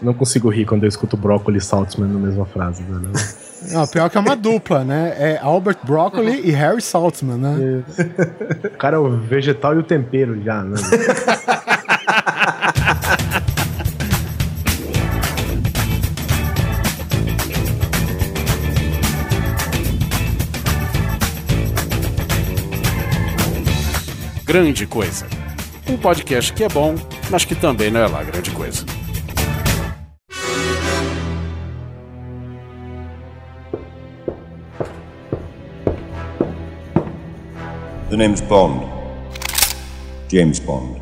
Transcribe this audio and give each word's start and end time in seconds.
Não 0.00 0.14
consigo 0.14 0.48
rir 0.48 0.64
quando 0.64 0.84
eu 0.84 0.88
escuto 0.88 1.16
Broccoli 1.16 1.58
e 1.58 1.60
Saltzman 1.60 2.08
na 2.08 2.18
mesma 2.18 2.46
frase, 2.46 2.82
velho. 2.84 3.10
Não, 3.72 3.86
pior 3.88 4.08
que 4.08 4.16
é 4.16 4.20
uma 4.20 4.36
dupla, 4.36 4.84
né? 4.84 5.14
É 5.18 5.38
Albert 5.42 5.78
Broccoli 5.84 6.48
e 6.48 6.52
Harry 6.52 6.80
Saltzman, 6.80 7.36
né? 7.36 7.82
O 8.64 8.78
cara 8.78 8.96
é 8.96 9.00
o 9.00 9.10
vegetal 9.18 9.74
e 9.74 9.78
o 9.78 9.82
tempero 9.82 10.40
já, 10.40 10.62
né? 10.62 10.76
Grande 24.44 24.86
Coisa. 24.86 25.26
Um 25.90 25.96
podcast 25.96 26.52
que 26.52 26.62
é 26.62 26.68
bom, 26.68 26.94
mas 27.28 27.44
que 27.44 27.54
também 27.54 27.90
não 27.90 28.00
é 28.00 28.06
lá 28.06 28.22
grande 28.22 28.50
coisa. 28.52 28.84
Name's 38.18 38.40
Bond. 38.40 38.84
James 40.28 40.58
Bond. 40.58 41.00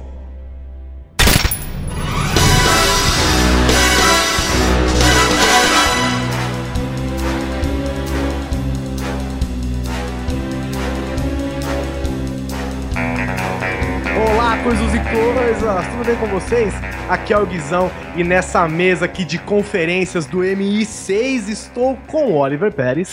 Olá, 14.15 14.59
coisas 14.63 14.95
e 14.95 14.99
coisas! 14.99 15.87
Tudo 15.87 16.05
bem 16.05 16.17
com 16.17 16.27
vocês? 16.27 16.75
Aqui 17.09 17.33
é 17.33 17.39
o 17.39 17.47
Guizão 17.47 17.91
e 18.15 18.23
nessa 18.23 18.69
mesa 18.69 19.07
aqui 19.07 19.25
de 19.25 19.39
conferências 19.39 20.27
do 20.27 20.41
MI6 20.41 21.49
estou 21.49 21.97
com 22.09 22.33
o 22.33 22.35
Oliver 22.35 22.71
Pérez. 22.71 23.09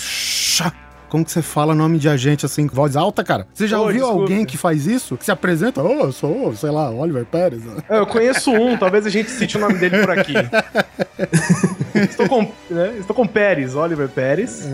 Como 1.14 1.24
que 1.24 1.32
você 1.32 1.44
fala 1.44 1.76
nome 1.76 2.00
de 2.00 2.10
agente 2.10 2.44
assim, 2.44 2.68
com 2.68 2.76
voz 2.76 2.96
alta, 2.96 3.24
cara? 3.24 3.46
Você 3.54 3.68
já 3.68 3.78
Ô, 3.78 3.82
ouviu 3.84 4.00
desculpa. 4.00 4.22
alguém 4.24 4.46
que 4.46 4.58
faz 4.58 4.88
isso? 4.88 5.16
Que 5.16 5.24
se 5.24 5.32
apresenta, 5.32 5.80
ô, 5.80 6.06
eu 6.06 6.12
sou, 6.12 6.56
sei 6.56 6.72
lá, 6.72 6.90
Oliver 6.90 7.24
Pérez. 7.24 7.62
É, 7.88 8.00
Eu 8.00 8.08
conheço 8.08 8.52
um, 8.52 8.76
talvez 8.76 9.06
a 9.06 9.12
gente 9.12 9.30
cite 9.30 9.56
o 9.56 9.60
nome 9.60 9.78
dele 9.78 10.00
por 10.00 10.10
aqui. 10.10 10.34
Estou 11.94 12.28
com, 12.28 12.52
né, 12.68 12.96
estou 13.00 13.16
com 13.16 13.28
Pérez, 13.28 13.76
Oliver 13.76 14.10
Pérez. 14.10 14.68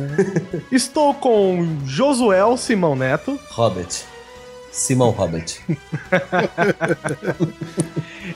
Estou 0.72 1.14
com 1.14 1.78
Josuel 1.86 2.56
Simão 2.56 2.96
Neto. 2.96 3.38
Robert. 3.52 3.90
Simão 4.72 5.10
Robert. 5.10 5.58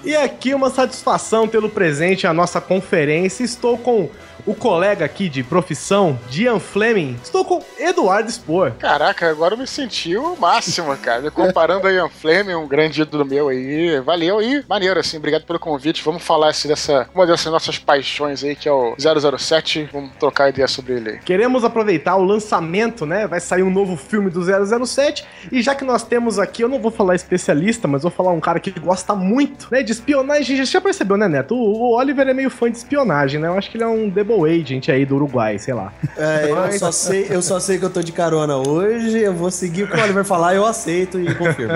E 0.04 0.14
aqui 0.18 0.54
uma 0.54 0.70
satisfação 0.70 1.48
tê-lo 1.48 1.70
presente 1.70 2.28
à 2.28 2.34
nossa 2.34 2.60
conferência. 2.60 3.46
Estou 3.46 3.78
com 3.78 4.10
o 4.46 4.54
colega 4.54 5.06
aqui 5.06 5.30
de 5.30 5.44
profissão, 5.44 6.20
Dian 6.30 6.60
Fleming. 6.60 7.18
Estou 7.24 7.46
com 7.46 7.64
Eduardo 7.80 8.30
Spor. 8.32 8.72
Caraca, 8.80 9.30
agora 9.30 9.54
eu 9.54 9.58
me 9.58 9.68
senti 9.68 10.16
o 10.18 10.36
máximo, 10.36 10.96
cara. 10.98 11.30
Comparando 11.32 11.88
a 11.88 11.92
Ian 11.92 12.10
Fleming, 12.10 12.54
um 12.54 12.68
grande 12.68 13.02
ídolo 13.02 13.26
meu 13.26 13.50
aí. 13.50 14.00
Valeu 14.02 14.42
e 14.42 14.64
maneiro, 14.68 15.00
assim. 15.00 15.18
Obrigado 15.18 15.46
pelo 15.46 15.60
convite. 15.60 16.04
Vamos 16.04 16.24
falar 16.24 16.50
assim, 16.50 16.68
dessa 16.68 17.08
uma 17.14 17.26
dessas 17.26 17.52
nossas 17.52 17.78
paixões 17.78 18.44
aí, 18.44 18.56
que 18.56 18.68
é 18.68 18.72
o 18.72 18.96
007. 18.98 19.90
Vamos 19.92 20.12
trocar 20.20 20.50
ideia 20.50 20.68
sobre 20.68 20.94
ele 20.94 21.10
aí. 21.12 21.20
Queremos 21.20 21.64
aproveitar 21.64 22.16
o 22.16 22.24
lançamento, 22.24 23.06
né? 23.06 23.28
Vai 23.28 23.40
sair 23.40 23.64
um 23.64 23.70
novo 23.70 23.96
filme 23.96 24.30
do 24.30 24.42
007. 24.86 25.26
E 25.52 25.62
já 25.62 25.76
que 25.76 25.86
nós 25.86 26.04
temos 26.04 26.40
aqui, 26.40 26.64
eu 26.64 26.70
não 26.70 26.80
vou 26.80 26.92
falar 26.92 27.16
especialista, 27.16 27.88
mas 27.88 28.02
vou 28.02 28.12
falar 28.12 28.32
um 28.32 28.40
cara 28.40 28.60
que 28.60 28.72
gosta 28.80 29.16
muito, 29.16 29.68
né? 29.72 29.84
De 29.84 29.92
espionagem. 29.92 30.64
Já 30.64 30.82
percebeu, 30.82 31.18
né, 31.18 31.28
Neto? 31.28 31.56
O, 31.56 31.96
Oliver 31.96 32.28
é 32.28 32.34
meio 32.34 32.50
fã 32.50 32.70
de 32.70 32.78
espionagem, 32.78 33.40
né? 33.40 33.48
Eu 33.48 33.58
acho 33.58 33.70
que 33.70 33.78
ele 33.78 33.84
é 33.84 33.88
um 33.88 34.10
double 34.34 34.50
agent 34.50 34.90
aí 34.90 35.06
do 35.06 35.16
Uruguai, 35.16 35.58
sei 35.60 35.74
lá. 35.74 35.92
É, 36.18 36.50
eu 36.50 36.80
só, 36.80 36.92
sei, 36.92 37.28
eu 37.30 37.42
só 37.42 37.60
sei 37.60 37.78
que 37.78 37.86
eu 37.86 37.90
tô 37.90 38.02
de 38.02 38.12
carona 38.12 38.58
hoje, 38.58 39.20
eu 39.20 39.34
vou 39.34 39.52
seguir 39.52 39.84
o 39.84 39.88
que 39.88 39.96
o 39.96 40.04
Oliver 40.04 40.24
falar, 40.24 40.56
eu 40.56 40.66
aceito 40.66 41.20
e 41.20 41.34
confirmo. 41.36 41.74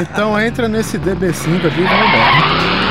Então 0.00 0.40
entra 0.40 0.68
nesse 0.68 0.98
DB5 0.98 1.66
aqui 1.66 1.80
e 1.80 1.84
vai 1.84 2.08
embora. 2.08 2.87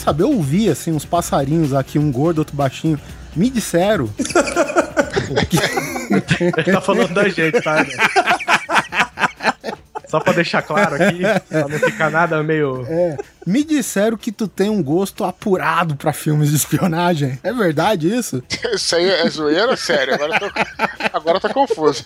Saber, 0.00 0.24
eu 0.24 0.32
ouvi 0.32 0.68
assim 0.68 0.92
uns 0.92 1.04
passarinhos 1.04 1.72
aqui, 1.74 1.98
um 1.98 2.10
gordo, 2.10 2.38
outro 2.38 2.56
baixinho. 2.56 2.98
Me 3.36 3.48
disseram 3.48 4.10
Ele 6.56 6.72
tá 6.72 6.80
falando 6.80 7.14
da 7.14 7.28
gente, 7.28 7.60
tá? 7.62 7.84
né? 7.84 7.90
Só 10.08 10.18
pra 10.18 10.32
deixar 10.32 10.60
claro 10.62 10.96
aqui, 10.96 11.20
pra 11.48 11.68
não 11.68 11.78
ficar 11.78 12.10
nada 12.10 12.42
meio. 12.42 12.84
É, 12.88 13.16
me 13.46 13.62
disseram 13.62 14.16
que 14.16 14.32
tu 14.32 14.48
tem 14.48 14.68
um 14.68 14.82
gosto 14.82 15.22
apurado 15.22 15.94
pra 15.94 16.12
filmes 16.12 16.50
de 16.50 16.56
espionagem. 16.56 17.38
É 17.44 17.52
verdade 17.52 18.12
isso? 18.12 18.42
Isso 18.74 18.96
aí 18.96 19.08
é 19.08 19.28
zoeira? 19.28 19.76
Sério, 19.76 20.14
agora 20.14 20.34
eu 20.34 20.40
tô, 20.40 20.50
agora 21.12 21.36
eu 21.36 21.40
tô 21.40 21.48
confuso. 21.50 22.04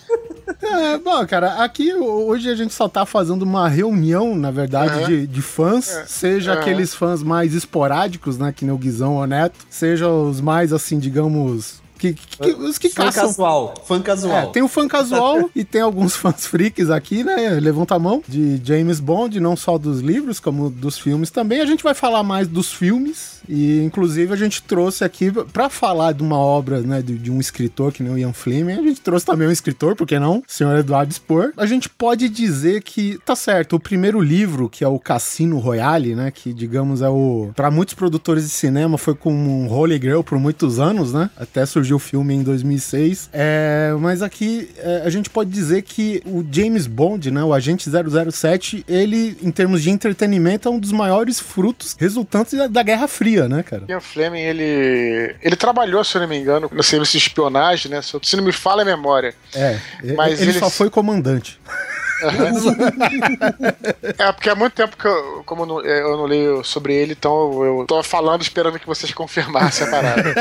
É, 0.67 0.97
bom, 0.97 1.25
cara, 1.27 1.63
aqui 1.63 1.93
hoje 1.93 2.49
a 2.49 2.55
gente 2.55 2.73
só 2.73 2.87
tá 2.89 3.05
fazendo 3.05 3.43
uma 3.43 3.67
reunião, 3.69 4.35
na 4.35 4.51
verdade, 4.51 4.95
Aham. 4.97 5.05
de, 5.07 5.27
de 5.27 5.41
fãs, 5.41 5.85
seja 6.07 6.51
Aham. 6.53 6.61
aqueles 6.61 6.93
fãs 6.95 7.21
mais 7.21 7.53
esporádicos, 7.53 8.37
né, 8.37 8.51
que 8.55 8.65
nem 8.65 8.73
o 8.73 8.77
Guizão 8.77 9.15
ou 9.15 9.27
Neto, 9.27 9.59
seja 9.69 10.09
os 10.09 10.41
mais, 10.41 10.73
assim, 10.73 10.97
digamos, 10.99 11.81
que, 12.13 12.37
que- 12.37 12.53
os 12.53 12.77
que 12.77 12.89
Fã 12.89 13.05
caçam... 13.05 13.27
casual. 13.27 13.73
Fã 13.85 14.01
casual. 14.01 14.37
É, 14.37 14.45
tem 14.47 14.63
o 14.63 14.67
fã 14.67 14.87
casual 14.87 15.49
e 15.55 15.63
tem 15.63 15.81
alguns 15.81 16.15
fãs 16.17 16.45
freaks 16.45 16.89
aqui, 16.89 17.23
né? 17.23 17.49
Levanta 17.59 17.95
a 17.95 17.99
mão 17.99 18.21
de 18.27 18.59
James 18.63 18.99
Bond, 18.99 19.39
não 19.39 19.55
só 19.55 19.77
dos 19.77 19.99
livros, 20.01 20.39
como 20.39 20.69
dos 20.69 20.97
filmes 20.97 21.29
também. 21.29 21.61
A 21.61 21.65
gente 21.65 21.83
vai 21.83 21.93
falar 21.93 22.23
mais 22.23 22.47
dos 22.47 22.71
filmes 22.71 23.39
e, 23.47 23.81
inclusive, 23.83 24.33
a 24.33 24.35
gente 24.35 24.61
trouxe 24.63 25.03
aqui 25.03 25.31
pra 25.31 25.69
falar 25.69 26.11
de 26.13 26.23
uma 26.23 26.37
obra, 26.37 26.81
né, 26.81 27.01
de, 27.01 27.17
de 27.17 27.31
um 27.31 27.39
escritor 27.39 27.91
que 27.91 28.01
nem 28.03 28.11
o 28.13 28.17
Ian 28.17 28.33
Fleming. 28.33 28.73
A 28.73 28.81
gente 28.81 29.01
trouxe 29.01 29.25
também 29.25 29.47
um 29.47 29.51
escritor, 29.51 29.95
por 29.95 30.07
que 30.07 30.17
não? 30.19 30.37
O 30.39 30.43
senhor 30.47 30.75
Eduardo 30.77 31.13
Spor. 31.13 31.51
A 31.57 31.65
gente 31.65 31.87
pode 31.89 32.27
dizer 32.29 32.81
que 32.83 33.19
tá 33.25 33.35
certo. 33.35 33.75
O 33.75 33.79
primeiro 33.79 34.19
livro, 34.21 34.67
que 34.69 34.83
é 34.83 34.87
o 34.87 34.99
Cassino 34.99 35.59
Royale, 35.59 36.15
né, 36.15 36.31
que 36.31 36.53
digamos 36.53 37.01
é 37.01 37.09
o 37.09 37.49
Pra 37.55 37.69
muitos 37.71 37.93
produtores 37.93 38.43
de 38.43 38.49
cinema 38.49 38.97
foi 38.97 39.13
como 39.15 39.37
um 39.37 39.71
Holy 39.71 39.97
Grail 39.99 40.23
por 40.23 40.37
muitos 40.39 40.79
anos, 40.79 41.13
né? 41.13 41.29
Até 41.37 41.65
surgiu 41.65 41.94
o 41.95 41.99
filme 41.99 42.33
em 42.33 42.43
2006. 42.43 43.29
É, 43.33 43.93
mas 43.99 44.21
aqui 44.21 44.69
é, 44.77 45.01
a 45.05 45.09
gente 45.09 45.29
pode 45.29 45.49
dizer 45.49 45.81
que 45.81 46.21
o 46.25 46.45
James 46.51 46.85
Bond, 46.87 47.31
né, 47.31 47.43
o 47.43 47.53
agente 47.53 47.89
007, 47.89 48.85
ele, 48.87 49.37
em 49.41 49.51
termos 49.51 49.81
de 49.81 49.89
entretenimento, 49.89 50.67
é 50.67 50.71
um 50.71 50.79
dos 50.79 50.91
maiores 50.91 51.39
frutos 51.39 51.95
resultantes 51.99 52.53
da, 52.57 52.67
da 52.67 52.83
Guerra 52.83 53.07
Fria, 53.07 53.47
né, 53.47 53.63
cara? 53.63 53.83
Ian 53.89 53.99
Fleming, 53.99 54.39
ele. 54.41 55.35
Ele 55.41 55.55
trabalhou, 55.55 56.03
se 56.03 56.15
eu 56.17 56.21
não 56.21 56.27
me 56.27 56.37
engano, 56.37 56.69
no 56.71 56.83
serviço 56.83 57.13
de 57.13 57.17
espionagem, 57.19 57.89
né? 57.91 58.01
Se 58.01 58.35
não 58.35 58.43
me 58.43 58.51
falha 58.51 58.81
a 58.81 58.85
memória. 58.85 59.33
É, 59.53 59.77
Mas 60.15 60.41
ele, 60.41 60.51
ele- 60.51 60.59
só 60.59 60.69
foi 60.69 60.89
comandante. 60.89 61.59
É, 64.17 64.31
porque 64.31 64.49
há 64.49 64.55
muito 64.55 64.73
tempo 64.73 64.95
que 64.97 65.05
eu, 65.07 65.43
como 65.45 65.63
eu 65.63 65.65
não, 65.65 65.81
eu 65.81 66.17
não 66.17 66.25
leio 66.25 66.63
sobre 66.63 66.93
ele, 66.93 67.13
então 67.13 67.63
eu, 67.63 67.79
eu 67.81 67.85
tô 67.87 68.01
falando 68.03 68.41
esperando 68.41 68.79
que 68.79 68.85
vocês 68.87 69.13
confirmassem 69.13 69.87
a 69.87 69.91
parada. 69.91 70.33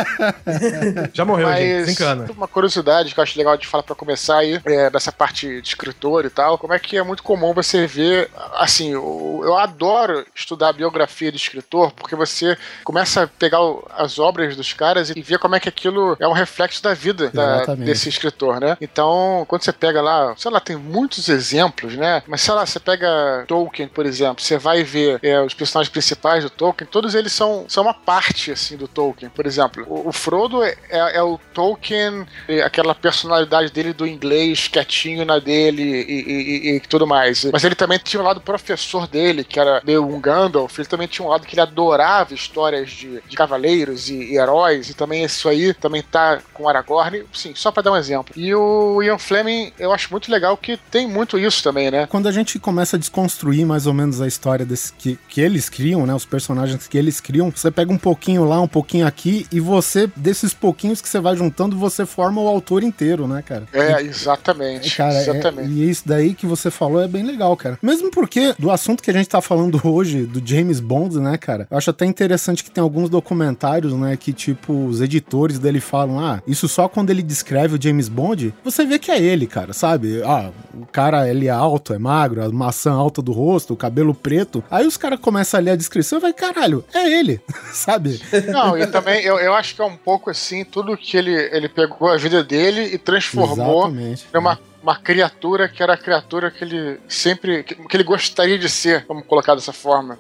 Já 1.13 1.25
morreu, 1.25 1.49
gente. 1.49 1.59
Mas 1.61 1.87
Desencana. 1.87 2.27
uma 2.37 2.49
curiosidade 2.49 3.13
que 3.13 3.19
eu 3.21 3.23
acho 3.23 3.39
legal 3.39 3.57
de 3.57 3.67
falar 3.67 3.83
pra 3.83 3.95
começar 3.95 4.39
aí, 4.39 4.61
é, 4.65 4.91
dessa 4.91 5.11
parte 5.13 5.61
de 5.61 5.69
escritor 5.69 6.25
e 6.25 6.31
tal, 6.31 6.59
como 6.59 6.73
é 6.73 6.79
que 6.79 6.97
é 6.97 7.03
muito 7.03 7.23
comum 7.23 7.53
você 7.53 7.87
ver, 7.87 8.31
assim, 8.57 8.93
eu, 8.93 9.41
eu 9.45 9.57
adoro 9.59 10.25
estudar 10.35 10.69
a 10.69 10.73
biografia 10.73 11.31
de 11.31 11.37
escritor, 11.39 11.93
porque 11.93 12.15
você 12.17 12.57
começa 12.85 13.23
a 13.25 13.27
pegar 13.27 13.61
o- 13.63 13.87
as 13.97 14.19
obras 14.19 14.57
dos 14.57 14.73
caras 14.73 15.11
e 15.11 15.23
ver 15.23 15.39
como 15.39 15.55
é 15.57 15.61
que 15.61 15.69
aquilo 15.69 16.17
é 16.21 16.29
um 16.29 16.33
reflexo 16.33 16.83
da 16.83 16.95
vida 16.95 17.31
da- 17.31 17.65
desse 17.75 18.09
escritor, 18.09 18.61
né? 18.61 18.77
Então, 18.81 19.45
quando 19.49 19.63
você 19.63 19.73
pega 19.73 20.01
lá, 20.03 20.35
sei 20.37 20.51
lá, 20.51 20.61
tem 20.61 20.77
muitos 20.77 21.29
exemplos 21.29 21.64
exemplos, 21.65 21.97
né? 21.97 22.23
Mas 22.27 22.43
sei 22.43 22.55
lá, 22.55 22.67
você 22.67 22.79
pega 22.79 23.45
Tolkien, 23.47 23.89
por 23.89 24.07
exemplo, 24.07 24.43
você 24.43 24.59
vai 24.59 24.83
ver 24.83 25.19
é, 25.23 25.41
os 25.41 25.55
personagens 25.55 25.91
principais 25.91 26.45
do 26.45 26.51
Tolkien, 26.51 26.89
todos 26.91 27.15
eles 27.15 27.33
são, 27.33 27.65
são 27.69 27.85
uma 27.85 27.95
parte, 27.95 28.53
assim, 28.53 28.77
do 28.77 28.87
Tolkien. 28.87 29.31
Por 29.31 29.47
exemplo, 29.47 29.85
o, 29.89 30.09
o 30.09 30.13
Frodo 30.13 30.63
é, 30.63 30.77
é, 30.89 31.17
é 31.17 31.23
o 31.23 31.39
Tolkien, 31.53 32.27
aquela 32.65 32.95
personalidade 32.95 33.73
dele 33.73 33.93
do 33.93 34.07
inglês, 34.07 34.69
quietinho 34.69 35.25
na 35.25 35.39
dele 35.39 35.83
e, 35.83 36.73
e, 36.73 36.77
e, 36.77 36.81
tudo 36.81 37.07
mais. 37.07 37.45
Mas 37.47 37.65
ele 37.65 37.75
também 37.75 37.99
tinha 37.99 38.21
o 38.21 38.25
lado 38.25 38.41
professor 38.41 39.07
dele, 39.07 39.45
que 39.45 39.59
era 39.59 39.81
meio 39.85 40.07
um 40.07 40.21
Gandalf, 40.21 40.79
ele 40.79 40.89
também 40.89 41.07
tinha 41.07 41.27
um 41.27 41.31
lado 41.31 41.47
que 41.47 41.55
ele 41.55 41.61
adorava 41.61 42.35
histórias 42.35 42.91
de, 42.91 43.21
de 43.27 43.37
cavaleiros 43.37 44.09
e, 44.09 44.33
e 44.33 44.37
heróis, 44.37 44.91
e 44.91 44.95
também 44.95 45.25
isso 45.25 45.49
aí 45.49 45.73
também 45.75 46.03
tá 46.03 46.41
com 46.53 46.69
Aragorn, 46.69 47.25
sim, 47.33 47.55
só 47.55 47.71
para 47.71 47.85
dar 47.85 47.93
um 47.93 47.97
exemplo. 47.97 48.35
E 48.37 48.55
o 48.55 49.03
Ian 49.03 49.19
Fleming, 49.19 49.73
eu 49.79 49.93
acho 49.93 50.11
muito 50.11 50.31
legal 50.31 50.57
que 50.57 50.77
tem 50.77 51.07
muito 51.07 51.39
isso 51.39 51.54
também, 51.63 51.91
né? 51.91 52.07
Quando 52.07 52.29
a 52.29 52.33
gente 52.33 52.59
começa 52.59 52.97
a 52.97 52.99
desconstruir 52.99 53.67
mais 53.67 53.87
ou 53.87 53.95
menos 53.95 54.21
a 54.21 54.27
história 54.27 54.65
desse, 54.65 54.93
que, 54.93 55.19
que 55.29 55.41
eles 55.41 55.69
criam, 55.69 56.07
né? 56.07 56.15
Os 56.15 56.25
personagens 56.25 56.87
que 56.87 56.97
eles 56.99 57.21
criam, 57.21 57.51
você 57.55 57.71
pega 57.71 57.93
um 57.93 57.99
pouquinho 57.99 58.45
lá, 58.45 58.61
um 58.61 58.69
pouquinho 58.69 59.07
aqui, 59.07 59.47
e 59.51 59.61
você, 59.61 60.09
desses 60.17 60.53
pouquinhos 60.55 61.01
que 61.01 61.09
você 61.09 61.21
vai 61.21 61.37
juntando, 61.37 61.77
você 61.77 62.05
forma 62.07 62.41
o 62.41 62.49
autor 62.49 62.83
inteiro, 62.83 63.27
né, 63.27 63.43
cara? 63.43 63.65
É, 63.73 64.01
exatamente. 64.03 64.97
Cara, 64.97 65.15
é- 65.15 65.23
exatamente. 65.23 65.71
e 65.71 65.89
isso 65.91 66.03
daí 66.07 66.35
que 66.35 66.47
você 66.47 66.71
falou 66.71 67.01
é 67.03 67.09
bem 67.09 67.23
legal, 67.25 67.57
cara. 67.57 67.79
Mesmo 67.83 68.11
porque 68.11 68.55
do 68.59 68.71
assunto 68.71 69.03
que 69.03 69.11
a 69.11 69.15
gente 69.15 69.29
tá 69.29 69.41
falando 69.41 69.81
hoje, 69.85 70.25
do 70.25 70.43
James 70.45 70.81
Bond, 70.81 71.19
né, 71.19 71.37
cara? 71.37 71.67
Eu 71.71 71.77
acho 71.77 71.91
até 71.91 72.05
interessante 72.07 72.65
que 72.65 72.71
tem 72.71 72.83
alguns 72.83 73.09
documentários, 73.09 73.93
né, 73.95 74.17
que 74.17 74.33
tipo, 74.33 74.87
os 74.87 75.01
editores 75.01 75.59
dele 75.59 75.81
falam, 75.81 76.19
ah, 76.21 76.43
isso 76.47 76.69
só 76.69 76.89
quando 76.89 77.11
ele 77.11 77.23
descreve 77.23 77.77
o 77.77 77.83
James 77.83 78.09
Bond, 78.09 78.55
você 78.65 78.85
vê 78.85 78.99
que 78.99 79.11
é 79.11 79.21
ele, 79.21 79.47
cara, 79.47 79.73
sabe? 79.73 80.23
Ah, 80.25 80.51
o 80.73 80.87
cara, 80.87 81.29
ele 81.29 81.44
é 81.47 81.51
alto, 81.51 81.93
é 81.93 81.99
magro, 81.99 82.43
a 82.43 82.49
maçã 82.51 82.93
alta 82.93 83.21
do 83.21 83.33
rosto, 83.33 83.75
o 83.75 83.77
cabelo 83.77 84.15
preto. 84.15 84.63
Aí 84.71 84.87
os 84.87 84.97
caras 84.97 85.21
começam 85.21 85.59
a 85.59 85.63
ler 85.63 85.71
a 85.73 85.77
descrição 85.77 86.19
e 86.19 86.23
vai, 86.23 86.33
caralho, 86.33 86.85
é 86.93 87.11
ele, 87.11 87.41
sabe? 87.73 88.21
Não, 88.49 88.77
e 88.77 88.87
também 88.87 89.23
eu, 89.23 89.39
eu 89.39 89.55
acho 89.55 89.75
que 89.75 89.83
é 89.83 89.85
um 89.85 89.97
pouco 89.97 90.31
assim, 90.31 90.65
tudo 90.65 90.97
que 90.97 91.17
ele, 91.17 91.35
ele 91.53 91.69
pegou 91.69 92.09
a 92.09 92.17
vida 92.17 92.43
dele 92.43 92.95
e 92.95 92.99
transformou 92.99 93.87
Exatamente. 93.87 94.27
numa 94.33 94.59
uma 94.85 94.97
criatura 94.97 95.67
que 95.67 95.83
era 95.83 95.95
a 95.95 95.97
criatura 95.97 96.51
que 96.51 96.63
ele 96.63 97.01
sempre. 97.09 97.63
que, 97.65 97.75
que 97.75 97.97
ele 97.97 98.05
gostaria 98.05 98.59
de 98.59 98.69
ser, 98.69 99.05
vamos 99.09 99.25
colocar 99.27 99.55
dessa 99.55 99.73
forma. 99.73 100.19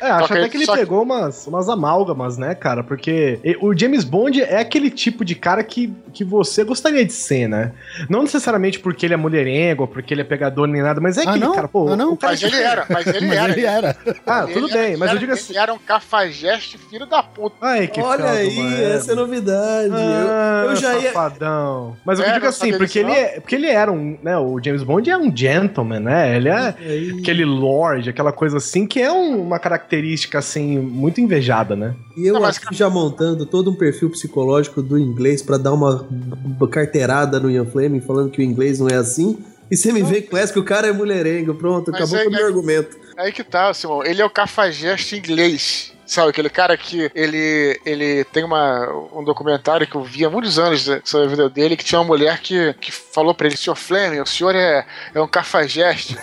É, 0.00 0.08
acho 0.10 0.28
que- 0.28 0.32
até 0.38 0.48
que 0.48 0.56
ele 0.56 0.64
só 0.64 0.72
que- 0.72 0.78
pegou 0.80 1.02
umas, 1.02 1.46
umas 1.46 1.68
amálgamas, 1.68 2.38
né, 2.38 2.54
cara? 2.54 2.82
Porque 2.82 3.38
o 3.60 3.76
James 3.78 4.04
Bond 4.04 4.40
é 4.42 4.58
aquele 4.58 4.90
tipo 4.90 5.24
de 5.24 5.34
cara 5.34 5.62
que, 5.62 5.92
que 6.14 6.24
você 6.24 6.64
gostaria 6.64 7.04
de 7.04 7.12
ser, 7.12 7.46
né? 7.46 7.72
Não 8.08 8.22
necessariamente 8.22 8.78
porque 8.80 9.04
ele 9.06 9.12
é 9.14 9.16
mulherengo, 9.18 9.86
porque 9.86 10.14
ele 10.14 10.22
é 10.22 10.24
pegador 10.24 10.66
nem 10.66 10.80
nada, 10.82 10.98
mas 11.00 11.18
é 11.18 11.20
Ah, 11.20 11.30
aquele 11.30 11.44
não? 11.44 11.54
cara, 11.54 11.68
pô, 11.68 11.88
Ah, 11.90 11.96
não? 11.96 12.12
o 12.14 12.16
cara 12.16 12.32
Mas 12.32 12.40
que- 12.40 12.46
ele 12.46 12.56
era, 12.62 12.86
mas 12.88 13.06
ele 13.06 13.26
Mas 13.26 13.38
era. 13.38 13.52
ele 13.52 13.66
era. 13.66 13.96
Ah, 14.26 14.44
Ele 14.44 14.52
tudo 14.54 14.70
era- 14.70 14.78
bem, 14.82 14.96
mas 14.96 15.08
eu 15.08 15.10
era- 15.10 15.18
digo 15.20 15.32
assim. 15.32 15.52
Ele 15.52 15.58
era 15.58 15.74
um 15.74 15.78
cafajeste 15.78 16.78
filho 16.78 17.04
da 17.06 17.22
puta. 17.22 17.56
Ai, 17.60 17.86
que 17.86 18.00
Olha 18.00 18.30
aí, 18.30 18.56
mano. 18.56 18.82
essa 18.82 19.12
é 19.12 19.14
novidade. 19.14 19.90
Ah, 19.92 20.62
eu, 20.64 20.70
eu 20.70 20.76
já 20.76 20.94
ia. 20.98 21.12
safadão. 21.12 21.96
Mas 22.04 22.18
eu 22.18 22.32
digo 22.32 22.46
assim, 22.46 22.76
porque 22.78 22.98
ele, 23.00 23.12
é, 23.12 23.40
porque 23.40 23.54
ele 23.54 23.66
era 23.68 23.90
um, 23.92 24.05
né, 24.22 24.36
o 24.38 24.60
James 24.62 24.82
Bond 24.82 25.08
é 25.10 25.16
um 25.16 25.34
gentleman, 25.34 26.00
né? 26.00 26.36
Ele 26.36 26.48
é 26.48 26.74
aquele 27.18 27.44
lord, 27.44 28.08
aquela 28.10 28.32
coisa 28.32 28.56
assim, 28.58 28.86
que 28.86 29.00
é 29.00 29.10
um- 29.12 29.42
uma 29.42 29.58
característica, 29.58 30.38
assim, 30.38 30.78
muito 30.78 31.20
invejada, 31.20 31.74
né? 31.76 31.94
E 32.16 32.26
eu 32.26 32.34
Não, 32.34 32.40
mas- 32.42 32.56
aqui 32.58 32.74
já 32.74 32.88
montando 32.90 33.44
todo 33.46 33.70
um 33.70 33.74
perfil 33.74 34.10
psicológico 34.10 34.82
do 34.82 34.98
inglês 34.98 35.42
pra 35.42 35.56
dar 35.56 35.72
uma, 35.72 36.06
uma 36.44 36.68
carteirada 36.68 37.40
no 37.40 37.50
Ian 37.50 37.64
Fleming, 37.66 38.00
falando 38.00 38.30
que 38.30 38.40
o 38.40 38.44
inglês 38.44 38.78
não 38.80 38.88
é 38.88 38.94
assim. 38.94 39.38
E 39.70 39.76
você 39.76 39.92
me 39.92 40.02
vê 40.02 40.22
com 40.22 40.36
essa 40.36 40.52
que 40.52 40.58
o 40.60 40.64
cara 40.64 40.86
é 40.86 40.92
mulherengo. 40.92 41.52
Pronto, 41.54 41.90
Mas 41.90 42.02
acabou 42.02 42.18
é- 42.18 42.22
com 42.24 42.28
o 42.30 42.32
meu 42.32 42.40
é- 42.42 42.46
argumento. 42.48 42.96
Aí 43.18 43.32
que 43.32 43.42
tá, 43.42 43.72
Simão. 43.74 44.04
Ele 44.04 44.22
é 44.22 44.24
o 44.24 44.30
cafajeste 44.30 45.16
inglês. 45.16 45.92
Sabe, 46.06 46.30
aquele 46.30 46.48
cara 46.48 46.76
que 46.76 47.10
ele, 47.14 47.80
ele 47.84 48.24
tem 48.24 48.44
uma, 48.44 48.88
um 49.12 49.24
documentário 49.24 49.86
que 49.86 49.96
eu 49.96 50.02
vi 50.02 50.24
há 50.24 50.30
muitos 50.30 50.58
anos 50.58 50.86
né, 50.86 51.00
sobre 51.04 51.26
a 51.26 51.30
vida 51.30 51.50
dele, 51.50 51.76
que 51.76 51.84
tinha 51.84 52.00
uma 52.00 52.06
mulher 52.06 52.40
que, 52.40 52.74
que 52.74 52.92
falou 52.92 53.34
pra 53.34 53.46
ele, 53.46 53.56
senhor 53.56 53.76
Fleming, 53.76 54.20
o 54.20 54.26
senhor 54.26 54.54
é, 54.54 54.86
é 55.14 55.20
um 55.20 55.28
cafajeste. 55.28 56.16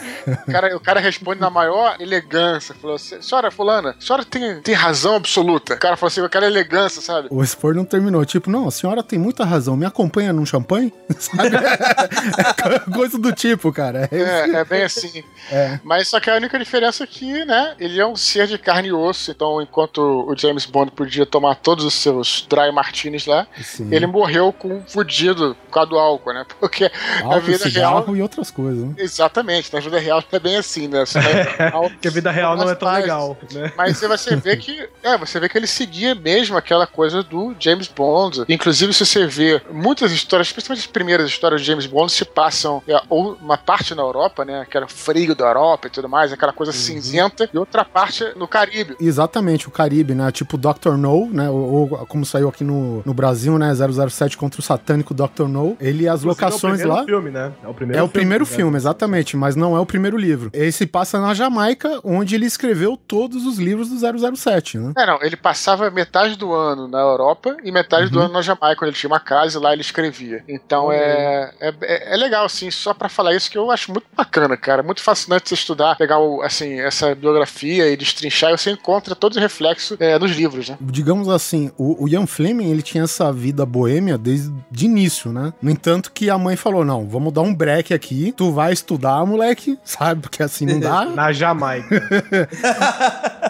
o, 0.48 0.52
cara, 0.52 0.78
o 0.78 0.80
cara 0.80 1.00
responde 1.00 1.42
na 1.42 1.50
maior 1.50 1.96
elegância, 2.00 2.76
falou, 2.76 2.98
senhora 2.98 3.52
fulana, 3.52 3.96
a 3.98 4.02
senhora 4.02 4.24
tem, 4.24 4.62
tem 4.62 4.76
razão 4.76 5.16
absoluta. 5.16 5.74
O 5.76 5.80
cara 5.80 5.98
falou 5.98 6.08
assim, 6.08 6.22
aquela 6.22 6.46
elegância, 6.46 7.02
sabe? 7.02 7.28
O 7.30 7.44
expor 7.44 7.76
não 7.76 7.86
terminou. 7.86 8.26
Tipo, 8.26 8.50
não, 8.50 8.68
a 8.68 8.72
senhora 8.72 9.04
tem 9.04 9.20
muita 9.20 9.44
razão. 9.44 9.76
Me 9.76 9.86
acompanha 9.86 10.32
num 10.32 10.46
champanhe? 10.46 10.94
Sabe? 11.18 11.56
É 11.56 12.92
coisa 12.92 13.18
do 13.18 13.32
tipo, 13.32 13.72
cara. 13.72 14.10
É 14.12 14.24
É, 14.24 14.50
é 14.50 14.66
bem 14.66 14.84
assim. 14.84 15.24
É. 15.52 15.80
Mas 15.84 16.08
só 16.08 16.20
que 16.20 16.30
a 16.30 16.36
única 16.36 16.58
diferença 16.58 17.04
é 17.04 17.08
que, 17.08 17.46
né, 17.46 17.76
ele 17.80 18.00
é 18.00 18.06
um 18.06 18.16
ser 18.16 18.48
de 18.48 18.58
carne 18.58 18.90
e 18.90 18.94
osso, 18.94 19.32
então 19.32 19.62
enquanto 19.74 19.98
o 20.30 20.38
James 20.38 20.68
Bond 20.68 20.92
podia 20.92 21.26
tomar 21.26 21.56
todos 21.56 21.84
os 21.84 21.96
seus 21.96 22.46
dry 22.48 22.72
martinis 22.72 23.26
lá, 23.26 23.48
Sim. 23.60 23.90
ele 23.92 24.06
morreu 24.06 24.54
com 24.54 24.68
um 24.76 24.84
fudido 24.86 25.58
por 25.66 25.72
causa 25.74 25.90
do 25.90 25.98
álcool, 25.98 26.32
né? 26.32 26.46
Porque 26.60 26.92
na 27.22 27.26
Álcool, 27.26 27.42
vida 27.42 27.58
cigarro 27.64 28.02
real. 28.06 28.16
e 28.16 28.22
outras 28.22 28.52
coisas, 28.52 28.84
né? 28.84 28.94
Exatamente, 29.00 29.74
na 29.74 29.80
vida 29.80 29.98
real 30.00 30.24
é 30.32 30.40
bem 30.40 30.58
assim, 30.58 30.88
né? 30.88 31.04
Vai- 31.06 31.72
Porque 31.90 32.08
a 32.08 32.12
vida 32.12 32.30
real 32.30 32.56
não 32.56 32.70
é 32.70 32.76
tão 32.76 32.88
Mas- 32.88 33.02
legal, 33.02 33.36
né? 33.52 33.74
Mas 33.76 34.00
você 34.00 34.36
vê 34.36 34.56
que. 34.58 34.88
É, 35.02 35.18
você 35.18 35.40
vê 35.40 35.50
que 35.50 35.58
ele 35.58 35.66
seguia 35.66 36.14
mesmo 36.14 36.56
aquela 36.56 36.86
coisa 36.86 37.24
do 37.24 37.56
James 37.60 37.88
Bond. 37.88 38.46
Inclusive, 38.48 38.94
se 38.94 39.04
você 39.06 39.26
vê 39.26 39.60
muitas 39.72 40.12
histórias, 40.12 40.52
principalmente 40.52 40.82
as 40.86 40.92
primeiras 40.92 41.28
histórias 41.28 41.62
de 41.62 41.68
James 41.68 41.88
Bond, 41.88 42.12
se 42.12 42.24
passam 42.26 42.84
é, 42.88 43.02
ou 43.10 43.34
uma 43.42 43.58
parte 43.58 43.96
na 43.96 44.04
Europa, 44.04 44.46
né? 44.46 44.68
Que 44.70 44.78
era 44.78 44.86
o 44.86 44.90
frio 44.90 45.34
da 45.34 45.46
Europa 45.46 45.88
e 45.88 45.90
tudo 45.90 46.08
mais, 46.08 46.32
aquela 46.32 46.54
coisa 46.54 46.72
cinzenta, 46.72 47.50
e 47.52 47.58
outra 47.58 47.84
parte 47.84 48.24
no 48.36 48.48
Caribe. 48.48 48.96
Exatamente, 49.00 49.63
o 49.68 49.72
Caribe, 49.72 50.14
né? 50.14 50.32
Tipo 50.32 50.58
Dr. 50.58 50.98
No, 50.98 51.28
né? 51.30 51.50
Ou, 51.50 51.92
ou 51.92 52.06
como 52.08 52.26
saiu 52.26 52.50
aqui 52.50 52.64
no, 52.64 53.02
no 53.06 53.14
Brasil, 53.14 53.58
né? 53.58 53.72
007 53.74 54.38
contra 54.38 54.60
o 54.60 54.64
satânico 54.64 55.14
Dr. 55.14 55.48
No. 55.48 55.78
Ele, 55.80 56.08
as 56.08 56.24
locações 56.24 56.80
é 56.82 56.86
o 56.86 56.88
primeiro 56.88 56.90
lá. 56.90 57.06
filme, 57.06 57.32
né? 57.32 57.52
É 57.64 57.68
o 57.68 57.74
primeiro 57.74 58.00
É 58.00 58.04
o 58.04 58.10
primeiro 58.10 58.44
né? 58.46 58.50
filme, 58.50 58.78
exatamente, 58.78 59.38
mas 59.38 59.56
não 59.56 59.76
é 59.76 59.80
o 59.80 59.86
primeiro 59.86 60.18
livro. 60.18 60.50
Ele 60.54 60.72
se 60.72 60.86
passa 60.86 61.20
na 61.20 61.34
Jamaica, 61.34 62.00
onde 62.04 62.36
ele 62.36 62.46
escreveu 62.46 62.98
todos 62.98 63.46
os 63.46 63.58
livros 63.58 63.90
do 63.90 64.36
007, 64.36 64.78
né? 64.78 64.94
É, 64.98 65.06
não, 65.06 65.20
ele 65.22 65.36
passava 65.36 65.90
metade 65.90 66.36
do 66.36 66.54
ano 66.54 66.88
na 66.88 67.00
Europa 67.00 67.56
e 67.64 67.72
metade 67.72 68.10
do 68.10 68.20
ano 68.20 68.34
na 68.34 68.42
Jamaica, 68.42 68.76
quando 68.78 68.90
ele 68.90 68.98
tinha 68.98 69.10
uma 69.10 69.20
casa 69.20 69.58
e 69.58 69.62
lá 69.62 69.74
ele 69.74 69.82
escrevia. 69.82 70.44
Então 70.48 70.92
é, 70.92 71.54
é, 71.60 71.74
é, 71.82 72.14
é 72.14 72.18
legal, 72.18 72.46
assim, 72.46 72.70
só 72.72 72.94
pra 72.94 73.10
falar 73.10 73.34
isso 73.34 73.50
que 73.50 73.58
eu 73.58 73.72
acho 73.72 73.92
muito 73.92 74.06
bacana, 74.16 74.56
cara. 74.58 74.84
Muito 74.84 75.02
fascinante 75.02 75.50
você 75.50 75.56
estudar, 75.56 75.96
pegar, 75.96 76.20
o, 76.20 76.42
assim, 76.42 76.80
essa 76.80 77.14
biografia 77.16 77.90
e 77.90 77.98
destrinchar 77.98 78.52
e 78.52 78.58
você 78.58 78.72
encontra 78.72 79.16
todo 79.16 79.36
o 79.36 79.40
reflexo 79.54 79.96
é, 80.00 80.18
nos 80.18 80.32
livros, 80.32 80.70
né? 80.70 80.78
Digamos 80.82 81.30
assim, 81.30 81.72
o, 81.78 82.04
o 82.04 82.10
Ian 82.10 82.26
Fleming, 82.26 82.72
ele 82.72 82.82
tinha 82.82 83.04
essa 83.04 83.32
vida 83.32 83.66
boêmia 83.66 84.18
desde 84.18 84.52
de 84.72 84.86
início, 84.86 85.32
né? 85.32 85.54
No 85.62 85.70
entanto 85.70 86.12
que 86.12 86.30
a 86.30 86.38
mãe 86.38 86.56
falou, 86.56 86.84
não, 86.84 87.08
vamos 87.08 87.32
dar 87.32 87.42
um 87.42 87.54
break 87.54 87.94
aqui, 87.94 88.34
tu 88.36 88.52
vai 88.52 88.74
estudar, 88.74 89.24
moleque, 89.26 89.78
sabe? 89.86 90.22
Porque 90.22 90.42
assim 90.42 90.66
não 90.66 90.80
dá. 90.80 91.06
Na 91.06 91.32
Jamaica. 91.32 92.02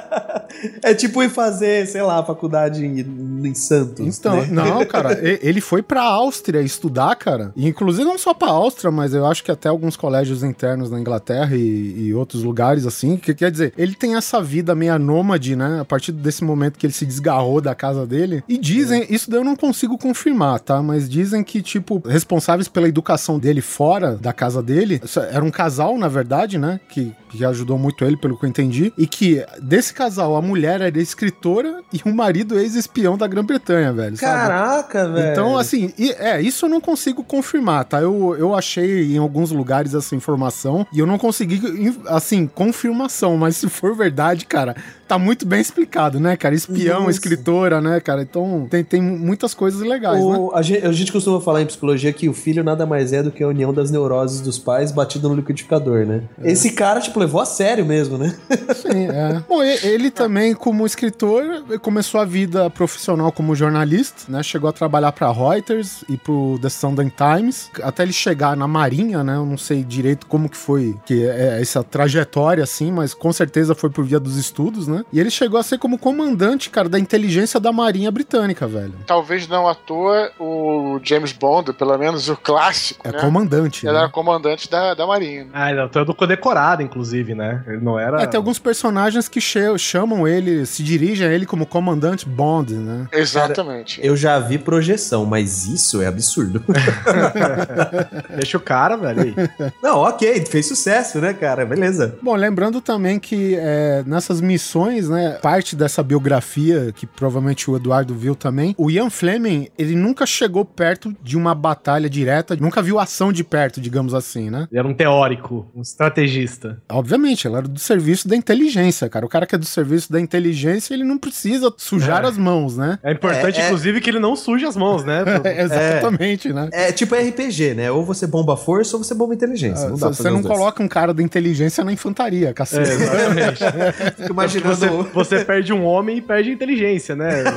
É 0.81 0.93
tipo 0.93 1.22
ir 1.22 1.29
fazer, 1.29 1.88
sei 1.88 2.01
lá, 2.01 2.24
faculdade 2.24 2.86
em, 2.86 3.00
em 3.45 3.53
Santos. 3.53 4.00
Então, 4.19 4.38
né? 4.38 4.48
não, 4.50 4.86
cara, 4.86 5.19
ele 5.22 5.60
foi 5.60 5.81
pra 5.81 6.01
Áustria 6.01 6.62
estudar, 6.62 7.15
cara. 7.15 7.51
E, 7.55 7.67
inclusive 7.67 8.05
não 8.05 8.17
só 8.17 8.33
pra 8.33 8.50
Áustria, 8.50 8.91
mas 8.91 9.13
eu 9.13 9.25
acho 9.25 9.43
que 9.43 9.51
até 9.51 9.69
alguns 9.69 9.98
colégios 9.98 10.43
internos 10.43 10.89
na 10.89 11.00
Inglaterra 11.00 11.55
e, 11.55 12.07
e 12.07 12.13
outros 12.13 12.43
lugares 12.43 12.86
assim. 12.86 13.17
Que 13.17 13.33
quer 13.33 13.51
dizer, 13.51 13.74
ele 13.77 13.95
tem 13.95 14.15
essa 14.15 14.41
vida 14.41 14.75
meio 14.75 14.98
nômade, 15.00 15.55
né? 15.55 15.83
A 15.93 15.95
partir 15.95 16.12
desse 16.12 16.43
momento 16.43 16.79
que 16.79 16.88
ele 16.88 16.93
se 16.93 17.05
desgarrou 17.05 17.62
da 17.62 17.75
casa 17.75 18.03
dele. 18.07 18.43
E 18.50 18.57
dizem, 18.57 19.05
isso 19.12 19.29
daí 19.29 19.39
eu 19.39 19.43
não 19.43 19.55
consigo 19.55 19.95
confirmar, 19.95 20.59
tá? 20.59 20.81
Mas 20.81 21.07
dizem 21.07 21.43
que, 21.43 21.62
tipo, 21.62 22.01
responsáveis 22.07 22.67
pela 22.67 22.88
educação 22.89 23.38
dele 23.38 23.62
fora 23.62 24.15
da 24.15 24.33
casa 24.33 24.63
dele, 24.63 25.00
era 25.29 25.45
um 25.45 25.51
casal, 25.51 25.95
na 26.00 26.07
verdade, 26.07 26.57
né? 26.57 26.79
Que, 26.89 27.13
que 27.29 27.45
ajudou 27.45 27.77
muito 27.77 28.03
ele, 28.03 28.17
pelo 28.17 28.35
que 28.39 28.43
eu 28.45 28.50
entendi. 28.50 28.91
E 28.97 29.05
que 29.05 29.45
desse 29.62 29.93
casal, 29.93 30.35
a 30.35 30.41
mulher 30.41 30.81
era 30.81 31.00
escritora 31.00 31.81
e 31.93 32.01
o 32.09 32.12
marido 32.15 32.57
ex-espião 32.57 33.15
da 33.15 33.27
Grã-Bretanha, 33.27 33.93
velho. 33.93 34.17
sabe? 34.17 34.39
Caraca, 34.50 35.09
velho. 35.09 35.31
Então, 35.31 35.55
assim, 35.55 35.93
e- 35.95 36.12
é, 36.17 36.41
isso 36.41 36.65
eu 36.65 36.69
não 36.71 36.81
consigo 36.81 37.23
confirmar, 37.23 37.85
tá? 37.85 38.01
Eu, 38.01 38.35
eu 38.35 38.55
achei 38.55 39.13
em 39.13 39.19
alguns 39.19 39.51
lugares 39.51 39.93
essa 39.93 40.15
informação 40.15 40.88
e 40.91 40.97
eu 40.97 41.05
não 41.05 41.19
consegui, 41.19 41.62
assim, 42.07 42.47
confirmação, 42.47 43.38
mas 43.38 43.57
se 43.57 43.69
for 43.69 43.95
verdade, 43.95 44.45
cara, 44.47 44.75
tá 45.07 45.19
muito 45.19 45.45
bem 45.45 45.62
explicado, 45.62 45.82
né, 46.19 46.35
cara? 46.37 46.55
Espião, 46.55 46.99
Nossa. 47.01 47.11
escritora, 47.11 47.81
né, 47.81 47.99
cara? 47.99 48.21
Então, 48.21 48.67
tem, 48.69 48.83
tem 48.83 49.01
muitas 49.01 49.53
coisas 49.53 49.81
legais, 49.81 50.19
né? 50.25 50.37
O- 50.37 50.51
a, 50.53 50.61
gente, 50.61 50.85
a 50.85 50.91
gente 50.91 51.11
costuma 51.11 51.39
falar 51.41 51.61
em 51.61 51.65
psicologia 51.65 52.11
que 52.13 52.27
o 52.29 52.33
filho 52.33 52.63
nada 52.63 52.85
mais 52.85 53.13
é 53.13 53.21
do 53.23 53.31
que 53.31 53.43
a 53.43 53.47
união 53.47 53.73
das 53.73 53.91
neuroses 53.91 54.41
dos 54.41 54.57
pais 54.57 54.91
batido 54.91 55.29
no 55.29 55.35
liquidificador, 55.35 56.05
né? 56.05 56.23
É. 56.41 56.51
Esse 56.51 56.71
cara, 56.71 56.99
tipo, 56.99 57.19
levou 57.19 57.41
a 57.41 57.45
sério 57.45 57.85
mesmo, 57.85 58.17
né? 58.17 58.35
Sim, 58.75 59.07
é. 59.07 59.43
Bom, 59.47 59.61
ele 59.63 60.09
também 60.11 60.53
como 60.53 60.85
escritor, 60.85 61.43
começou 61.81 62.19
a 62.21 62.25
vida 62.25 62.69
profissional 62.69 63.31
como 63.31 63.55
jornalista, 63.55 64.23
né? 64.31 64.41
Chegou 64.43 64.69
a 64.69 64.73
trabalhar 64.73 65.11
para 65.11 65.31
Reuters 65.31 66.03
e 66.09 66.17
pro 66.17 66.57
The 66.61 66.69
Sunday 66.69 67.11
Times, 67.15 67.69
até 67.81 68.03
ele 68.03 68.13
chegar 68.13 68.55
na 68.55 68.67
Marinha, 68.67 69.23
né? 69.23 69.35
Eu 69.35 69.45
não 69.45 69.57
sei 69.57 69.83
direito 69.83 70.25
como 70.27 70.49
que 70.49 70.57
foi 70.57 70.95
que 71.05 71.25
é 71.25 71.61
essa 71.61 71.83
trajetória, 71.83 72.63
assim, 72.63 72.91
mas 72.91 73.13
com 73.13 73.31
certeza 73.33 73.73
foi 73.75 73.89
por 73.89 74.03
via 74.05 74.19
dos 74.19 74.37
estudos, 74.37 74.87
né? 74.87 75.03
E 75.11 75.19
ele 75.19 75.29
chegou 75.29 75.59
a 75.59 75.62
ser 75.63 75.77
como 75.77 75.98
comandante, 75.98 76.70
cara, 76.70 76.88
da 76.89 77.00
inteligência 77.00 77.60
da 77.60 77.72
Marinha 77.72 78.12
Britânica, 78.12 78.67
velho. 78.67 78.93
Talvez 79.05 79.48
não 79.48 79.67
à 79.67 79.74
toa 79.75 80.32
o 80.39 81.00
James 81.03 81.32
Bond, 81.32 81.74
pelo 81.74 81.98
menos 81.98 82.29
o 82.29 82.36
clássico, 82.36 83.08
É 83.08 83.12
né? 83.12 83.20
comandante. 83.20 83.86
Ele 83.86 83.93
né? 83.93 84.00
era 84.00 84.10
comandante 84.10 84.70
da, 84.70 84.93
da 84.93 85.08
Marinha. 85.08 85.48
Ah, 85.53 85.72
ele 85.72 85.79
é 85.82 85.88
todo 85.88 86.13
condecorado, 86.13 86.82
inclusive, 86.82 87.34
né? 87.34 87.63
Ele 87.67 87.82
não 87.82 87.98
era. 88.00 88.22
É, 88.22 88.25
tem 88.27 88.38
alguns 88.38 88.60
personagens 88.60 89.27
que 89.27 89.39
chamam 89.41 90.27
ele, 90.27 90.65
se 90.65 90.84
dirigem 90.84 91.27
a 91.27 91.32
ele 91.32 91.46
como 91.46 91.65
comandante 91.65 92.27
Bond, 92.27 92.74
né? 92.74 93.08
Exatamente. 93.12 94.00
Eu 94.05 94.15
já 94.15 94.39
vi 94.39 94.58
projeção, 94.58 95.25
mas 95.25 95.65
isso 95.67 96.01
é 96.01 96.08
absurdo. 96.08 96.63
Deixa 98.36 98.58
o 98.58 98.62
cara, 98.62 98.96
velho. 98.98 99.34
Não, 99.82 100.00
ok, 100.00 100.46
fez 100.46 100.67
sucesso, 100.67 101.20
né, 101.20 101.34
cara? 101.34 101.65
Beleza. 101.65 102.17
Bom, 102.22 102.36
lembrando 102.36 102.82
também 102.82 103.20
que 103.20 103.55
é, 103.58 104.03
nessas 104.05 104.41
missões, 104.41 105.10
né, 105.10 105.38
parte 105.53 105.75
dessa 105.75 106.01
biografia, 106.01 106.91
que 106.95 107.05
provavelmente 107.05 107.69
o 107.69 107.75
Eduardo 107.75 108.15
viu 108.15 108.33
também, 108.36 108.74
o 108.75 108.89
Ian 108.89 109.12
Fleming, 109.12 109.67
ele 109.77 109.95
nunca 109.95 110.25
chegou 110.25 110.65
perto 110.65 111.15
de 111.22 111.38
uma 111.38 111.53
batalha 111.53 112.10
direta, 112.10 112.55
nunca 112.55 112.81
viu 112.81 112.98
ação 113.00 113.31
de 113.31 113.43
perto, 113.43 113.79
digamos 113.79 114.15
assim, 114.15 114.50
né? 114.50 114.67
Ele 114.72 114.79
era 114.79 114.88
um 114.88 114.95
teórico, 114.95 115.67
um 115.75 115.81
estrategista. 115.83 116.81
Obviamente, 116.89 117.48
ele 117.48 117.55
era 117.55 117.67
do 117.67 117.79
serviço 117.79 118.27
da 118.27 118.36
inteligência, 118.36 119.07
cara. 119.07 119.24
O 119.27 119.29
cara 119.29 119.45
que 119.45 119.53
é 119.53 119.57
do 119.60 119.65
serviço 119.65 120.12
da 120.12 120.19
inteligência, 120.19 120.91
ele 120.95 121.03
não 121.03 121.19
precisa 121.19 121.72
sujar 121.77 122.24
É. 122.24 122.27
as 122.27 122.36
mãos, 122.38 122.75
né? 122.75 122.98
É 123.03 123.12
importante, 123.12 123.60
É, 123.60 123.63
é- 123.63 123.65
inclusive, 123.67 124.01
que 124.01 124.10
ele 124.10 124.19
não 124.19 124.36
suje 124.36 124.65
as 124.65 124.75
mãos, 124.75 125.03
né? 125.05 125.24
Exatamente, 125.55 126.51
né? 126.51 126.69
É 126.72 126.91
tipo 126.91 127.13
RPG, 127.13 127.75
né? 127.75 127.91
Ou 127.91 128.03
você 128.03 128.25
bomba 128.25 128.57
força 128.57 128.98
ou 128.98 129.03
você 129.03 129.13
bomba 129.13 129.36
inteligência. 129.36 129.88
não 129.88 129.93
dá 129.98 130.07
pra 130.07 130.10
Ah, 130.10 130.13
Você 130.13 130.29
não 130.31 130.38
os 130.38 130.43
dois. 130.45 130.57
coloca 130.57 130.81
um 130.81 130.88
cara 130.88 131.13
da 131.13 131.22
inteligência 131.22 131.83
na 131.83 131.93
infantaria, 131.93 132.50
É, 132.50 132.53
cacete. 132.53 132.89
exatamente. 132.89 133.60
Fico 134.17 134.33
imaginando. 134.33 134.63
Você, 134.75 134.88
você 135.13 135.42
perde 135.45 135.73
um 135.73 135.83
homem 135.85 136.17
e 136.17 136.21
perde 136.21 136.50
a 136.50 136.53
inteligência, 136.53 137.15
né? 137.15 137.43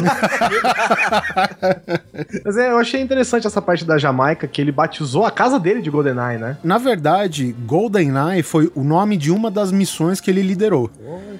Mas 2.45 2.57
é, 2.57 2.71
eu 2.71 2.79
achei 2.79 3.01
interessante 3.01 3.47
essa 3.47 3.63
parte 3.63 3.85
da 3.85 3.99
Jamaica, 3.99 4.47
que 4.47 4.61
ele 4.61 4.73
batizou 4.73 5.25
a 5.25 5.31
casa 5.31 5.59
dele 5.59 5.83
de 5.83 5.91
GoldenEye, 5.91 6.39
né? 6.39 6.57
Na 6.63 6.79
verdade, 6.79 7.55
GoldenEye 7.67 8.43
foi 8.43 8.71
o 8.75 8.83
nome 8.83 9.17
de 9.17 9.31
uma 9.31 9.51
das 9.51 9.73
missões 9.73 10.21
que 10.21 10.31
ele 10.31 10.43
liderou. 10.43 10.91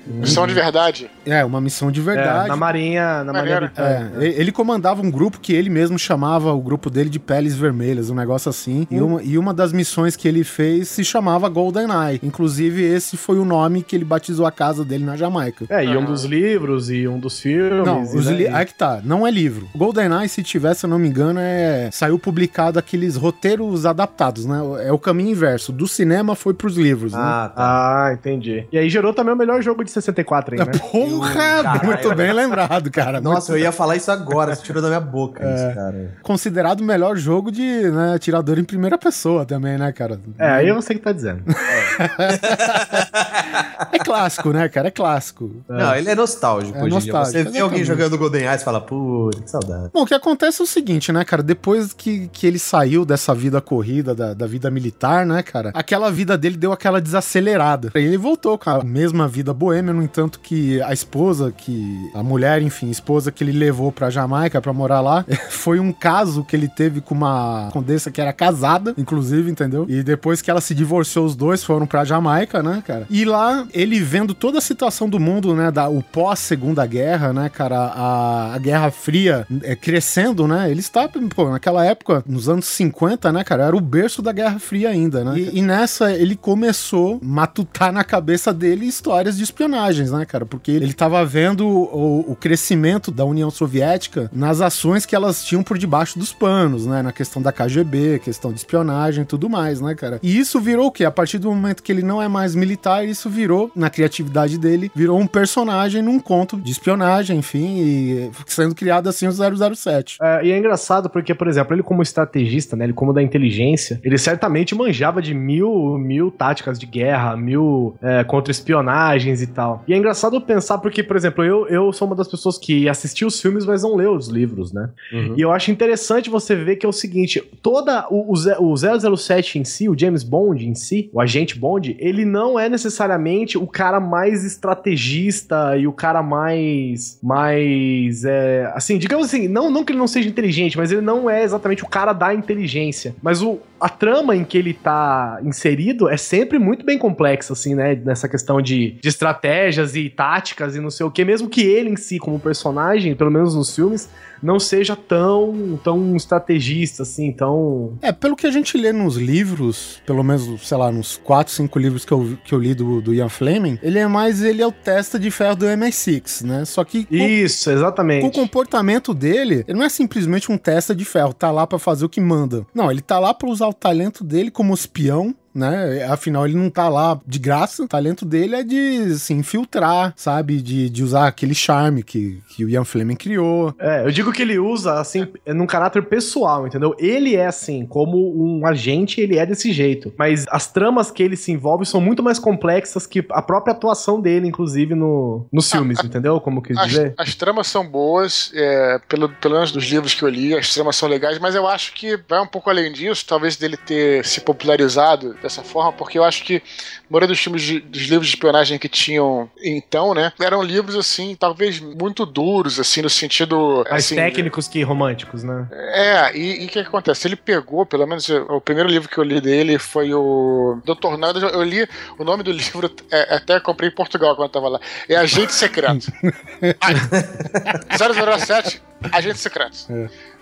Missão 0.07 0.47
de 0.47 0.55
verdade. 0.55 1.11
É, 1.25 1.45
uma 1.45 1.61
missão 1.61 1.91
de 1.91 2.01
É, 2.01 2.05
verdade. 2.05 2.49
na 2.49 2.57
Marinha, 2.57 3.25
na 3.25 3.33
Marinha. 3.33 3.61
Britânica. 3.61 4.25
É, 4.25 4.29
ele 4.41 4.53
comandava 4.53 5.03
um 5.03 5.11
grupo 5.11 5.41
que 5.41 5.53
ele 5.53 5.69
mesmo 5.69 5.99
chamava 5.99 6.53
o 6.53 6.61
grupo 6.61 6.89
dele 6.91 7.11
de 7.11 7.19
Peles 7.19 7.55
Vermelhas, 7.55 8.11
um 8.11 8.15
negócio 8.15 8.49
assim. 8.49 8.87
E, 8.91 9.01
uma, 9.01 9.23
e 9.23 9.39
uma 9.39 9.53
das 9.53 9.73
missões 9.73 10.17
que 10.17 10.29
ele 10.29 10.45
fez 10.45 10.89
se 10.89 11.05
chamava 11.05 11.49
GoldenEye. 11.49 12.21
Inclusive, 12.23 12.83
esse 12.83 13.17
foi 13.17 13.39
o 13.39 13.45
nome 13.45 13.83
que 13.83 13.97
ele 13.97 14.05
batizou 14.05 14.47
a 14.47 14.53
casa 14.53 14.85
dele 14.85 15.05
na 15.05 15.17
Jamaica. 15.17 15.67
É, 15.69 15.85
e 15.85 15.97
um 15.97 16.05
dos 16.05 16.25
livros 16.37 16.91
e 16.91 17.09
um 17.09 17.19
dos 17.19 17.41
filmes. 17.41 17.85
Não, 17.85 18.03
os 18.03 18.27
né, 18.27 18.33
li... 18.33 18.49
aí 18.49 18.67
que 18.67 18.75
tá, 18.75 19.01
não 19.03 19.27
é 19.27 19.31
livro. 19.31 19.69
GoldenEye, 19.75 20.29
se 20.29 20.43
tivesse, 20.43 20.81
se 20.81 20.87
eu 20.87 20.91
não 20.91 20.99
me 20.99 21.09
engano, 21.09 21.41
é... 21.41 21.89
saiu 21.93 22.19
publicado 22.19 22.79
aqueles 22.79 23.17
roteiros 23.17 23.87
adaptados, 23.87 24.45
né? 24.45 24.61
É 24.85 24.93
o 24.93 24.99
caminho 24.99 25.31
inverso. 25.31 25.73
Do 25.73 25.89
cinema 25.89 26.35
foi 26.35 26.55
pros 26.55 26.77
livros, 26.77 27.13
né? 27.13 27.19
Ah, 27.21 27.53
tá. 27.55 28.07
Ah, 28.07 28.13
entendi. 28.13 28.67
E 28.71 28.79
aí 28.79 28.89
gerou 28.89 29.13
também 29.13 29.35
o 29.35 29.37
melhor 29.37 29.61
jogo 29.63 29.85
de 29.85 29.91
64 29.91 30.55
aí, 30.55 30.61
né? 30.61 30.67
Porra! 30.79 31.35
Caralho. 31.35 31.87
Muito 31.87 32.15
bem 32.15 32.33
lembrado, 32.33 32.91
cara. 32.91 33.21
Nossa, 33.21 33.53
eu 33.53 33.59
ia 33.59 33.73
falar 33.73 33.97
isso 33.97 34.11
agora, 34.11 34.55
você 34.55 34.63
tirou 34.63 34.83
da 34.83 34.89
minha 34.89 35.01
boca 35.01 35.45
É. 35.45 35.55
isso, 35.55 35.75
cara. 35.75 36.11
considerado 36.23 36.81
o 36.81 36.85
melhor 36.85 37.17
jogo 37.17 37.51
de 37.51 37.63
né, 37.63 38.15
atirador 38.15 38.59
em 38.59 38.65
primeira 38.65 38.99
pessoa 38.99 39.45
também, 39.45 39.79
né, 39.79 39.93
cara? 39.93 40.21
É, 40.39 40.49
aí 40.49 40.73
você 40.73 40.95
que 40.95 41.01
tá 41.01 41.13
dizendo. 41.13 41.43
É 41.49 43.57
clássico, 44.05 44.51
né, 44.51 44.69
cara? 44.69 44.89
É 44.89 44.91
clássico. 44.91 45.51
Não, 45.69 45.95
ele 45.95 46.11
é 46.11 46.15
nostálgico 46.15 46.77
É 46.79 46.83
hoje 46.83 46.91
nostálgico. 46.91 47.33
Você 47.33 47.43
vê 47.45 47.59
alguém 47.61 47.81
exatamente. 47.81 47.85
jogando 47.85 48.19
GoldenEye 48.19 48.57
e 48.57 48.59
fala, 48.59 48.81
puta, 48.81 49.41
que 49.41 49.51
saudade. 49.51 49.91
Bom, 49.93 50.03
o 50.03 50.07
que 50.07 50.15
acontece 50.15 50.61
é 50.61 50.65
o 50.65 50.67
seguinte, 50.67 51.13
né, 51.13 51.25
cara? 51.25 51.43
Depois 51.43 51.93
que, 51.93 52.29
que 52.29 52.47
ele 52.47 52.59
saiu 52.59 53.05
dessa 53.05 53.35
vida 53.35 53.61
corrida, 53.61 54.15
da, 54.15 54.35
da 54.35 54.47
vida 54.47 54.71
militar, 54.71 55.27
né, 55.27 55.43
cara? 55.43 55.71
Aquela 55.75 56.11
vida 56.11 56.37
dele 56.37 56.57
deu 56.57 56.73
aquela 56.73 57.01
desacelerada. 57.01 57.91
Ele 57.95 58.17
voltou 58.17 58.59
com 58.59 58.71
a 58.71 58.85
mesma 58.85 59.29
vida 59.29 59.53
boêmia, 59.53 59.93
no 59.93 60.03
entanto 60.03 60.41
que 60.41 60.81
a 60.83 60.93
esposa, 60.93 61.53
que... 61.53 61.97
A 62.15 62.23
mulher, 62.23 62.63
enfim, 62.63 62.91
esposa 62.91 63.31
que 63.33 63.43
ele 63.43 63.53
levou 63.53 63.93
pra 63.93 64.11
Jamaica 64.11 64.61
pra 64.61 64.73
morar 64.73 65.01
lá, 65.01 65.25
foi 65.51 65.79
um 65.81 65.93
caso 65.93 66.45
que 66.45 66.55
ele 66.57 66.69
teve 66.69 67.01
com 67.01 67.15
uma 67.15 67.69
condessa 67.73 68.11
que 68.11 68.21
era 68.21 68.33
casada, 68.33 68.95
inclusive, 68.97 69.51
entendeu? 69.51 69.87
E 69.89 70.03
depois 70.03 70.41
que 70.41 70.51
ela 70.51 70.61
se 70.61 70.75
divorciou, 70.75 71.27
os 71.27 71.35
dois 71.35 71.63
foram 71.65 71.87
pra 71.87 72.05
Jamaica, 72.05 72.63
né, 72.63 72.83
cara? 72.87 73.07
E 73.11 73.25
lá, 73.25 73.66
ele 73.73 74.01
vendo 74.01 74.35
toda 74.35 74.59
a 74.59 74.61
situação 74.61 75.09
do 75.09 75.19
mundo, 75.19 75.55
né, 75.55 75.71
da, 75.71 75.89
o 75.89 76.03
pós-segunda 76.03 76.85
guerra, 76.87 77.33
né, 77.33 77.49
cara, 77.49 77.79
a, 77.79 78.55
a 78.55 78.59
Guerra 78.59 78.91
Fria 78.91 79.47
é, 79.63 79.75
crescendo, 79.75 80.47
né, 80.47 80.71
ele 80.71 80.81
está, 80.81 81.09
pô, 81.09 81.51
naquela 81.51 81.85
época, 81.85 82.23
nos 82.27 82.49
anos 82.49 82.67
50, 82.67 83.33
né, 83.33 83.45
cara, 83.45 83.65
era 83.65 83.77
o 83.77 83.81
berço 83.81 84.23
da 84.23 84.33
Guerra 84.33 84.59
Fria 84.59 84.91
ainda, 84.91 85.25
né? 85.25 85.39
E, 85.39 85.59
e 85.59 85.63
nessa, 85.63 86.13
ele 86.13 86.37
começou 86.37 87.21
a 87.23 87.25
matutar 87.25 87.93
na 87.93 88.05
cabeça 88.05 88.53
dele 88.53 88.87
histórias 88.87 89.37
de 89.37 89.45
espionagens, 89.45 90.11
né, 90.11 90.25
cara? 90.25 90.45
Porque 90.45 90.71
ele 90.71 90.93
tava 90.93 91.25
vendo 91.25 91.67
o, 91.67 92.33
o 92.33 92.37
crescimento 92.37 93.11
da 93.11 93.25
União 93.25 93.51
Soviética 93.51 94.31
nas 94.33 94.61
ações 94.61 95.07
que 95.07 95.15
elas 95.15 95.45
tinham 95.45 95.63
por 95.63 95.79
debaixo 95.79 96.19
dos 96.19 96.33
panos, 96.33 96.87
né? 96.87 97.03
Na 97.03 97.13
questão 97.13 97.41
da 97.41 97.53
KGB, 97.53 98.21
questão 98.21 98.53
de 98.53 98.59
espionagem 98.59 99.23
e 99.23 99.27
tudo 99.27 99.49
mais, 99.49 99.81
né, 99.81 99.95
cara? 99.95 100.19
E 100.23 100.39
isso 100.39 100.61
virou 100.61 100.89
o 100.89 100.93
quê? 100.93 101.05
A 101.05 101.11
partir 101.11 101.39
do 101.39 101.51
momento 101.51 101.83
que 101.83 101.93
ele 101.93 102.03
não 102.03 102.21
é 102.21 102.29
mais 102.29 102.55
militar, 102.55 103.07
isso 103.07 103.31
virou, 103.31 103.56
na 103.75 103.91
criatividade 103.91 104.59
dele, 104.59 104.91
virou 104.95 105.19
um 105.19 105.27
personagem 105.27 106.03
num 106.03 106.19
conto 106.19 106.57
de 106.57 106.71
espionagem, 106.71 107.39
enfim, 107.39 107.79
e 107.79 108.31
sendo 108.47 108.75
criado 108.75 109.09
assim 109.09 109.27
o 109.27 109.33
007. 109.33 110.19
É, 110.21 110.47
e 110.47 110.53
é 110.53 110.59
engraçado 110.59 111.09
porque, 111.11 111.35
por 111.35 111.49
exemplo, 111.49 111.75
ele 111.75 111.83
como 111.83 112.03
estrategista, 112.03 112.77
né, 112.77 112.85
ele 112.85 112.93
como 112.93 113.13
da 113.13 113.23
inteligência, 113.23 114.01
ele 114.03 114.19
certamente 114.19 114.75
manjava 114.75 115.21
de 115.21 115.35
mil, 115.35 115.99
mil 115.99 116.31
táticas 116.31 116.79
de 116.79 116.87
guerra, 116.87 117.37
mil 117.37 117.97
é, 118.03 118.25
contra-espionagens 118.25 119.43
e 119.43 119.47
tal. 119.47 119.83
E 119.87 119.95
é 119.95 119.97
engraçado 119.97 120.41
pensar 120.41 120.79
porque, 120.79 121.03
por 121.03 121.17
exemplo, 121.17 121.45
eu, 121.45 121.67
eu 121.69 121.93
sou 121.93 122.07
uma 122.07 122.17
das 122.17 122.29
pessoas 122.29 122.59
que 122.59 122.89
assistiu 122.89 123.29
os 123.29 123.41
filmes, 123.41 123.65
mas 123.65 123.83
não 123.83 123.95
leu 123.95 124.13
os 124.15 124.29
livros, 124.29 124.73
né? 124.73 124.91
E 125.37 125.41
eu 125.41 125.53
acho 125.53 125.71
interessante 125.71 126.31
você 126.31 126.55
ver 126.55 126.77
que 126.77 126.87
é 126.87 126.89
o 126.89 126.93
seguinte, 126.93 127.43
toda 127.63 128.07
o, 128.11 128.33
o, 128.33 128.73
o 128.73 129.17
007 129.17 129.59
em 129.59 129.65
si, 129.65 129.89
o 129.89 129.99
James 129.99 130.23
Bond 130.23 130.67
em 130.67 130.75
si, 130.75 131.11
o 131.13 131.21
agente 131.21 131.59
Bond, 131.59 131.97
ele 131.99 132.25
não 132.25 132.59
é 132.59 132.69
necessariamente 132.69 133.46
o 133.55 133.67
cara 133.67 134.01
mais 134.01 134.45
estrategista 134.45 135.77
e 135.77 135.87
o 135.87 135.93
cara 135.93 136.23
mais 136.23 137.19
mais 137.23 138.25
é, 138.25 138.73
assim, 138.75 138.99
digamos 138.99 139.27
assim, 139.27 139.47
não, 139.47 139.71
não 139.71 139.85
que 139.85 139.93
ele 139.93 139.99
não 139.99 140.07
seja 140.07 140.29
inteligente, 140.29 140.77
mas 140.77 140.91
ele 140.91 141.03
não 141.03 141.29
é 141.29 141.43
exatamente 141.43 141.85
o 141.85 141.89
cara 141.89 142.13
da 142.13 142.33
inteligência. 142.33 143.15
Mas 143.23 143.43
o, 143.43 143.59
a 143.81 143.89
trama 143.89 144.35
em 144.35 144.45
que 144.45 144.57
ele 144.57 144.73
tá 144.73 145.39
inserido 145.43 146.09
é 146.09 146.17
sempre 146.17 146.59
muito 146.59 146.85
bem 146.85 146.99
complexa, 146.99 147.53
assim, 147.53 147.75
né? 147.75 147.95
Nessa 147.95 148.29
questão 148.29 148.61
de, 148.63 148.93
de 149.01 149.09
estratégias 149.09 149.95
e 149.95 150.09
táticas 150.09 150.75
e 150.75 150.81
não 150.81 150.91
sei 150.91 151.05
o 151.05 151.11
que, 151.11 151.25
mesmo 151.25 151.49
que 151.49 151.61
ele 151.61 151.91
em 151.91 151.97
si, 151.97 152.19
como 152.19 152.39
personagem, 152.41 153.15
pelo 153.15 153.31
menos 153.31 153.55
nos 153.55 153.75
filmes, 153.75 154.09
não 154.43 154.59
seja 154.59 154.97
tão, 154.97 155.79
tão 155.83 156.17
estrategista, 156.17 157.03
assim, 157.03 157.33
tão. 157.33 157.99
É, 158.03 158.13
pelo 158.13 158.37
que 158.37 158.47
a 158.47 158.51
gente 158.51 158.77
lê 158.77 158.93
nos 158.93 159.17
livros, 159.17 160.01
pelo 160.07 160.23
menos, 160.23 160.67
sei 160.67 160.77
lá, 160.77 160.91
nos 160.91 161.17
4, 161.17 161.53
5 161.53 161.79
livros 161.79 162.05
que 162.05 162.13
eu, 162.13 162.39
que 162.45 162.55
eu 162.55 162.59
li 162.59 162.75
do, 162.75 163.01
do 163.01 163.15
Ian 163.15 163.29
Fleming, 163.29 163.79
ele 163.83 163.99
é 163.99 164.07
mais, 164.07 164.43
ele 164.43 164.63
é 164.63 164.67
o 164.67 164.73
testa 164.73 165.19
de 165.19 165.31
ferro 165.31 165.57
do 165.57 165.67
MI6, 165.67 166.45
né? 166.45 166.65
Só 166.65 166.85
que 166.85 167.05
com, 167.05 167.15
Isso, 167.15 167.65
com 167.65 167.71
o 167.71 167.73
exatamente. 167.75 168.35
comportamento 168.35 169.15
dele, 169.15 169.65
ele 169.67 169.79
não 169.79 169.85
é 169.85 169.89
simplesmente 169.89 170.51
um 170.51 170.59
testa 170.59 170.95
de 170.95 171.05
ferro, 171.05 171.33
tá 171.33 171.51
lá 171.51 171.67
pra 171.67 171.79
fazer 171.79 172.05
o 172.05 172.09
que 172.09 172.21
manda. 172.21 172.67
Não, 172.75 172.91
ele 172.91 173.01
tá 173.01 173.19
lá 173.19 173.33
pra 173.33 173.49
usar 173.49 173.67
o 173.69 173.75
talento 173.75 174.25
dele 174.25 174.51
como 174.51 174.75
espião, 174.75 175.35
né? 175.57 176.05
Afinal, 176.05 176.47
ele 176.47 176.57
não 176.57 176.71
tá 176.71 176.89
lá 176.89 177.19
de 177.27 177.39
graça. 177.39 177.83
O 177.83 177.89
talento 177.89 178.25
dele 178.25 178.57
é 178.57 178.63
de 178.63 179.19
se 179.19 179.33
infiltrar, 179.33 180.13
sabe? 180.17 180.61
De, 180.61 180.91
de 180.91 181.03
usar 181.03 181.27
aquele 181.27 181.55
charme 181.55 182.03
que, 182.03 182.43
que 182.49 182.65
o 182.65 182.69
Ian 182.69 182.85
Fleming 182.85 183.17
criou. 183.17 183.75
É, 183.79 184.05
eu 184.05 184.11
digo 184.11 184.33
que 184.33 184.43
ele 184.43 184.59
usa, 184.59 185.01
assim, 185.01 185.27
num 185.47 185.67
caráter 185.67 186.03
pessoal, 186.05 186.67
entendeu? 186.67 186.95
Ele 186.99 187.35
é 187.35 187.47
assim, 187.47 187.87
como 187.87 188.17
um 188.37 188.67
agente, 188.67 189.21
ele 189.21 189.39
é 189.39 189.47
desse 189.47 189.73
jeito. 189.73 190.13
Mas 190.19 190.45
as 190.49 190.67
tramas 190.67 191.11
que 191.11 191.23
ele 191.23 191.37
se 191.37 191.51
envolve 191.53 191.87
são 191.87 192.01
muito 192.01 192.23
mais 192.23 192.39
complexas 192.39 193.07
que 193.07 193.25
a 193.31 193.43
própria 193.43 193.73
atuação 193.73 194.21
dele, 194.21 194.47
inclusive, 194.47 194.95
no, 194.95 195.47
nos 195.53 195.71
filmes, 195.71 195.99
entendeu? 196.05 196.41
Como 196.41 196.59
eu 196.59 196.63
quis 196.63 196.77
As, 196.77 196.89
dizer. 196.89 197.15
as 197.17 197.35
tramas 197.35 197.67
são 197.67 197.87
boas, 197.87 198.51
é, 198.55 199.01
pelo, 199.09 199.29
pelo 199.29 199.55
menos 199.55 199.73
dos 199.73 199.85
livros 199.85 200.15
que 200.15 200.23
eu 200.23 200.29
li, 200.29 200.55
as 200.55 200.73
tramas 200.75 200.97
são 200.97 201.09
legais, 201.09 201.39
mas 201.39 201.55
eu 201.55 201.67
acho 201.67 201.95
que 201.95 202.19
vai 202.29 202.41
um 202.41 202.47
pouco 202.47 202.69
além 202.69 202.93
disso, 202.93 203.25
talvez 203.27 203.57
dele 203.57 203.77
ter 203.77 204.25
se 204.25 204.41
popularizado 204.41 205.37
dessa 205.47 205.63
forma, 205.63 205.93
porque 205.93 206.19
eu 206.19 206.25
acho 206.25 206.45
que 206.45 206.57
a 206.57 206.61
maioria 207.09 207.29
dos 207.29 207.39
filmes 207.39 207.63
de, 207.63 207.81
dos 207.81 208.03
livros 208.03 208.27
de 208.29 208.35
espionagem 208.35 208.79
que 208.79 208.89
tinham 208.89 209.49
então, 209.63 210.13
né, 210.15 210.33
eram 210.41 210.63
livros 210.63 210.97
assim, 210.97 211.35
talvez 211.35 211.81
muito 211.81 212.27
duros, 212.27 212.79
assim, 212.79 213.03
no 213.03 213.11
sentido. 213.11 213.85
Mais 213.89 214.05
assim, 214.05 214.17
técnicos 214.17 214.69
que 214.69 214.83
românticos, 214.83 215.43
né? 215.43 215.69
É, 215.73 216.37
e 216.37 216.65
o 216.65 216.69
que, 216.69 216.69
que 216.69 216.79
acontece? 216.81 217.27
Ele 217.27 217.37
pegou, 217.37 217.87
pelo 217.87 218.07
menos 218.07 218.29
o 218.29 218.61
primeiro 218.61 218.89
livro 218.89 219.09
que 219.09 219.19
eu 219.19 219.25
li 219.25 219.41
dele 219.41 219.79
foi 219.79 220.13
o 220.13 220.81
do 220.85 220.95
Tornado. 220.95 221.39
Eu 221.39 221.63
li 221.63 221.89
o 222.19 222.25
nome 222.25 222.43
do 222.43 222.53
livro, 222.53 222.91
é, 223.11 223.37
até 223.37 223.61
comprei 223.61 223.89
em 223.89 223.95
Portugal 223.95 224.35
quando 224.35 224.49
eu 224.49 224.53
tava 224.53 224.69
lá. 224.69 224.81
É 225.09 225.17
Agente 225.17 225.53
Secreto. 225.53 226.07
Ah, 226.81 227.97
007, 228.39 228.83
Agente 229.13 229.39
Secreto. 229.39 229.87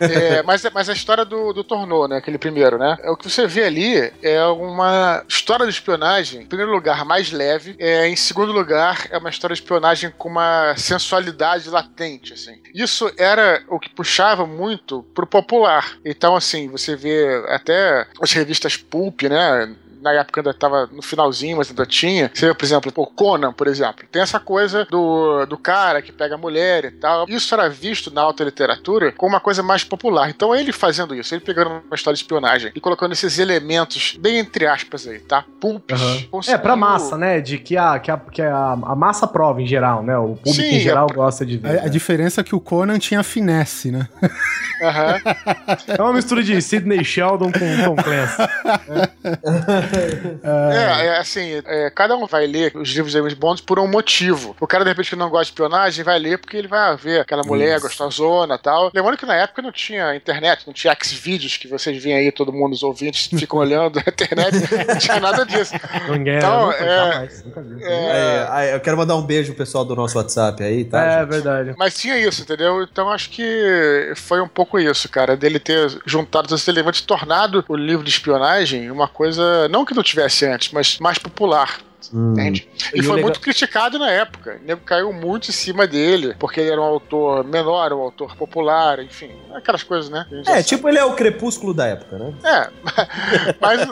É, 0.01 0.43
mas, 0.43 0.65
mas 0.73 0.89
a 0.89 0.93
história 0.93 1.25
do, 1.25 1.53
do 1.53 1.65
Tornô, 1.65 2.07
né? 2.09 2.17
Aquele 2.17 2.39
primeiro, 2.39 2.79
né? 2.79 2.97
O 3.05 3.17
que 3.17 3.31
você 3.31 3.47
vê 3.47 3.65
ali 3.65 4.13
é 4.23 4.45
uma 4.45 5.25
história 5.29 5.67
de 5.67 5.73
espionagem, 5.73 6.43
em 6.43 6.47
primeiro 6.47 6.73
lugar, 6.73 7.05
mais 7.05 7.31
leve. 7.31 7.77
É, 7.79 8.09
em 8.09 8.17
segundo 8.17 8.53
lugar, 8.53 9.07
é 9.11 9.19
uma 9.19 9.31
história 9.31 9.55
de 9.55 9.61
espionagem 9.61 10.13
com 10.17 10.29
uma 10.29 10.75
sensualidade 10.77 11.69
latente, 11.71 12.33
assim. 12.33 12.61
Isso 12.75 13.11
era 13.17 13.63
o 13.69 13.79
que 13.79 13.91
puxava 13.91 14.47
muito 14.47 15.03
pro 15.15 15.27
popular. 15.27 15.99
Então, 16.05 16.37
assim, 16.37 16.69
você 16.69 16.97
vê 16.97 17.45
até 17.49 18.07
as 18.21 18.33
revistas 18.33 18.77
Pulp, 18.77 19.23
né? 19.23 19.75
Na 20.05 20.13
época 20.13 20.41
ainda 20.41 20.53
tava 20.53 20.87
no 20.93 21.01
finalzinho, 21.01 21.57
mas 21.57 21.71
ainda 21.71 21.87
tinha. 21.87 22.31
Você 22.33 22.47
vê, 22.47 22.55
por 22.55 22.65
exemplo, 22.65 22.93
o 22.95 23.07
Conan, 23.07 23.53
por 23.53 23.67
exemplo. 23.67 24.05
Tem 24.13 24.21
essa 24.21 24.39
coisa 24.39 24.85
do, 24.85 25.47
do 25.47 25.57
cara 25.57 26.03
que 26.03 26.13
pega 26.13 26.35
a 26.35 26.39
mulher 26.39 26.85
e 26.85 26.91
tal. 26.91 27.25
Isso 27.27 27.55
era 27.55 27.69
visto 27.71 28.13
na 28.13 28.21
alta 28.21 28.45
literatura 28.45 29.11
como 29.13 29.33
uma 29.33 29.41
coisa 29.41 29.63
mais 29.63 29.83
popular. 29.83 30.29
Então 30.29 30.55
ele 30.55 30.73
fazendo 30.73 31.15
isso, 31.15 31.35
ele 31.35 31.41
pegando 31.41 31.83
uma 31.87 31.95
história 31.95 32.15
de 32.15 32.23
espionagem 32.23 32.71
e 32.75 32.81
colocando 32.81 33.13
esses 33.13 33.39
elementos, 33.39 34.19
bem 34.21 34.39
entre 34.39 34.67
aspas 34.67 35.07
aí, 35.07 35.21
tá? 35.21 35.45
Pulps. 35.59 36.01
Uhum. 36.01 36.41
É, 36.47 36.59
pra 36.59 36.77
massa, 36.77 37.17
né? 37.17 37.41
De 37.41 37.57
que 37.57 37.77
a, 37.77 37.99
que 37.99 38.11
a, 38.11 38.19
que 38.19 38.43
a, 38.43 38.73
a 38.73 38.95
massa 38.95 39.27
prova 39.27 39.63
em 39.63 39.67
geral, 39.67 40.03
né? 40.03 40.19
O 40.19 40.37
público 40.37 40.51
Sim, 40.51 40.77
em 40.77 40.81
geral 40.81 41.07
é... 41.11 41.15
gosta 41.15 41.47
de 41.47 41.57
ver. 41.57 41.69
A, 41.69 41.73
né? 41.73 41.83
a, 41.85 41.89
diferença 41.89 42.43
é 42.43 42.45
que 42.45 42.55
o 42.55 42.61
Conan 42.61 42.99
tinha 42.99 43.23
finesse, 43.23 43.91
né? 43.91 44.07
Uhum. 44.23 45.95
é 45.97 46.03
uma 46.03 46.13
mistura 46.13 46.43
de 46.43 46.61
Sidney 46.61 47.03
Sheldon 47.03 47.51
com 47.51 47.85
Tom 47.85 47.97
Clancy. 47.97 48.43
É, 48.89 49.94
é, 50.43 51.07
é 51.07 51.19
assim, 51.19 51.63
é, 51.65 51.91
cada 51.91 52.17
um 52.17 52.27
vai 52.27 52.47
ler 52.47 52.73
os 52.75 52.89
livros 52.91 53.13
de 53.13 53.19
James 53.19 53.35
Bond 53.35 53.63
por 53.63 53.79
um 53.79 53.87
motivo. 53.87 54.57
O 54.61 54.67
cara, 54.67 54.85
de 54.85 54.91
repente, 54.91 55.11
que 55.11 55.17
não 55.17 55.29
gosta 55.29 55.45
de 55.45 55.51
espionagem, 55.51 56.05
vai 56.05 56.19
ler 56.19 56.39
porque 56.39 56.57
ele 56.57 56.69
vai 56.69 56.97
ver 56.97 57.21
aquela 57.21 57.43
mulher 57.43 57.77
Isso. 57.77 57.87
gostosona 57.87 58.55
e 58.55 58.59
tal. 58.59 58.91
Lembrando 58.95 59.17
que 59.17 59.27
na 59.27 59.37
época 59.37 59.63
não 59.63 59.73
tinha 59.73 60.15
internet, 60.15 60.67
não 60.67 60.73
tinha 60.73 60.93
X-Vídeos 60.93 61.57
que 61.57 61.69
vocês 61.69 62.03
veem 62.03 62.17
aí, 62.17 62.33
todo 62.33 62.53
mundo, 62.53 62.73
os 62.73 62.83
ouvintes, 62.83 63.27
ficam 63.39 63.59
olhando 63.59 63.99
a 63.99 64.09
internet, 64.09 64.57
não 64.89 64.99
tinha 64.99 65.21
nada 65.21 65.45
disso. 65.45 65.75
Ninguém, 66.11 66.37
então, 66.37 66.67
nunca, 66.67 66.85
é, 66.85 66.97
jamais, 66.97 67.45
nunca 67.45 67.61
vi. 67.63 67.85
É, 67.85 68.75
eu 68.75 68.81
quero 68.81 68.97
mandar 68.97 69.17
um 69.17 69.23
beijo 69.23 69.49
pro 69.49 69.65
pessoal 69.65 69.85
do 69.85 69.95
nosso 69.95 70.17
WhatsApp 70.17 70.63
aí, 70.63 70.85
tá? 70.85 71.05
É, 71.05 71.21
gente? 71.21 71.31
verdade. 71.31 71.75
Mas 71.77 71.97
tinha 71.97 72.19
isso, 72.19 72.43
entendeu? 72.43 72.83
Então 72.83 73.11
acho 73.11 73.31
que 73.31 74.13
foi 74.17 74.41
um 74.41 74.49
pouco 74.49 74.79
isso, 74.79 75.09
cara, 75.09 75.37
dele 75.37 75.59
ter 75.59 75.91
juntado 76.07 76.55
esses 76.55 76.67
elementos, 76.69 77.01
tornado 77.01 77.65
o 77.69 77.77
livro 77.77 78.05
de 78.05 78.11
espionagem 78.11 78.91
uma 78.91 79.09
coisa, 79.09 79.69
não 79.69 79.84
que 79.87 79.95
não 79.95 80.03
tivesse 80.03 80.47
antes, 80.47 80.73
mas 80.73 80.99
mais 80.99 81.19
popular. 81.19 81.81
Hum. 82.13 82.33
Entende? 82.33 82.69
E, 82.93 83.01
e 83.01 83.03
foi 83.03 83.17
legal... 83.17 83.31
muito 83.31 83.41
criticado 83.41 83.99
na 83.99 84.11
época. 84.11 84.59
O 84.63 84.67
nego 84.67 84.81
caiu 84.83 85.13
muito 85.13 85.49
em 85.49 85.53
cima 85.53 85.87
dele, 85.87 86.35
porque 86.39 86.61
ele 86.61 86.71
era 86.71 86.81
um 86.81 86.85
autor 86.85 87.45
menor, 87.45 87.93
um 87.93 88.01
autor 88.01 88.37
popular, 88.37 89.03
enfim, 89.03 89.31
aquelas 89.55 89.83
coisas, 89.83 90.11
né? 90.11 90.27
É, 90.47 90.63
tipo, 90.63 90.89
ele 90.89 90.99
é 90.99 91.05
o 91.05 91.15
crepúsculo 91.15 91.73
da 91.73 91.87
época, 91.87 92.19
né? 92.19 92.35
É, 92.45 92.71
mas 93.61 93.89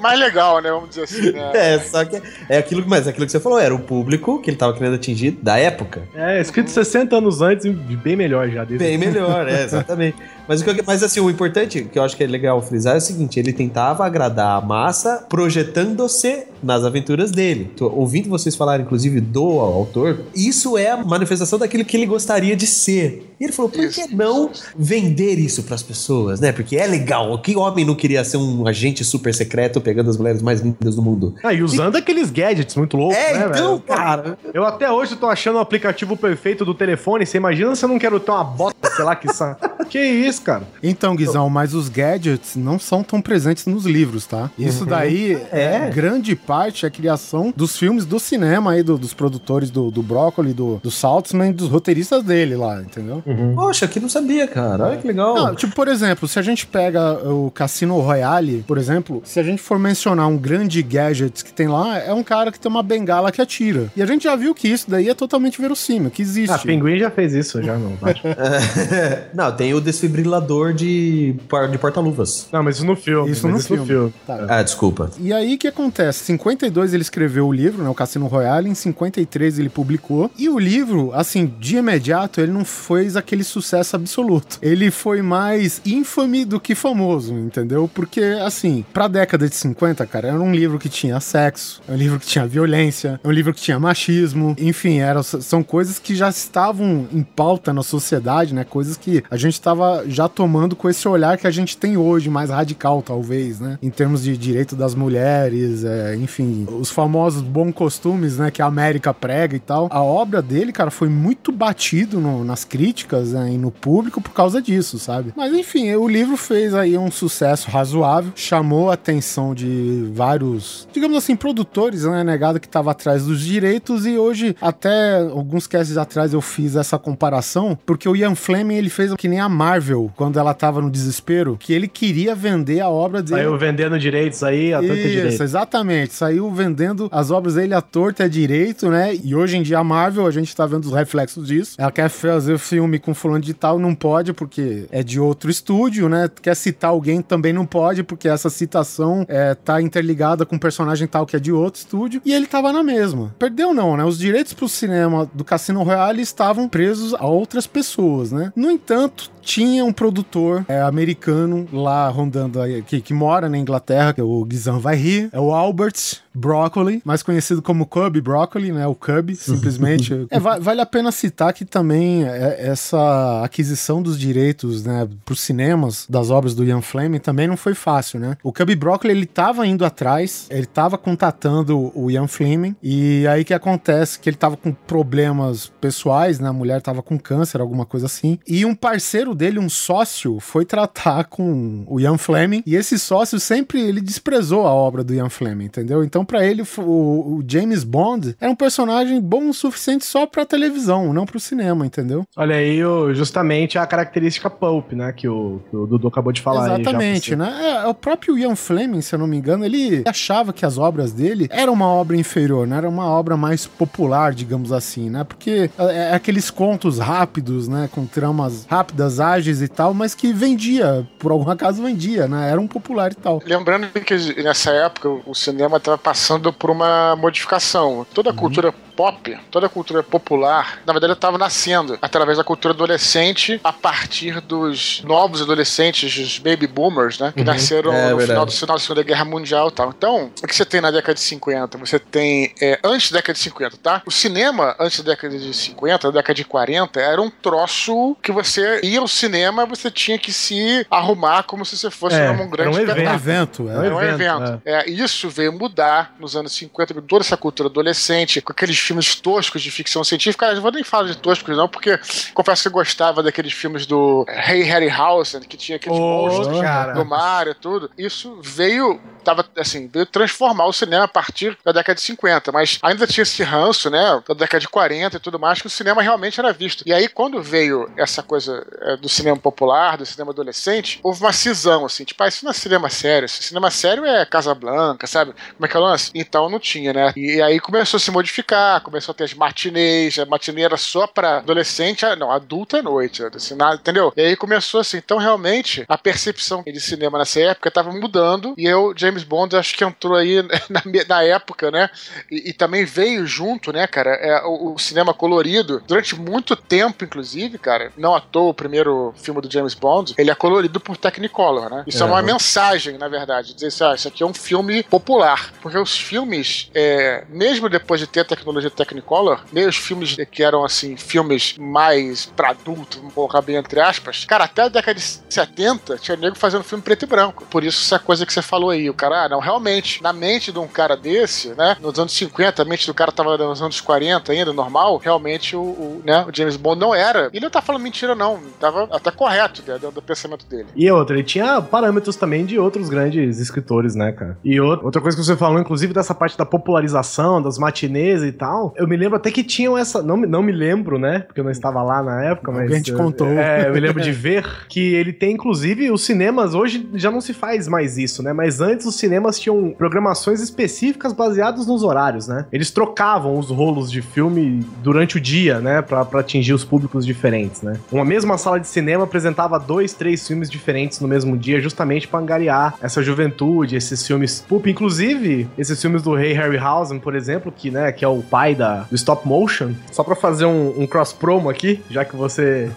mais 0.00 0.20
legal, 0.20 0.60
né? 0.60 0.70
Vamos 0.70 0.90
dizer 0.90 1.04
assim, 1.04 1.32
né? 1.32 1.50
É, 1.54 1.78
só 1.78 2.04
que 2.04 2.22
é 2.48 2.58
aquilo, 2.58 2.84
mas 2.86 3.06
é 3.06 3.10
aquilo 3.10 3.26
que 3.26 3.32
você 3.32 3.40
falou, 3.40 3.58
era 3.58 3.74
o 3.74 3.80
público 3.80 4.40
que 4.40 4.50
ele 4.50 4.56
tava 4.56 4.74
querendo 4.74 4.94
atingir 4.94 5.32
da 5.32 5.58
época. 5.58 6.02
É, 6.14 6.40
escrito 6.40 6.70
60 6.70 7.16
anos 7.16 7.40
antes 7.40 7.64
e 7.64 7.70
bem 7.70 8.16
melhor 8.16 8.48
já. 8.48 8.64
Desde 8.64 8.84
bem 8.84 8.98
melhor, 8.98 9.48
é, 9.48 9.64
exatamente. 9.64 10.16
Mas, 10.48 10.64
mas 10.86 11.02
assim, 11.02 11.20
o 11.20 11.28
importante 11.28 11.84
que 11.84 11.98
eu 11.98 12.02
acho 12.02 12.16
que 12.16 12.24
é 12.24 12.26
legal 12.26 12.60
frisar 12.62 12.94
é 12.94 12.98
o 12.98 13.00
seguinte: 13.00 13.38
ele 13.38 13.52
tentava 13.52 14.06
agradar 14.06 14.56
a 14.56 14.64
massa 14.64 15.26
projetando-se 15.28 16.44
nas 16.62 16.84
aventuras 16.84 17.30
dele. 17.30 17.70
Tô 17.76 17.88
ouvindo 17.88 18.28
vocês 18.28 18.56
falarem, 18.56 18.84
inclusive, 18.84 19.20
do 19.20 19.60
autor, 19.60 20.24
isso 20.34 20.76
é 20.76 20.90
a 20.90 20.96
manifestação 20.96 21.58
daquilo 21.58 21.84
que 21.84 21.96
ele 21.96 22.06
gostaria 22.06 22.56
de 22.56 22.66
ser. 22.66 23.28
E 23.40 23.44
ele 23.44 23.52
falou: 23.52 23.70
por 23.70 23.88
que 23.88 24.06
não 24.08 24.50
vender 24.76 25.38
isso 25.38 25.62
para 25.62 25.74
as 25.74 25.82
pessoas, 25.82 26.40
né? 26.40 26.50
Porque 26.50 26.76
é 26.76 26.86
legal. 26.86 27.38
Que 27.40 27.56
homem 27.56 27.84
não 27.84 27.94
queria 27.94 28.24
ser 28.24 28.36
um 28.36 28.66
agente 28.66 29.04
super 29.04 29.32
secreto 29.32 29.80
pegando 29.80 30.10
as 30.10 30.16
mulheres 30.16 30.42
mais 30.42 30.60
lindas 30.60 30.96
do 30.96 31.02
mundo? 31.02 31.34
Ah, 31.42 31.52
e 31.52 31.62
usando 31.62 31.96
e... 31.96 31.98
aqueles 31.98 32.30
gadgets 32.30 32.74
muito 32.74 32.96
loucos, 32.96 33.16
é, 33.16 33.34
né, 33.34 33.46
então, 33.48 33.76
velho? 33.76 33.80
cara. 33.80 34.38
Eu 34.52 34.64
até 34.64 34.90
hoje 34.90 35.14
tô 35.16 35.26
achando 35.26 35.56
o 35.56 35.60
aplicativo 35.60 36.16
perfeito 36.16 36.64
do 36.64 36.74
telefone. 36.74 37.24
Você 37.24 37.36
imagina 37.36 37.74
se 37.76 37.84
eu 37.84 37.88
não 37.88 37.98
quero 37.98 38.18
ter 38.18 38.30
uma 38.30 38.44
bota, 38.44 38.90
sei 38.90 39.04
lá, 39.04 39.14
que. 39.14 39.28
que 39.88 39.98
isso, 40.00 40.37
cara? 40.42 40.62
Então, 40.82 41.16
Guizão, 41.16 41.48
mas 41.48 41.74
os 41.74 41.88
gadgets 41.88 42.56
não 42.56 42.78
são 42.78 43.02
tão 43.02 43.20
presentes 43.20 43.66
nos 43.66 43.84
livros, 43.84 44.26
tá? 44.26 44.50
Isso 44.58 44.84
uhum. 44.84 44.90
daí 44.90 45.34
é. 45.52 45.86
é. 45.86 45.90
grande 45.90 46.34
parte 46.34 46.86
a 46.86 46.90
criação 46.90 47.52
dos 47.56 47.76
filmes 47.76 48.04
do 48.04 48.18
cinema 48.18 48.72
aí, 48.72 48.82
do, 48.82 48.98
dos 48.98 49.14
produtores 49.14 49.70
do, 49.70 49.90
do 49.90 50.02
Broccoli, 50.02 50.52
do, 50.52 50.80
do 50.82 50.90
Saltzman, 50.90 51.52
dos 51.52 51.68
roteiristas 51.68 52.22
dele 52.22 52.56
lá, 52.56 52.80
entendeu? 52.80 53.22
Uhum. 53.26 53.54
Poxa, 53.54 53.84
aqui 53.84 54.00
não 54.00 54.08
sabia, 54.08 54.46
cara. 54.46 54.84
Olha 54.84 54.96
que 54.96 55.06
legal. 55.06 55.34
Não, 55.34 55.54
tipo, 55.54 55.74
por 55.74 55.88
exemplo, 55.88 56.28
se 56.28 56.38
a 56.38 56.42
gente 56.42 56.66
pega 56.66 57.14
o 57.28 57.50
Cassino 57.50 57.98
Royale, 58.00 58.64
por 58.66 58.78
exemplo, 58.78 59.22
se 59.24 59.38
a 59.38 59.42
gente 59.42 59.60
for 59.60 59.78
mencionar 59.78 60.26
um 60.28 60.36
grande 60.36 60.82
gadget 60.82 61.44
que 61.44 61.52
tem 61.52 61.68
lá, 61.68 61.98
é 61.98 62.12
um 62.12 62.22
cara 62.22 62.52
que 62.52 62.58
tem 62.58 62.70
uma 62.70 62.82
bengala 62.82 63.32
que 63.32 63.40
atira. 63.40 63.88
E 63.96 64.02
a 64.02 64.06
gente 64.06 64.24
já 64.24 64.36
viu 64.36 64.54
que 64.54 64.68
isso 64.68 64.90
daí 64.90 65.08
é 65.08 65.14
totalmente 65.14 65.60
verossímil, 65.60 66.10
que 66.10 66.22
existe. 66.22 66.52
Ah, 66.52 66.58
Pinguim 66.58 66.98
já 66.98 67.10
fez 67.10 67.32
isso, 67.32 67.62
já 67.62 67.76
não. 67.76 67.98
não, 69.34 69.52
tem 69.52 69.74
o 69.74 69.80
desfibrilador 69.80 70.27
de, 70.74 71.34
de 71.70 71.78
porta-luvas. 71.78 72.48
Não, 72.52 72.62
mas 72.62 72.76
isso 72.76 72.86
no 72.86 72.96
filme. 72.96 73.30
Isso, 73.30 73.48
no, 73.48 73.56
isso 73.56 73.68
filme. 73.68 73.82
no 73.82 73.86
filme. 73.86 74.14
Tá. 74.26 74.46
Ah, 74.48 74.62
desculpa. 74.62 75.10
E 75.18 75.32
aí 75.32 75.54
o 75.54 75.58
que 75.58 75.68
acontece? 75.68 76.22
Em 76.32 76.36
52 76.36 76.94
ele 76.94 77.02
escreveu 77.02 77.46
o 77.46 77.52
livro, 77.52 77.82
né, 77.82 77.88
o 77.88 77.94
Cassino 77.94 78.26
Royale, 78.26 78.68
em 78.68 78.74
53 78.74 79.58
ele 79.58 79.68
publicou. 79.68 80.30
E 80.38 80.48
o 80.48 80.58
livro, 80.58 81.10
assim, 81.12 81.52
de 81.58 81.76
imediato, 81.76 82.40
ele 82.40 82.52
não 82.52 82.64
fez 82.64 83.16
aquele 83.16 83.44
sucesso 83.44 83.96
absoluto. 83.96 84.58
Ele 84.62 84.90
foi 84.90 85.22
mais 85.22 85.80
infame 85.84 86.44
do 86.44 86.60
que 86.60 86.74
famoso, 86.74 87.34
entendeu? 87.34 87.90
Porque, 87.92 88.20
assim, 88.44 88.84
pra 88.92 89.08
década 89.08 89.48
de 89.48 89.54
50, 89.54 90.06
cara, 90.06 90.28
era 90.28 90.40
um 90.40 90.54
livro 90.54 90.78
que 90.78 90.88
tinha 90.88 91.20
sexo, 91.20 91.80
é 91.88 91.92
um 91.92 91.96
livro 91.96 92.18
que 92.18 92.26
tinha 92.26 92.46
violência, 92.46 93.20
é 93.22 93.28
um 93.28 93.30
livro 93.30 93.52
que 93.52 93.60
tinha 93.60 93.78
machismo, 93.78 94.54
enfim, 94.58 94.98
eram, 94.98 95.22
são 95.22 95.62
coisas 95.62 95.98
que 95.98 96.14
já 96.14 96.28
estavam 96.28 97.06
em 97.12 97.22
pauta 97.22 97.72
na 97.72 97.82
sociedade, 97.82 98.54
né? 98.54 98.64
Coisas 98.64 98.96
que 98.96 99.22
a 99.30 99.36
gente 99.36 99.54
estava 99.54 100.07
já 100.08 100.28
tomando 100.28 100.74
com 100.74 100.88
esse 100.88 101.06
olhar 101.06 101.38
que 101.38 101.46
a 101.46 101.50
gente 101.50 101.76
tem 101.76 101.96
hoje, 101.96 102.30
mais 102.30 102.50
radical, 102.50 103.02
talvez, 103.02 103.60
né? 103.60 103.78
Em 103.82 103.90
termos 103.90 104.22
de 104.22 104.36
direito 104.36 104.74
das 104.74 104.94
mulheres, 104.94 105.84
é, 105.84 106.16
enfim, 106.16 106.66
os 106.78 106.90
famosos 106.90 107.42
bons 107.42 107.72
costumes, 107.72 108.38
né? 108.38 108.50
Que 108.50 108.62
a 108.62 108.66
América 108.66 109.12
prega 109.12 109.56
e 109.56 109.60
tal. 109.60 109.88
A 109.90 110.02
obra 110.02 110.40
dele, 110.40 110.72
cara, 110.72 110.90
foi 110.90 111.08
muito 111.08 111.52
batido 111.52 112.20
no, 112.20 112.44
nas 112.44 112.64
críticas 112.64 113.32
né, 113.32 113.52
e 113.52 113.58
no 113.58 113.70
público 113.70 114.20
por 114.20 114.32
causa 114.32 114.60
disso, 114.60 114.98
sabe? 114.98 115.32
Mas 115.36 115.52
enfim, 115.52 115.92
o 115.94 116.08
livro 116.08 116.36
fez 116.36 116.74
aí 116.74 116.96
um 116.96 117.10
sucesso 117.10 117.70
razoável, 117.70 118.32
chamou 118.34 118.90
a 118.90 118.94
atenção 118.94 119.54
de 119.54 120.08
vários, 120.12 120.88
digamos 120.92 121.16
assim, 121.16 121.36
produtores, 121.36 122.04
né? 122.04 122.24
Negado 122.24 122.60
que 122.60 122.66
estava 122.66 122.90
atrás 122.90 123.24
dos 123.24 123.40
direitos 123.40 124.06
e 124.06 124.16
hoje, 124.18 124.56
até 124.60 125.20
alguns 125.20 125.66
casts 125.66 125.96
atrás, 125.96 126.32
eu 126.32 126.40
fiz 126.40 126.76
essa 126.76 126.98
comparação, 126.98 127.78
porque 127.86 128.08
o 128.08 128.16
Ian 128.16 128.34
Fleming 128.34 128.74
ele 128.74 128.90
fez 128.90 129.12
que 129.14 129.28
nem 129.28 129.40
a 129.40 129.48
Marvel, 129.48 129.97
quando 130.16 130.38
ela 130.38 130.54
tava 130.54 130.80
no 130.80 130.90
desespero, 130.90 131.56
que 131.58 131.72
ele 131.72 131.88
queria 131.88 132.34
vender 132.34 132.80
a 132.80 132.88
obra 132.88 133.22
dele. 133.22 133.42
Saiu 133.42 133.58
vendendo 133.58 133.98
direitos 133.98 134.42
aí 134.42 134.72
a 134.72 134.80
torta 134.80 134.94
e 134.94 135.10
direito. 135.10 135.42
exatamente. 135.42 136.14
Saiu 136.14 136.50
vendendo 136.50 137.08
as 137.10 137.30
obras 137.30 137.54
dele 137.54 137.74
a 137.74 137.80
torta 137.80 138.26
e 138.26 138.28
direito, 138.28 138.88
né? 138.88 139.14
E 139.14 139.34
hoje 139.34 139.56
em 139.56 139.62
dia 139.62 139.78
a 139.78 139.84
Marvel, 139.84 140.26
a 140.26 140.30
gente 140.30 140.54
tá 140.54 140.66
vendo 140.66 140.84
os 140.84 140.92
reflexos 140.92 141.46
disso. 141.46 141.74
Ela 141.78 141.90
quer 141.90 142.08
fazer 142.08 142.58
filme 142.58 142.98
com 142.98 143.14
fulano 143.14 143.42
de 143.42 143.54
tal, 143.54 143.78
não 143.78 143.94
pode 143.94 144.32
porque 144.32 144.86
é 144.90 145.02
de 145.02 145.18
outro 145.18 145.50
estúdio, 145.50 146.08
né? 146.08 146.28
Quer 146.40 146.54
citar 146.54 146.90
alguém 146.90 147.20
também 147.22 147.52
não 147.52 147.66
pode 147.66 148.02
porque 148.02 148.28
essa 148.28 148.50
citação 148.50 149.24
é, 149.28 149.54
tá 149.54 149.80
interligada 149.80 150.44
com 150.46 150.56
um 150.56 150.58
personagem 150.58 151.06
tal 151.06 151.26
que 151.26 151.36
é 151.36 151.38
de 151.40 151.52
outro 151.52 151.80
estúdio. 151.80 152.20
E 152.24 152.32
ele 152.32 152.46
tava 152.46 152.72
na 152.72 152.82
mesma. 152.82 153.34
Perdeu 153.38 153.72
não, 153.74 153.96
né? 153.96 154.04
Os 154.04 154.18
direitos 154.18 154.52
pro 154.52 154.68
cinema 154.68 155.28
do 155.32 155.44
Cassino 155.44 155.82
Royale 155.82 156.22
estavam 156.22 156.68
presos 156.68 157.14
a 157.14 157.26
outras 157.26 157.66
pessoas, 157.66 158.32
né? 158.32 158.52
No 158.54 158.70
entanto, 158.70 159.30
tinha 159.48 159.82
um 159.82 159.92
produtor 159.92 160.62
é, 160.68 160.82
americano 160.82 161.66
lá 161.72 162.06
rondando 162.10 162.60
que, 162.86 163.00
que 163.00 163.14
mora 163.14 163.48
na 163.48 163.56
Inglaterra, 163.56 164.12
que 164.12 164.20
é 164.20 164.24
o 164.24 164.44
Guizão 164.44 164.78
vai 164.78 164.94
rir, 164.94 165.30
é 165.32 165.40
o 165.40 165.54
Albert 165.54 166.20
Broccoli, 166.34 167.00
mais 167.02 167.22
conhecido 167.22 167.62
como 167.62 167.86
Cub 167.86 168.20
Broccoli, 168.20 168.70
né? 168.70 168.86
O 168.86 168.94
Cub, 168.94 169.34
simplesmente. 169.34 170.26
é, 170.30 170.38
va- 170.38 170.58
vale 170.58 170.82
a 170.82 170.86
pena 170.86 171.10
citar 171.10 171.52
que 171.54 171.64
também 171.64 172.24
é, 172.24 172.66
essa 172.68 173.42
aquisição 173.42 174.02
dos 174.02 174.18
direitos, 174.18 174.84
né, 174.84 175.08
para 175.24 175.32
os 175.32 175.40
cinemas 175.40 176.06
das 176.08 176.30
obras 176.30 176.54
do 176.54 176.64
Ian 176.64 176.82
Fleming 176.82 177.18
também 177.18 177.48
não 177.48 177.56
foi 177.56 177.74
fácil, 177.74 178.20
né? 178.20 178.36
O 178.42 178.52
Cub 178.52 178.72
Broccoli 178.76 179.12
ele 179.12 179.26
tava 179.26 179.66
indo 179.66 179.84
atrás, 179.84 180.46
ele 180.50 180.66
tava 180.66 180.98
contatando 180.98 181.90
o 181.94 182.10
Ian 182.10 182.28
Fleming 182.28 182.76
e 182.82 183.26
aí 183.26 183.44
que 183.44 183.54
acontece 183.54 184.18
que 184.18 184.28
ele 184.28 184.36
tava 184.36 184.56
com 184.58 184.72
problemas 184.72 185.72
pessoais, 185.80 186.38
né? 186.38 186.48
A 186.48 186.52
mulher 186.52 186.82
tava 186.82 187.02
com 187.02 187.18
câncer, 187.18 187.60
alguma 187.60 187.86
coisa 187.86 188.04
assim. 188.06 188.38
E 188.46 188.64
um 188.66 188.74
parceiro 188.74 189.34
dele, 189.38 189.58
um 189.58 189.68
sócio, 189.68 190.38
foi 190.40 190.64
tratar 190.64 191.24
com 191.24 191.84
o 191.86 192.00
Ian 192.00 192.18
Fleming 192.18 192.62
e 192.66 192.74
esse 192.74 192.98
sócio 192.98 193.38
sempre 193.40 193.80
ele 193.80 194.00
desprezou 194.00 194.66
a 194.66 194.72
obra 194.72 195.02
do 195.02 195.14
Ian 195.14 195.30
Fleming, 195.30 195.66
entendeu? 195.66 196.04
Então 196.04 196.24
pra 196.24 196.44
ele 196.44 196.62
o, 196.62 196.82
o 196.82 197.44
James 197.46 197.84
Bond 197.84 198.36
era 198.40 198.50
um 198.50 198.56
personagem 198.56 199.20
bom 199.20 199.48
o 199.48 199.54
suficiente 199.54 200.04
só 200.04 200.26
pra 200.26 200.44
televisão, 200.44 201.12
não 201.12 201.24
pro 201.24 201.40
cinema, 201.40 201.86
entendeu? 201.86 202.26
Olha 202.36 202.56
aí, 202.56 202.80
justamente 203.14 203.78
a 203.78 203.86
característica 203.86 204.50
pulp, 204.50 204.92
né? 204.92 205.12
Que 205.12 205.28
o, 205.28 205.60
que 205.70 205.76
o 205.76 205.86
Dudu 205.86 206.08
acabou 206.08 206.32
de 206.32 206.40
falar 206.40 206.74
aí 206.74 206.80
Exatamente, 206.80 207.30
você. 207.30 207.36
né? 207.36 207.82
É, 207.84 207.86
o 207.86 207.94
próprio 207.94 208.38
Ian 208.38 208.56
Fleming, 208.56 209.00
se 209.00 209.14
eu 209.14 209.18
não 209.18 209.26
me 209.26 209.36
engano, 209.36 209.64
ele 209.64 210.02
achava 210.06 210.52
que 210.52 210.66
as 210.66 210.78
obras 210.78 211.12
dele 211.12 211.48
eram 211.50 211.72
uma 211.72 211.86
obra 211.86 212.16
inferior, 212.16 212.66
né? 212.66 212.78
Era 212.78 212.88
uma 212.88 213.06
obra 213.06 213.36
mais 213.36 213.66
popular, 213.66 214.32
digamos 214.32 214.72
assim, 214.72 215.10
né? 215.10 215.24
Porque 215.24 215.70
é, 215.78 216.10
é 216.10 216.14
aqueles 216.14 216.50
contos 216.50 216.98
rápidos, 216.98 217.68
né? 217.68 217.88
Com 217.92 218.06
tramas 218.06 218.66
rápidas, 218.66 219.20
ágeis 219.32 219.62
e 219.62 219.68
tal, 219.68 219.92
mas 219.94 220.14
que 220.14 220.32
vendia, 220.32 221.06
por 221.18 221.30
algum 221.32 221.50
acaso 221.50 221.82
vendia, 221.82 222.26
né? 222.26 222.50
Era 222.50 222.60
um 222.60 222.66
popular 222.66 223.12
e 223.12 223.14
tal. 223.14 223.42
Lembrando 223.44 223.88
que 224.00 224.42
nessa 224.42 224.70
época 224.70 225.08
o 225.26 225.34
cinema 225.34 225.76
estava 225.78 225.98
passando 225.98 226.52
por 226.52 226.70
uma 226.70 227.16
modificação. 227.16 228.06
Toda 228.14 228.30
a 228.30 228.32
cultura 228.34 228.72
pop, 228.96 229.38
toda 229.50 229.66
a 229.66 229.68
cultura 229.68 230.02
popular, 230.02 230.80
na 230.84 230.92
verdade 230.92 231.12
estava 231.12 231.38
nascendo 231.38 231.96
através 232.02 232.36
da 232.36 232.42
cultura 232.44 232.74
adolescente 232.74 233.60
a 233.62 233.72
partir 233.72 234.40
dos 234.40 235.02
novos 235.04 235.40
adolescentes, 235.40 236.16
os 236.18 236.38
baby 236.38 236.66
boomers, 236.66 237.18
né? 237.18 237.32
Que 237.36 237.44
nasceram 237.44 237.92
É, 237.92 238.10
no 238.10 238.16
verdade. 238.16 238.26
final, 238.26 238.46
do, 238.46 238.52
final 238.52 238.76
da 238.76 238.82
Segunda 238.82 239.02
Guerra 239.02 239.24
Mundial 239.24 239.68
e 239.68 239.72
tal. 239.72 239.90
Então, 239.96 240.30
o 240.42 240.46
que 240.46 240.54
você 240.54 240.64
tem 240.64 240.80
na 240.80 240.90
década 240.90 241.14
de 241.14 241.20
50? 241.20 241.78
Você 241.78 241.98
tem, 241.98 242.52
é, 242.60 242.78
antes 242.84 243.10
da 243.12 243.18
década 243.18 243.34
de 243.34 243.38
50, 243.40 243.76
tá? 243.78 244.02
O 244.04 244.10
cinema, 244.10 244.74
antes 244.80 245.00
da 245.00 245.12
década 245.12 245.38
de 245.38 245.54
50, 245.54 246.10
da 246.10 246.18
década 246.18 246.34
de 246.34 246.44
40, 246.44 247.00
era 247.00 247.20
um 247.22 247.30
troço 247.30 248.16
que 248.22 248.32
você 248.32 248.80
ia 248.82 249.00
ao 249.00 249.07
cinema 249.08 249.66
você 249.66 249.90
tinha 249.90 250.18
que 250.18 250.32
se 250.32 250.86
arrumar 250.90 251.42
como 251.44 251.64
se 251.64 251.76
você 251.76 251.90
fosse 251.90 252.16
É, 252.16 252.32
num 252.32 252.48
grande 252.48 252.78
era 252.78 252.92
um 252.92 252.98
Era 253.00 253.10
um 253.10 253.14
evento, 253.14 253.68
É 253.68 253.72
um 253.78 253.82
é. 253.82 253.86
É 253.88 253.94
um 253.94 254.02
evento, 254.02 254.42
evento. 254.42 254.62
É, 254.64 254.90
isso 254.90 255.28
veio 255.28 255.52
mudar 255.52 256.14
nos 256.18 256.36
anos 256.36 256.52
50, 256.52 256.94
com 256.94 257.00
toda 257.02 257.24
essa 257.24 257.36
cultura 257.36 257.68
adolescente, 257.68 258.40
com 258.40 258.52
aqueles 258.52 258.78
filmes 258.78 259.14
toscos 259.14 259.62
de 259.62 259.70
ficção 259.70 260.04
científica. 260.04 260.46
Ah, 260.46 260.50
Eu 260.50 260.56
não 260.56 260.62
vou 260.62 260.72
nem 260.72 260.84
falar 260.84 261.08
de 261.08 261.16
toscos, 261.16 261.56
não, 261.56 261.68
porque 261.68 261.98
confesso 262.34 262.62
que 262.62 262.68
eu 262.68 262.72
gostava 262.72 263.22
daqueles 263.22 263.52
filmes 263.52 263.86
do 263.86 264.24
Hey 264.28 264.62
Harryhausen, 264.62 265.40
que 265.40 265.56
tinha 265.56 265.76
aqueles 265.76 265.98
Ô, 265.98 266.00
monstros 266.00 266.60
cara. 266.60 266.92
do 266.92 267.04
mar 267.04 267.46
e 267.48 267.54
tudo. 267.54 267.90
Isso 267.96 268.38
veio, 268.42 269.00
tava 269.24 269.44
assim, 269.56 269.88
veio 269.88 270.06
transformar 270.06 270.66
o 270.66 270.72
cinema 270.72 271.04
a 271.04 271.08
partir 271.08 271.56
da 271.64 271.72
década 271.72 271.94
de 271.94 272.02
50, 272.02 272.52
mas 272.52 272.78
ainda 272.82 273.06
tinha 273.06 273.22
esse 273.22 273.42
ranço, 273.42 273.90
né, 273.90 274.22
da 274.26 274.34
década 274.34 274.60
de 274.60 274.68
40 274.68 275.16
e 275.16 275.20
tudo 275.20 275.38
mais, 275.38 275.60
que 275.60 275.66
o 275.66 275.70
cinema 275.70 276.02
realmente 276.02 276.38
era 276.38 276.52
visto. 276.52 276.82
E 276.86 276.92
aí, 276.92 277.08
quando 277.08 277.42
veio 277.42 277.90
essa 277.96 278.22
coisa 278.22 278.66
é, 278.82 278.96
do 278.98 279.08
cinema 279.08 279.36
popular, 279.36 279.96
do 279.96 280.06
cinema 280.06 280.32
adolescente, 280.32 281.00
houve 281.02 281.20
uma 281.20 281.32
cisão, 281.32 281.84
assim, 281.84 282.04
tipo, 282.04 282.22
ah, 282.22 282.28
isso 282.28 282.44
não 282.44 282.50
é 282.50 282.54
cinema 282.54 282.88
sério, 282.88 283.26
esse 283.26 283.42
cinema 283.42 283.70
sério 283.70 284.04
é 284.04 284.24
Casablanca, 284.26 285.06
sabe? 285.06 285.32
Como 285.54 285.66
é 285.66 285.68
que 285.68 285.76
é 285.76 285.80
o 285.80 285.82
lance? 285.82 286.10
Então 286.14 286.48
não 286.48 286.58
tinha, 286.58 286.92
né? 286.92 287.12
E 287.16 287.40
aí 287.40 287.60
começou 287.60 287.98
a 287.98 288.00
se 288.00 288.10
modificar, 288.10 288.80
começou 288.82 289.12
a 289.12 289.14
ter 289.14 289.24
as 289.24 289.34
matinês, 289.34 290.18
a 290.18 290.26
matinê 290.26 290.62
era 290.62 290.76
só 290.76 291.06
pra 291.06 291.38
adolescente, 291.38 292.04
ah, 292.04 292.16
não, 292.16 292.30
adulto 292.30 292.76
à 292.76 292.82
noite, 292.82 293.22
assim, 293.34 293.54
nada, 293.54 293.76
entendeu? 293.76 294.12
E 294.16 294.20
aí 294.20 294.36
começou 294.36 294.80
assim, 294.80 294.98
então 294.98 295.18
realmente 295.18 295.84
a 295.88 295.96
percepção 295.98 296.62
de 296.62 296.80
cinema 296.80 297.18
nessa 297.18 297.40
época 297.40 297.70
tava 297.70 297.92
mudando, 297.92 298.54
e 298.56 298.66
eu, 298.66 298.92
James 298.96 299.24
Bond, 299.24 299.56
acho 299.56 299.74
que 299.76 299.84
entrou 299.84 300.14
aí 300.14 300.42
na, 300.68 300.82
na 301.08 301.22
época, 301.22 301.70
né? 301.70 301.90
E, 302.30 302.50
e 302.50 302.52
também 302.52 302.84
veio 302.84 303.26
junto, 303.26 303.72
né, 303.72 303.86
cara, 303.86 304.10
é, 304.10 304.42
o, 304.44 304.74
o 304.74 304.78
cinema 304.78 305.14
colorido, 305.14 305.82
durante 305.86 306.14
muito 306.14 306.56
tempo, 306.56 307.04
inclusive, 307.04 307.58
cara, 307.58 307.92
não 307.96 308.14
à 308.14 308.20
toa 308.20 308.50
o 308.50 308.54
primeiro 308.54 308.87
filme 309.16 309.40
do 309.40 309.50
James 309.50 309.74
Bond, 309.74 310.14
ele 310.16 310.30
é 310.30 310.34
colorido 310.34 310.80
por 310.80 310.96
Technicolor, 310.96 311.70
né? 311.70 311.84
Isso 311.86 312.02
é, 312.02 312.06
uma 312.06 312.22
mensagem, 312.22 312.98
na 312.98 313.08
verdade, 313.08 313.54
dizer 313.54 313.68
assim, 313.68 313.84
ah, 313.84 313.94
isso 313.94 314.08
aqui 314.08 314.22
é 314.22 314.26
um 314.26 314.34
filme 314.34 314.82
popular, 314.82 315.52
porque 315.60 315.78
os 315.78 315.98
filmes, 315.98 316.70
é, 316.74 317.24
mesmo 317.28 317.68
depois 317.68 318.00
de 318.00 318.06
ter 318.06 318.20
a 318.20 318.24
tecnologia 318.24 318.70
Technicolor, 318.70 319.40
meio 319.52 319.68
os 319.68 319.76
filmes 319.76 320.16
que 320.30 320.42
eram, 320.42 320.64
assim, 320.64 320.96
filmes 320.96 321.54
mais 321.58 322.26
pra 322.26 322.50
adulto, 322.50 322.98
vamos 322.98 323.14
colocar 323.14 323.40
bem 323.42 323.56
entre 323.56 323.80
aspas, 323.80 324.24
cara, 324.24 324.44
até 324.44 324.62
a 324.62 324.68
década 324.68 324.94
de 324.94 325.00
70 325.00 325.98
tinha 325.98 326.16
nego 326.16 326.36
fazendo 326.36 326.64
filme 326.64 326.82
preto 326.82 327.04
e 327.04 327.06
branco. 327.06 327.44
Por 327.50 327.64
isso 327.64 327.82
essa 327.82 327.98
coisa 327.98 328.24
que 328.24 328.32
você 328.32 328.42
falou 328.42 328.70
aí, 328.70 328.88
o 328.88 328.94
cara, 328.94 329.24
ah, 329.24 329.28
não, 329.28 329.40
realmente, 329.40 330.02
na 330.02 330.12
mente 330.12 330.52
de 330.52 330.58
um 330.58 330.66
cara 330.66 330.96
desse, 330.96 331.48
né, 331.50 331.76
nos 331.80 331.98
anos 331.98 332.12
50, 332.12 332.62
a 332.62 332.64
mente 332.64 332.86
do 332.86 332.94
cara 332.94 333.12
tava 333.12 333.36
nos 333.36 333.62
anos 333.62 333.80
40 333.80 334.32
ainda, 334.32 334.52
normal, 334.52 334.96
realmente 334.98 335.56
o, 335.56 335.60
o, 335.60 336.02
né, 336.04 336.24
o 336.28 336.34
James 336.34 336.56
Bond 336.56 336.80
não 336.80 336.94
era. 336.94 337.30
E 337.32 337.36
ele 337.36 337.44
não 337.44 337.50
tá 337.50 337.62
falando 337.62 337.82
mentira, 337.82 338.14
não. 338.14 338.40
Tava 338.60 338.77
até 338.90 339.10
correto 339.10 339.62
né, 339.66 339.78
do, 339.78 340.02
pensamento 340.02 340.46
dele. 340.46 340.66
E 340.76 340.90
outra, 340.90 341.16
ele 341.16 341.24
tinha 341.24 341.60
parâmetros 341.60 342.16
também 342.16 342.44
de 342.44 342.58
outros 342.58 342.88
grandes 342.88 343.38
escritores, 343.38 343.94
né, 343.94 344.12
cara? 344.12 344.38
E 344.44 344.60
outra, 344.60 345.00
coisa 345.00 345.16
que 345.16 345.24
você 345.24 345.36
falou, 345.36 345.58
inclusive, 345.60 345.92
dessa 345.92 346.14
parte 346.14 346.36
da 346.36 346.44
popularização, 346.46 347.40
das 347.42 347.58
matinês 347.58 348.22
e 348.22 348.32
tal, 348.32 348.72
eu 348.76 348.86
me 348.86 348.96
lembro 348.96 349.16
até 349.16 349.30
que 349.30 349.42
tinham 349.42 349.76
essa. 349.76 350.02
Não, 350.02 350.16
me- 350.16 350.26
não 350.26 350.42
me 350.42 350.52
lembro, 350.52 350.98
né? 350.98 351.20
Porque 351.20 351.40
eu 351.40 351.44
não 351.44 351.50
estava 351.50 351.82
lá 351.82 352.02
na 352.02 352.22
época, 352.24 352.52
mas. 352.52 352.62
Alguém 352.62 352.82
te 352.82 352.92
eu- 352.92 352.96
contou. 352.96 353.26
É, 353.28 353.68
eu 353.68 353.72
me 353.74 353.80
lembro 353.80 354.02
de 354.02 354.12
ver 354.12 354.44
que 354.68 354.94
ele 354.94 355.12
tem, 355.12 355.32
inclusive, 355.34 355.90
os 355.90 356.04
cinemas 356.04 356.54
hoje 356.54 356.88
já 356.94 357.10
não 357.10 357.20
se 357.20 357.32
faz 357.34 357.66
mais 357.68 357.98
isso, 357.98 358.22
né? 358.22 358.32
Mas 358.32 358.60
antes 358.60 358.86
os 358.86 358.94
cinemas 358.96 359.38
tinham 359.38 359.74
programações 359.76 360.40
específicas 360.40 361.12
baseadas 361.12 361.66
nos 361.66 361.82
horários, 361.82 362.28
né? 362.28 362.46
Eles 362.52 362.70
trocavam 362.70 363.38
os 363.38 363.50
rolos 363.50 363.90
de 363.90 364.02
filme 364.02 364.64
durante 364.82 365.16
o 365.16 365.20
dia, 365.20 365.58
né? 365.60 365.82
Pra, 365.82 366.04
pra 366.04 366.20
atingir 366.20 366.52
os 366.52 366.64
públicos 366.64 367.04
diferentes, 367.04 367.62
né? 367.62 367.78
Uma 367.90 368.04
mesma 368.04 368.38
sala 368.38 368.60
de 368.60 368.67
cinema 368.68 369.04
apresentava 369.04 369.58
dois, 369.58 369.92
três 369.92 370.26
filmes 370.26 370.50
diferentes 370.50 371.00
no 371.00 371.08
mesmo 371.08 371.36
dia, 371.36 371.60
justamente 371.60 372.06
pra 372.06 372.20
angariar 372.20 372.74
essa 372.80 373.02
juventude, 373.02 373.76
esses 373.76 374.06
filmes 374.06 374.44
pulp. 374.48 374.66
Inclusive, 374.66 375.48
esses 375.58 375.80
filmes 375.80 376.02
do 376.02 376.14
Ray 376.14 376.32
Harryhausen, 376.32 376.98
por 376.98 377.14
exemplo, 377.14 377.52
que, 377.52 377.70
né, 377.70 377.92
que 377.92 378.04
é 378.04 378.08
o 378.08 378.22
pai 378.22 378.54
da, 378.54 378.86
do 378.90 378.94
stop 378.94 379.26
motion, 379.26 379.72
só 379.90 380.04
pra 380.04 380.14
fazer 380.14 380.44
um, 380.44 380.82
um 380.82 380.86
cross 380.86 381.12
promo 381.12 381.48
aqui, 381.50 381.82
já 381.90 382.04
que 382.04 382.16
você 382.16 382.70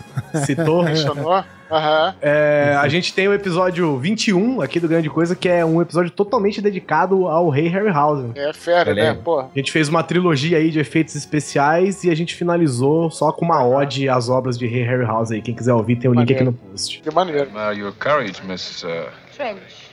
citou. 0.46 0.86
Aham. 1.72 2.16
É, 2.22 2.76
a 2.80 2.88
gente 2.88 3.14
tem 3.14 3.28
o 3.28 3.34
episódio 3.34 3.98
21 3.98 4.62
aqui 4.62 4.80
do 4.80 4.88
Grande 4.88 5.10
Coisa, 5.10 5.36
que 5.36 5.48
é 5.48 5.64
um 5.66 5.82
episódio 5.82 6.12
totalmente 6.12 6.62
dedicado 6.62 7.28
ao 7.28 7.50
Rei 7.50 7.68
Harryhausen. 7.68 8.32
É 8.36 8.52
fera, 8.54 8.92
Ele 8.92 9.00
é- 9.00 9.14
né? 9.14 9.20
Pô. 9.24 9.40
A 9.40 9.50
gente 9.56 9.72
fez 9.72 9.88
uma 9.88 10.04
trilogia 10.04 10.58
aí 10.58 10.70
de 10.70 10.80
efeitos 10.80 11.16
especiais 11.16 12.04
e 12.04 12.10
a 12.10 12.16
gente 12.16 12.36
finalizou 12.36 13.10
só 13.10 13.32
com 13.32 13.46
uma 13.46 13.66
ode 13.66 14.10
às 14.10 14.28
obras 14.30 14.58
de 14.58 14.68
Rei 14.68 14.84
Harryhausen 14.84 15.38
aí. 15.38 15.42
Quem 15.42 15.56
quiser 15.56 15.74
ouvir, 15.74 15.96
tem 15.96 16.10
o 16.10 16.14
link 16.14 16.34
aqui 16.34 16.44
no 16.44 16.54
post. 16.54 17.00
Que 17.02 17.12
maneiro. 17.14 17.50
Your 17.74 17.94
courage, 17.94 18.44
Miss. 18.46 18.84
Uh, 18.84 19.10
Trench. 19.36 19.92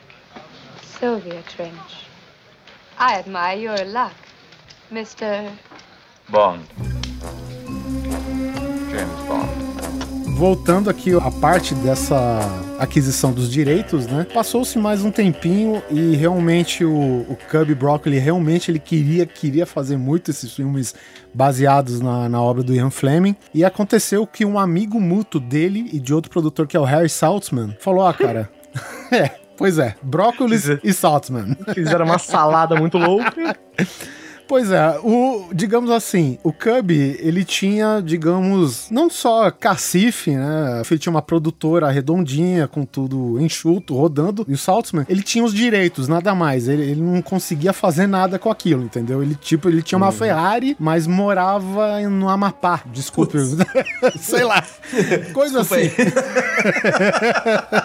Sylvia 0.81 1.41
Trench. 1.55 2.07
I 2.99 3.13
admire 3.19 3.57
your 3.61 3.77
luck, 3.87 4.13
Mr. 4.91 5.49
Bond. 6.27 6.63
James 8.91 9.19
Bond. 9.27 9.68
Voltando 10.39 10.89
aqui 10.89 11.13
a 11.13 11.29
parte 11.29 11.75
dessa 11.75 12.39
aquisição 12.79 13.33
dos 13.33 13.51
direitos, 13.51 14.07
né? 14.07 14.25
Passou-se 14.33 14.79
mais 14.79 15.03
um 15.03 15.11
tempinho 15.11 15.83
e 15.91 16.15
realmente 16.15 16.85
o, 16.85 17.25
o 17.27 17.37
Cubby 17.51 17.75
Broccoli 17.75 18.17
realmente 18.17 18.71
ele 18.71 18.79
queria 18.79 19.25
queria 19.25 19.65
fazer 19.65 19.97
muito 19.97 20.31
esses 20.31 20.53
filmes 20.53 20.95
baseados 21.33 21.99
na, 21.99 22.29
na 22.29 22.41
obra 22.41 22.63
do 22.63 22.73
Ian 22.73 22.89
Fleming 22.89 23.35
e 23.53 23.65
aconteceu 23.65 24.25
que 24.25 24.45
um 24.45 24.57
amigo 24.57 24.97
mútuo 24.97 25.41
dele 25.41 25.89
e 25.91 25.99
de 25.99 26.13
outro 26.13 26.31
produtor 26.31 26.67
que 26.67 26.77
é 26.77 26.79
o 26.79 26.85
Harry 26.85 27.09
Saltzman 27.09 27.75
falou: 27.77 28.07
"Ah, 28.07 28.13
cara, 28.13 28.49
é, 29.11 29.31
pois 29.57 29.77
é, 29.77 29.93
brócolis 30.01 30.69
e 30.81 30.93
Saltzman. 30.93 31.57
Fizeram 31.73 32.05
uma 32.05 32.17
salada 32.17 32.77
muito 32.77 32.97
louca. 32.97 33.57
Pois 34.49 34.71
é, 34.71 34.97
o, 35.03 35.49
digamos 35.53 35.91
assim, 35.91 36.39
o 36.43 36.51
Cubby, 36.51 37.15
ele 37.19 37.45
tinha, 37.45 38.01
digamos, 38.03 38.89
não 38.89 39.07
só 39.07 39.51
cacife, 39.51 40.31
né? 40.31 40.81
Ele 40.89 40.99
tinha 40.99 41.11
uma 41.11 41.21
produtora 41.21 41.91
redondinha, 41.91 42.67
com 42.67 42.83
tudo 42.83 43.39
enxuto, 43.39 43.95
rodando, 43.95 44.43
e 44.47 44.53
o 44.53 44.57
Saltzman, 44.57 45.05
ele 45.07 45.21
tinha 45.21 45.43
os 45.43 45.53
direitos, 45.53 46.07
nada 46.07 46.33
mais. 46.33 46.67
Ele, 46.67 46.81
ele 46.81 46.99
não 46.99 47.21
conseguia 47.21 47.71
fazer 47.71 48.07
nada 48.07 48.39
com 48.39 48.49
aquilo, 48.49 48.81
entendeu? 48.81 49.21
Ele, 49.21 49.35
tipo, 49.35 49.69
ele 49.69 49.83
tinha 49.83 49.97
uma 49.97 50.11
Ferrari, 50.11 50.75
mas 50.79 51.05
morava 51.05 51.99
no 52.09 52.27
Amapá, 52.27 52.81
desculpe. 52.87 53.37
Sei 54.19 54.43
lá. 54.43 54.65
Coisa 55.31 55.59
Desculpa 55.59 55.75
assim. 55.75 55.91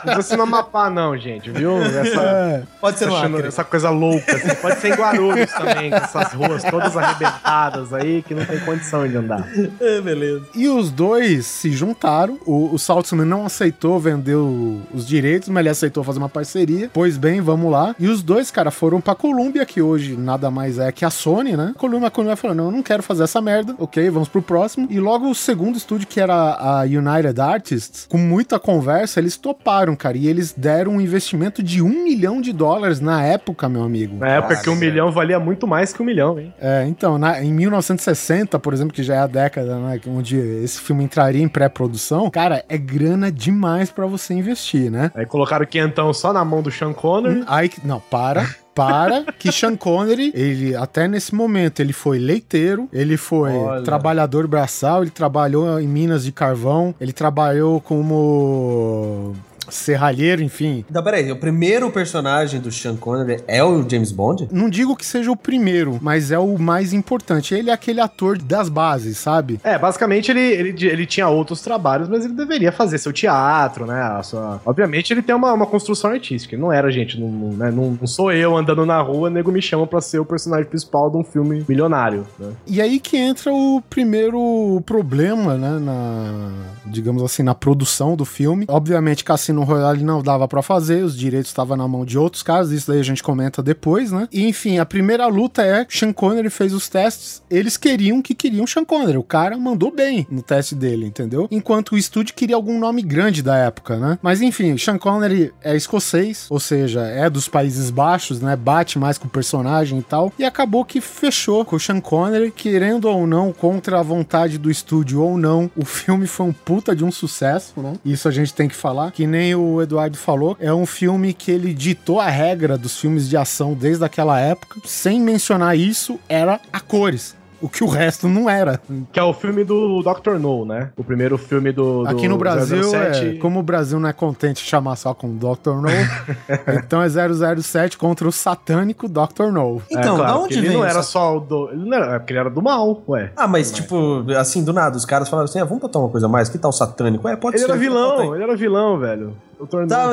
Não 0.06 0.14
fosse 0.14 0.34
no 0.34 0.44
Amapá, 0.44 0.88
não, 0.88 1.14
gente, 1.18 1.50
viu? 1.50 1.82
Essa, 1.82 2.66
Pode 2.80 2.98
ser 2.98 3.06
no 3.06 3.16
essa, 3.16 3.26
Acre. 3.26 3.48
essa 3.48 3.64
coisa 3.64 3.90
louca. 3.90 4.34
assim. 4.34 4.54
Pode 4.54 4.80
ser 4.80 4.88
em 4.88 4.94
Guarulhos 4.94 5.52
também, 5.52 5.90
com 5.90 5.96
essas 5.96 6.32
ruas 6.32 6.53
todas 6.62 6.96
arrebentadas 6.96 7.92
aí, 7.92 8.22
que 8.22 8.34
não 8.34 8.44
tem 8.44 8.58
condição 8.60 9.06
de 9.08 9.16
andar. 9.16 9.46
É, 9.80 10.00
beleza. 10.00 10.42
E 10.54 10.68
os 10.68 10.90
dois 10.90 11.46
se 11.46 11.70
juntaram. 11.72 12.38
O, 12.46 12.74
o 12.74 12.78
Saltzman 12.78 13.26
não 13.26 13.46
aceitou 13.46 13.98
vender 13.98 14.36
o- 14.36 14.80
os 14.92 15.06
direitos, 15.06 15.48
mas 15.48 15.60
ele 15.60 15.68
aceitou 15.70 16.04
fazer 16.04 16.18
uma 16.18 16.28
parceria. 16.28 16.90
Pois 16.92 17.16
bem, 17.16 17.40
vamos 17.40 17.70
lá. 17.70 17.94
E 17.98 18.08
os 18.08 18.22
dois, 18.22 18.50
cara, 18.50 18.70
foram 18.70 19.00
pra 19.00 19.14
Columbia, 19.14 19.64
que 19.64 19.80
hoje 19.82 20.16
nada 20.16 20.50
mais 20.50 20.78
é 20.78 20.90
que 20.92 21.04
a 21.04 21.10
Sony, 21.10 21.56
né? 21.56 21.74
Columbia, 21.78 22.08
a 22.08 22.10
Columbia 22.10 22.36
falou: 22.36 22.54
não, 22.56 22.66
eu 22.66 22.70
não 22.72 22.82
quero 22.82 23.02
fazer 23.02 23.24
essa 23.24 23.40
merda. 23.40 23.74
Ok, 23.78 24.08
vamos 24.10 24.28
pro 24.28 24.42
próximo. 24.42 24.86
E 24.90 25.00
logo 25.00 25.28
o 25.28 25.34
segundo 25.34 25.76
estúdio, 25.76 26.06
que 26.06 26.20
era 26.20 26.34
a 26.34 26.82
United 26.82 27.40
Artists, 27.40 28.06
com 28.08 28.18
muita 28.18 28.58
conversa, 28.58 29.20
eles 29.20 29.36
toparam, 29.36 29.96
cara. 29.96 30.16
E 30.16 30.26
eles 30.28 30.52
deram 30.56 30.92
um 30.92 31.00
investimento 31.00 31.62
de 31.62 31.82
um 31.82 32.04
milhão 32.04 32.40
de 32.40 32.52
dólares 32.52 33.00
na 33.00 33.22
época, 33.22 33.68
meu 33.68 33.82
amigo. 33.82 34.16
Na 34.18 34.28
época 34.28 34.56
que 34.56 34.70
um 34.70 34.76
milhão 34.76 35.10
valia 35.12 35.38
muito 35.40 35.66
mais 35.66 35.92
que 35.92 36.02
um 36.02 36.04
milhão, 36.04 36.38
hein? 36.38 36.43
É, 36.60 36.84
então, 36.88 37.18
na- 37.18 37.42
em 37.42 37.52
1960, 37.52 38.58
por 38.58 38.72
exemplo, 38.72 38.92
que 38.94 39.02
já 39.02 39.14
é 39.16 39.18
a 39.18 39.26
década, 39.26 39.78
né, 39.78 40.00
onde 40.08 40.36
esse 40.36 40.80
filme 40.80 41.04
entraria 41.04 41.42
em 41.42 41.48
pré-produção, 41.48 42.30
cara, 42.30 42.64
é 42.68 42.76
grana 42.78 43.30
demais 43.30 43.90
pra 43.90 44.06
você 44.06 44.34
investir, 44.34 44.90
né? 44.90 45.10
Aí 45.14 45.26
colocaram 45.26 45.64
o 45.64 45.68
quentão 45.68 46.12
só 46.12 46.32
na 46.32 46.44
mão 46.44 46.62
do 46.62 46.70
Sean 46.70 46.92
Connery. 46.92 47.44
Aí, 47.46 47.68
que- 47.68 47.86
não, 47.86 48.00
para. 48.00 48.46
Para 48.74 49.24
que 49.38 49.52
Sean 49.52 49.76
Connery, 49.76 50.32
ele 50.34 50.74
até 50.74 51.06
nesse 51.06 51.32
momento, 51.32 51.78
ele 51.78 51.92
foi 51.92 52.18
leiteiro, 52.18 52.88
ele 52.92 53.16
foi 53.16 53.52
Olha. 53.52 53.82
trabalhador 53.84 54.48
braçal, 54.48 55.02
ele 55.02 55.10
trabalhou 55.12 55.78
em 55.80 55.86
minas 55.86 56.24
de 56.24 56.32
carvão, 56.32 56.92
ele 57.00 57.12
trabalhou 57.12 57.80
como 57.80 59.32
serralheiro, 59.68 60.42
enfim. 60.42 60.84
Então, 60.88 61.02
peraí, 61.02 61.30
o 61.30 61.36
primeiro 61.36 61.90
personagem 61.90 62.60
do 62.60 62.70
Sean 62.70 62.96
Connery 62.96 63.42
é 63.46 63.62
o 63.62 63.88
James 63.88 64.12
Bond? 64.12 64.48
Não 64.52 64.68
digo 64.68 64.96
que 64.96 65.04
seja 65.06 65.30
o 65.30 65.36
primeiro, 65.36 65.98
mas 66.00 66.30
é 66.30 66.38
o 66.38 66.58
mais 66.58 66.92
importante. 66.92 67.54
Ele 67.54 67.70
é 67.70 67.72
aquele 67.72 68.00
ator 68.00 68.38
das 68.38 68.68
bases, 68.68 69.18
sabe? 69.18 69.60
É, 69.64 69.78
basicamente 69.78 70.30
ele, 70.30 70.40
ele, 70.40 70.86
ele 70.86 71.06
tinha 71.06 71.28
outros 71.28 71.60
trabalhos, 71.60 72.08
mas 72.08 72.24
ele 72.24 72.34
deveria 72.34 72.72
fazer 72.72 72.98
seu 72.98 73.12
teatro, 73.12 73.86
né? 73.86 74.20
sua- 74.22 74.60
Obviamente 74.64 75.12
ele 75.12 75.22
tem 75.22 75.34
uma, 75.34 75.52
uma 75.52 75.66
construção 75.66 76.10
artística. 76.10 76.54
Ele 76.54 76.62
não 76.62 76.72
era, 76.72 76.90
gente, 76.90 77.18
não, 77.20 77.28
não, 77.28 77.50
né? 77.56 77.70
não, 77.70 77.96
não 78.00 78.06
sou 78.06 78.32
eu 78.32 78.56
andando 78.56 78.84
na 78.86 79.00
rua, 79.00 79.30
nego 79.30 79.50
me 79.52 79.60
chama 79.62 79.86
pra 79.86 80.00
ser 80.00 80.18
o 80.18 80.24
personagem 80.24 80.66
principal 80.66 81.10
de 81.10 81.16
um 81.16 81.24
filme 81.24 81.64
milionário. 81.68 82.26
Né? 82.38 82.52
E 82.66 82.80
aí 82.80 82.98
que 83.00 83.16
entra 83.16 83.52
o 83.52 83.82
primeiro 83.88 84.82
problema, 84.86 85.56
né, 85.56 85.78
na, 85.78 86.50
digamos 86.86 87.22
assim, 87.22 87.42
na 87.42 87.54
produção 87.54 88.16
do 88.16 88.24
filme. 88.24 88.64
Obviamente, 88.68 89.24
Cassino 89.24 89.53
Royale 89.62 90.02
não 90.02 90.22
dava 90.22 90.48
pra 90.48 90.62
fazer, 90.62 91.04
os 91.04 91.16
direitos 91.16 91.50
estavam 91.50 91.76
na 91.76 91.86
mão 91.86 92.04
de 92.04 92.18
outros 92.18 92.42
caras, 92.42 92.70
isso 92.70 92.90
daí 92.90 93.00
a 93.00 93.04
gente 93.04 93.22
comenta 93.22 93.62
depois, 93.62 94.10
né? 94.10 94.28
E 94.32 94.46
enfim, 94.46 94.78
a 94.78 94.86
primeira 94.86 95.26
luta 95.26 95.62
é 95.62 95.86
Sean 95.88 96.12
Connery 96.12 96.50
fez 96.50 96.72
os 96.72 96.88
testes, 96.88 97.42
eles 97.50 97.76
queriam 97.76 98.20
que 98.20 98.34
queriam 98.34 98.66
Sean 98.66 98.84
Connery, 98.84 99.18
o 99.18 99.22
cara 99.22 99.56
mandou 99.56 99.90
bem 99.90 100.26
no 100.30 100.42
teste 100.42 100.74
dele, 100.74 101.06
entendeu? 101.06 101.48
Enquanto 101.50 101.92
o 101.92 101.98
estúdio 101.98 102.34
queria 102.34 102.56
algum 102.56 102.78
nome 102.78 103.02
grande 103.02 103.42
da 103.42 103.56
época, 103.56 103.96
né? 103.96 104.18
Mas 104.22 104.40
enfim, 104.40 104.76
Sean 104.76 104.98
Connery 104.98 105.52
é 105.62 105.76
escocês, 105.76 106.46
ou 106.50 106.58
seja, 106.58 107.02
é 107.02 107.28
dos 107.28 107.48
Países 107.48 107.90
Baixos, 107.90 108.40
né? 108.40 108.56
Bate 108.56 108.98
mais 108.98 109.18
com 109.18 109.26
o 109.26 109.30
personagem 109.30 109.98
e 109.98 110.02
tal. 110.02 110.32
E 110.38 110.44
acabou 110.44 110.84
que 110.84 111.00
fechou 111.00 111.64
com 111.64 111.76
o 111.76 111.80
Sean 111.80 112.00
Connery, 112.00 112.50
querendo 112.50 113.06
ou 113.06 113.26
não, 113.26 113.52
contra 113.52 114.00
a 114.00 114.02
vontade 114.02 114.58
do 114.58 114.70
estúdio 114.70 115.22
ou 115.22 115.36
não, 115.36 115.70
o 115.76 115.84
filme 115.84 116.26
foi 116.26 116.46
um 116.46 116.52
puta 116.52 116.94
de 116.94 117.04
um 117.04 117.12
sucesso, 117.12 117.74
né? 117.76 117.94
Isso 118.04 118.28
a 118.28 118.30
gente 118.30 118.54
tem 118.54 118.68
que 118.68 118.74
falar. 118.74 119.10
Que 119.12 119.26
nem 119.26 119.43
o 119.52 119.82
Eduardo 119.82 120.16
falou, 120.16 120.56
é 120.60 120.72
um 120.72 120.86
filme 120.86 121.34
que 121.34 121.50
ele 121.50 121.74
ditou 121.74 122.20
a 122.20 122.28
regra 122.28 122.78
dos 122.78 123.00
filmes 123.00 123.28
de 123.28 123.36
ação 123.36 123.74
desde 123.74 124.04
aquela 124.04 124.38
época. 124.38 124.80
Sem 124.84 125.20
mencionar 125.20 125.76
isso, 125.76 126.20
era 126.28 126.60
a 126.72 126.78
cores. 126.78 127.34
O 127.64 127.68
que 127.68 127.82
o 127.82 127.86
resto 127.86 128.28
não 128.28 128.48
era. 128.48 128.80
Que 129.12 129.18
é 129.18 129.22
o 129.22 129.32
filme 129.32 129.64
do 129.64 130.02
Dr. 130.02 130.32
No, 130.38 130.64
né? 130.64 130.90
O 130.96 131.02
primeiro 131.04 131.38
filme 131.38 131.72
do. 131.72 132.02
do 132.02 132.08
Aqui 132.08 132.28
no 132.28 132.36
Brasil, 132.36 132.82
007. 132.82 133.26
é, 133.26 133.38
como 133.38 133.60
o 133.60 133.62
Brasil 133.62 133.98
não 133.98 134.08
é 134.08 134.12
contente 134.12 134.62
de 134.62 134.68
chamar 134.68 134.96
só 134.96 135.14
com 135.14 135.34
Dr. 135.36 135.70
No, 135.70 135.88
então 136.84 137.00
é 137.02 137.08
007 137.08 137.96
contra 137.96 138.28
o 138.28 138.32
satânico 138.32 139.08
Dr. 139.08 139.50
No. 139.52 139.80
É, 139.90 139.98
Então, 139.98 140.16
claro, 140.16 140.32
da 140.34 140.38
onde 140.38 140.58
ele 140.58 140.68
vem 140.68 140.76
não 140.76 140.84
era 140.84 141.02
só 141.02 141.36
o 141.36 141.40
do. 141.40 141.70
Ele 141.70 141.88
não 141.88 141.96
era, 141.96 142.16
é 142.16 142.18
porque 142.18 142.32
ele 142.32 142.40
era 142.40 142.50
do 142.50 142.60
mal, 142.62 143.02
ué. 143.08 143.32
Ah, 143.36 143.48
mas 143.48 143.72
tipo, 143.72 144.24
assim, 144.38 144.62
do 144.62 144.72
nada, 144.72 144.96
os 144.96 145.04
caras 145.04 145.28
falaram 145.28 145.46
assim, 145.46 145.58
ah, 145.60 145.64
vamos 145.64 145.80
botar 145.80 145.98
uma 145.98 146.08
coisa 146.10 146.26
a 146.26 146.28
mais, 146.28 146.48
que 146.48 146.58
tal 146.58 146.72
satânico? 146.72 147.26
É, 147.26 147.34
pode 147.36 147.56
Ele 147.56 147.64
ser. 147.64 147.70
era 147.70 147.78
bota 147.78 147.80
vilão, 147.88 148.34
ele 148.34 148.44
era 148.44 148.56
vilão, 148.56 148.98
velho. 148.98 149.36
O 149.58 149.66
Dr. 149.66 149.76
No- 149.82 149.86
Tá, 149.88 150.10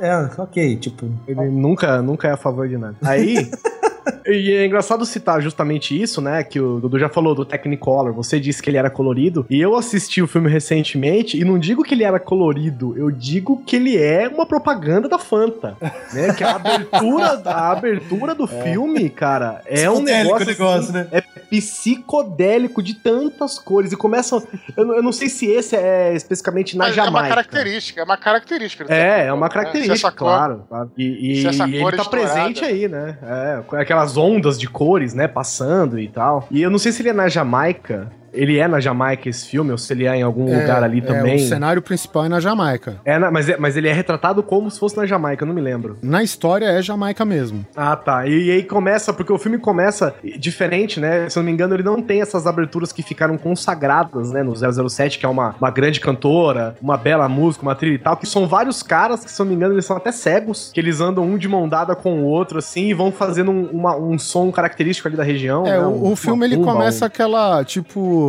é, 0.00 0.30
ok, 0.38 0.76
tipo... 0.76 1.10
Ele 1.28 1.48
nunca, 1.50 2.00
nunca 2.00 2.28
é 2.28 2.32
a 2.32 2.36
favor 2.36 2.66
de 2.68 2.78
nada. 2.78 2.94
Aí. 3.02 3.50
E 4.26 4.52
é 4.52 4.66
engraçado 4.66 5.04
citar 5.04 5.40
justamente 5.42 6.00
isso, 6.00 6.20
né? 6.20 6.42
Que 6.42 6.58
o 6.58 6.80
Dudu 6.80 6.98
já 6.98 7.08
falou 7.08 7.34
do 7.34 7.44
Technicolor. 7.44 8.12
Você 8.14 8.40
disse 8.40 8.62
que 8.62 8.70
ele 8.70 8.78
era 8.78 8.88
colorido. 8.88 9.46
E 9.50 9.60
eu 9.60 9.76
assisti 9.76 10.22
o 10.22 10.26
filme 10.26 10.48
recentemente. 10.48 11.38
E 11.38 11.44
não 11.44 11.58
digo 11.58 11.82
que 11.82 11.94
ele 11.94 12.04
era 12.04 12.18
colorido, 12.18 12.96
eu 12.96 13.10
digo 13.10 13.62
que 13.64 13.76
ele 13.76 13.96
é 13.96 14.28
uma 14.28 14.46
propaganda 14.46 15.08
da 15.08 15.18
Fanta. 15.18 15.76
Né? 16.12 16.32
Que 16.32 16.42
a 16.42 16.56
abertura, 16.56 17.42
a 17.44 17.72
abertura 17.72 18.34
do 18.34 18.46
filme, 18.46 19.10
cara, 19.10 19.62
é 19.66 19.90
um 19.90 20.00
negócio. 20.00 20.46
o 20.46 20.48
negócio, 20.48 20.78
assim, 20.78 20.92
né? 20.92 21.08
É 21.12 21.20
psicodélico 21.50 22.82
de 22.82 22.94
tantas 22.94 23.58
cores. 23.58 23.92
E 23.92 23.96
começa. 23.96 24.42
Eu, 24.76 24.84
não- 24.84 24.94
eu 24.96 25.02
não 25.02 25.12
sei 25.12 25.28
se 25.28 25.46
esse 25.46 25.76
é 25.76 26.14
especificamente 26.14 26.76
na 26.76 26.84
Mas 26.86 26.96
é 26.96 27.00
uma 27.00 27.06
Jamaica. 27.06 27.28
característica, 27.28 28.00
é 28.00 28.04
uma 28.04 28.16
característica. 28.16 28.84
É, 28.92 29.26
é 29.26 29.32
uma 29.32 29.46
né? 29.46 29.52
característica, 29.52 30.10
cor- 30.10 30.18
claro. 30.18 30.64
claro. 30.68 30.92
E, 30.96 31.42
e- 31.42 31.46
e 31.46 31.80
cor 31.80 31.92
ele 31.94 32.02
tá 32.02 32.08
presente 32.08 32.64
aí, 32.64 32.88
né? 32.88 33.18
É, 33.22 33.62
com 33.66 33.76
aquelas 33.76 34.16
ondas 34.16 34.58
de 34.58 34.68
cores, 34.68 35.14
né? 35.14 35.28
Passando 35.28 35.98
e 35.98 36.08
tal. 36.08 36.46
E 36.50 36.62
eu 36.62 36.70
não 36.70 36.78
sei 36.78 36.92
se 36.92 37.02
ele 37.02 37.10
é 37.10 37.12
na 37.12 37.28
Jamaica. 37.28 38.10
Ele 38.34 38.58
é 38.58 38.66
na 38.68 38.80
Jamaica 38.80 39.28
esse 39.28 39.46
filme, 39.46 39.70
ou 39.70 39.78
se 39.78 39.92
ele 39.92 40.06
é 40.06 40.16
em 40.16 40.22
algum 40.22 40.44
lugar 40.44 40.82
ali 40.82 40.98
é, 40.98 41.02
também. 41.02 41.36
o 41.36 41.48
cenário 41.48 41.80
principal 41.82 42.24
é 42.26 42.28
na 42.28 42.40
Jamaica. 42.40 42.96
É, 43.04 43.18
na- 43.18 43.30
mas, 43.30 43.48
é- 43.48 43.56
mas 43.56 43.76
ele 43.76 43.88
é 43.88 43.92
retratado 43.92 44.42
como 44.42 44.70
se 44.70 44.78
fosse 44.78 44.96
na 44.96 45.06
Jamaica, 45.06 45.44
eu 45.44 45.46
não 45.48 45.54
me 45.54 45.60
lembro. 45.60 45.96
Na 46.02 46.22
história 46.22 46.66
é 46.66 46.82
Jamaica 46.82 47.24
mesmo. 47.24 47.64
Ah, 47.76 47.96
tá. 47.96 48.26
E, 48.26 48.46
e 48.46 48.50
aí 48.50 48.62
começa, 48.62 49.12
porque 49.12 49.32
o 49.32 49.38
filme 49.38 49.58
começa 49.58 50.14
diferente, 50.38 51.00
né? 51.00 51.28
Se 51.28 51.38
eu 51.38 51.42
não 51.42 51.46
me 51.46 51.52
engano, 51.52 51.74
ele 51.74 51.82
não 51.82 52.00
tem 52.02 52.20
essas 52.20 52.46
aberturas 52.46 52.92
que 52.92 53.02
ficaram 53.02 53.36
consagradas, 53.38 54.30
né? 54.30 54.42
No 54.42 54.54
007, 54.54 55.18
que 55.18 55.26
é 55.26 55.28
uma, 55.28 55.54
uma 55.60 55.70
grande 55.70 56.00
cantora, 56.00 56.76
uma 56.80 56.96
bela 56.96 57.28
música, 57.28 57.62
uma 57.62 57.74
trilha 57.74 57.94
e 57.94 57.98
tal, 57.98 58.16
que 58.16 58.26
são 58.26 58.46
vários 58.46 58.82
caras 58.82 59.24
que, 59.24 59.30
se 59.30 59.40
eu 59.40 59.44
não 59.44 59.50
me 59.50 59.56
engano, 59.56 59.74
eles 59.74 59.84
são 59.84 59.96
até 59.96 60.12
cegos, 60.12 60.70
que 60.72 60.80
eles 60.80 61.00
andam 61.00 61.24
um 61.24 61.36
de 61.38 61.48
mão 61.48 61.68
dada 61.68 61.94
com 61.94 62.20
o 62.20 62.24
outro, 62.24 62.58
assim, 62.58 62.86
e 62.88 62.94
vão 62.94 63.10
fazendo 63.12 63.50
um, 63.50 63.64
uma- 63.70 63.96
um 63.96 64.18
som 64.18 64.50
característico 64.50 65.08
ali 65.08 65.16
da 65.16 65.22
região. 65.24 65.66
É, 65.66 65.78
né? 65.78 65.86
o, 65.86 66.12
o 66.12 66.16
filme 66.16 66.44
ele 66.46 66.56
começa 66.58 67.04
um- 67.04 67.06
aquela, 67.06 67.64
tipo, 67.64 68.23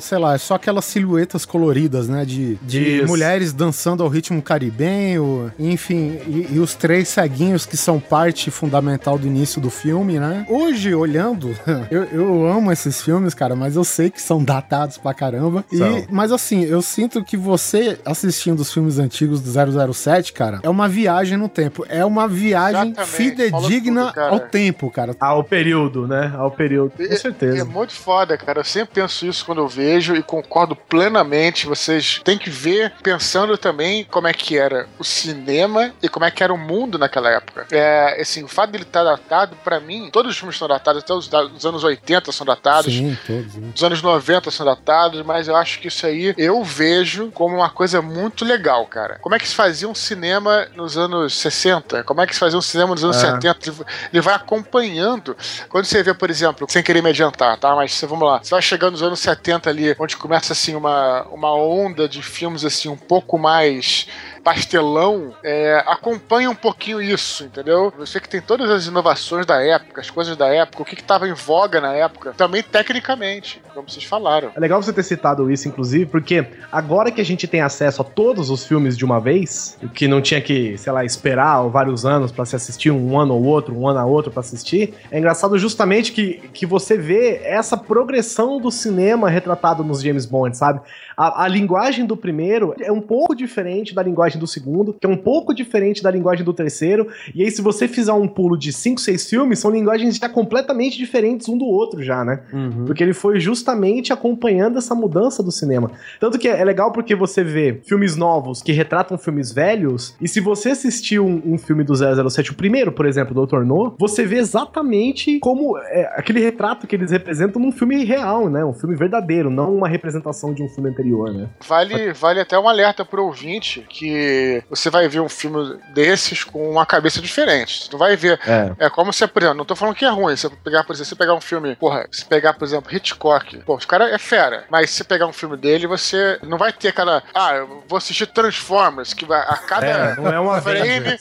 sei 0.00 0.18
lá, 0.18 0.34
é 0.34 0.38
só 0.38 0.54
aquelas 0.54 0.84
silhuetas 0.84 1.44
coloridas, 1.44 2.08
né? 2.08 2.24
De, 2.24 2.56
de 2.56 2.98
Isso. 2.98 3.06
mulheres 3.06 3.52
dançando 3.52 4.02
ao 4.02 4.08
ritmo 4.08 4.42
caribenho, 4.42 5.52
enfim, 5.58 6.18
e, 6.26 6.54
e 6.54 6.58
os 6.58 6.74
três 6.74 7.08
ceguinhos 7.08 7.66
que 7.66 7.76
são 7.76 7.98
parte 8.00 8.50
fundamental 8.50 9.18
do 9.18 9.26
início 9.26 9.60
do 9.60 9.70
filme, 9.70 10.18
né? 10.18 10.46
Hoje, 10.48 10.94
olhando, 10.94 11.56
eu, 11.90 12.04
eu 12.04 12.46
amo 12.46 12.72
esses 12.72 13.02
filmes, 13.02 13.34
cara, 13.34 13.56
mas 13.56 13.76
eu 13.76 13.84
sei 13.84 14.10
que 14.10 14.20
são 14.20 14.42
datados 14.42 14.98
pra 14.98 15.14
caramba. 15.14 15.64
E, 15.72 15.78
mas 16.10 16.32
assim, 16.32 16.64
eu 16.64 16.82
sinto 16.82 17.24
que 17.24 17.36
você 17.36 17.98
assistindo 18.04 18.60
os 18.60 18.72
filmes 18.72 18.98
antigos 18.98 19.40
do 19.40 19.92
007, 19.92 20.32
cara, 20.32 20.60
é 20.62 20.68
uma 20.68 20.88
viagem 20.88 21.36
no 21.36 21.48
tempo. 21.48 21.84
É 21.88 22.04
uma 22.04 22.28
viagem 22.28 22.92
Exatamente, 22.92 23.10
fidedigna 23.10 24.12
tudo, 24.12 24.20
ao 24.20 24.40
tempo, 24.40 24.90
cara. 24.90 25.14
Ao 25.18 25.44
período, 25.44 26.06
né? 26.06 26.32
Ao 26.36 26.50
período. 26.50 26.92
Com 26.96 27.16
certeza. 27.16 27.60
É 27.60 27.64
muito 27.64 27.92
foda, 27.92 28.36
cara. 28.36 28.60
Eu 28.60 28.64
sempre 28.64 28.94
penso 28.94 29.26
isso 29.26 29.35
isso 29.36 29.44
quando 29.44 29.58
eu 29.60 29.68
vejo 29.68 30.16
e 30.16 30.22
concordo 30.22 30.74
plenamente. 30.74 31.66
Vocês 31.66 32.20
têm 32.24 32.38
que 32.38 32.50
ver 32.50 32.92
pensando 33.02 33.56
também 33.58 34.04
como 34.04 34.26
é 34.26 34.32
que 34.32 34.58
era 34.58 34.88
o 34.98 35.04
cinema 35.04 35.92
e 36.02 36.08
como 36.08 36.24
é 36.24 36.30
que 36.30 36.42
era 36.42 36.52
o 36.52 36.58
mundo 36.58 36.98
naquela 36.98 37.30
época. 37.30 37.66
É, 37.70 38.18
assim, 38.20 38.42
o 38.42 38.48
fato 38.48 38.70
dele 38.70 38.84
estar 38.84 39.04
datado, 39.04 39.56
pra 39.62 39.78
mim, 39.80 40.08
todos 40.12 40.32
os 40.32 40.38
filmes 40.38 40.56
são 40.56 40.66
datados, 40.68 41.02
até 41.02 41.12
os, 41.12 41.30
os 41.54 41.66
anos 41.66 41.84
80 41.84 42.32
são 42.32 42.46
datados. 42.46 42.92
Sim, 42.92 43.16
todos. 43.26 43.54
né? 43.54 43.70
Os 43.74 43.82
anos 43.84 44.02
90 44.02 44.50
são 44.50 44.64
datados, 44.66 45.22
mas 45.22 45.48
eu 45.48 45.56
acho 45.56 45.78
que 45.80 45.88
isso 45.88 46.06
aí 46.06 46.34
eu 46.38 46.62
vejo 46.64 47.30
como 47.32 47.56
uma 47.56 47.70
coisa 47.70 48.00
muito 48.00 48.44
legal, 48.44 48.86
cara. 48.86 49.18
Como 49.20 49.34
é 49.34 49.38
que 49.38 49.46
se 49.48 49.54
fazia 49.54 49.88
um 49.88 49.94
cinema 49.94 50.66
nos 50.74 50.96
anos 50.96 51.36
60? 51.38 52.02
Como 52.04 52.20
é 52.20 52.26
que 52.26 52.34
se 52.34 52.40
fazia 52.40 52.58
um 52.58 52.62
cinema 52.62 52.90
nos 52.92 53.04
anos 53.04 53.16
É. 53.22 53.30
70? 53.32 53.70
Ele- 54.12 54.20
vai 54.26 54.34
acompanhando. 54.34 55.36
Quando 55.68 55.84
você 55.84 56.02
vê, 56.02 56.12
por 56.14 56.30
exemplo, 56.30 56.66
sem 56.68 56.82
querer 56.82 57.02
me 57.02 57.10
adiantar, 57.10 57.56
tá? 57.58 57.74
Mas 57.74 58.00
vamos 58.08 58.26
lá. 58.26 58.40
Você 58.42 58.50
vai 58.50 58.62
chegando 58.62 58.92
nos 58.92 59.02
anos 59.02 59.20
70 59.26 59.68
ali, 59.68 59.96
onde 59.98 60.16
começa 60.16 60.52
assim 60.52 60.76
uma, 60.76 61.22
uma 61.24 61.52
onda 61.52 62.08
de 62.08 62.22
filmes 62.22 62.64
assim 62.64 62.88
um 62.88 62.96
pouco 62.96 63.36
mais 63.36 64.06
pastelão, 64.44 65.34
é, 65.42 65.82
acompanha 65.86 66.48
um 66.48 66.54
pouquinho 66.54 67.02
isso, 67.02 67.44
entendeu? 67.44 67.92
Você 67.98 68.20
que 68.20 68.28
tem 68.28 68.40
todas 68.40 68.70
as 68.70 68.86
inovações 68.86 69.44
da 69.44 69.60
época, 69.60 70.00
as 70.00 70.10
coisas 70.10 70.36
da 70.36 70.46
época, 70.46 70.82
o 70.82 70.86
que 70.86 70.94
estava 70.94 71.28
em 71.28 71.32
voga 71.32 71.80
na 71.80 71.92
época, 71.92 72.32
também 72.36 72.62
tecnicamente, 72.62 73.60
como 73.76 73.90
vocês 73.90 74.04
falaram. 74.04 74.50
É 74.56 74.60
legal 74.60 74.82
você 74.82 74.92
ter 74.92 75.02
citado 75.02 75.50
isso, 75.50 75.68
inclusive, 75.68 76.06
porque 76.06 76.46
agora 76.72 77.10
que 77.10 77.20
a 77.20 77.24
gente 77.24 77.46
tem 77.46 77.60
acesso 77.60 78.00
a 78.00 78.04
todos 78.04 78.48
os 78.48 78.64
filmes 78.64 78.96
de 78.96 79.04
uma 79.04 79.20
vez, 79.20 79.78
que 79.94 80.08
não 80.08 80.20
tinha 80.22 80.40
que, 80.40 80.78
sei 80.78 80.92
lá, 80.92 81.04
esperar 81.04 81.62
vários 81.68 82.06
anos 82.06 82.32
pra 82.32 82.44
se 82.44 82.56
assistir 82.56 82.90
um 82.90 83.18
ano 83.18 83.34
ou 83.34 83.44
outro, 83.44 83.78
um 83.78 83.86
ano 83.86 83.98
a 83.98 84.04
outro 84.04 84.30
pra 84.32 84.40
assistir, 84.40 84.94
é 85.10 85.18
engraçado 85.18 85.58
justamente 85.58 86.12
que, 86.12 86.48
que 86.52 86.64
você 86.64 86.96
vê 86.96 87.40
essa 87.44 87.76
progressão 87.76 88.60
do 88.60 88.70
cinema 88.70 89.28
retratado 89.28 89.84
nos 89.84 90.02
James 90.02 90.24
Bond, 90.24 90.56
sabe? 90.56 90.80
A, 91.16 91.44
a 91.44 91.48
linguagem 91.48 92.04
do 92.04 92.16
primeiro 92.16 92.74
é 92.78 92.92
um 92.92 93.00
pouco 93.00 93.34
diferente 93.34 93.94
da 93.94 94.02
linguagem 94.02 94.38
do 94.38 94.46
segundo, 94.46 94.92
que 94.92 95.06
é 95.06 95.10
um 95.10 95.16
pouco 95.16 95.54
diferente 95.54 96.02
da 96.02 96.10
linguagem 96.10 96.44
do 96.44 96.52
terceiro, 96.52 97.08
e 97.34 97.42
aí 97.42 97.50
se 97.50 97.62
você 97.62 97.88
fizer 97.88 98.12
um 98.12 98.28
pulo 98.28 98.56
de 98.56 98.72
5, 98.72 99.00
6 99.00 99.30
filmes, 99.30 99.58
são 99.58 99.70
linguagens 99.70 100.16
já 100.16 100.28
completamente 100.28 100.98
diferentes 100.98 101.48
um 101.48 101.56
do 101.56 101.64
outro 101.64 102.02
já, 102.02 102.24
né? 102.24 102.42
Porque 102.86 103.02
ele 103.02 103.14
foi 103.14 103.40
justamente 103.40 104.12
acompanhando 104.12 104.78
essa 104.78 104.94
mudança 104.94 105.42
do 105.42 105.50
cinema. 105.50 105.90
Tanto 106.20 106.38
que 106.38 106.48
é 106.48 106.64
legal 106.64 106.92
porque 106.92 107.14
você 107.14 107.42
vê 107.42 107.80
filmes 107.84 108.16
novos 108.16 108.62
que 108.62 108.72
retratam 108.72 109.16
filmes 109.16 109.52
velhos, 109.52 110.14
e 110.20 110.28
se 110.28 110.40
você 110.40 110.70
assistiu 110.70 111.24
um, 111.24 111.54
um 111.54 111.58
filme 111.58 111.82
do 111.82 111.94
007, 111.94 112.50
o 112.50 112.54
primeiro, 112.54 112.92
por 112.92 113.06
exemplo, 113.06 113.34
do 113.34 113.46
Dr. 113.46 113.64
No, 113.64 113.94
você 113.98 114.24
vê 114.24 114.36
exatamente 114.36 115.38
como 115.40 115.78
é, 115.78 116.12
aquele 116.16 116.40
retrato 116.40 116.86
que 116.86 116.94
eles 116.94 117.10
representam 117.10 117.60
num 117.60 117.72
filme 117.72 118.04
real, 118.04 118.50
né? 118.50 118.64
Um 118.64 118.74
filme 118.74 118.94
verdadeiro, 118.94 119.50
não 119.50 119.74
uma 119.74 119.88
representação 119.88 120.52
de 120.52 120.62
um 120.62 120.68
filme 120.68 120.90
anterior, 120.90 121.05
né? 121.32 121.48
Vale, 121.66 122.12
vale 122.12 122.40
até 122.40 122.58
um 122.58 122.68
alerta 122.68 123.04
pro 123.04 123.24
ouvinte 123.24 123.84
que 123.88 124.62
você 124.68 124.90
vai 124.90 125.08
ver 125.08 125.20
um 125.20 125.28
filme 125.28 125.78
desses 125.94 126.42
com 126.44 126.70
uma 126.70 126.84
cabeça 126.86 127.20
diferente. 127.20 127.84
Você 127.84 127.88
não 127.92 127.98
vai 127.98 128.16
ver. 128.16 128.38
É. 128.46 128.86
É 128.86 128.90
como 128.90 129.12
se, 129.12 129.26
por 129.26 129.42
exemplo, 129.42 129.58
não 129.58 129.64
tô 129.64 129.76
falando 129.76 129.94
que 129.94 130.04
é 130.04 130.08
ruim. 130.10 130.36
Se 130.36 130.48
você 130.48 130.56
pegar, 130.64 130.84
por 130.84 130.92
exemplo, 130.92 131.04
se 131.04 131.10
você 131.10 131.16
pegar 131.16 131.34
um 131.34 131.40
filme, 131.40 131.76
porra, 131.76 132.06
se 132.10 132.24
pegar, 132.24 132.54
por 132.54 132.64
exemplo, 132.64 132.94
Hitchcock, 132.94 133.58
pô, 133.64 133.74
o 133.74 133.86
cara 133.86 134.10
é 134.10 134.18
fera. 134.18 134.64
Mas 134.70 134.90
se 134.90 135.04
pegar 135.04 135.26
um 135.26 135.32
filme 135.32 135.56
dele, 135.56 135.86
você 135.86 136.38
não 136.42 136.58
vai 136.58 136.72
ter 136.72 136.88
aquela. 136.88 137.22
Ah, 137.34 137.54
eu 137.54 137.82
vou 137.88 137.96
assistir 137.98 138.26
Transformers, 138.26 139.12
que 139.14 139.24
vai 139.24 139.40
a 139.40 139.56
cada. 139.56 139.86
É, 139.86 140.16
não 140.16 140.28
é 140.32 140.40
uma 140.40 140.60
frame. 140.60 141.00
Né? 141.00 141.18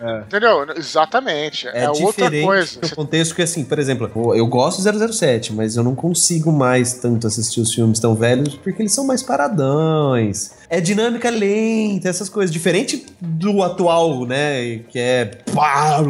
É. 0.00 0.18
Entendeu? 0.20 0.66
Exatamente. 0.76 1.68
É, 1.68 1.84
É, 1.84 1.90
outra 1.90 2.30
coisa. 2.30 2.80
no 2.82 2.96
contexto 2.96 3.34
que, 3.34 3.42
assim, 3.42 3.64
por 3.64 3.78
exemplo, 3.78 4.10
eu- 4.14 4.34
eu 4.36 4.46
gosto 4.46 4.78
do 4.82 5.12
007, 5.12 5.52
mas 5.52 5.76
eu 5.76 5.82
não 5.84 5.94
consigo 5.94 6.50
mais 6.52 6.94
tanto 6.94 7.26
assistir 7.26 7.60
os 7.60 7.72
filmes 7.74 7.98
tão 8.00 8.14
velhos 8.14 8.54
porque 8.56 8.82
eles 8.82 8.92
são 8.94 9.06
mais 9.06 9.22
paradões. 9.26 10.56
É 10.68 10.80
dinâmica 10.80 11.30
lenta, 11.30 12.08
essas 12.08 12.28
coisas. 12.28 12.52
Diferente 12.52 13.06
do 13.20 13.62
atual, 13.62 14.26
né? 14.26 14.80
Que 14.88 14.98
é. 14.98 15.30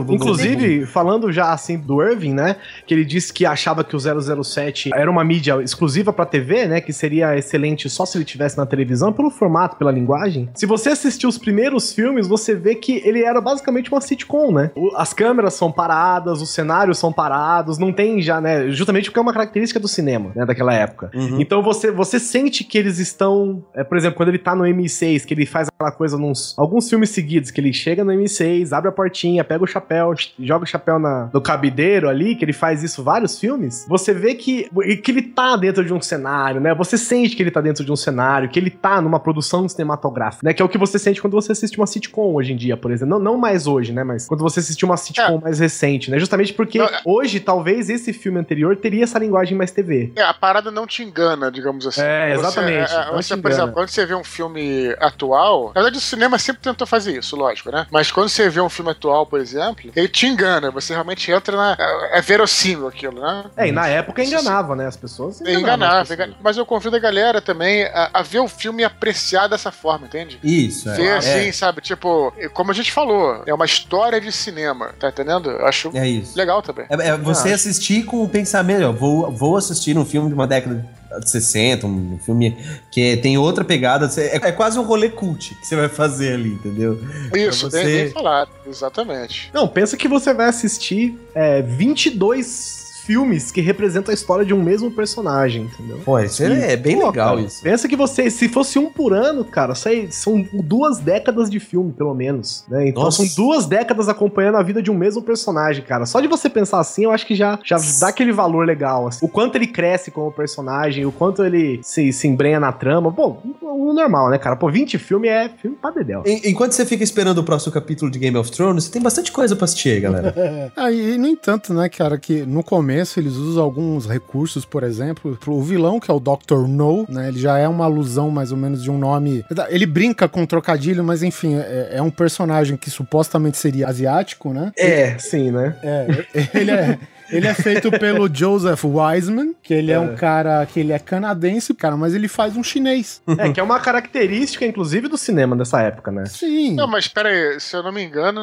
Inclusive, 0.09 0.87
falando 0.87 1.31
já 1.33 1.53
assim 1.53 1.79
do 1.79 2.03
Irving, 2.03 2.33
né? 2.33 2.57
Que 2.87 2.95
ele 2.95 3.05
disse 3.05 3.33
que 3.33 3.45
achava 3.45 3.85
que 3.85 3.95
o 3.95 4.01
007 4.01 4.91
era 4.95 5.11
uma 5.11 5.25
mídia 5.25 5.63
exclusiva 5.63 6.13
pra 6.13 6.25
TV, 6.25 6.67
né? 6.67 6.81
Que 6.81 6.93
seria 6.93 7.37
excelente 7.37 7.89
só 7.91 8.07
se 8.07 8.17
ele 8.17 8.25
tivesse 8.25 8.57
na 8.57 8.67
televisão, 8.67 9.13
pelo 9.13 9.31
formato, 9.31 9.77
pela 9.77 9.91
linguagem. 9.91 10.49
Se 10.55 10.67
você 10.67 10.91
assistir 10.91 11.27
os 11.27 11.39
primeiros 11.39 11.93
filmes, 11.93 12.27
você 12.27 12.55
vê 12.55 12.75
que 12.75 13.03
ele 13.05 13.23
era 13.23 13.41
basicamente 13.41 13.91
uma 13.91 14.01
sitcom, 14.01 14.53
né? 14.53 14.71
As 14.97 15.13
câmeras 15.13 15.55
são 15.55 15.71
paradas, 15.71 16.41
os 16.41 16.51
cenários 16.51 16.99
são 16.99 17.13
parados, 17.13 17.79
não 17.79 17.93
tem 17.93 18.23
já, 18.23 18.41
né? 18.41 18.71
Justamente 18.71 19.11
porque 19.11 19.19
é 19.19 19.23
uma 19.23 19.33
característica 19.33 19.79
do 19.79 19.89
cinema, 19.89 20.33
né? 20.35 20.45
Daquela 20.47 20.73
época. 20.73 21.11
Uhum. 21.15 21.41
Então 21.41 21.63
você, 21.63 21.91
você 21.91 22.19
sente 22.19 22.65
que 22.65 22.79
eles 22.79 22.99
estão. 23.07 23.65
é, 23.75 23.83
por 23.85 23.97
exemplo, 23.97 24.17
quando 24.17 24.29
ele 24.31 24.39
tá 24.39 24.55
no 24.55 24.65
M6, 24.65 25.25
que 25.25 25.35
ele 25.35 25.47
faz 25.47 25.69
aquela 25.69 25.91
coisa 25.93 26.17
nos. 26.19 26.55
Alguns 26.59 26.89
filmes 26.89 27.11
seguidos, 27.11 27.51
que 27.51 27.61
ele 27.61 27.73
chega 27.73 28.05
no 28.05 28.13
M6, 28.13 28.73
abre 28.73 28.89
a 28.89 28.93
portinha, 28.93 29.45
pega 29.45 29.63
o 29.65 29.67
chapéu, 29.67 30.13
joga 30.39 30.65
o 30.65 30.67
chapéu 30.67 30.99
na, 30.99 31.31
no 31.33 31.41
cabideiro 31.41 32.09
ali, 32.09 32.35
que 32.37 32.45
ele 32.45 32.53
faz 32.53 32.83
isso 32.83 33.03
vários 33.03 33.39
filmes. 33.39 33.85
Você 33.89 34.13
vê 34.13 34.35
que, 34.35 34.69
que 35.03 35.11
ele 35.11 35.23
tá 35.23 35.57
dentro 35.57 35.85
de 35.85 35.93
um 35.93 36.01
cenário, 36.01 36.61
né? 36.61 36.75
Você 36.75 36.97
sente 36.99 37.35
que 37.37 37.43
ele 37.43 37.51
tá 37.51 37.61
dentro 37.61 37.85
de 37.85 37.93
um 37.93 37.97
cenário, 37.97 38.49
que 38.49 38.59
ele 38.59 38.71
tá 38.71 39.01
numa 39.01 39.19
produção 39.21 39.69
cinematográfica, 39.69 40.47
né? 40.47 40.53
Que 40.53 40.63
é 40.63 40.65
o 40.65 40.69
que 40.69 40.79
você 40.79 40.99
sente 40.99 41.21
quando 41.21 41.33
você 41.35 41.53
assiste 41.53 41.77
uma 41.79 41.87
sitcom 41.87 42.35
hoje 42.35 42.53
em 42.53 42.57
dia, 42.57 42.77
por 42.77 42.91
exemplo. 42.91 43.19
Não, 43.19 43.33
não 43.33 43.39
mais 43.39 43.67
hoje, 43.67 43.93
né? 43.93 44.05
Mas 44.05 44.27
quando 44.27 44.41
você 44.43 44.61
assiste 44.61 44.85
uma 44.85 44.97
sitcom 44.97 45.41
mais 45.41 45.59
recente, 45.59 46.11
né? 46.11 46.19
Justamente 46.19 46.53
porque 46.53 46.79
Não, 46.79 46.87
é- 46.87 47.01
hoje, 47.05 47.41
talvez, 47.41 47.89
esse 47.89 48.13
filme 48.13 48.39
anterior 48.39 48.77
teria 48.77 49.05
essa 49.05 49.19
linguagem 49.19 49.57
mais 49.57 49.71
TV. 49.71 50.13
É, 50.17 50.23
a 50.23 50.35
parada 50.35 50.71
não 50.71 50.87
te 50.87 51.03
engana, 51.03 51.51
digamos 51.51 51.87
assim. 51.87 52.01
É, 52.03 52.33
exatamente, 52.33 52.91
Você, 52.91 52.96
é, 53.03 53.13
você, 53.13 53.37
por 53.37 53.51
exemplo, 53.51 53.73
quando 53.73 53.89
você 53.89 54.05
vê 54.07 54.15
um 54.15 54.25
filme 54.25 54.95
atual, 55.01 55.67
na 55.75 55.81
verdade 55.83 55.99
o 55.99 56.01
cinema 56.01 56.39
sempre 56.39 56.63
tentou 56.63 56.87
fazer 56.87 57.17
isso, 57.19 57.37
lógico, 57.37 57.71
né? 57.71 57.87
Mas 57.91 58.11
quando 58.11 58.29
você 58.29 58.49
vê 58.49 58.61
um 58.61 58.69
filme 58.69 58.91
atual, 58.91 59.27
por 59.27 59.41
exemplo, 59.41 59.91
ele 59.95 60.09
te 60.09 60.27
engana, 60.27 60.71
você 60.71 60.93
realmente 60.93 61.31
entra 61.31 61.57
na. 61.57 61.77
É, 61.79 62.19
é 62.19 62.21
verossímil 62.23 62.87
aquilo, 62.89 63.21
né? 63.21 63.45
É, 63.57 63.69
e 63.69 63.73
na 63.73 63.87
época 63.89 64.23
enganava, 64.25 64.75
né? 64.77 64.87
As 64.87 64.97
pessoas 64.97 65.41
É 65.41 65.45
enganavam 65.55 65.61
enganar, 65.61 66.01
as 66.03 66.09
pessoas. 66.09 66.31
mas 66.43 66.57
eu 66.57 66.67
convido 66.67 66.97
a 66.97 66.99
galera 66.99 67.41
também 67.41 67.85
a, 67.85 68.11
a 68.15 68.23
ver 68.23 68.41
o 68.41 68.49
filme 68.49 68.83
e 68.83 68.85
apreciar 68.85 69.49
dessa 69.49 69.71
forma, 69.73 70.07
entende? 70.07 70.39
Isso, 70.43 70.89
é. 70.91 70.95
Ver 70.95 71.07
É. 71.07 71.17
assim, 71.17 71.53
sabe? 71.53 71.81
Tipo, 71.81 72.33
como 72.53 72.71
a 72.71 72.75
gente 72.75 72.93
falou, 72.93 73.43
é 73.47 73.55
uma 73.55 73.65
história 73.65 74.21
de 74.21 74.31
cinema, 74.33 74.91
tá 74.99 75.09
entendendo? 75.09 75.51
Eu 75.51 75.67
acho 75.67 75.91
É 75.95 76.07
isso. 76.09 76.37
legal 76.37 76.63
também. 76.63 76.87
É, 76.91 77.09
é 77.09 77.17
você 77.17 77.53
assistir 77.53 78.05
com 78.05 78.23
o 78.23 78.29
pensamento, 78.29 78.85
ó, 78.87 78.93
vou, 78.93 79.31
vou 79.31 79.57
assistir 79.57 79.97
um 79.97 80.05
filme 80.05 80.29
de 80.29 80.35
uma 80.35 80.47
década 80.47 80.85
de 81.21 81.31
60, 81.31 81.87
um 81.87 82.19
filme 82.25 82.57
que 82.91 83.17
tem 83.19 83.37
outra 83.39 83.65
pegada, 83.65 84.09
é, 84.19 84.37
é 84.49 84.53
quase 84.53 84.79
um 84.79 84.83
rolê 84.83 85.09
cult 85.11 85.55
que 85.57 85.67
você 85.67 85.77
vai 85.77 85.89
fazer 85.89 86.35
ali, 86.35 86.53
entendeu? 86.53 86.99
Isso, 87.35 87.69
Pra 87.71 87.79
bem, 87.79 87.85
você- 87.89 88.03
bem 88.05 88.11
falado, 88.13 88.51
exatamente. 88.67 89.51
Não, 89.53 89.67
pensa 89.69 89.97
que 89.97 90.09
você 90.09 90.33
vai 90.35 90.49
assistir 90.49 91.19
é, 91.35 91.63
22 91.63 92.86
filmes 93.07 93.51
que 93.53 93.61
representam 93.61 94.11
a 94.11 94.15
história 94.15 94.45
de 94.45 94.53
um 94.53 94.63
mesmo 94.63 94.91
personagem, 94.91 95.63
entendeu? 95.65 96.01
Pô, 96.05 96.19
isso 96.19 96.43
é, 96.43 96.73
é 96.73 96.77
bem 96.77 96.99
Pô, 96.99 97.07
legal 97.07 97.37
cara, 97.37 97.41
isso. 97.47 97.63
Pensa 97.63 97.89
que 97.89 97.97
você, 97.97 98.29
se 98.31 98.49
fosse 98.49 98.79
um 98.79 98.91
por 98.91 99.13
ano, 99.13 99.45
cara, 99.45 99.75
sai- 99.75 100.09
são 100.11 100.45
duas 100.53 100.99
décadas 100.99 101.49
de 101.49 101.61
filme, 101.61 101.93
pelo 101.93 102.15
menos. 102.15 102.65
Né? 102.69 102.89
Então 102.89 103.05
Nossa. 103.05 103.25
são 103.25 103.35
duas 103.45 103.67
décadas 103.67 104.09
acompanhando 104.09 104.57
a 104.57 104.63
vida 104.63 104.83
de 104.83 104.91
um 104.91 104.95
mesmo 104.97 105.23
personagem, 105.23 105.85
cara. 105.85 106.05
Só 106.07 106.21
de 106.21 106.27
você 106.29 106.51
pensar 106.51 106.81
assim, 106.81 107.05
eu 107.05 107.13
acho 107.13 107.27
que 107.27 107.35
já, 107.35 107.59
já 107.65 107.77
dá 108.01 108.09
aquele 108.09 108.33
valor 108.33 108.67
legal. 108.67 109.07
assim. 109.09 109.25
O 109.25 109.29
quanto 109.29 109.57
ele 109.57 109.67
cresce 109.69 110.11
como 110.11 110.33
personagem, 110.33 111.07
o 111.07 111.13
quanto 111.13 111.45
ele 111.45 111.81
se, 111.83 112.13
se 112.13 112.27
embrenha 112.27 112.59
na 112.59 112.73
trama. 112.73 113.13
Pô, 113.13 113.37
o 113.63 113.93
normal, 113.93 114.31
né, 114.31 114.39
cara? 114.39 114.57
Pô, 114.57 114.71
20 114.71 114.99
filmes 114.99 115.31
é 115.31 115.49
filme 115.49 115.77
pra 115.81 115.91
dedéu. 115.91 116.23
En- 116.27 116.41
Enquanto 116.51 116.73
você 116.73 116.85
fica 116.85 117.05
esperando 117.05 117.39
o 117.39 117.45
próximo 117.45 117.73
capítulo 117.73 118.11
de 118.11 118.19
Game 118.19 118.37
of 118.37 118.51
Thrones, 118.51 118.85
você 118.85 118.91
tem 118.91 119.03
bastante 119.03 119.31
coisa 119.31 119.55
pra 119.55 119.65
assistir 119.65 119.91
aí, 119.91 120.01
galera. 120.01 120.35
Ah, 120.77 120.91
e 120.91 121.17
no 121.19 121.27
entanto, 121.27 121.73
né, 121.75 121.89
cara, 121.89 122.19
que 122.19 122.43
no 122.47 122.63
começo 122.63 122.96
eles 123.21 123.35
usam 123.35 123.63
alguns 123.63 124.07
recursos, 124.07 124.65
por 124.65 124.83
exemplo, 124.83 125.39
o 125.47 125.63
vilão, 125.63 126.01
que 126.01 126.11
é 126.11 126.15
o 126.15 126.21
Dr. 126.21 126.67
No, 126.69 127.07
né, 127.09 127.29
ele 127.29 127.39
já 127.39 127.59
é 127.59 127.69
uma 127.69 127.85
alusão 127.85 128.31
mais 128.31 128.53
ou 128.53 128.59
menos 128.59 128.83
de 128.83 128.91
um 128.91 128.99
nome. 128.99 129.45
Ele 129.69 129.87
brinca 129.87 130.29
com 130.29 130.47
trocadilho, 130.47 131.03
mas 131.05 131.23
enfim, 131.23 131.57
é, 131.57 131.91
é 131.93 132.03
um 132.03 132.11
personagem 132.11 132.77
que 132.77 132.91
supostamente 132.91 133.57
seria 133.57 133.89
asiático, 133.89 134.53
né? 134.53 134.73
É, 134.77 135.19
sim, 135.19 135.51
né? 135.51 135.77
É, 135.83 136.07
ele 136.55 136.71
é. 136.71 136.99
Ele 137.31 137.47
é 137.47 137.55
feito 137.55 137.91
pelo 137.91 138.29
Joseph 138.33 138.85
Wiseman, 138.85 139.55
que 139.63 139.75
ele 139.75 139.93
é. 139.93 139.99
um 139.99 140.15
cara 140.15 140.65
que 140.67 140.81
ele 140.81 140.93
é 140.93 140.99
canadense, 140.99 141.75
cara, 141.75 141.97
mas 141.97 142.15
ele 142.15 142.29
faz 142.29 142.57
um 142.57 142.63
chinês. 142.63 143.21
É, 143.39 143.53
que 143.53 143.61
é 143.61 143.63
uma 143.63 143.81
característica, 143.81 144.65
inclusive, 144.65 145.09
do 145.09 145.17
cinema 145.19 145.57
dessa 145.57 145.81
época, 145.83 146.11
né? 146.11 146.25
Sim. 146.27 146.75
Não, 146.75 146.87
mas 146.87 147.09
pera 147.09 147.29
aí, 147.29 147.61
se 147.61 147.77
eu 147.77 147.83
não 147.83 147.93
me 147.93 148.03
engano, 148.03 148.41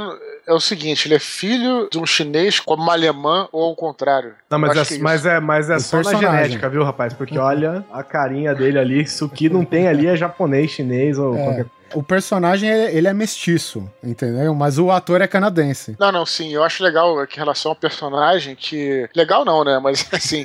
é 0.47 0.53
o 0.53 0.59
seguinte, 0.59 1.07
ele 1.07 1.15
é 1.15 1.19
filho 1.19 1.87
de 1.91 1.97
um 1.97 2.05
chinês 2.05 2.59
como 2.59 2.83
uma 2.83 2.93
alemã 2.93 3.47
ou 3.51 3.63
ao 3.63 3.75
contrário. 3.75 4.33
Não, 4.49 4.59
mas 4.59 4.77
é, 4.77 4.81
isso. 4.81 5.01
mas 5.03 5.25
é, 5.25 5.39
mas 5.39 5.69
é 5.69 5.75
O 5.75 5.79
só 5.79 6.01
na 6.01 6.13
genética, 6.15 6.69
viu, 6.69 6.83
rapaz? 6.83 7.13
Porque 7.13 7.37
olha 7.37 7.83
a 7.91 8.03
carinha 8.03 8.53
dele 8.53 8.79
ali, 8.79 9.01
isso 9.01 9.29
que 9.29 9.49
não 9.49 9.63
tem 9.65 9.87
ali 9.87 10.07
é 10.07 10.15
japonês, 10.15 10.71
chinês 10.71 11.17
ou 11.17 11.35
É. 11.35 11.43
qualquer 11.43 11.65
O 11.93 12.03
personagem, 12.03 12.69
ele 12.69 13.03
ele 13.03 13.07
é 13.07 13.13
mestiço, 13.13 13.89
entendeu? 14.03 14.53
Mas 14.55 14.77
o 14.77 14.89
ator 14.91 15.19
é 15.21 15.27
canadense. 15.27 15.95
Não, 15.99 16.11
não, 16.11 16.25
sim, 16.25 16.53
eu 16.53 16.63
acho 16.63 16.81
legal 16.83 17.25
que 17.27 17.35
em 17.35 17.39
relação 17.39 17.71
ao 17.71 17.75
personagem 17.75 18.55
que. 18.55 19.09
Legal 19.15 19.43
não, 19.43 19.63
né? 19.63 19.77
Mas 19.79 20.07
assim. 20.13 20.43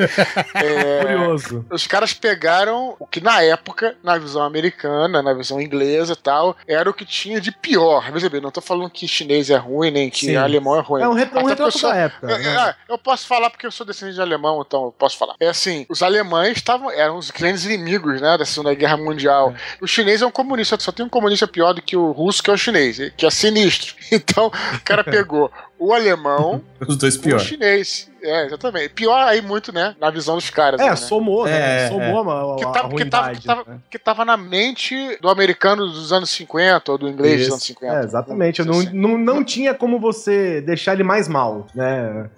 é, 0.54 1.00
Curioso. 1.02 1.64
Os 1.70 1.86
caras 1.86 2.12
pegaram 2.12 2.96
o 2.98 3.06
que 3.06 3.20
na 3.20 3.42
época, 3.42 3.96
na 4.02 4.18
visão 4.18 4.42
americana, 4.42 5.22
na 5.22 5.32
visão 5.34 5.60
inglesa 5.60 6.12
e 6.14 6.16
tal, 6.16 6.56
era 6.66 6.88
o 6.88 6.94
que 6.94 7.04
tinha 7.04 7.40
de 7.40 7.52
pior. 7.52 8.10
Bem, 8.30 8.40
não 8.40 8.50
tô 8.50 8.60
falando 8.60 8.90
que 8.90 9.06
chinês 9.08 9.50
é 9.50 9.56
ruim, 9.56 9.90
nem 9.90 10.10
que 10.10 10.26
Sim. 10.26 10.36
alemão 10.36 10.76
é 10.76 10.80
ruim. 10.80 11.02
É 11.02 11.08
um 11.08 11.12
retro- 11.12 11.38
um 11.40 11.44
retrato 11.46 11.78
sou- 11.78 11.90
da 11.90 11.96
época, 11.96 12.30
É, 12.32 12.38
né? 12.38 12.74
é, 12.88 12.92
eu 12.92 12.98
posso 12.98 13.26
falar 13.26 13.50
porque 13.50 13.66
eu 13.66 13.70
sou 13.72 13.86
descendente 13.86 14.16
de 14.16 14.20
alemão, 14.22 14.62
então 14.66 14.86
eu 14.86 14.92
posso 14.92 15.16
falar. 15.16 15.34
É 15.40 15.48
assim, 15.48 15.86
os 15.88 16.02
alemães 16.02 16.56
estavam, 16.56 16.90
eram 16.90 17.16
os 17.16 17.30
grandes 17.30 17.64
inimigos, 17.64 18.20
né, 18.20 18.36
da 18.36 18.44
Segunda 18.44 18.74
Guerra 18.74 18.96
Mundial. 18.96 19.54
O 19.80 19.86
chinês 19.86 20.20
é 20.22 20.26
um 20.26 20.30
comunista, 20.30 20.76
só 20.80 20.90
tem 20.92 21.04
um 21.04 21.08
comunista 21.08 21.37
pior 21.46 21.72
do 21.74 21.82
que 21.82 21.96
o 21.96 22.10
russo, 22.10 22.42
que 22.42 22.50
é 22.50 22.52
o 22.52 22.56
chinês, 22.56 22.98
que 23.16 23.24
é 23.26 23.30
sinistro. 23.30 23.94
Então, 24.10 24.46
o 24.46 24.80
cara 24.84 25.04
pegou 25.04 25.52
o 25.78 25.92
alemão, 25.92 26.64
Os 26.86 26.96
dois 26.96 27.16
o 27.16 27.20
pior. 27.20 27.38
chinês. 27.38 28.10
É, 28.28 28.46
exatamente. 28.46 28.90
Pior 28.90 29.18
aí 29.26 29.40
muito, 29.42 29.72
né, 29.72 29.94
na 30.00 30.10
visão 30.10 30.36
dos 30.36 30.50
caras. 30.50 30.80
É, 30.80 30.90
né? 30.90 30.96
somou, 30.96 31.44
né? 31.44 31.84
É, 31.86 31.88
somou 31.88 32.30
a, 32.30 32.54
a, 32.54 32.56
que 32.56 32.64
que, 32.64 33.04
tava, 33.10 33.30
que, 33.34 33.44
tava, 33.46 33.64
né? 33.66 33.78
que 33.90 33.98
tava 33.98 34.24
na 34.24 34.36
mente 34.36 34.94
do 35.20 35.28
americano 35.28 35.86
dos 35.86 36.12
anos 36.12 36.30
50 36.30 36.92
ou 36.92 36.98
do 36.98 37.08
inglês 37.08 37.36
dos 37.36 37.42
Isso. 37.46 37.52
anos 37.54 37.64
50. 37.64 37.94
É, 37.94 38.04
exatamente. 38.04 38.64
Não, 38.64 38.82
não, 38.92 39.18
não 39.18 39.44
tinha 39.44 39.74
como 39.74 39.98
você 39.98 40.60
deixar 40.60 40.94
ele 40.94 41.02
mais 41.04 41.28
mal, 41.28 41.66
né? 41.74 42.28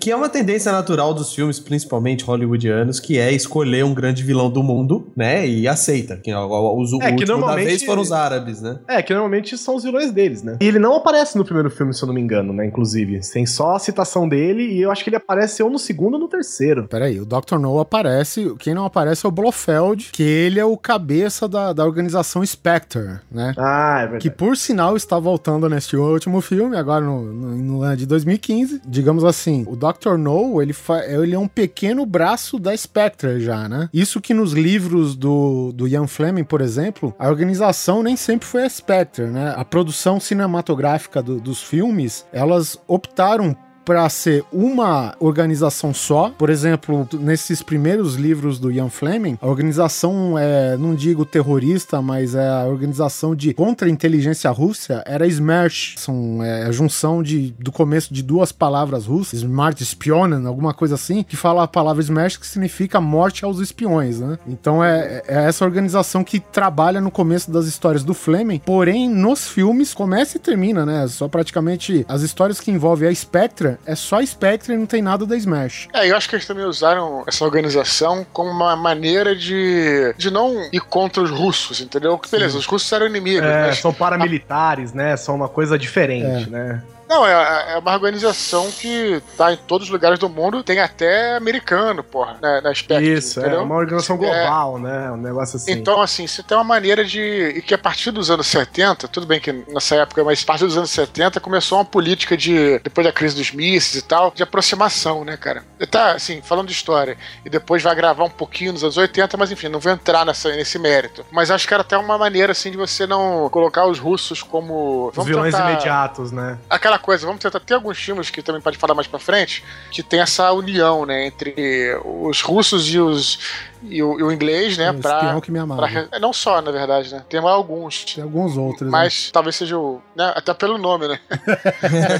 Que 0.00 0.10
é 0.10 0.16
uma 0.16 0.28
tendência 0.28 0.70
natural 0.72 1.12
dos 1.14 1.34
filmes, 1.34 1.58
principalmente 1.58 2.24
hollywoodianos, 2.24 3.00
que 3.00 3.18
é 3.18 3.32
escolher 3.32 3.84
um 3.84 3.94
grande 3.94 4.22
vilão 4.22 4.50
do 4.50 4.62
mundo, 4.62 5.10
né? 5.16 5.46
E 5.46 5.66
aceita. 5.66 6.16
Que, 6.16 6.32
o, 6.32 6.38
o, 6.38 6.80
os- 6.80 6.92
o 6.92 6.96
É, 7.02 7.06
que 7.06 7.12
último 7.12 7.26
da 7.26 7.32
normalmente- 7.36 7.66
vez 7.66 7.84
foram 7.84 8.02
os 8.02 8.12
árabes, 8.12 8.60
né? 8.60 8.78
É, 8.88 9.02
que 9.02 9.12
normalmente 9.12 9.56
são 9.58 9.74
os 9.76 9.82
vilões 9.84 10.10
deles, 10.12 10.42
né? 10.42 10.56
E 10.60 10.66
ele 10.66 10.78
não 10.78 10.94
aparece 10.96 11.36
no 11.36 11.44
primeiro 11.44 11.70
filme, 11.70 11.92
se 11.94 12.02
eu 12.02 12.06
não 12.06 12.14
me 12.14 12.20
engano, 12.20 12.52
né? 12.52 12.66
Inclusive. 12.66 13.20
Tem 13.32 13.46
só 13.46 13.76
a 13.76 13.78
citação 13.78 14.28
dele 14.28 14.62
e 14.64 14.80
eu 14.82 14.90
acho 14.90 15.02
que 15.02 15.10
ele 15.10 15.16
aparece 15.16 15.39
ou 15.62 15.70
no 15.70 15.78
segundo 15.78 16.14
ou 16.14 16.20
no 16.20 16.28
terceiro. 16.28 16.86
Peraí, 16.88 17.20
o 17.20 17.24
Dr. 17.24 17.58
No 17.58 17.78
aparece, 17.80 18.54
quem 18.58 18.74
não 18.74 18.84
aparece 18.84 19.24
é 19.24 19.28
o 19.28 19.32
Blofeld, 19.32 20.10
que 20.12 20.22
ele 20.22 20.58
é 20.60 20.64
o 20.64 20.76
cabeça 20.76 21.48
da, 21.48 21.72
da 21.72 21.84
organização 21.84 22.44
Spectre, 22.44 23.18
né? 23.30 23.54
Ah, 23.56 23.98
é 23.98 24.02
verdade. 24.02 24.22
Que 24.22 24.30
por 24.30 24.56
sinal 24.56 24.96
está 24.96 25.18
voltando 25.18 25.68
neste 25.68 25.96
último 25.96 26.40
filme, 26.40 26.76
agora 26.76 27.04
no, 27.04 27.22
no, 27.32 27.56
no 27.56 27.82
ano 27.82 27.96
de 27.96 28.06
2015. 28.06 28.82
Digamos 28.86 29.24
assim, 29.24 29.64
o 29.68 29.76
Dr. 29.76 30.16
No, 30.18 30.60
ele, 30.60 30.72
fa- 30.72 31.04
ele 31.06 31.34
é 31.34 31.38
um 31.38 31.48
pequeno 31.48 32.04
braço 32.06 32.58
da 32.58 32.76
Spectre 32.76 33.40
já, 33.40 33.68
né? 33.68 33.88
Isso 33.92 34.20
que 34.20 34.34
nos 34.34 34.52
livros 34.52 35.14
do, 35.16 35.72
do 35.72 35.86
Ian 35.88 36.06
Fleming, 36.06 36.44
por 36.44 36.60
exemplo, 36.60 37.14
a 37.18 37.28
organização 37.28 38.02
nem 38.02 38.16
sempre 38.16 38.46
foi 38.46 38.64
a 38.64 38.68
Spectre, 38.68 39.26
né? 39.26 39.54
A 39.56 39.64
produção 39.64 40.18
cinematográfica 40.20 41.22
do- 41.22 41.40
dos 41.40 41.62
filmes, 41.62 42.26
elas 42.32 42.78
optaram 42.86 43.56
para 43.90 44.08
ser 44.08 44.44
uma 44.52 45.16
organização 45.18 45.92
só. 45.92 46.30
Por 46.38 46.48
exemplo, 46.48 47.08
nesses 47.14 47.60
primeiros 47.60 48.14
livros 48.14 48.56
do 48.60 48.70
Ian 48.70 48.88
Fleming, 48.88 49.36
a 49.42 49.48
organização 49.48 50.38
é, 50.38 50.76
não 50.76 50.94
digo 50.94 51.24
terrorista, 51.24 52.00
mas 52.00 52.36
é 52.36 52.48
a 52.48 52.66
organização 52.66 53.34
de 53.34 53.52
contra-inteligência 53.52 54.48
russa 54.52 55.02
era 55.04 55.26
SMERSH. 55.26 55.96
São 55.98 56.40
é, 56.40 56.66
a 56.66 56.70
junção 56.70 57.20
de, 57.20 57.52
do 57.58 57.72
começo 57.72 58.14
de 58.14 58.22
duas 58.22 58.52
palavras 58.52 59.06
russas, 59.06 59.40
Smart 59.40 59.84
Spionen, 59.84 60.46
alguma 60.46 60.72
coisa 60.72 60.94
assim, 60.94 61.24
que 61.24 61.36
fala 61.36 61.64
a 61.64 61.66
palavra 61.66 62.00
SMERSH 62.00 62.38
que 62.38 62.46
significa 62.46 63.00
morte 63.00 63.44
aos 63.44 63.58
espiões, 63.58 64.20
né? 64.20 64.38
Então 64.46 64.84
é, 64.84 65.24
é 65.26 65.46
essa 65.46 65.64
organização 65.64 66.22
que 66.22 66.38
trabalha 66.38 67.00
no 67.00 67.10
começo 67.10 67.50
das 67.50 67.66
histórias 67.66 68.04
do 68.04 68.14
Fleming, 68.14 68.60
porém 68.64 69.08
nos 69.08 69.48
filmes 69.48 69.92
começa 69.92 70.36
e 70.36 70.40
termina, 70.40 70.86
né? 70.86 71.08
Só 71.08 71.26
praticamente 71.26 72.06
as 72.08 72.22
histórias 72.22 72.60
que 72.60 72.70
envolvem 72.70 73.08
a 73.08 73.12
Spectre 73.12 73.79
é 73.86 73.94
só 73.94 74.24
Spectre 74.24 74.74
e 74.74 74.76
não 74.76 74.86
tem 74.86 75.02
nada 75.02 75.24
da 75.26 75.36
Smash. 75.36 75.88
É, 75.92 76.10
eu 76.10 76.16
acho 76.16 76.28
que 76.28 76.34
eles 76.36 76.46
também 76.46 76.64
usaram 76.64 77.24
essa 77.26 77.44
organização 77.44 78.26
como 78.32 78.50
uma 78.50 78.76
maneira 78.76 79.34
de, 79.34 80.14
de 80.16 80.30
não 80.30 80.68
ir 80.72 80.80
contra 80.80 81.22
os 81.22 81.30
russos, 81.30 81.80
entendeu? 81.80 82.18
Que 82.18 82.30
beleza, 82.30 82.58
os 82.58 82.66
russos 82.66 82.90
eram 82.92 83.06
inimigos, 83.06 83.48
É, 83.48 83.66
mas 83.66 83.78
são 83.78 83.92
paramilitares, 83.92 84.92
né? 84.92 85.16
São 85.16 85.34
uma 85.34 85.48
coisa 85.48 85.78
diferente, 85.78 86.48
né? 86.50 86.82
Não, 87.10 87.26
é, 87.26 87.72
é 87.72 87.78
uma 87.78 87.92
organização 87.92 88.70
que 88.70 89.20
tá 89.36 89.52
em 89.52 89.56
todos 89.56 89.88
os 89.88 89.92
lugares 89.92 90.16
do 90.16 90.28
mundo, 90.28 90.62
tem 90.62 90.78
até 90.78 91.36
americano, 91.36 92.04
porra, 92.04 92.38
na, 92.40 92.60
na 92.60 92.72
Spectre, 92.72 93.14
Isso, 93.14 93.40
é 93.40 93.42
entendeu? 93.42 93.64
uma 93.64 93.74
organização 93.74 94.16
global, 94.16 94.78
né? 94.78 95.10
Um 95.10 95.16
negócio 95.16 95.56
assim. 95.56 95.72
Então, 95.72 96.00
assim, 96.00 96.28
você 96.28 96.40
tem 96.40 96.56
uma 96.56 96.62
maneira 96.62 97.04
de. 97.04 97.20
E 97.56 97.62
que 97.62 97.74
a 97.74 97.78
partir 97.78 98.12
dos 98.12 98.30
anos 98.30 98.46
70, 98.46 99.08
tudo 99.08 99.26
bem 99.26 99.40
que 99.40 99.50
nessa 99.52 99.96
época, 99.96 100.22
mas 100.22 100.40
a 100.40 100.46
partir 100.46 100.66
dos 100.66 100.76
anos 100.76 100.90
70 100.92 101.40
começou 101.40 101.78
uma 101.78 101.84
política 101.84 102.36
de. 102.36 102.78
Depois 102.78 103.04
da 103.04 103.12
crise 103.12 103.34
dos 103.34 103.50
mísseis 103.50 103.96
e 103.96 104.06
tal, 104.06 104.30
de 104.30 104.44
aproximação, 104.44 105.24
né, 105.24 105.36
cara? 105.36 105.64
E 105.80 105.86
Tá, 105.90 106.12
assim, 106.12 106.40
falando 106.40 106.68
de 106.68 106.72
história. 106.74 107.18
E 107.44 107.50
depois 107.50 107.82
vai 107.82 107.92
gravar 107.96 108.22
um 108.22 108.30
pouquinho 108.30 108.72
nos 108.72 108.84
anos 108.84 108.96
80, 108.96 109.36
mas 109.36 109.50
enfim, 109.50 109.66
não 109.66 109.80
vou 109.80 109.90
entrar 109.90 110.24
nessa, 110.24 110.48
nesse 110.50 110.78
mérito. 110.78 111.26
Mas 111.32 111.50
acho 111.50 111.66
que 111.66 111.74
era 111.74 111.80
até 111.80 111.98
uma 111.98 112.16
maneira, 112.16 112.52
assim, 112.52 112.70
de 112.70 112.76
você 112.76 113.04
não 113.04 113.48
colocar 113.50 113.84
os 113.86 113.98
russos 113.98 114.44
como. 114.44 115.10
Os 115.16 115.24
vilões 115.26 115.52
tentar- 115.52 115.72
imediatos, 115.72 116.30
né? 116.30 116.56
aquela 116.70 116.99
coisa, 117.00 117.26
vamos 117.26 117.42
tentar 117.42 117.60
ter 117.60 117.74
alguns 117.74 117.98
filmes 117.98 118.30
que 118.30 118.42
também 118.42 118.60
pode 118.60 118.78
falar 118.78 118.94
mais 118.94 119.06
pra 119.06 119.18
frente, 119.18 119.64
que 119.90 120.02
tem 120.02 120.20
essa 120.20 120.52
união, 120.52 121.04
né, 121.04 121.26
entre 121.26 121.98
os 122.04 122.40
russos 122.40 122.88
e 122.92 122.98
os 122.98 123.38
e 123.82 124.02
o, 124.02 124.18
e 124.18 124.22
o 124.22 124.32
inglês, 124.32 124.76
né, 124.76 124.90
O 124.90 124.94
pra, 124.98 125.40
que 125.40 125.50
me 125.50 125.58
amava. 125.58 125.86
pra- 125.88 126.18
não 126.20 126.32
só, 126.32 126.60
na 126.60 126.70
verdade, 126.70 127.12
né, 127.12 127.22
tem 127.28 127.40
alguns, 127.40 128.04
Tem 128.04 128.22
alguns 128.24 128.56
outros. 128.56 128.82
né? 128.82 128.88
mas 128.90 129.30
talvez 129.32 129.56
seja 129.56 129.78
o, 129.78 130.00
né, 130.16 130.32
até 130.36 130.52
pelo 130.54 130.76
nome, 130.78 131.08
né, 131.08 131.18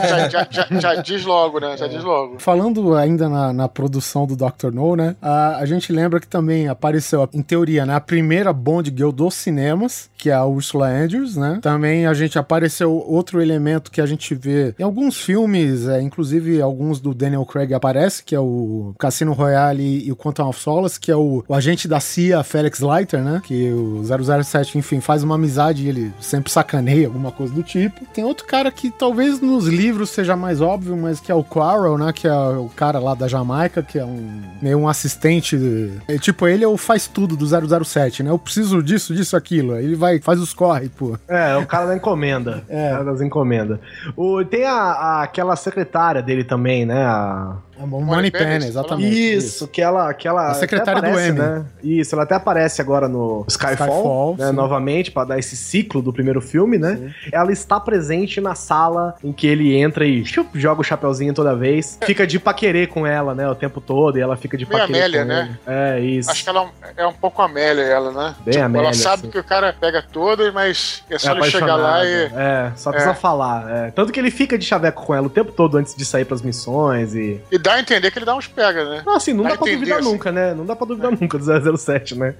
já, 0.08 0.28
já- 0.28 0.46
já- 0.50 0.80
já 0.80 0.94
diz 0.96 1.24
logo, 1.24 1.60
né, 1.60 1.76
já 1.76 1.86
diz 1.86 2.02
logo. 2.02 2.38
Falando 2.38 2.94
ainda 2.94 3.28
na, 3.28 3.52
na 3.52 3.68
produção 3.68 4.26
do 4.26 4.36
Dr. 4.36 4.70
No, 4.72 4.96
né? 4.96 5.16
A, 5.20 5.56
a 5.58 5.66
gente 5.66 5.92
lembra 5.92 6.20
que 6.20 6.26
também 6.26 6.68
apareceu, 6.68 7.28
em 7.32 7.42
teoria, 7.42 7.84
né, 7.86 7.94
a 7.94 8.00
primeira 8.00 8.52
Bond 8.52 8.90
Girl 8.94 9.10
dos 9.10 9.34
cinemas, 9.34 10.10
que 10.16 10.30
é 10.30 10.34
a 10.34 10.44
Ursula 10.44 10.88
Andrews, 10.88 11.36
né? 11.36 11.58
Também 11.62 12.06
a 12.06 12.14
gente 12.14 12.38
apareceu 12.38 12.92
outro 12.92 13.40
elemento 13.40 13.90
que 13.90 14.00
a 14.00 14.06
gente 14.06 14.34
vê 14.34 14.74
em 14.78 14.82
alguns 14.82 15.16
filmes, 15.20 15.88
é, 15.88 16.00
inclusive 16.00 16.60
alguns 16.60 17.00
do 17.00 17.14
Daniel 17.14 17.44
Craig 17.44 17.72
aparece, 17.72 18.22
que 18.24 18.34
é 18.34 18.40
o 18.40 18.94
Cassino 18.98 19.32
Royale 19.32 20.06
e 20.06 20.12
o 20.12 20.16
Quantum 20.16 20.48
of 20.48 20.60
Solace, 20.60 20.98
que 21.00 21.10
é 21.10 21.16
o, 21.16 21.42
o 21.50 21.54
agente 21.54 21.88
da 21.88 21.98
CIA, 21.98 22.44
Felix 22.44 22.78
Leiter, 22.78 23.20
né? 23.20 23.42
Que 23.44 23.72
o 23.72 24.02
007, 24.04 24.78
enfim, 24.78 25.00
faz 25.00 25.24
uma 25.24 25.34
amizade 25.34 25.84
e 25.84 25.88
ele 25.88 26.12
sempre 26.20 26.48
sacaneia, 26.48 27.08
alguma 27.08 27.32
coisa 27.32 27.52
do 27.52 27.60
tipo. 27.64 28.04
Tem 28.14 28.22
outro 28.22 28.46
cara 28.46 28.70
que 28.70 28.88
talvez 28.88 29.40
nos 29.40 29.66
livros 29.66 30.10
seja 30.10 30.36
mais 30.36 30.60
óbvio, 30.60 30.96
mas 30.96 31.18
que 31.18 31.32
é 31.32 31.34
o 31.34 31.42
Quarrel, 31.42 31.98
né? 31.98 32.12
Que 32.12 32.28
é 32.28 32.32
o 32.32 32.70
cara 32.76 33.00
lá 33.00 33.16
da 33.16 33.26
Jamaica, 33.26 33.82
que 33.82 33.98
é 33.98 34.04
um 34.04 34.42
meio 34.62 34.78
um 34.78 34.88
assistente. 34.88 35.58
é, 36.06 36.18
tipo, 36.18 36.46
ele 36.46 36.62
é 36.62 36.68
o 36.68 36.76
faz 36.76 37.08
tudo 37.08 37.36
do 37.36 37.84
007, 37.84 38.22
né? 38.22 38.30
Eu 38.30 38.38
preciso 38.38 38.80
disso, 38.80 39.12
disso, 39.12 39.36
aquilo. 39.36 39.76
Ele 39.76 39.96
vai, 39.96 40.20
faz 40.20 40.38
os 40.38 40.54
corre, 40.54 40.88
pô. 40.88 41.18
É, 41.26 41.56
o 41.56 41.66
cara 41.66 41.86
da 41.86 41.96
encomenda. 41.96 42.62
É. 42.70 42.88
O 42.88 42.92
cara 42.92 43.04
das 43.06 43.20
encomendas. 43.20 43.80
O, 44.16 44.44
tem 44.44 44.64
a, 44.64 44.72
a- 44.72 45.22
aquela 45.24 45.56
secretária 45.56 46.22
dele 46.22 46.44
também, 46.44 46.86
né? 46.86 47.02
A... 47.04 47.56
É 47.80 47.82
um 47.82 47.86
Money 47.86 48.30
Penny, 48.30 48.44
Penny, 48.44 48.66
exatamente. 48.66 49.34
Isso, 49.36 49.66
que 49.66 49.80
ela. 49.80 50.12
Que 50.12 50.28
ela 50.28 50.50
A 50.50 50.54
secretária 50.54 50.98
até 50.98 51.08
do 51.08 51.12
aparece, 51.12 51.28
M. 51.30 51.38
Né? 51.38 51.64
Isso, 51.82 52.14
ela 52.14 52.24
até 52.24 52.34
aparece 52.34 52.82
agora 52.82 53.08
no 53.08 53.44
Skyfall, 53.48 53.72
Skyfall, 53.72 54.36
né, 54.38 54.48
sim. 54.48 54.52
novamente, 54.52 55.10
pra 55.10 55.24
dar 55.24 55.38
esse 55.38 55.56
ciclo 55.56 56.02
do 56.02 56.12
primeiro 56.12 56.40
filme, 56.42 56.76
né? 56.78 57.12
Ela 57.32 57.52
está 57.52 57.80
presente 57.80 58.40
na 58.40 58.54
sala 58.54 59.14
em 59.24 59.32
que 59.32 59.46
ele 59.46 59.74
entra 59.74 60.04
e 60.04 60.24
chup, 60.26 60.58
joga 60.58 60.82
o 60.82 60.84
chapeuzinho 60.84 61.32
toda 61.32 61.54
vez. 61.56 61.98
Fica 62.04 62.26
de 62.26 62.38
paquerê 62.38 62.86
com 62.86 63.06
ela, 63.06 63.34
né? 63.34 63.48
O 63.48 63.54
tempo 63.54 63.80
todo, 63.80 64.18
e 64.18 64.20
ela 64.20 64.36
fica 64.36 64.58
de 64.58 64.66
Meio 64.66 64.78
paquerê 64.80 64.98
Amélia, 64.98 65.22
com 65.22 65.28
né? 65.28 65.58
ele. 65.66 65.74
É, 65.76 66.00
isso. 66.00 66.30
Acho 66.30 66.44
que 66.44 66.50
ela 66.50 66.68
é 66.96 67.06
um 67.06 67.12
pouco 67.14 67.40
Amélia, 67.40 67.82
ela, 67.82 68.12
né? 68.12 68.34
Bem 68.44 68.60
Amélia, 68.60 68.86
Ela 68.88 68.94
sabe 68.94 69.22
assim. 69.22 69.30
que 69.30 69.38
o 69.38 69.44
cara 69.44 69.72
pega 69.78 70.02
todas, 70.12 70.52
mas 70.52 71.02
é 71.08 71.18
só 71.18 71.30
É 71.32 71.38
ele 71.38 71.50
chegar 71.50 71.76
lá 71.76 72.04
e... 72.04 72.30
É, 72.34 72.72
só 72.76 72.90
precisa 72.90 73.12
É. 73.12 73.14
falar. 73.14 73.70
é. 73.70 73.90
Tanto 73.90 74.12
que 74.12 74.20
ele 74.20 74.30
fica 74.30 74.58
de 74.58 74.64
chaveco 74.66 75.04
com 75.06 75.14
ela 75.14 75.26
o 75.26 75.30
tempo 75.30 75.52
todo 75.52 75.78
antes 75.78 75.94
de 75.94 76.04
sair 76.04 76.24
pras 76.24 76.42
missões 76.42 77.14
e. 77.14 77.40
E 77.50 77.58
dá 77.58 77.69
a 77.74 77.80
entender 77.80 78.10
que 78.10 78.18
ele 78.18 78.26
dá 78.26 78.34
uns 78.34 78.46
pega, 78.46 78.88
né? 78.88 79.02
Não, 79.04 79.16
assim, 79.16 79.32
não 79.32 79.44
Dá 79.44 79.50
dá 79.50 79.56
pra 79.58 79.72
duvidar 79.72 79.98
assim. 79.98 80.10
nunca, 80.12 80.32
né? 80.32 80.54
Não 80.54 80.66
dá 80.66 80.76
pra 80.76 80.86
duvidar 80.86 81.10
nunca 81.10 81.38
do 81.38 81.76
007, 81.78 82.16
né? 82.18 82.34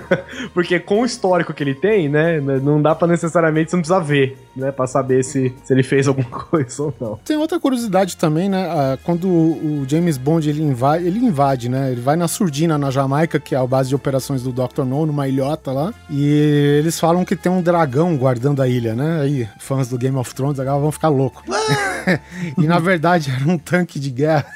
Porque 0.54 0.78
com 0.78 1.02
o 1.02 1.04
histórico 1.04 1.52
que 1.52 1.62
ele 1.62 1.74
tem, 1.74 2.08
né? 2.08 2.40
Não 2.40 2.80
dá 2.80 2.94
pra 2.94 3.06
necessariamente, 3.08 3.70
você 3.70 3.76
não 3.76 3.82
precisa 3.82 4.00
ver, 4.00 4.38
né? 4.54 4.70
Pra 4.72 4.86
saber 4.86 5.22
se, 5.24 5.54
se 5.64 5.72
ele 5.72 5.82
fez 5.82 6.08
alguma 6.08 6.28
coisa 6.30 6.82
ou 6.82 6.94
não. 7.00 7.16
Tem 7.24 7.36
outra 7.36 7.58
curiosidade 7.58 8.16
também, 8.16 8.48
né? 8.48 8.66
Ah, 8.70 8.98
Quando 9.02 9.28
o 9.28 9.84
James 9.88 10.16
Bond 10.16 10.48
ele 10.48 10.62
invade, 10.62 11.06
ele 11.06 11.18
invade, 11.18 11.68
né? 11.68 11.92
Ele 11.92 12.00
vai 12.00 12.16
na 12.16 12.28
Surdina, 12.28 12.78
na 12.78 12.90
Jamaica, 12.90 13.38
que 13.38 13.54
é 13.54 13.58
a 13.58 13.66
base 13.66 13.88
de 13.88 13.94
operações 13.94 14.42
do 14.42 14.52
Dr. 14.52 14.84
No, 14.84 15.06
numa 15.06 15.28
ilhota 15.28 15.72
lá. 15.72 15.92
E 16.10 16.78
eles 16.80 16.98
falam 16.98 17.24
que 17.24 17.36
tem 17.36 17.50
um 17.50 17.62
dragão 17.62 18.16
guardando 18.16 18.62
a 18.62 18.68
ilha, 18.68 18.94
né? 18.94 19.20
Aí, 19.22 19.48
fãs 19.58 19.88
do 19.88 19.98
Game 19.98 20.16
of 20.16 20.34
Thrones 20.34 20.58
agora 20.60 20.78
vão 20.78 20.92
ficar 20.92 21.08
loucos. 21.08 21.42
e 22.58 22.66
na 22.66 22.78
verdade 22.78 23.30
era 23.30 23.50
um 23.50 23.58
tanque 23.58 23.98
de 23.98 24.10
guerra. 24.10 24.46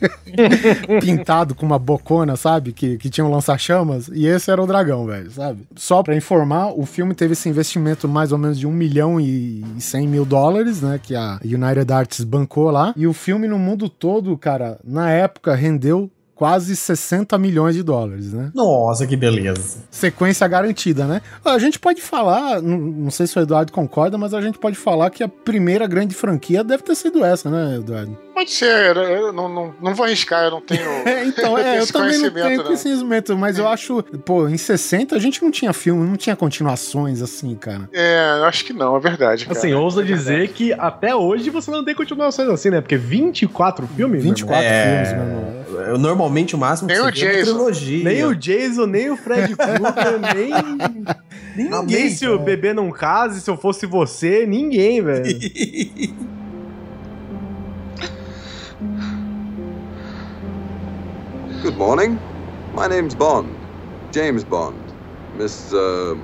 pintado 1.00 1.54
com 1.54 1.64
uma 1.64 1.78
bocona, 1.78 2.36
sabe? 2.36 2.72
Que, 2.72 2.96
que 2.96 3.10
tinha 3.10 3.24
um 3.24 3.30
lança-chamas. 3.30 4.08
E 4.12 4.26
esse 4.26 4.50
era 4.50 4.62
o 4.62 4.66
dragão, 4.66 5.06
velho, 5.06 5.30
sabe? 5.30 5.66
Só 5.74 6.02
pra 6.02 6.16
informar, 6.16 6.72
o 6.76 6.84
filme 6.84 7.14
teve 7.14 7.32
esse 7.32 7.48
investimento 7.48 8.08
mais 8.08 8.32
ou 8.32 8.38
menos 8.38 8.58
de 8.58 8.66
1 8.66 8.72
milhão 8.72 9.20
e 9.20 9.64
100 9.78 10.08
mil 10.08 10.24
dólares, 10.24 10.82
né? 10.82 11.00
Que 11.02 11.14
a 11.14 11.38
United 11.44 11.92
Arts 11.92 12.24
bancou 12.24 12.70
lá. 12.70 12.92
E 12.96 13.06
o 13.06 13.12
filme 13.12 13.46
no 13.48 13.58
mundo 13.58 13.88
todo, 13.88 14.36
cara, 14.36 14.78
na 14.84 15.10
época 15.10 15.54
rendeu 15.54 16.10
quase 16.36 16.76
60 16.76 17.36
milhões 17.38 17.74
de 17.74 17.82
dólares, 17.82 18.32
né? 18.32 18.50
Nossa, 18.54 19.06
que 19.06 19.16
beleza. 19.16 19.78
Sequência 19.90 20.46
garantida, 20.46 21.06
né? 21.06 21.22
A 21.42 21.58
gente 21.58 21.78
pode 21.78 22.02
falar, 22.02 22.60
não, 22.60 22.78
não 22.78 23.10
sei 23.10 23.26
se 23.26 23.36
o 23.38 23.42
Eduardo 23.42 23.72
concorda, 23.72 24.18
mas 24.18 24.34
a 24.34 24.40
gente 24.42 24.58
pode 24.58 24.76
falar 24.76 25.10
que 25.10 25.24
a 25.24 25.28
primeira 25.28 25.86
grande 25.86 26.14
franquia 26.14 26.62
deve 26.62 26.82
ter 26.82 26.94
sido 26.94 27.24
essa, 27.24 27.50
né, 27.50 27.76
Eduardo? 27.76 28.25
Pode 28.36 28.50
ser, 28.50 28.94
eu 28.94 29.32
não, 29.32 29.48
não, 29.48 29.74
não 29.80 29.94
vou 29.94 30.04
arriscar, 30.04 30.44
eu 30.44 30.50
não 30.50 30.60
tenho. 30.60 30.84
É, 31.06 31.24
então, 31.24 31.56
é, 31.56 31.78
eu 31.78 31.82
esse 31.84 31.90
também 31.92 32.18
não 32.18 32.30
conhecimento, 32.30 32.46
tenho 32.46 32.58
não. 32.58 32.64
conhecimento, 32.66 33.36
mas 33.38 33.58
eu 33.58 33.66
acho, 33.66 34.02
pô, 34.02 34.46
em 34.46 34.58
60 34.58 35.16
a 35.16 35.18
gente 35.18 35.42
não 35.42 35.50
tinha 35.50 35.72
filme, 35.72 36.06
não 36.06 36.16
tinha 36.16 36.36
continuações 36.36 37.22
assim, 37.22 37.54
cara. 37.54 37.88
É, 37.94 38.36
eu 38.40 38.44
acho 38.44 38.62
que 38.66 38.74
não, 38.74 38.94
é 38.94 39.00
verdade. 39.00 39.46
Cara. 39.46 39.56
Assim, 39.56 39.72
ousa 39.72 40.02
É 40.02 40.04
dizer 40.04 40.32
verdade. 40.32 40.52
que 40.52 40.72
até 40.74 41.16
hoje 41.16 41.48
você 41.48 41.70
não 41.70 41.82
tem 41.82 41.94
continuações 41.94 42.50
assim, 42.50 42.68
né? 42.68 42.82
Porque 42.82 42.98
24 42.98 43.86
filmes? 43.86 44.22
meu 44.22 44.34
24 44.34 44.62
É. 44.66 45.04
filmes, 45.06 45.12
meu 45.12 45.38
irmão. 45.38 45.86
Eu, 45.88 45.98
normalmente 45.98 46.54
o 46.54 46.58
máximo 46.58 46.88
Nem 46.88 46.96
que 46.96 47.02
o 47.02 47.04
é 47.04 47.06
uma 47.06 47.72
Jason. 47.72 48.04
Nem 48.04 48.24
o 48.26 48.34
Jason, 48.34 48.86
nem 48.86 49.10
o 49.10 49.16
Fred 49.16 49.54
Krueger, 49.56 50.34
nem. 50.34 50.50
Ninguém, 51.56 51.84
nem 51.86 52.10
se 52.10 52.28
o 52.28 52.38
bebê 52.38 52.74
não 52.74 52.90
case, 52.90 53.40
se 53.40 53.48
eu 53.50 53.56
fosse 53.56 53.86
você, 53.86 54.44
ninguém, 54.46 55.00
velho. 55.00 55.24
Good 61.62 61.76
morning. 61.76 62.18
My 62.74 62.86
name's 62.86 63.14
Bond. 63.14 63.48
James 64.12 64.44
Bond. 64.44 64.76
Miss, 65.38 65.72
uh. 65.72 66.16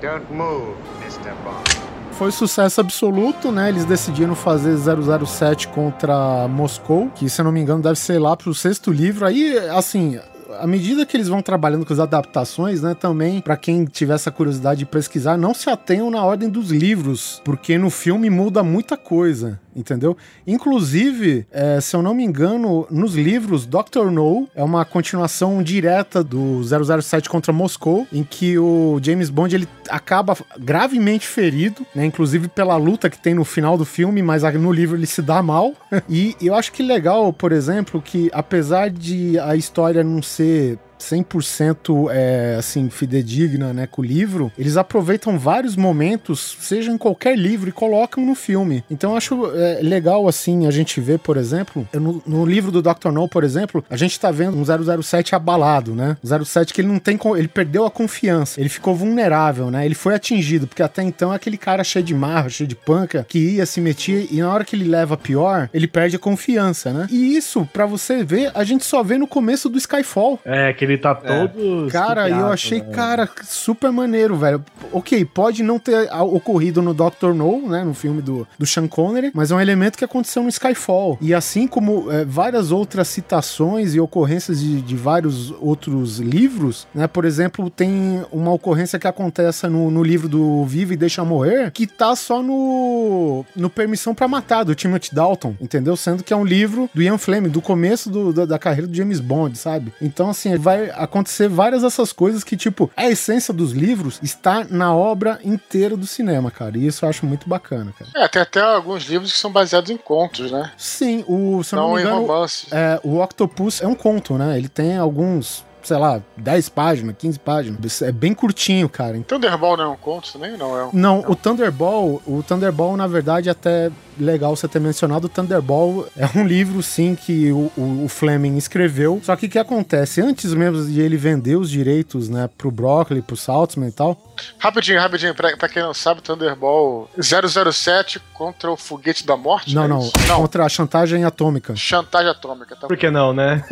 Don't 0.00 0.30
move, 0.30 0.74
Mr. 1.02 1.32
Bond. 1.42 1.64
Foi 2.12 2.30
sucesso 2.30 2.80
absoluto, 2.80 3.50
né? 3.50 3.68
Eles 3.68 3.84
decidiram 3.84 4.34
fazer 4.34 4.76
007 4.76 5.68
contra 5.68 6.46
Moscou, 6.48 7.10
que 7.14 7.28
se 7.28 7.40
eu 7.40 7.44
não 7.44 7.52
me 7.52 7.60
engano 7.60 7.82
deve 7.82 7.98
ser 7.98 8.18
lá 8.18 8.36
pro 8.36 8.54
sexto 8.54 8.92
livro. 8.92 9.26
Aí, 9.26 9.58
assim, 9.70 10.18
à 10.60 10.66
medida 10.66 11.04
que 11.04 11.16
eles 11.16 11.28
vão 11.28 11.42
trabalhando 11.42 11.84
com 11.84 11.92
as 11.92 11.98
adaptações, 11.98 12.82
né, 12.82 12.94
também, 12.94 13.40
pra 13.40 13.56
quem 13.56 13.84
tiver 13.84 14.14
essa 14.14 14.30
curiosidade 14.30 14.80
de 14.80 14.86
pesquisar, 14.86 15.36
não 15.36 15.54
se 15.54 15.68
atenham 15.68 16.10
na 16.10 16.22
ordem 16.22 16.48
dos 16.48 16.70
livros, 16.70 17.40
porque 17.44 17.78
no 17.78 17.90
filme 17.90 18.30
muda 18.30 18.62
muita 18.62 18.96
coisa. 18.96 19.60
Entendeu? 19.76 20.16
Inclusive, 20.46 21.46
é, 21.52 21.78
se 21.82 21.94
eu 21.94 22.00
não 22.00 22.14
me 22.14 22.24
engano, 22.24 22.86
nos 22.90 23.14
livros, 23.14 23.66
Dr. 23.66 24.10
No 24.10 24.48
é 24.54 24.64
uma 24.64 24.86
continuação 24.86 25.62
direta 25.62 26.24
do 26.24 26.62
007 26.64 27.28
contra 27.28 27.52
Moscou, 27.52 28.06
em 28.10 28.24
que 28.24 28.58
o 28.58 28.98
James 29.02 29.28
Bond 29.28 29.54
ele 29.54 29.68
acaba 29.90 30.34
gravemente 30.58 31.26
ferido, 31.26 31.84
né? 31.94 32.06
Inclusive 32.06 32.48
pela 32.48 32.76
luta 32.76 33.10
que 33.10 33.18
tem 33.18 33.34
no 33.34 33.44
final 33.44 33.76
do 33.76 33.84
filme, 33.84 34.22
mas 34.22 34.42
no 34.54 34.72
livro 34.72 34.96
ele 34.96 35.06
se 35.06 35.20
dá 35.20 35.42
mal. 35.42 35.74
e 36.08 36.34
eu 36.40 36.54
acho 36.54 36.72
que 36.72 36.82
legal, 36.82 37.30
por 37.32 37.52
exemplo, 37.52 38.00
que 38.00 38.30
apesar 38.32 38.88
de 38.88 39.38
a 39.38 39.54
história 39.54 40.02
não 40.02 40.22
ser 40.22 40.78
100% 40.98 42.08
é, 42.10 42.56
assim, 42.58 42.88
fidedigna, 42.90 43.72
né, 43.72 43.86
com 43.86 44.02
o 44.02 44.04
livro, 44.04 44.52
eles 44.58 44.76
aproveitam 44.76 45.38
vários 45.38 45.76
momentos, 45.76 46.56
seja 46.60 46.90
em 46.90 46.98
qualquer 46.98 47.36
livro, 47.36 47.68
e 47.68 47.72
colocam 47.72 48.24
no 48.24 48.34
filme. 48.34 48.84
Então 48.90 49.12
eu 49.12 49.16
acho 49.16 49.52
é, 49.54 49.80
legal, 49.82 50.28
assim, 50.28 50.66
a 50.66 50.70
gente 50.70 51.00
ver, 51.00 51.18
por 51.18 51.36
exemplo, 51.36 51.86
no, 51.92 52.22
no 52.26 52.46
livro 52.46 52.70
do 52.70 52.82
Dr. 52.82 53.10
No, 53.12 53.28
por 53.28 53.44
exemplo, 53.44 53.84
a 53.88 53.96
gente 53.96 54.18
tá 54.18 54.30
vendo 54.30 54.56
um 54.56 55.02
007 55.02 55.34
abalado, 55.34 55.94
né? 55.94 56.16
007 56.24 56.72
que 56.72 56.80
ele 56.80 56.88
não 56.88 56.98
tem, 56.98 57.18
ele 57.36 57.48
perdeu 57.48 57.84
a 57.84 57.90
confiança, 57.90 58.60
ele 58.60 58.68
ficou 58.68 58.94
vulnerável, 58.94 59.70
né? 59.70 59.84
Ele 59.84 59.94
foi 59.94 60.14
atingido, 60.14 60.66
porque 60.66 60.82
até 60.82 61.02
então 61.02 61.32
é 61.32 61.36
aquele 61.36 61.56
cara 61.56 61.84
cheio 61.84 62.04
de 62.04 62.14
marra, 62.14 62.48
cheio 62.48 62.68
de 62.68 62.74
panca, 62.74 63.24
que 63.28 63.38
ia 63.38 63.66
se 63.66 63.80
meter 63.80 64.28
e 64.30 64.40
na 64.40 64.52
hora 64.52 64.64
que 64.64 64.76
ele 64.76 64.88
leva 64.88 65.16
pior, 65.16 65.68
ele 65.72 65.86
perde 65.86 66.16
a 66.16 66.18
confiança, 66.18 66.92
né? 66.92 67.06
E 67.10 67.36
isso, 67.36 67.68
pra 67.72 67.86
você 67.86 68.24
ver, 68.24 68.50
a 68.54 68.64
gente 68.64 68.84
só 68.84 69.02
vê 69.02 69.18
no 69.18 69.26
começo 69.26 69.68
do 69.68 69.78
Skyfall. 69.78 70.40
É, 70.44 70.72
que 70.72 70.85
ele 70.86 70.98
tá 70.98 71.14
todo. 71.14 71.88
Cara, 71.90 72.28
eu 72.28 72.46
achei, 72.46 72.80
né? 72.80 72.86
cara, 72.92 73.28
super 73.44 73.90
maneiro, 73.92 74.36
velho. 74.36 74.64
Ok, 74.92 75.24
pode 75.24 75.62
não 75.62 75.78
ter 75.78 76.08
ocorrido 76.12 76.80
no 76.82 76.94
Doctor 76.94 77.34
No, 77.34 77.68
né, 77.68 77.84
no 77.84 77.94
filme 77.94 78.22
do, 78.22 78.46
do 78.58 78.64
Sean 78.66 78.86
Connery, 78.86 79.30
mas 79.34 79.50
é 79.50 79.54
um 79.54 79.60
elemento 79.60 79.98
que 79.98 80.04
aconteceu 80.04 80.42
no 80.42 80.48
Skyfall. 80.48 81.18
E 81.20 81.34
assim 81.34 81.66
como 81.66 82.10
é, 82.10 82.24
várias 82.24 82.70
outras 82.70 83.08
citações 83.08 83.94
e 83.94 84.00
ocorrências 84.00 84.60
de, 84.60 84.80
de 84.80 84.96
vários 84.96 85.50
outros 85.60 86.18
livros, 86.18 86.86
né, 86.94 87.06
por 87.06 87.24
exemplo, 87.24 87.68
tem 87.70 88.22
uma 88.32 88.52
ocorrência 88.52 88.98
que 88.98 89.06
acontece 89.06 89.66
no, 89.68 89.90
no 89.90 90.02
livro 90.02 90.28
do 90.28 90.64
Vive 90.64 90.94
e 90.94 90.96
Deixa 90.96 91.24
Morrer, 91.24 91.70
que 91.72 91.86
tá 91.86 92.14
só 92.16 92.42
no, 92.42 93.44
no 93.54 93.68
Permissão 93.70 94.14
pra 94.14 94.28
Matar, 94.28 94.64
do 94.64 94.74
Timothy 94.74 95.14
Dalton, 95.14 95.54
entendeu? 95.60 95.96
Sendo 95.96 96.22
que 96.22 96.32
é 96.32 96.36
um 96.36 96.44
livro 96.44 96.88
do 96.94 97.02
Ian 97.02 97.18
Fleming, 97.18 97.48
do 97.48 97.60
começo 97.60 98.10
do- 98.10 98.32
da, 98.32 98.44
da 98.44 98.58
carreira 98.58 98.86
do 98.86 98.94
James 98.96 99.20
Bond, 99.20 99.56
sabe? 99.58 99.92
Então, 100.00 100.30
assim, 100.30 100.56
vai 100.56 100.75
acontecer 100.94 101.48
várias 101.48 101.82
dessas 101.82 102.12
coisas 102.12 102.42
que, 102.44 102.56
tipo, 102.56 102.90
a 102.96 103.06
essência 103.06 103.52
dos 103.52 103.72
livros 103.72 104.18
está 104.22 104.64
na 104.68 104.94
obra 104.94 105.38
inteira 105.44 105.96
do 105.96 106.06
cinema, 106.06 106.50
cara. 106.50 106.76
E 106.78 106.86
isso 106.86 107.04
eu 107.04 107.08
acho 107.08 107.24
muito 107.26 107.48
bacana, 107.48 107.92
cara. 107.98 108.10
É, 108.16 108.28
tem 108.28 108.42
até 108.42 108.60
alguns 108.60 109.04
livros 109.04 109.32
que 109.32 109.38
são 109.38 109.50
baseados 109.50 109.90
em 109.90 109.96
contos, 109.96 110.50
né? 110.50 110.70
Sim, 110.76 111.24
o, 111.26 111.62
se 111.62 111.74
não, 111.74 111.88
Não 111.88 111.94
me 111.94 112.00
em 112.00 112.04
engano, 112.04 112.20
romance. 112.26 112.66
é, 112.70 113.00
o 113.02 113.20
Octopus 113.20 113.80
é 113.80 113.86
um 113.86 113.94
conto, 113.94 114.34
né? 114.38 114.56
Ele 114.58 114.68
tem 114.68 114.96
alguns, 114.96 115.64
sei 115.82 115.96
lá, 115.96 116.20
10 116.36 116.68
páginas, 116.70 117.14
15 117.18 117.38
páginas. 117.38 118.02
É 118.02 118.12
bem 118.12 118.34
curtinho, 118.34 118.88
cara. 118.88 119.18
Thunderball 119.26 119.76
não 119.76 119.84
é 119.84 119.88
um 119.88 119.96
conto 119.96 120.32
também? 120.32 120.56
Não, 120.56 120.76
é 120.78 120.84
um. 120.86 120.90
Não, 120.92 121.20
o 121.26 121.34
Thunderball, 121.36 122.22
o 122.26 122.42
Thunderball, 122.42 122.96
na 122.96 123.06
verdade, 123.06 123.48
até 123.50 123.90
legal 124.18 124.54
você 124.54 124.68
ter 124.68 124.80
mencionado, 124.80 125.26
o 125.26 125.28
Thunderball 125.28 126.06
é 126.16 126.26
um 126.38 126.46
livro, 126.46 126.82
sim, 126.82 127.14
que 127.14 127.50
o, 127.52 127.70
o, 127.76 128.04
o 128.04 128.08
Fleming 128.08 128.56
escreveu. 128.56 129.20
Só 129.22 129.36
que 129.36 129.46
o 129.46 129.50
que 129.50 129.58
acontece? 129.58 130.20
Antes 130.20 130.52
mesmo 130.54 130.84
de 130.84 131.00
ele 131.00 131.16
vender 131.16 131.56
os 131.56 131.70
direitos, 131.70 132.28
né, 132.28 132.48
pro 132.56 132.70
Broccoli, 132.70 133.22
pro 133.22 133.36
Saltzman 133.36 133.88
e 133.88 133.92
tal, 133.92 134.20
Rapidinho, 134.58 135.00
rapidinho, 135.00 135.34
pra, 135.34 135.56
pra 135.56 135.68
quem 135.68 135.82
não 135.82 135.94
sabe, 135.94 136.20
Thunderball 136.20 137.08
007 137.18 138.20
contra 138.34 138.70
o 138.70 138.76
foguete 138.76 139.26
da 139.26 139.36
morte? 139.36 139.74
não, 139.74 139.84
é 139.84 139.88
não? 139.88 140.10
Não, 140.28 140.40
contra 140.40 140.64
a 140.64 140.68
chantagem 140.68 141.24
atômica. 141.24 141.74
chantagem 141.74 142.30
atômica. 142.30 142.76
Tá? 142.76 142.86
Por 142.86 142.96
que 142.96 143.10
não, 143.10 143.32
né? 143.32 143.64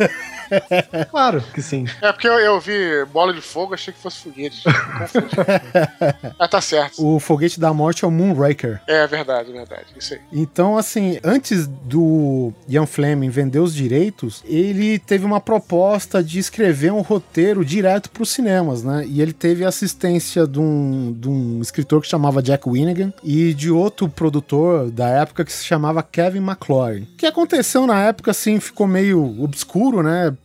claro 1.09 1.41
que 1.53 1.61
sim. 1.61 1.85
É 2.01 2.11
porque 2.11 2.27
eu, 2.27 2.39
eu 2.39 2.59
vi 2.59 3.05
bola 3.05 3.33
de 3.33 3.41
fogo, 3.41 3.73
achei 3.73 3.93
que 3.93 3.99
fosse 3.99 4.17
foguete. 4.23 4.63
Confundi. 4.63 5.35
Mas 6.37 6.49
tá 6.49 6.61
certo. 6.61 7.05
O 7.05 7.19
foguete 7.19 7.59
da 7.59 7.73
morte 7.73 8.03
é 8.03 8.07
o 8.07 8.11
Moonraker. 8.11 8.81
É 8.87 9.05
verdade, 9.07 9.51
verdade. 9.51 9.85
Isso 9.97 10.13
aí. 10.13 10.21
Então, 10.37 10.77
assim, 10.77 11.17
antes 11.23 11.65
do 11.65 12.51
Ian 12.67 12.85
Fleming 12.85 13.29
vender 13.29 13.59
os 13.59 13.73
direitos, 13.73 14.43
ele 14.45 14.99
teve 14.99 15.25
uma 15.25 15.39
proposta 15.39 16.21
de 16.21 16.39
escrever 16.39 16.91
um 16.91 16.99
roteiro 16.99 17.63
direto 17.63 18.09
para 18.09 18.21
os 18.21 18.29
cinemas, 18.29 18.83
né? 18.83 19.05
E 19.07 19.21
ele 19.21 19.31
teve 19.31 19.63
assistência 19.63 20.45
de 20.45 20.59
um, 20.59 21.15
de 21.17 21.29
um 21.29 21.61
escritor 21.61 22.01
que 22.01 22.07
chamava 22.09 22.43
Jack 22.43 22.69
Winnigan 22.69 23.13
e 23.23 23.53
de 23.53 23.71
outro 23.71 24.09
produtor 24.09 24.91
da 24.91 25.07
época 25.07 25.45
que 25.45 25.53
se 25.53 25.63
chamava 25.63 26.03
Kevin 26.03 26.39
McClory. 26.39 27.03
O 27.03 27.15
que 27.15 27.25
aconteceu 27.25 27.87
na 27.87 28.03
época, 28.03 28.31
assim, 28.31 28.59
ficou 28.59 28.87
meio 28.87 29.41
obscuro, 29.41 30.03
né? 30.03 30.35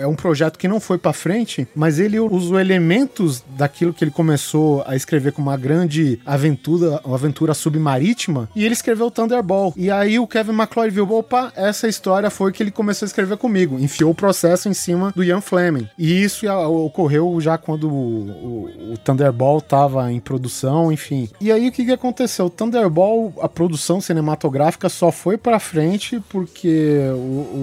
É 0.00 0.06
um 0.06 0.14
projeto 0.14 0.58
que 0.58 0.66
não 0.66 0.80
foi 0.80 0.96
para 0.96 1.12
frente, 1.12 1.68
mas 1.76 1.98
ele 1.98 2.18
usou 2.18 2.58
elementos 2.58 3.44
daquilo 3.58 3.92
que 3.92 4.02
ele 4.02 4.10
começou 4.10 4.82
a 4.86 4.96
escrever 4.96 5.32
como 5.32 5.50
uma 5.50 5.56
grande 5.58 6.18
aventura, 6.24 6.98
uma 7.04 7.16
aventura 7.16 7.52
submarítima, 7.52 8.48
e 8.56 8.64
ele 8.64 8.72
escreveu 8.72 9.10
Thunderball. 9.34 9.72
E 9.76 9.90
aí 9.90 10.18
o 10.18 10.26
Kevin 10.26 10.52
McClory 10.52 10.90
viu, 10.90 11.10
opa, 11.10 11.52
essa 11.56 11.88
história 11.88 12.30
foi 12.30 12.52
que 12.52 12.62
ele 12.62 12.70
começou 12.70 13.06
a 13.06 13.08
escrever 13.08 13.36
comigo. 13.36 13.78
Enfiou 13.78 14.10
o 14.10 14.14
processo 14.14 14.68
em 14.68 14.74
cima 14.74 15.12
do 15.14 15.22
Ian 15.24 15.40
Fleming. 15.40 15.88
E 15.98 16.22
isso 16.22 16.46
ocorreu 16.48 17.40
já 17.40 17.58
quando 17.58 17.88
o, 17.88 17.94
o- 17.94 18.92
o 18.94 18.98
Thunderball 18.98 19.60
tava 19.60 20.10
em 20.12 20.20
produção, 20.20 20.92
enfim. 20.92 21.28
E 21.40 21.50
aí 21.50 21.68
o 21.68 21.72
que 21.72 21.84
que 21.84 21.92
aconteceu? 21.92 22.46
O 22.46 22.50
Thunderball, 22.50 23.32
a 23.40 23.48
produção 23.48 24.00
cinematográfica 24.00 24.88
só 24.88 25.10
foi 25.10 25.36
pra 25.36 25.58
frente 25.58 26.20
porque 26.28 26.98
o, 27.14 27.16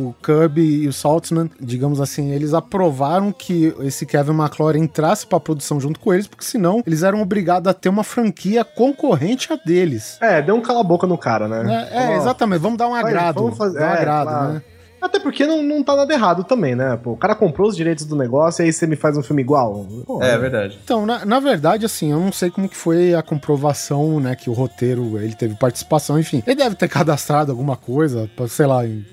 o 0.10 0.16
Kirby 0.24 0.84
e 0.84 0.88
o 0.88 0.94
Saltzman, 0.94 1.50
digamos 1.60 2.02
assim, 2.02 2.32
eles 2.32 2.54
aprovaram 2.54 3.32
que 3.32 3.74
esse 3.82 4.06
Kevin 4.06 4.32
McClory 4.34 4.80
entrasse 4.80 5.26
pra 5.26 5.40
produção 5.40 5.80
junto 5.80 6.00
com 6.00 6.14
eles, 6.14 6.28
porque 6.28 6.44
senão 6.46 6.84
eles 6.86 7.04
eram 7.04 7.22
obrigados 7.22 7.68
a 7.70 7.74
ter 7.74 7.90
uma 7.90 8.04
franquia 8.04 8.64
concorrente 8.64 9.52
a 9.54 9.56
deles. 9.56 10.18
É, 10.22 10.42
deu 10.42 10.56
um 10.56 10.62
cala-boca 10.62 11.08
no 11.08 11.18
cara, 11.18 11.48
né? 11.48 11.61
É, 11.70 11.90
é, 11.92 12.10
Ó, 12.10 12.14
exatamente. 12.22 12.62
Vamos 12.62 12.78
dar 12.78 12.88
um 12.88 12.96
agrado. 12.96 13.36
vamos 13.42 13.58
fazer- 13.58 13.80
dar 13.80 13.86
um 13.86 13.90
é, 13.96 13.98
agrado, 13.98 14.28
claro. 14.28 14.54
né? 14.54 14.62
Até 15.02 15.20
porque 15.20 15.46
não, 15.48 15.64
não 15.64 15.84
tá 15.84 15.96
nada 15.96 16.14
errado 16.14 16.44
também, 16.44 16.76
né? 16.76 16.98
Pô, 17.02 17.12
o 17.12 17.18
cara 17.18 17.34
comprou 17.36 17.68
os 17.68 17.76
direitos 17.76 18.06
do 18.06 18.16
negócio 18.16 18.62
e 18.62 18.66
aí 18.66 18.74
você 18.74 18.86
me 18.86 18.96
faz 18.96 19.18
um 19.18 19.24
filme 19.24 19.42
igual. 19.42 19.86
Pô, 20.06 20.22
É 20.22 20.38
verdade. 20.38 20.80
Então, 20.84 21.06
na, 21.06 21.26
na 21.26 21.40
verdade, 21.40 21.86
assim, 21.86 22.12
eu 22.12 22.20
não 22.20 22.32
sei 22.32 22.50
como 22.52 22.70
que 22.70 22.76
foi 22.78 23.14
a 23.16 23.22
comprovação, 23.22 24.20
né, 24.20 24.36
que 24.36 24.50
o 24.50 24.54
roteiro, 24.54 25.18
ele 25.20 25.34
teve 25.36 25.56
participação, 25.56 26.20
enfim. 26.20 26.44
Ele 26.46 26.56
deve 26.56 26.76
ter 26.76 26.88
cadastrado 26.88 27.52
alguma 27.52 27.76
coisa, 27.76 28.30
pra, 28.36 28.48
sei 28.48 28.66
lá, 28.66 28.86
e- 28.86 29.04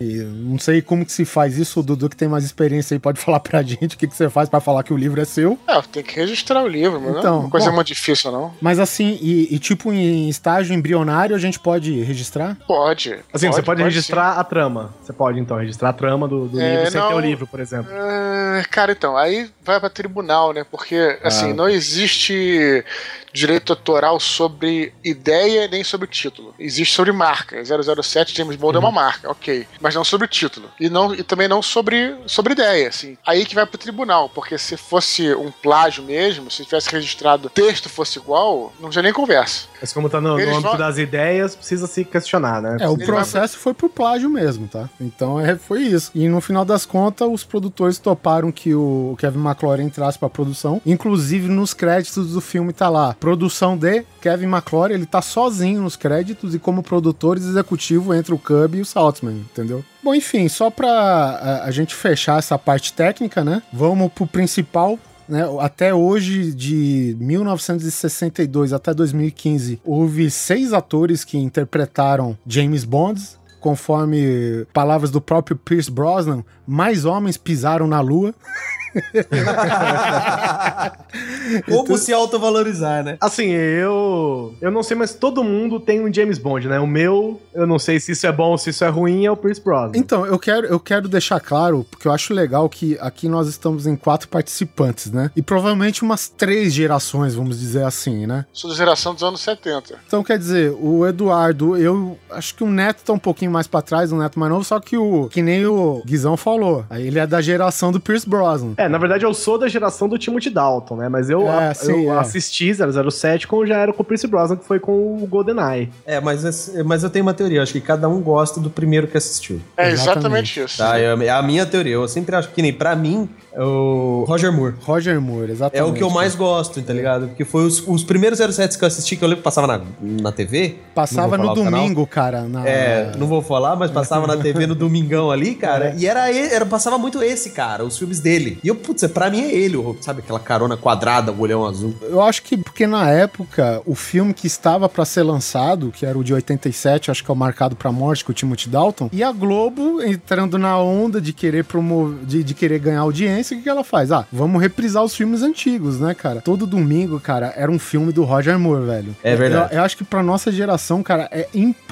não 0.45 0.59
sei 0.59 0.83
como 0.83 1.05
que 1.05 1.13
se 1.13 1.25
faz 1.25 1.57
isso, 1.59 1.81
o 1.81 1.83
Dudu 1.83 2.09
que 2.09 2.17
tem 2.17 2.29
mais 2.29 2.45
experiência 2.45 2.95
aí 2.95 2.99
pode 2.99 3.19
falar 3.21 3.41
pra 3.41 3.63
gente 3.63 3.95
o 3.95 3.99
que, 3.99 4.07
que 4.07 4.15
você 4.17 4.29
faz 4.29 4.49
pra 4.49 4.61
falar 4.61 4.83
que 4.83 4.93
o 4.93 4.97
livro 4.97 5.21
é 5.21 5.25
seu. 5.25 5.59
É, 5.67 5.81
tem 5.83 6.03
que 6.03 6.15
registrar 6.17 6.63
o 6.63 6.69
livro, 6.69 7.01
mas 7.01 7.11
não 7.11 7.17
é 7.17 7.21
Então, 7.21 7.41
uma 7.41 7.51
coisa 7.51 7.69
bom. 7.71 7.77
muito 7.77 7.87
difícil, 7.89 8.31
não. 8.33 8.53
Mas 8.61 8.79
assim, 8.79 9.19
e, 9.23 9.55
e 9.55 9.59
tipo 9.59 9.93
em 9.93 10.29
estágio 10.29 10.75
embrionário, 10.75 11.35
a 11.35 11.39
gente 11.39 11.59
pode 11.59 12.03
registrar? 12.03 12.57
Pode. 12.67 13.17
Assim, 13.33 13.49
você 13.51 13.63
pode, 13.63 13.81
sim. 13.81 13.85
registrar 13.85 14.33
a 14.33 14.45
trama. 14.45 14.95
Você 15.03 15.13
pode, 15.13 15.39
então, 15.41 15.57
registrar 15.57 15.78
a 15.87 15.93
trama 15.93 16.27
do, 16.29 16.47
do 16.49 16.61
É, 16.61 16.77
livro 16.77 16.91
sem 16.91 17.01
não- 17.01 17.09
ter 17.09 17.15
o 17.15 17.21
livro, 17.21 17.47
por 17.47 17.61
exemplo. 17.61 17.91
Ah, 17.95 18.63
cara, 18.71 18.93
então, 18.93 19.17
aí 19.17 19.51
vai 19.63 19.79
pra 19.79 19.89
tribunal, 19.91 20.53
né? 20.53 20.65
Porque, 20.71 21.19
assim, 21.23 21.53
não 21.53 21.69
existe 21.69 22.85
direito 23.33 23.73
autoral 23.73 24.19
sobre 24.19 24.93
ideia 25.05 25.69
nem 25.69 25.85
sobre 25.85 26.09
título. 26.09 26.55
Existe 26.59 26.95
sobre 26.95 27.13
marca. 27.13 27.63
007 28.03 28.35
James 28.35 28.57
Bond 28.57 28.77
é 28.77 28.81
uma 28.81 28.91
marca, 28.91 29.31
ok. 29.31 29.67
Mas 29.81 29.95
não 29.95 30.03
sobre 30.03 30.27
título. 30.27 30.69
E, 30.81 30.89
não, 30.89 31.15
e 31.15 31.23
também 31.23 31.47
não 31.47 31.61
sobre, 31.63 32.17
sobre 32.27 32.55
ideia, 32.55 32.89
assim. 32.89 33.17
Aí 33.27 33.45
que 33.45 33.55
vai 33.55 33.67
pro 33.67 33.79
tribunal, 33.79 34.29
porque 34.31 34.57
se 34.59 34.77
fosse 34.77 35.35
um 35.35 35.51
plágio 35.51 36.03
mesmo, 36.03 36.51
se 36.51 36.65
tivesse 36.65 36.91
registrado 36.91 37.47
o 37.47 37.51
texto 37.51 37.89
fosse 37.89 38.19
igual, 38.19 38.73
não 38.81 38.91
tinha 38.91 39.03
nem 39.03 39.13
conversa. 39.13 39.67
Mas 39.81 39.93
como 39.93 40.09
tá 40.09 40.21
no, 40.21 40.31
no 40.31 40.35
âmbito 40.43 40.61
vão- 40.63 40.77
das 40.77 40.99
ideias, 40.99 41.55
precisa 41.55 41.87
se 41.87 42.05
questionar, 42.05 42.61
né? 42.63 42.79
É, 42.81 42.89
o 42.89 42.95
Ele 42.95 43.05
processo 43.05 43.59
foi 43.59 43.75
pro 43.75 43.89
plágio 43.89 44.29
mesmo, 44.31 44.67
tá? 44.67 44.89
Então 45.01 45.39
é, 45.39 45.57
foi 45.69 45.83
isso. 45.83 46.11
E 46.15 46.27
no 46.29 46.41
final 46.41 46.65
das 46.65 46.87
contas, 46.87 47.29
os 47.31 47.45
produtores 47.45 47.99
toparam 47.99 48.51
que 48.51 48.75
o 48.75 49.15
Kevin 49.19 49.41
McClory 49.41 49.83
entrasse 49.83 50.19
pra 50.19 50.31
produção. 50.31 50.81
Inclusive, 50.87 51.47
nos 51.47 51.75
créditos 51.75 52.33
do 52.33 52.41
filme 52.41 52.73
tá 52.73 52.89
lá, 52.89 53.15
produção 53.21 53.77
de 53.77 54.03
Kevin 54.23 54.47
McClory, 54.47 54.95
ele 54.95 55.05
tá 55.05 55.21
sozinho 55.21 55.83
nos 55.83 55.95
créditos 55.95 56.55
e 56.55 56.59
como 56.59 56.83
produtor 56.83 57.37
executivo 57.37 58.15
entre 58.15 58.33
o 58.33 58.39
Cub 58.39 58.77
e 58.77 58.81
o 58.81 58.85
Saltzman, 58.85 59.35
entendeu? 59.35 59.85
Bom, 60.03 60.15
enfim, 60.15 60.49
só 60.49 60.71
pra 60.71 60.91
a, 60.91 61.65
a 61.65 61.71
gente 61.71 61.95
fechar 61.95 62.39
essa 62.39 62.59
parte 62.59 62.95
técnica, 62.95 63.45
né? 63.45 63.63
Vamos 63.71 64.11
pro 64.11 64.27
principal, 64.27 64.99
né, 65.29 65.45
até 65.61 65.93
hoje, 65.93 66.53
de 66.53 67.15
1962 67.21 68.73
até 68.73 68.95
2015, 68.95 69.81
houve 69.85 70.31
seis 70.31 70.73
atores 70.73 71.25
que 71.25 71.37
interpretaram 71.37 72.37
James 72.47 72.85
Bond. 72.85 73.21
Conforme 73.61 74.67
palavras 74.73 75.11
do 75.11 75.21
próprio 75.21 75.57
Pierce 75.57 75.91
Brosnan, 75.91 76.45
mais 76.67 77.05
homens 77.05 77.37
pisaram 77.37 77.87
na 77.87 78.01
lua. 78.01 78.35
Como 81.67 81.99
se 81.99 82.13
autovalorizar, 82.13 83.05
né? 83.05 83.17
Assim, 83.21 83.51
eu. 83.51 84.55
Eu 84.61 84.71
não 84.71 84.83
sei, 84.83 84.97
mas 84.97 85.15
todo 85.15 85.45
mundo 85.45 85.81
tem 85.81 86.01
um 86.01 86.13
James 86.13 86.39
Bond, 86.39 86.69
né? 86.69 86.79
O 86.79 86.87
meu, 86.87 87.41
eu 87.55 87.67
não 87.67 87.79
sei 87.79 88.01
se 88.01 88.13
isso 88.13 88.27
é 88.27 88.33
bom 88.33 88.51
ou 88.51 88.59
se 88.59 88.71
isso 88.71 88.85
é 88.85 88.89
ruim, 88.89 89.25
é 89.25 89.31
o 89.31 89.37
Pierce 89.37 89.61
Brosnan. 89.61 89.93
Então, 89.95 90.27
eu 90.27 90.39
quero, 90.39 90.67
eu 90.67 90.81
quero 90.81 91.09
deixar 91.09 91.41
claro, 91.41 91.87
porque 91.91 92.09
eu 92.09 92.13
acho 92.13 92.35
legal 92.35 92.69
que 92.69 92.99
aqui 93.01 93.29
nós 93.29 93.49
estamos 93.49 93.87
em 93.87 93.97
quatro 93.97 94.29
participantes, 94.29 95.11
né? 95.11 95.31
E 95.35 95.43
provavelmente 95.43 96.03
umas 96.03 96.29
três 96.29 96.73
gerações, 96.73 97.35
vamos 97.35 97.59
dizer 97.59 97.85
assim, 97.85 98.27
né? 98.27 98.45
Sou 98.53 98.71
da 98.71 98.77
geração 98.77 99.15
dos 99.15 99.23
anos 99.23 99.41
70. 99.41 99.99
Então, 100.07 100.23
quer 100.23 100.39
dizer, 100.39 100.73
o 100.81 101.07
Eduardo, 101.07 101.77
eu 101.77 102.19
acho 102.31 102.55
que 102.55 102.65
o 102.65 102.71
Neto 102.71 103.03
tá 103.05 103.13
um 103.13 103.19
pouquinho 103.19 103.51
mais 103.51 103.67
pra 103.67 103.83
trás, 103.83 104.13
o 104.13 104.17
Neto 104.17 104.39
mais 104.39 104.53
novo, 104.53 104.65
só 104.65 104.81
que 104.81 104.97
o 104.97 105.29
que 105.29 105.43
nem 105.43 105.67
o 105.67 106.03
Guizão 106.05 106.37
falou, 106.37 106.85
aí 106.89 107.07
ele 107.07 107.19
é 107.19 107.27
da 107.27 107.41
geração 107.41 107.93
do 107.93 108.01
Pierce 108.01 108.29
Brosnan. 108.29 108.75
É, 108.79 108.89
na 108.89 108.97
verdade 108.97 109.25
eu 109.25 109.35
sou 109.35 109.59
da 109.59 109.67
geração 109.69 110.09
do 110.09 110.17
Timothy 110.17 110.51
Dalton, 110.51 110.97
né? 110.97 111.09
Mas 111.09 111.29
eu, 111.29 111.47
É, 111.49 111.69
a- 111.71 111.75
sim, 111.75 112.07
eu 112.07 112.15
é. 112.15 112.19
assisti 112.21 112.73
007 112.73 113.47
quando 113.49 113.67
já 113.67 113.77
era 113.77 113.93
com 113.93 114.03
o 114.03 114.05
Pierce 114.05 114.27
Brosnan, 114.27 114.57
que 114.57 114.65
foi 114.65 114.79
com 114.79 114.93
o 115.23 115.27
GoldenEye. 115.27 115.91
É, 116.07 116.21
mas, 116.21 116.73
mas 116.85 117.03
eu 117.03 117.11
tenho 117.11 117.25
uma 117.25 117.35
teoria. 117.35 117.63
Acho 117.63 117.73
que 117.73 117.81
cada 117.81 118.09
um 118.09 118.21
gosta 118.21 118.61
do 118.61 118.71
primeiro 118.71 119.07
que 119.09 119.17
assistiu. 119.17 119.61
É 119.77 119.91
Exatamente. 119.91 120.19
exatamente 120.19 120.61
isso. 120.61 120.79
Tá, 120.79 120.99
eu- 121.01 121.21
é 121.21 121.29
a 121.29 121.43
minha 121.43 121.67
teoria. 121.67 121.95
Eu 121.95 122.07
sempre 122.09 122.37
acho 122.37 122.51
que 122.51 122.63
nem 122.63 122.73
pra 122.73 122.95
mim, 122.95 123.29
é 123.53 123.63
o 123.63 124.25
Roger 124.29 124.53
Moore. 124.53 124.75
Roger 124.83 125.21
Moore, 125.21 125.51
É 125.51 125.53
exatamente. 125.55 125.91
o 125.91 125.95
que 125.95 126.03
eu 126.05 126.11
mais 126.11 126.37
gosto, 126.37 126.81
tá 126.81 126.93
ligado? 126.93 127.27
Porque 127.29 127.45
foi 127.45 127.65
os, 127.67 127.83
os 127.87 128.05
primeiros 128.05 128.39
07 128.39 128.79
que 128.79 128.85
eu 128.85 128.87
assisti, 128.87 129.17
que 129.17 129.25
eu 129.25 129.29
lembro 129.29 129.39
que 129.41 129.45
passava 129.45 129.67
na, 129.67 129.81
na 130.01 130.31
TV. 130.31 130.77
Passava 130.95 131.37
no 131.37 131.53
domingo, 131.53 132.07
cara. 132.07 132.43
na- 132.43 132.65
É, 132.69 133.13
não 133.19 133.27
vou 133.27 133.43
falar, 133.43 133.75
mas 133.75 133.91
passava 133.91 134.25
na 134.27 134.37
TV 134.37 134.67
no 134.69 134.75
domingão 134.77 135.31
ali, 135.33 135.57
cara. 135.57 135.95
E 135.99 136.07
era, 136.07 136.31
era 136.33 136.65
passava 136.65 136.97
muito 136.97 137.21
esse, 137.23 137.51
cara, 137.51 137.85
os 137.85 137.99
filmes 137.99 138.21
dele. 138.21 138.59
E 138.63 138.68
eu, 138.69 138.77
putz, 138.77 139.07
pra 139.09 139.31
mim 139.31 139.41
é 139.43 139.55
ele, 139.55 139.77
o- 139.77 139.97
sabe? 140.01 140.21
Aquela 140.21 140.41
carona 140.41 140.77
quadrada, 140.77 141.33
o 141.33 141.41
olhão 141.41 141.65
azul. 141.67 141.95
Eu 142.03 142.21
acho 142.23 142.43
que 142.43 142.57
porque 142.57 142.87
na 142.87 143.09
época 143.11 143.83
o 143.87 143.95
filme 143.95 144.33
que 144.35 144.47
estava 144.47 144.89
pra 144.89 145.05
ser 145.05 145.23
lançado, 145.23 145.91
que 145.91 146.05
era 146.07 146.17
o 146.19 146.25
de 146.25 146.33
87, 146.35 147.11
acho 147.11 147.25
que 147.25 147.31
é 147.31 147.35
o 147.35 147.37
Marcado 147.37 147.75
pra 147.77 147.91
Morte 147.93 148.25
com 148.25 148.33
o 148.33 148.35
Timothy 148.35 148.69
Dalton, 148.69 149.09
e 149.13 149.23
a 149.23 149.33
Globo 149.33 150.03
entrando 150.03 150.59
na 150.59 150.79
onda 150.79 151.21
de 151.21 151.33
querer 151.33 151.65
promover, 151.65 152.25
de, 152.25 152.43
de 152.45 152.55
querer 152.55 152.79
ganhar 152.79 153.01
audiência, 153.01 153.55
o 153.55 153.59
que, 153.59 153.65
que 153.65 153.69
ela 153.69 153.85
faz? 153.85 154.11
Ah, 154.13 154.27
vamos 154.33 154.61
reprisar 154.61 155.03
os 155.05 155.15
filmes 155.15 155.43
antigos, 155.43 155.99
né, 156.01 156.15
cara? 156.15 156.41
Todo 156.41 156.67
domingo, 156.67 157.19
cara, 157.21 157.53
era 157.57 157.71
um 157.71 157.79
filme 157.79 158.13
do 158.13 158.25
Roger 158.25 158.59
Moore, 158.59 158.85
velho. 158.87 159.17
É 159.23 159.35
verdade. 159.37 159.73
Eu, 159.75 159.79
eu 159.79 159.85
acho 159.85 159.97
que 159.97 160.05
pra 160.05 160.23
nossa 160.23 160.51
geração, 160.53 161.03
cara, 161.03 161.29
é 161.33 161.49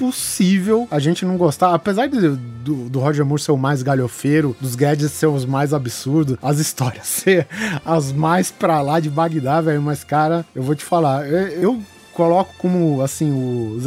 impossível 0.07 0.87
a 0.89 0.99
gente 0.99 1.25
não 1.25 1.37
gostar, 1.37 1.73
apesar 1.73 2.07
de- 2.07 2.29
do, 2.29 2.89
do 2.89 2.99
Roger 2.99 3.25
Moore 3.25 3.41
ser 3.41 3.51
o 3.51 3.57
mais 3.57 3.81
galhofeiro, 3.83 4.55
dos 4.59 4.75
gadgets 4.75 5.11
ser 5.11 5.27
os 5.27 5.45
mais 5.45 5.73
absurdos, 5.73 6.37
as 6.41 6.59
histórias 6.67 7.07
ser 7.07 7.47
as 7.85 8.11
mais 8.11 8.51
pra 8.51 8.81
lá 8.81 8.99
de 8.99 9.09
Bagdá, 9.09 9.61
velho, 9.61 9.81
mas, 9.81 10.03
cara, 10.03 10.45
eu 10.55 10.63
vou 10.63 10.75
te 10.75 10.83
falar, 10.83 11.27
eu, 11.27 11.47
eu 11.47 11.81
coloco 12.17 12.51
como, 12.57 12.99
assim, 13.03 13.31
o 13.31 13.77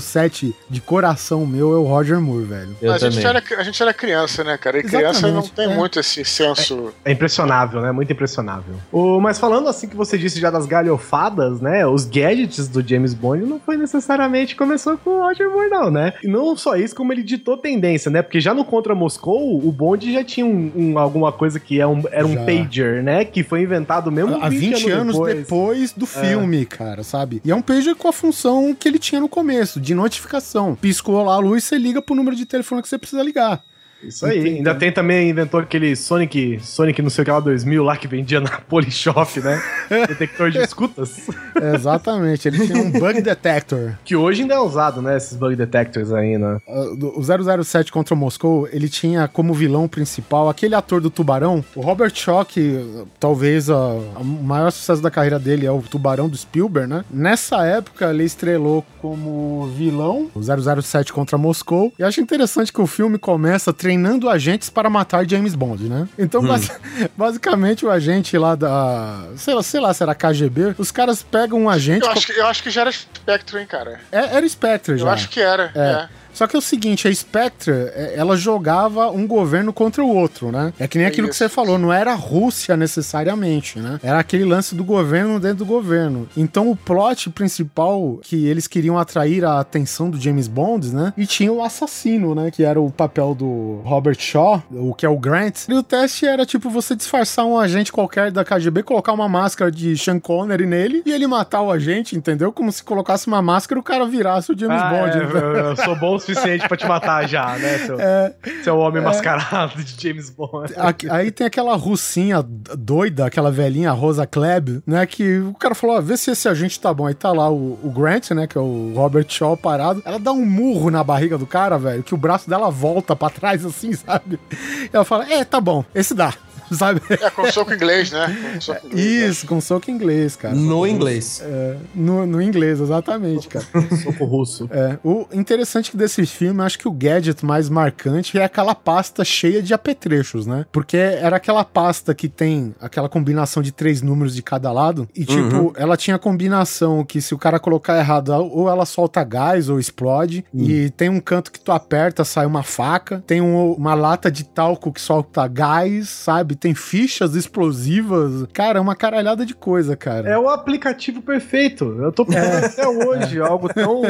007 0.00 0.54
de 0.70 0.80
coração 0.80 1.44
meu 1.44 1.74
é 1.74 1.76
o 1.76 1.82
Roger 1.82 2.20
Moore, 2.20 2.44
velho. 2.44 2.76
Eu 2.80 2.92
a, 2.92 2.98
gente 2.98 3.26
era, 3.26 3.42
a 3.58 3.62
gente 3.64 3.82
era 3.82 3.92
criança, 3.92 4.44
né, 4.44 4.56
cara? 4.56 4.78
E 4.78 4.84
criança 4.84 5.22
não 5.22 5.40
Exatamente, 5.40 5.52
tem 5.52 5.64
é. 5.72 5.76
muito 5.76 5.98
esse 5.98 6.24
senso. 6.24 6.94
É 7.04 7.10
impressionável, 7.10 7.80
né? 7.80 7.90
Muito 7.90 8.12
impressionável. 8.12 8.76
O, 8.92 9.18
mas 9.20 9.40
falando 9.40 9.68
assim 9.68 9.88
que 9.88 9.96
você 9.96 10.16
disse 10.16 10.38
já 10.38 10.52
das 10.52 10.66
galhofadas, 10.66 11.60
né? 11.60 11.84
Os 11.84 12.04
gadgets 12.04 12.68
do 12.68 12.80
James 12.86 13.12
Bond 13.12 13.44
não 13.44 13.58
foi 13.58 13.76
necessariamente 13.76 14.54
começou 14.54 14.96
com 14.96 15.10
o 15.10 15.22
Roger 15.22 15.50
Moore, 15.50 15.68
não, 15.68 15.90
né? 15.90 16.12
E 16.22 16.28
não 16.28 16.56
só 16.56 16.76
isso, 16.76 16.94
como 16.94 17.12
ele 17.12 17.24
ditou 17.24 17.56
tendência, 17.56 18.08
né? 18.08 18.22
Porque 18.22 18.40
já 18.40 18.54
no 18.54 18.64
Contra 18.64 18.94
Moscou, 18.94 19.58
o 19.66 19.72
Bond 19.72 20.12
já 20.12 20.22
tinha 20.22 20.46
um, 20.46 20.70
um- 20.76 20.98
alguma 20.98 21.32
coisa 21.32 21.58
que 21.58 21.80
é 21.80 21.86
um, 21.86 22.04
era 22.12 22.26
um 22.26 22.34
Já. 22.34 22.44
pager, 22.44 23.02
né? 23.02 23.24
Que 23.24 23.42
foi 23.42 23.62
inventado 23.62 24.12
mesmo 24.12 24.38
Há 24.40 24.48
20 24.48 24.88
anos 24.90 25.18
depois, 25.18 25.92
do 25.92 26.06
filme, 26.06 26.64
cara, 26.64 27.02
sabe? 27.02 27.42
E 27.44 27.50
é 27.50 27.54
um 27.54 27.60
pager 27.62 27.79
com 27.94 28.08
a 28.08 28.12
função 28.12 28.74
que 28.74 28.88
ele 28.88 28.98
tinha 28.98 29.20
no 29.20 29.28
começo, 29.28 29.80
de 29.80 29.94
notificação. 29.94 30.74
Piscou 30.76 31.22
lá 31.22 31.34
a 31.34 31.38
luz, 31.38 31.64
você 31.64 31.78
liga 31.78 32.02
pro 32.02 32.14
número 32.14 32.36
de 32.36 32.46
telefone 32.46 32.82
que 32.82 32.88
você 32.88 32.98
precisa 32.98 33.22
ligar. 33.22 33.62
Isso 34.02 34.24
aí. 34.26 34.56
Ainda 34.56 34.74
tem 34.74 34.90
também, 34.92 35.28
inventou 35.30 35.60
aquele 35.60 35.94
Sonic, 35.96 36.58
Sonic 36.62 37.02
não 37.02 37.10
sei 37.10 37.22
o 37.22 37.24
que 37.24 37.30
lá 37.30 37.40
2000 37.40 37.82
lá 37.84 37.96
que 37.96 38.08
vendia 38.08 38.40
na 38.40 38.60
Polishop, 38.68 39.40
né? 39.40 39.62
Detector 40.08 40.50
de 40.50 40.58
escutas. 40.58 41.28
Exatamente, 41.74 42.48
ele 42.48 42.66
tinha 42.66 42.78
um 42.82 42.90
bug 42.90 43.20
detector. 43.20 43.92
Que 44.04 44.16
hoje 44.16 44.42
ainda 44.42 44.54
é 44.54 44.58
usado, 44.58 45.02
né? 45.02 45.16
Esses 45.16 45.36
bug 45.36 45.54
detectors 45.56 46.12
aí, 46.12 46.38
né? 46.38 46.58
Do- 46.96 47.18
O 47.18 47.22
007 47.64 47.92
contra 47.92 48.14
o 48.14 48.16
Moscou, 48.16 48.68
ele 48.72 48.88
tinha 48.88 49.28
como 49.28 49.52
vilão 49.54 49.86
principal 49.88 50.48
aquele 50.48 50.74
ator 50.74 51.00
do 51.00 51.10
Tubarão, 51.10 51.64
o 51.74 51.80
Robert 51.80 52.12
Shaw, 52.14 52.44
que 52.44 53.04
talvez 53.18 53.68
o 53.68 54.00
maior 54.42 54.70
sucesso 54.70 55.02
da 55.02 55.10
carreira 55.10 55.38
dele 55.38 55.66
é 55.66 55.70
o 55.70 55.82
Tubarão 55.82 56.28
do 56.28 56.36
Spielberg, 56.36 56.88
né? 56.88 57.04
Nessa 57.10 57.64
época, 57.66 58.10
ele 58.10 58.24
estrelou 58.24 58.84
como 59.00 59.66
vilão 59.76 60.30
o 60.34 60.40
007 60.42 61.12
contra 61.12 61.36
Moscou. 61.38 61.92
E 61.98 62.02
acho 62.04 62.20
interessante 62.20 62.72
que 62.72 62.80
o 62.80 62.86
filme 62.86 63.18
começa 63.18 63.72
treinando 63.90 64.28
agentes 64.28 64.70
para 64.70 64.88
matar 64.88 65.28
James 65.28 65.54
Bond, 65.56 65.88
né? 65.88 66.06
Então, 66.16 66.40
basi- 66.42 66.70
basicamente, 67.16 67.84
o 67.84 67.90
agente 67.90 68.38
lá 68.38 68.54
da. 68.54 69.24
Sei 69.36 69.52
lá, 69.52 69.62
sei 69.62 69.80
lá, 69.80 69.92
será 69.92 70.14
KGB? 70.14 70.76
Os 70.78 70.92
caras 70.92 71.22
pegam 71.22 71.60
um 71.62 71.68
agente. 71.68 72.04
Eu 72.06 72.12
acho, 72.12 72.26
que, 72.26 72.32
eu 72.32 72.46
acho 72.46 72.62
que 72.62 72.70
já 72.70 72.82
era 72.82 72.92
Spectre, 72.92 73.58
hein, 73.58 73.66
cara? 73.66 74.00
É, 74.12 74.36
era 74.36 74.48
Spectre 74.48 74.96
já. 74.96 75.04
Eu 75.06 75.10
acho 75.10 75.28
que 75.28 75.40
era. 75.40 75.72
É. 75.74 76.08
Só 76.32 76.46
que 76.46 76.56
é 76.56 76.58
o 76.58 76.62
seguinte, 76.62 77.06
a 77.08 77.14
Spectre, 77.14 77.72
é, 77.72 78.14
ela 78.16 78.36
jogava 78.36 79.10
um 79.10 79.26
governo 79.26 79.72
contra 79.72 80.02
o 80.02 80.08
outro, 80.14 80.50
né? 80.52 80.72
É 80.78 80.86
que 80.88 80.98
nem 80.98 81.06
aquilo 81.06 81.28
que 81.28 81.34
Isso. 81.34 81.44
você 81.44 81.48
falou, 81.48 81.78
não 81.78 81.92
era 81.92 82.12
a 82.12 82.16
Rússia 82.16 82.76
necessariamente, 82.76 83.78
né? 83.78 83.98
Era 84.02 84.18
aquele 84.18 84.44
lance 84.44 84.74
do 84.74 84.84
governo 84.84 85.38
dentro 85.40 85.58
do 85.58 85.66
governo. 85.66 86.28
Então 86.36 86.70
o 86.70 86.76
plot 86.76 87.30
principal 87.30 88.18
que 88.22 88.46
eles 88.46 88.66
queriam 88.66 88.98
atrair 88.98 89.44
a 89.44 89.60
atenção 89.60 90.08
do 90.10 90.20
James 90.20 90.46
Bond, 90.48 90.94
né? 90.94 91.12
E 91.16 91.26
tinha 91.26 91.52
o 91.52 91.62
assassino, 91.62 92.34
né? 92.34 92.50
Que 92.50 92.62
era 92.64 92.80
o 92.80 92.90
papel 92.90 93.34
do 93.34 93.80
Robert 93.84 94.16
Shaw, 94.18 94.62
o 94.70 94.94
que 94.94 95.04
é 95.04 95.08
o 95.08 95.18
Grant. 95.18 95.68
E 95.68 95.74
o 95.74 95.82
teste 95.82 96.26
era 96.26 96.46
tipo 96.46 96.70
você 96.70 96.94
disfarçar 96.94 97.44
um 97.44 97.58
agente 97.58 97.92
qualquer 97.92 98.30
da 98.30 98.44
KGB, 98.44 98.82
colocar 98.82 99.12
uma 99.12 99.28
máscara 99.28 99.70
de 99.70 99.96
Sean 99.96 100.18
Connery 100.20 100.66
nele 100.66 101.02
e 101.04 101.12
ele 101.12 101.26
matar 101.26 101.62
o 101.62 101.70
agente, 101.70 102.16
entendeu? 102.16 102.52
Como 102.52 102.70
se 102.70 102.82
colocasse 102.84 103.26
uma 103.26 103.42
máscara 103.42 103.78
e 103.78 103.80
o 103.80 103.84
cara 103.84 104.06
virasse 104.06 104.52
o 104.52 104.58
James 104.58 104.80
Ah, 104.80 104.90
Bond. 104.90 105.18
é, 105.18 105.24
entendeu? 105.24 105.40
eu, 105.40 105.54
eu 105.70 105.76
sou 105.76 105.96
bom 105.96 106.18
suficiente 106.20 106.66
pra 106.68 106.76
te 106.76 106.86
matar 106.86 107.28
já, 107.28 107.56
né? 107.58 107.78
Seu, 107.78 108.00
É, 108.00 108.32
seu 108.62 108.78
homem 108.78 109.02
mascarado 109.02 109.82
de 109.82 110.00
James 110.08 110.30
Bond. 110.30 110.72
Aqui- 110.76 111.08
aí 111.10 111.30
tem 111.30 111.46
aquela 111.46 111.74
russinha 111.76 112.42
doida, 112.42 113.26
aquela 113.26 113.50
velhinha 113.50 113.90
Rosa 113.92 114.26
Klebb, 114.26 114.82
né? 114.86 115.04
Que 115.06 115.38
o 115.40 115.54
cara 115.54 115.74
falou: 115.74 115.96
ó, 115.96 116.00
vê 116.00 116.16
se 116.16 116.30
esse 116.30 116.48
agente 116.48 116.78
tá 116.80 116.92
bom. 116.94 117.06
Aí 117.06 117.14
tá 117.14 117.32
lá 117.32 117.50
o, 117.50 117.78
o 117.82 117.90
Grant, 117.90 118.30
né? 118.30 118.46
Que 118.46 118.56
é 118.56 118.60
o 118.60 118.92
Robert 118.94 119.26
Shaw 119.28 119.56
parado. 119.56 120.02
Ela 120.04 120.18
dá 120.18 120.32
um 120.32 120.44
murro 120.44 120.90
na 120.90 121.02
barriga 121.02 121.36
do 121.38 121.46
cara, 121.46 121.78
velho, 121.78 122.02
que 122.02 122.14
o 122.14 122.18
braço 122.18 122.48
dela 122.48 122.70
volta 122.70 123.16
pra 123.16 123.30
trás, 123.30 123.64
assim, 123.64 123.92
sabe? 123.92 124.38
E 124.84 124.90
ela 124.92 125.04
fala: 125.04 125.30
é, 125.32 125.44
tá 125.44 125.60
bom, 125.60 125.84
esse 125.94 126.14
dá. 126.14 126.32
Sabe? 126.76 127.00
É, 127.10 127.30
com 127.30 127.50
soco 127.50 127.72
inglês, 127.74 128.10
né? 128.12 128.36
Com 128.54 128.60
soco 128.60 128.86
inglês, 128.86 129.30
Isso, 129.30 129.46
com 129.46 129.60
soco 129.60 129.90
inglês, 129.90 130.36
cara. 130.36 130.54
No 130.54 130.86
inglês. 130.86 131.42
É, 131.44 131.76
no, 131.94 132.26
no 132.26 132.40
inglês, 132.42 132.80
exatamente, 132.80 133.48
cara. 133.48 133.64
Soco 134.02 134.24
russo. 134.24 134.68
É, 134.72 134.98
o 135.04 135.26
interessante 135.32 135.96
desse 135.96 136.24
filme, 136.26 136.60
eu 136.60 136.64
acho 136.64 136.78
que 136.78 136.86
o 136.88 136.92
gadget 136.92 137.44
mais 137.44 137.68
marcante 137.68 138.38
é 138.38 138.44
aquela 138.44 138.74
pasta 138.74 139.24
cheia 139.24 139.62
de 139.62 139.74
apetrechos, 139.74 140.46
né? 140.46 140.64
Porque 140.72 140.96
era 140.96 141.36
aquela 141.36 141.64
pasta 141.64 142.14
que 142.14 142.28
tem 142.28 142.74
aquela 142.80 143.08
combinação 143.08 143.62
de 143.62 143.72
três 143.72 144.00
números 144.02 144.34
de 144.34 144.42
cada 144.42 144.70
lado. 144.72 145.08
E, 145.14 145.24
tipo, 145.24 145.72
ela 145.76 145.96
tinha 145.96 146.18
combinação 146.18 147.04
que 147.04 147.20
se 147.20 147.34
o 147.34 147.38
cara 147.38 147.58
colocar 147.58 147.98
errado, 147.98 148.30
ou 148.30 148.68
ela 148.68 148.86
solta 148.86 149.22
gás 149.24 149.68
ou 149.68 149.78
explode. 149.78 150.44
E 150.54 150.90
tem 150.90 151.08
um 151.08 151.20
canto 151.20 151.50
que 151.52 151.60
tu 151.60 151.72
aperta, 151.72 152.24
sai 152.24 152.46
uma 152.46 152.62
faca. 152.62 153.22
Tem 153.26 153.40
um- 153.40 153.72
uma 153.72 153.94
lata 153.94 154.30
de 154.30 154.44
talco 154.44 154.92
que 154.92 155.00
solta 155.00 155.46
gás, 155.46 156.08
sabe? 156.08 156.54
Tem 156.60 156.74
fichas 156.74 157.34
explosivas. 157.34 158.46
Cara, 158.52 158.78
é 158.78 158.80
uma 158.82 158.94
caralhada 158.94 159.46
de 159.46 159.54
coisa, 159.54 159.96
cara. 159.96 160.28
É 160.28 160.38
o 160.38 160.48
aplicativo 160.48 161.22
perfeito. 161.22 161.84
Eu 161.98 162.12
tô 162.12 162.26
pensando 162.26 162.66
até 162.66 162.86
hoje, 162.86 163.40
algo 163.40 163.72
tão 163.72 164.02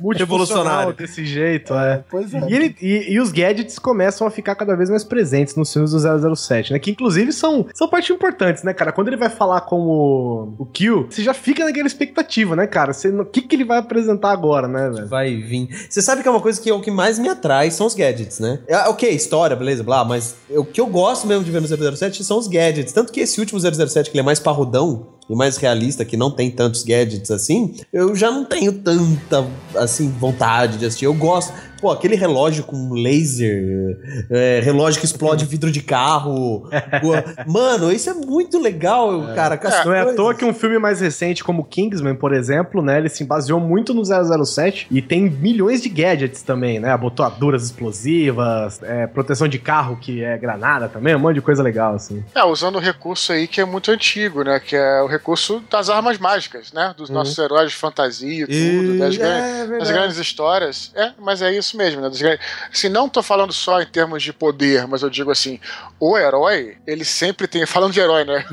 multifuncional 0.00 0.16
Revolucionário. 0.18 0.92
desse 0.92 1.24
jeito. 1.24 1.74
É. 1.74 2.04
Pois 2.10 2.32
é. 2.34 2.40
E, 2.48 2.54
ele- 2.54 2.76
e- 2.80 3.12
e 3.14 3.20
os 3.20 3.32
gadgets 3.32 3.78
começam 3.78 4.26
a 4.26 4.30
ficar 4.30 4.54
cada 4.54 4.76
vez 4.76 4.90
mais 4.90 5.02
presentes 5.04 5.54
nos 5.56 5.72
filmes 5.72 5.92
do 5.92 5.98
007, 6.36 6.72
né? 6.72 6.78
Que 6.78 6.90
inclusive 6.90 7.32
são, 7.32 7.66
são 7.74 7.88
partes 7.88 8.10
importantes, 8.14 8.62
né, 8.62 8.74
cara? 8.74 8.92
Quando 8.92 9.08
ele 9.08 9.16
vai 9.16 9.30
falar 9.30 9.62
com 9.62 9.80
o, 9.80 10.54
o 10.58 10.66
Kill, 10.66 11.06
você 11.08 11.22
já 11.22 11.32
fica 11.34 11.64
naquela 11.64 11.86
expectativa, 11.86 12.54
né, 12.54 12.66
cara? 12.66 12.92
Você, 12.92 13.08
o 13.08 13.24
que, 13.24 13.40
que 13.42 13.56
ele 13.56 13.64
vai 13.64 13.78
apresentar 13.78 14.30
agora, 14.30 14.68
né, 14.68 14.90
velho? 14.90 15.06
Vai 15.08 15.34
vir. 15.36 15.68
Você 15.88 16.02
sabe 16.02 16.22
que 16.22 16.28
é 16.28 16.30
uma 16.30 16.40
coisa 16.40 16.60
que 16.60 16.68
é 16.68 16.74
o 16.74 16.80
que 16.80 16.90
mais 16.90 17.18
me 17.18 17.28
atrai 17.28 17.70
são 17.70 17.86
os 17.86 17.94
gadgets, 17.94 18.38
né? 18.40 18.58
É, 18.66 18.76
ok, 18.88 19.08
história, 19.10 19.56
beleza, 19.56 19.82
blá, 19.82 20.04
mas 20.04 20.36
o 20.50 20.64
que 20.64 20.80
eu 20.80 20.86
gosto 20.86 21.26
mesmo 21.26 21.44
de 21.44 21.50
ver 21.50 21.61
no 21.62 21.96
007 21.96 22.24
são 22.24 22.38
os 22.38 22.46
gadgets. 22.46 22.92
Tanto 22.92 23.12
que 23.12 23.20
esse 23.20 23.40
último 23.40 23.58
007, 23.58 24.10
que 24.10 24.16
ele 24.16 24.20
é 24.20 24.24
mais 24.24 24.38
parrudão 24.38 25.06
e 25.28 25.34
mais 25.34 25.56
realista, 25.56 26.04
que 26.04 26.16
não 26.16 26.30
tem 26.30 26.50
tantos 26.50 26.82
gadgets 26.82 27.30
assim, 27.30 27.76
eu 27.92 28.14
já 28.14 28.30
não 28.30 28.44
tenho 28.44 28.72
tanta, 28.72 29.46
assim, 29.76 30.08
vontade 30.10 30.78
de 30.78 30.86
assistir. 30.86 31.06
Eu 31.06 31.14
gosto. 31.14 31.52
Pô, 31.82 31.90
aquele 31.90 32.14
relógio 32.14 32.62
com 32.62 32.92
laser, 32.92 33.98
é, 34.30 34.60
relógio 34.62 35.00
que 35.00 35.04
explode 35.04 35.44
vidro 35.44 35.68
de 35.68 35.82
carro. 35.82 36.70
Mano, 37.44 37.90
isso 37.90 38.08
é 38.08 38.14
muito 38.14 38.56
legal, 38.60 39.34
cara. 39.34 39.56
com 39.58 39.66
as 39.66 39.84
Não 39.84 39.92
é 39.92 40.02
à 40.02 40.14
toa 40.14 40.32
que 40.32 40.44
um 40.44 40.54
filme 40.54 40.78
mais 40.78 41.00
recente, 41.00 41.42
como 41.42 41.64
Kingsman, 41.64 42.14
por 42.14 42.32
exemplo, 42.32 42.80
né? 42.80 42.98
Ele 42.98 43.08
se 43.08 43.24
baseou 43.24 43.58
muito 43.58 43.92
no 43.92 44.04
007 44.04 44.86
e 44.92 45.02
tem 45.02 45.28
milhões 45.28 45.82
de 45.82 45.88
gadgets 45.88 46.42
também, 46.42 46.78
né? 46.78 46.90
Abotoaduras 46.92 47.64
explosivas, 47.64 48.80
é, 48.84 49.08
proteção 49.08 49.48
de 49.48 49.58
carro 49.58 49.96
que 49.96 50.22
é 50.22 50.38
granada 50.38 50.88
também, 50.88 51.16
um 51.16 51.18
monte 51.18 51.34
de 51.34 51.42
coisa 51.42 51.64
legal, 51.64 51.94
assim. 51.96 52.24
É, 52.32 52.44
usando 52.44 52.76
o 52.76 52.80
recurso 52.80 53.32
aí 53.32 53.48
que 53.48 53.60
é 53.60 53.64
muito 53.64 53.90
antigo, 53.90 54.44
né? 54.44 54.60
Que 54.60 54.76
é 54.76 55.02
o 55.02 55.08
recurso 55.08 55.60
das 55.68 55.90
armas 55.90 56.16
mágicas, 56.16 56.72
né? 56.72 56.94
Dos 56.96 57.10
nossos 57.10 57.36
heróis 57.36 57.70
de 57.72 57.76
fantasia 57.76 58.44
e 58.44 58.46
tudo, 58.46 58.94
E- 58.94 58.98
das, 59.00 59.14
é 59.16 59.18
grandes, 59.18 59.78
das 59.80 59.90
grandes 59.90 60.16
histórias. 60.18 60.92
É, 60.94 61.10
mas 61.18 61.42
é 61.42 61.52
isso 61.52 61.71
mesmo, 61.76 62.00
né? 62.00 62.10
Assim, 62.72 62.88
não 62.88 63.08
tô 63.08 63.22
falando 63.22 63.52
só 63.52 63.80
em 63.80 63.86
termos 63.86 64.22
de 64.22 64.32
poder, 64.32 64.86
mas 64.86 65.02
eu 65.02 65.10
digo 65.10 65.30
assim, 65.30 65.58
o 65.98 66.16
herói, 66.16 66.76
ele 66.86 67.04
sempre 67.04 67.46
tem. 67.46 67.66
Falando 67.66 67.92
de 67.92 68.00
herói, 68.00 68.24
né? 68.24 68.44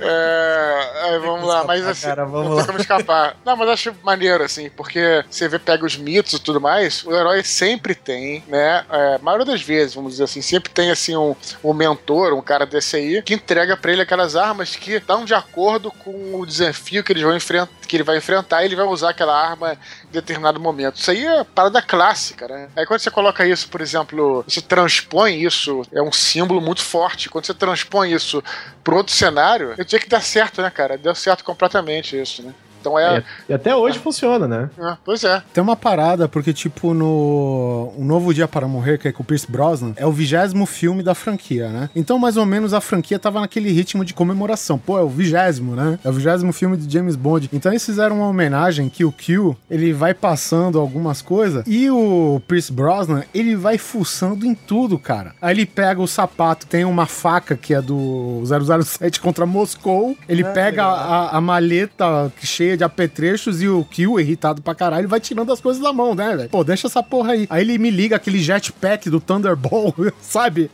É, 0.00 0.90
aí 1.04 1.18
vamos 1.18 1.46
lá, 1.46 1.64
mas 1.64 1.86
assim, 1.86 2.06
cara, 2.06 2.24
vamos 2.24 2.48
não 2.48 2.54
lá. 2.54 2.56
tem 2.58 2.66
como 2.66 2.78
escapar. 2.78 3.36
Não, 3.44 3.56
mas 3.56 3.68
acho 3.68 3.94
maneiro, 4.02 4.44
assim, 4.44 4.70
porque 4.70 5.24
você 5.28 5.48
vê, 5.48 5.58
pega 5.58 5.84
os 5.84 5.96
mitos 5.96 6.34
e 6.34 6.38
tudo 6.40 6.60
mais, 6.60 7.04
o 7.04 7.12
herói 7.12 7.42
sempre 7.42 7.94
tem, 7.94 8.44
né? 8.46 8.84
É, 8.90 9.14
a 9.16 9.18
maioria 9.18 9.46
das 9.46 9.62
vezes, 9.62 9.94
vamos 9.94 10.12
dizer 10.12 10.24
assim, 10.24 10.42
sempre 10.42 10.70
tem 10.70 10.90
assim 10.90 11.16
um, 11.16 11.34
um 11.64 11.72
mentor, 11.72 12.32
um 12.32 12.42
cara 12.42 12.64
desse 12.66 12.96
aí, 12.96 13.22
que 13.22 13.34
entrega 13.34 13.76
pra 13.76 13.92
ele 13.92 14.02
aquelas 14.02 14.36
armas 14.36 14.76
que 14.76 14.92
estão 14.92 15.24
de 15.24 15.34
acordo 15.34 15.90
com 15.90 16.40
o 16.40 16.46
desafio 16.46 17.02
que, 17.02 17.12
eles 17.12 17.22
vão 17.22 17.36
enfrentar, 17.36 17.72
que 17.92 17.96
ele 17.96 18.04
vai 18.04 18.16
enfrentar 18.16 18.64
ele 18.64 18.74
vai 18.74 18.86
usar 18.86 19.10
aquela 19.10 19.38
arma 19.38 19.74
em 20.08 20.12
determinado 20.12 20.58
momento. 20.58 20.96
Isso 20.96 21.10
aí 21.10 21.26
é 21.26 21.44
parada 21.44 21.82
clássica, 21.82 22.48
né? 22.48 22.70
Aí 22.74 22.86
quando 22.86 23.00
você 23.00 23.10
coloca 23.10 23.46
isso, 23.46 23.68
por 23.68 23.82
exemplo, 23.82 24.42
você 24.48 24.62
transpõe 24.62 25.42
isso, 25.42 25.82
é 25.92 26.00
um 26.00 26.10
símbolo 26.10 26.58
muito 26.58 26.82
forte. 26.82 27.28
Quando 27.28 27.44
você 27.44 27.52
transpõe 27.52 28.12
isso 28.12 28.42
pro 28.82 28.96
outro 28.96 29.12
cenário, 29.12 29.74
eu 29.76 29.84
tinha 29.84 30.00
que 30.00 30.08
dar 30.08 30.22
certo, 30.22 30.62
né, 30.62 30.70
cara? 30.70 30.96
Deu 30.96 31.14
certo 31.14 31.44
completamente 31.44 32.18
isso, 32.18 32.42
né? 32.42 32.54
Então 32.82 32.98
é. 32.98 33.18
É, 33.18 33.24
e 33.48 33.54
até 33.54 33.74
hoje 33.74 33.98
funciona, 33.98 34.48
né? 34.48 34.70
é, 34.78 34.96
pois 35.04 35.22
é. 35.22 35.42
Tem 35.54 35.62
uma 35.62 35.76
parada, 35.76 36.28
porque, 36.28 36.52
tipo, 36.52 36.92
no 36.92 37.92
Um 37.96 38.04
Novo 38.04 38.34
Dia 38.34 38.48
para 38.48 38.66
Morrer, 38.66 38.98
que 38.98 39.08
é 39.08 39.12
com 39.12 39.22
o 39.22 39.26
Pierce 39.26 39.50
Brosnan, 39.50 39.92
é 39.96 40.04
o 40.04 40.12
vigésimo 40.12 40.66
filme 40.66 41.02
da 41.02 41.14
franquia, 41.14 41.68
né? 41.68 41.88
Então, 41.94 42.18
mais 42.18 42.36
ou 42.36 42.44
menos, 42.44 42.74
a 42.74 42.80
franquia 42.80 43.18
tava 43.18 43.40
naquele 43.40 43.70
ritmo 43.70 44.04
de 44.04 44.12
comemoração. 44.12 44.78
Pô, 44.78 44.98
é 44.98 45.02
o 45.02 45.08
vigésimo, 45.08 45.76
né? 45.76 45.98
É 46.04 46.08
o 46.08 46.12
vigésimo 46.12 46.52
filme 46.52 46.76
de 46.76 46.92
James 46.92 47.16
Bond. 47.16 47.48
Então, 47.52 47.70
eles 47.72 47.84
fizeram 47.84 48.16
uma 48.16 48.28
homenagem 48.28 48.88
que 48.88 49.04
o 49.04 49.12
Q, 49.12 49.54
ele 49.70 49.92
vai 49.92 50.12
passando 50.12 50.78
algumas 50.78 51.22
coisas 51.22 51.64
e 51.66 51.90
o 51.90 52.40
Pierce 52.48 52.72
Brosnan, 52.72 53.22
ele 53.32 53.54
vai 53.54 53.78
fuçando 53.78 54.44
em 54.44 54.54
tudo, 54.54 54.98
cara. 54.98 55.34
Aí 55.40 55.54
ele 55.54 55.66
pega 55.66 56.00
o 56.00 56.06
sapato, 56.08 56.66
tem 56.66 56.84
uma 56.84 57.06
faca 57.06 57.56
que 57.56 57.74
é 57.74 57.80
do 57.80 58.42
007 58.44 59.20
contra 59.20 59.46
Moscou, 59.46 60.16
ele 60.28 60.44
pega 60.44 60.84
a, 60.84 61.36
a 61.36 61.40
maleta 61.40 62.32
cheia 62.42 62.71
de 62.76 62.84
apetrechos 62.84 63.62
e 63.62 63.68
o 63.68 63.84
Kill, 63.84 64.18
irritado 64.20 64.62
pra 64.62 64.74
caralho, 64.74 65.08
vai 65.08 65.20
tirando 65.20 65.52
as 65.52 65.60
coisas 65.60 65.82
da 65.82 65.92
mão, 65.92 66.14
né, 66.14 66.36
velho? 66.36 66.48
Pô, 66.48 66.64
deixa 66.64 66.86
essa 66.86 67.02
porra 67.02 67.32
aí. 67.32 67.46
Aí 67.50 67.62
ele 67.62 67.78
me 67.78 67.90
liga 67.90 68.16
aquele 68.16 68.38
jetpack 68.38 69.08
do 69.10 69.20
Thunderbolt, 69.20 69.94
sabe? 70.20 70.70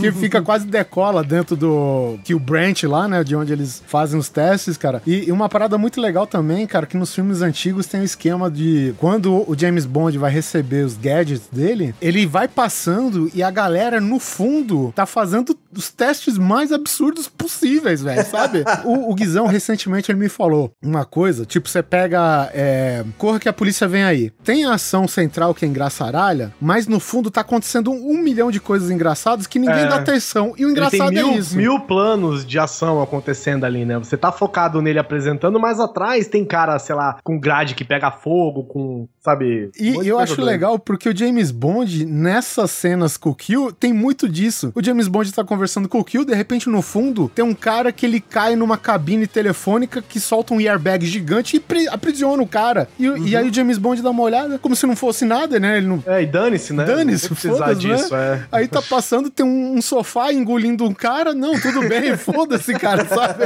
Que 0.00 0.12
fica 0.12 0.42
quase 0.42 0.66
decola 0.66 1.22
dentro 1.22 1.56
do 1.56 2.18
Kill 2.24 2.38
Branch 2.38 2.82
lá, 2.84 3.08
né? 3.08 3.24
De 3.24 3.34
onde 3.34 3.52
eles 3.52 3.82
fazem 3.86 4.18
os 4.18 4.28
testes, 4.28 4.76
cara. 4.76 5.02
E, 5.06 5.28
e 5.28 5.32
uma 5.32 5.48
parada 5.48 5.78
muito 5.78 6.00
legal 6.00 6.26
também, 6.26 6.66
cara, 6.66 6.86
que 6.86 6.96
nos 6.96 7.14
filmes 7.14 7.42
antigos 7.42 7.86
tem 7.86 8.00
o 8.00 8.04
esquema 8.04 8.50
de 8.50 8.94
quando 8.98 9.48
o 9.48 9.56
James 9.56 9.86
Bond 9.86 10.16
vai 10.18 10.30
receber 10.30 10.84
os 10.84 10.96
gadgets 10.96 11.48
dele, 11.50 11.94
ele 12.00 12.26
vai 12.26 12.48
passando 12.48 13.30
e 13.34 13.42
a 13.42 13.50
galera 13.50 14.00
no 14.00 14.18
fundo 14.18 14.92
tá 14.94 15.06
fazendo 15.06 15.56
os 15.74 15.90
testes 15.90 16.38
mais 16.38 16.72
absurdos 16.72 17.28
possíveis, 17.28 18.02
velho, 18.02 18.24
sabe? 18.26 18.64
o, 18.84 19.10
o 19.10 19.14
Guizão 19.14 19.46
recentemente 19.46 20.10
ele 20.10 20.18
me 20.18 20.28
falou 20.28 20.72
uma 20.82 21.04
coisa, 21.04 21.37
tipo, 21.46 21.68
você 21.68 21.82
pega 21.82 22.50
é, 22.54 23.04
Corra 23.16 23.38
que 23.38 23.48
a 23.48 23.52
polícia 23.52 23.86
vem 23.88 24.02
aí. 24.04 24.30
Tem 24.44 24.64
a 24.64 24.74
ação 24.74 25.06
central 25.08 25.54
que 25.54 25.64
é 25.64 25.68
engraçaralha, 25.68 26.52
mas 26.60 26.86
no 26.86 27.00
fundo 27.00 27.30
tá 27.30 27.40
acontecendo 27.40 27.90
um, 27.90 28.12
um 28.12 28.18
milhão 28.18 28.50
de 28.50 28.60
coisas 28.60 28.90
engraçadas 28.90 29.46
que 29.46 29.58
ninguém 29.58 29.84
É. 29.84 29.88
dá 29.88 29.96
atenção. 29.96 30.54
E 30.56 30.64
o 30.64 30.70
engraçado 30.70 31.08
tem 31.08 31.22
mil, 31.24 31.32
é 31.34 31.36
isso. 31.38 31.56
mil 31.56 31.80
planos 31.80 32.44
de 32.46 32.58
ação 32.58 33.02
acontecendo 33.02 33.64
ali, 33.64 33.84
né? 33.84 33.98
Você 33.98 34.16
tá 34.16 34.30
focado 34.32 34.80
nele 34.82 34.98
apresentando, 34.98 35.58
mas 35.58 35.80
atrás 35.80 36.28
tem 36.28 36.44
cara, 36.44 36.78
sei 36.78 36.94
lá, 36.94 37.18
com 37.22 37.38
grade 37.38 37.74
que 37.74 37.84
pega 37.84 38.10
fogo, 38.10 38.64
com, 38.64 39.08
sabe... 39.20 39.70
E 39.78 39.90
um 39.92 40.02
eu 40.02 40.16
coisa 40.16 40.22
acho 40.22 40.36
doida. 40.36 40.50
legal 40.50 40.78
porque 40.78 41.08
o 41.08 41.16
James 41.16 41.50
Bond, 41.50 42.04
nessas 42.06 42.70
cenas 42.70 43.16
com 43.16 43.30
o 43.30 43.34
Kill, 43.34 43.72
tem 43.72 43.92
muito 43.92 44.28
disso. 44.28 44.72
O 44.74 44.82
James 44.82 45.08
Bond 45.08 45.32
tá 45.32 45.44
conversando 45.44 45.88
com 45.88 45.98
o 45.98 46.04
Kill, 46.04 46.24
de 46.24 46.34
repente 46.34 46.68
no 46.68 46.82
fundo 46.82 47.30
tem 47.34 47.44
um 47.44 47.54
cara 47.54 47.92
que 47.92 48.06
ele 48.06 48.20
cai 48.20 48.56
numa 48.56 48.76
cabine 48.76 49.26
telefônica 49.26 50.02
que 50.02 50.18
solta 50.20 50.54
um 50.54 50.58
airbag 50.58 51.04
gigante 51.06 51.27
e 51.56 51.60
pri- 51.60 51.88
aprisiona 51.88 52.42
o 52.42 52.46
cara. 52.46 52.88
E, 52.98 53.04
e 53.06 53.36
aí 53.36 53.48
o 53.48 53.54
James 53.54 53.78
Bond 53.78 54.02
dá 54.02 54.10
uma 54.10 54.22
olhada, 54.22 54.58
como 54.58 54.74
se 54.76 54.86
não 54.86 54.96
fosse 54.96 55.24
nada, 55.24 55.58
né? 55.58 55.78
Ele 55.78 55.86
não. 55.86 56.02
É, 56.06 56.22
e 56.22 56.26
dane-se, 56.26 56.72
né? 56.72 56.84
Dane-se, 56.84 57.28
precisar 57.28 57.68
né? 57.68 57.74
disso, 57.74 58.14
é. 58.14 58.46
Aí 58.50 58.68
tá 58.68 58.80
passando, 58.82 59.30
tem 59.30 59.44
um, 59.44 59.74
um 59.76 59.82
sofá 59.82 60.32
engolindo 60.32 60.84
um 60.84 60.94
cara. 60.94 61.34
Não, 61.34 61.58
tudo 61.60 61.88
bem, 61.88 62.16
foda-se, 62.18 62.74
cara, 62.74 63.04
sabe? 63.06 63.44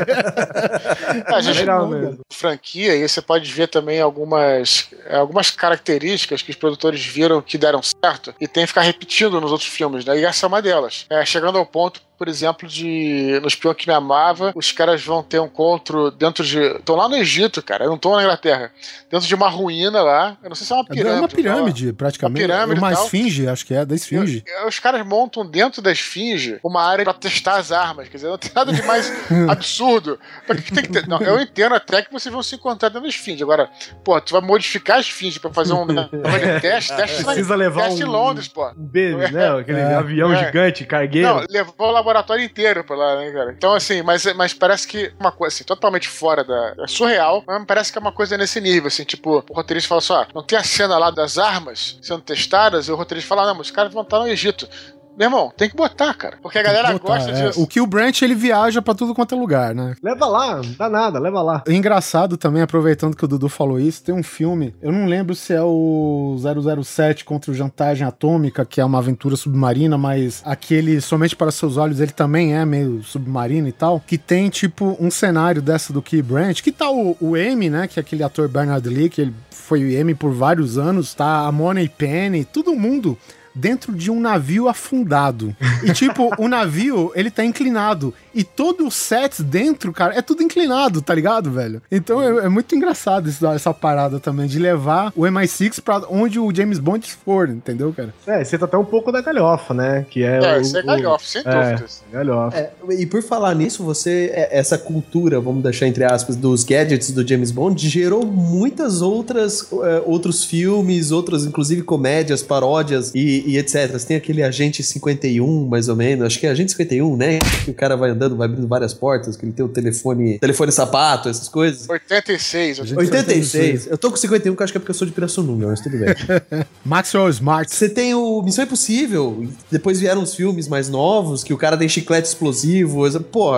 A 1.27 1.41
gente 1.41 1.59
legal 1.61 1.89
mesmo. 1.89 2.21
franquia, 2.33 2.95
e 2.95 3.09
você 3.09 3.21
pode 3.21 3.51
ver 3.53 3.69
também 3.69 4.01
algumas, 4.01 4.89
algumas 5.11 5.51
características 5.51 6.43
que 6.43 6.51
os 6.51 6.57
produtores 6.57 7.05
viram 7.05 7.41
que 7.43 7.59
deram 7.59 7.81
certo 7.83 8.35
e 8.41 8.47
tem 8.49 8.63
que 8.65 8.69
ficar 8.69 8.83
repetindo 8.83 9.41
nos 9.41 9.51
outros 9.53 9.69
filmes, 9.69 10.05
né? 10.05 10.19
E 10.19 10.25
essa 10.25 10.47
é 10.47 10.49
uma 10.49 10.63
delas. 10.63 11.07
É, 11.11 11.25
chegando 11.25 11.59
ao 11.59 11.67
ponto, 11.67 12.01
por 12.19 12.29
exemplo, 12.29 12.69
de 12.69 13.39
No 13.41 13.49
Espião 13.49 13.75
que 13.75 13.89
Me 13.89 13.95
Amava, 13.95 14.53
os 14.55 14.71
caras 14.71 15.05
vão 15.05 15.23
ter 15.23 15.41
um 15.41 15.47
encontro 15.47 16.11
dentro 16.11 16.45
de. 16.45 16.59
Estão 16.61 16.95
lá 16.95 17.09
no 17.09 17.17
Egito, 17.17 17.63
cara, 17.63 17.87
não 17.87 17.95
estão 17.97 18.15
na 18.15 18.23
Inglaterra. 18.23 18.71
Dentro 19.11 19.27
de 19.27 19.35
uma 19.35 19.49
ruína 19.49 20.03
lá. 20.03 20.37
Eu 20.43 20.49
não 20.49 20.57
sei 20.57 20.67
se 20.67 20.73
é 20.73 20.77
uma 20.77 20.85
pirâmide. 20.85 21.17
É 21.17 21.21
uma 21.21 21.29
pirâmide, 21.29 21.93
praticamente. 21.93 22.45
Uma 22.45 22.55
pirâmide 22.55 22.81
uma 22.81 22.93
esfinge, 22.93 23.49
acho 23.49 23.67
que 23.67 23.75
é, 23.75 23.85
da 23.85 23.95
esfinge. 23.95 24.45
E 24.47 24.67
Os 24.67 24.79
caras 24.79 25.05
montam 25.07 25.45
dentro 25.45 25.83
da 25.83 25.91
esfinge 25.93 26.59
uma 26.63 26.83
área 26.83 27.05
pra 27.05 27.13
testar 27.15 27.57
as 27.57 27.73
armas. 27.73 28.09
Quer 28.09 28.17
dizer, 28.19 28.29
não 28.29 28.39
tem 28.39 28.51
nada 28.55 28.73
de 28.73 28.83
mais 28.83 29.13
absurdo. 29.51 30.19
Pra 30.47 30.57
que 30.57 30.63
que 30.63 30.73
tem 30.73 30.85
que 30.85 30.91
ter? 30.93 31.07
Não, 31.09 31.19
eu 31.21 31.41
entendo 31.41 31.75
até 31.75 32.03
que 32.03 32.13
vocês 32.13 32.33
vão 32.33 32.43
se 32.43 32.55
encontrar 32.55 32.89
dentro 32.89 33.03
da 33.03 33.09
esfinge. 33.09 33.43
Agora, 33.43 33.69
pô, 34.05 34.21
tu 34.21 34.33
vai 34.33 34.41
modificar 34.41 34.97
a 34.97 35.01
esfinge 35.01 35.39
pra 35.41 35.53
fazer 35.53 35.73
um 35.73 35.85
né, 35.87 36.09
teste, 36.61 36.95
teste, 36.97 37.25
Precisa 37.25 37.55
levar 37.57 37.85
teste 37.89 38.03
em 38.03 38.05
um- 38.05 38.11
Londres, 38.11 38.49
pô. 38.49 38.69
Um 38.71 38.75
beijo, 38.77 39.19
né? 39.33 39.59
Aquele 39.59 39.81
É. 39.81 39.95
avião 39.95 40.33
É. 40.33 40.45
gigante, 40.47 40.85
cargueiro. 40.85 41.29
Não, 41.29 41.47
levou 41.49 41.75
o 41.79 41.91
laboratório 42.03 42.45
inteiro 42.45 42.85
pra 42.85 42.97
lá, 42.97 43.17
né, 43.17 43.31
cara? 43.31 43.53
Então, 43.53 43.73
assim, 43.75 44.03
mas, 44.03 44.25
mas 44.35 44.53
parece 44.53 44.87
que 44.87 45.13
uma 45.19 45.33
coisa, 45.33 45.55
assim, 45.55 45.65
totalmente 45.65 46.09
fora 46.09 46.45
da. 46.45 46.75
É 46.79 46.87
surreal, 46.87 47.43
mas 47.47 47.65
parece 47.65 47.93
que 47.93 47.99
é 47.99 48.01
uma 48.01 48.13
coisa 48.13 48.37
nesse 48.37 48.61
nível, 48.61 48.89
assim, 48.89 49.05
tipo, 49.05 49.45
o 49.49 49.55
roteirista 49.55 49.89
fala 49.89 50.01
só, 50.01 50.27
não 50.35 50.43
tem 50.43 50.59
a 50.59 50.65
cena 50.65 50.99
lá 50.99 51.11
das 51.11 51.39
armas 51.39 51.99
sendo 52.03 52.21
testadas, 52.21 52.89
e 52.89 52.93
o 52.93 52.97
roteirista 52.97 53.29
fala, 53.29 53.47
não, 53.47 53.55
mas 53.55 53.67
os 53.69 53.73
caras 53.73 53.93
vão 53.93 54.03
estar 54.03 54.19
no 54.19 54.29
Egito. 54.29 54.69
Meu 55.17 55.27
irmão, 55.27 55.53
tem 55.57 55.69
que 55.69 55.77
botar, 55.77 56.15
cara. 56.15 56.39
Porque 56.43 56.59
a 56.59 56.63
galera 56.63 56.93
Botar, 56.93 57.17
gosta 57.17 57.31
é. 57.31 57.47
disso. 57.47 57.63
O 57.63 57.67
Kill 57.67 57.87
Branch, 57.87 58.23
ele 58.23 58.35
viaja 58.35 58.81
pra 58.81 58.95
tudo 58.95 59.15
quanto 59.15 59.35
é 59.35 59.39
lugar, 59.39 59.75
né? 59.75 59.95
Leva 60.03 60.27
lá, 60.27 60.57
não 60.57 60.73
dá 60.79 60.89
nada, 60.89 61.19
leva 61.19 61.43
lá. 61.43 61.63
Engraçado 61.69 62.37
também, 62.37 62.63
aproveitando 62.63 63.17
que 63.17 63.25
o 63.25 63.29
Dudu 63.29 63.49
falou 63.49 63.79
isso, 63.79 64.03
tem 64.03 64.15
um 64.15 64.23
filme, 64.23 64.75
eu 64.81 64.91
não 64.91 65.07
lembro 65.07 65.35
se 65.35 65.53
é 65.53 65.63
o 65.63 66.37
007 66.83 67.25
contra 67.25 67.51
o 67.51 67.55
Jantagem 67.55 68.07
Atômica, 68.07 68.65
que 68.65 68.81
é 68.81 68.85
uma 68.85 68.99
aventura 68.99 69.37
submarina, 69.37 69.99
mas 69.99 70.43
aquele 70.45 71.01
Somente 71.01 71.37
para 71.37 71.51
Seus 71.51 71.77
Olhos, 71.77 72.01
ele 72.01 72.13
também 72.13 72.57
é 72.57 72.65
meio 72.65 73.03
submarino 73.03 73.69
e 73.69 73.73
tal, 73.73 74.01
que 74.01 74.17
tem 74.17 74.49
tipo 74.49 74.97
um 74.99 75.11
cenário 75.11 75.61
dessa 75.61 75.93
do 75.93 76.01
Key 76.01 76.23
Branch, 76.23 76.63
que 76.63 76.73
tá 76.73 76.91
o, 76.91 77.17
o 77.21 77.37
M, 77.37 77.69
né, 77.69 77.87
que 77.87 77.99
é 77.99 78.03
aquele 78.03 78.23
ator 78.23 78.49
Bernard 78.49 78.89
Lee, 78.89 79.11
que 79.11 79.21
ele 79.21 79.35
foi 79.51 79.85
o 79.85 79.89
M 79.89 80.15
por 80.15 80.33
vários 80.33 80.79
anos, 80.79 81.15
tá 81.15 81.47
a 81.47 81.53
Money 81.53 81.89
Penny, 81.89 82.45
todo 82.45 82.75
mundo 82.75 83.19
dentro 83.55 83.93
de 83.95 84.11
um 84.11 84.21
navio 84.21 84.69
afundado. 84.69 85.55
E 85.83 85.93
tipo, 85.93 86.31
o 86.39 86.49
navio, 86.49 87.13
ele 87.15 87.31
tá 87.31 87.45
inclinado. 87.45 88.15
E 88.35 88.43
todo 88.45 88.87
o 88.87 88.91
set 88.91 89.43
dentro, 89.43 89.93
cara, 89.93 90.15
é 90.17 90.23
tudo 90.23 90.43
inclinado, 90.43 91.03
tá 91.03 91.15
ligado, 91.15 91.51
velho? 91.51 91.83
Então 91.91 92.23
é, 92.23 92.47
é 92.47 92.49
muito 92.49 92.75
engraçado 92.75 93.29
isso, 93.29 93.47
essa 93.47 93.75
parada 93.75 94.19
também, 94.19 94.47
de 94.47 94.59
levar 94.59 95.13
o 95.15 95.23
MI6 95.23 95.81
pra 95.83 96.03
onde 96.09 96.39
o 96.41 96.55
James 96.55 96.79
Bond 96.79 97.13
for, 97.25 97.49
entendeu, 97.49 97.93
cara? 97.93 98.15
É, 98.27 98.43
você 98.43 98.57
tá 98.57 98.65
até 98.65 98.77
um 98.79 98.85
pouco 98.85 99.13
da 99.13 99.21
galhofa, 99.21 99.75
né? 99.75 100.07
Que 100.09 100.23
é. 100.25 100.43
É, 100.43 100.57
o- 100.59 100.61
isso 100.61 100.77
é 100.77 100.81
o- 100.81 100.87
galhofa, 100.87 101.25
sem 101.27 101.43
é, 101.45 101.71
dúvidas. 101.73 102.03
Galhofa. 102.11 102.57
É, 102.57 102.71
e 102.99 103.07
por 103.07 103.23
falar 103.23 103.55
nisso, 103.55 103.85
você 103.85 104.31
é, 104.35 104.59
essa 104.59 104.79
cultura, 104.79 105.41
vamos 105.41 105.63
deixar 105.63 105.87
entre 105.87 106.05
aspas, 106.05 106.35
dos 106.37 106.65
gadgets 106.65 107.11
do 107.11 107.27
James 107.27 107.51
Bond 107.51 107.87
gerou 107.89 108.25
muitas 108.25 109.03
outras 109.03 109.69
é, 109.73 110.03
outros 110.07 110.45
filmes, 110.45 111.11
outras 111.11 111.45
inclusive 111.45 111.83
comédias, 111.83 112.43
paródias 112.43 113.13
e, 113.15 113.42
e 113.47 113.59
etc. 113.59 113.91
Você 113.93 114.07
tem 114.07 114.17
aquele 114.17 114.43
Agente 114.43 114.83
51, 114.83 115.67
mais 115.67 115.89
ou 115.89 115.97
menos, 115.97 116.27
acho 116.27 116.39
que 116.39 116.47
é 116.47 116.51
Agente 116.51 116.73
51, 116.73 117.17
né? 117.17 117.39
Que 117.65 117.71
o 117.71 117.75
cara 117.75 117.97
vai 117.97 118.11
andando, 118.11 118.37
vai 118.37 118.47
abrindo 118.47 118.67
várias 118.67 118.95
portas, 118.95 119.37
que 119.37 119.45
ele 119.45 119.53
tem 119.53 119.65
o 119.65 119.69
telefone, 119.69 120.39
telefone 120.39 120.73
sapato, 120.73 121.29
essas 121.29 121.49
coisas. 121.49 121.89
86. 121.89 122.93
86. 122.93 123.87
Eu 123.87 123.99
tô 123.99 124.11
com 124.11 124.17
51, 124.17 124.55
que 124.55 124.63
eu 124.63 124.65
acho 124.65 124.73
que 124.73 124.79
é 124.79 124.81
porque 124.81 124.91
eu 124.91 124.95
sou 124.95 125.07
de 125.07 125.13
Pirassununga, 125.13 125.67
mas 125.67 125.81
tudo 125.81 125.99
bem. 125.99 126.15
Maxwell 126.85 127.29
Smart. 127.29 127.73
Você 127.73 127.89
tem 127.89 128.15
o 128.15 128.43
Missão 128.43 128.65
Impossível, 128.65 129.47
depois 129.71 130.01
vieram 130.01 130.23
os 130.23 130.35
filmes 130.35 130.69
mais 130.69 130.89
novos, 130.89 131.45
que 131.45 131.53
o 131.53 131.59
cara 131.59 131.77
tem 131.77 131.89
chiclete 131.89 132.29
explosivo. 132.29 133.03
Pô, 133.23 133.53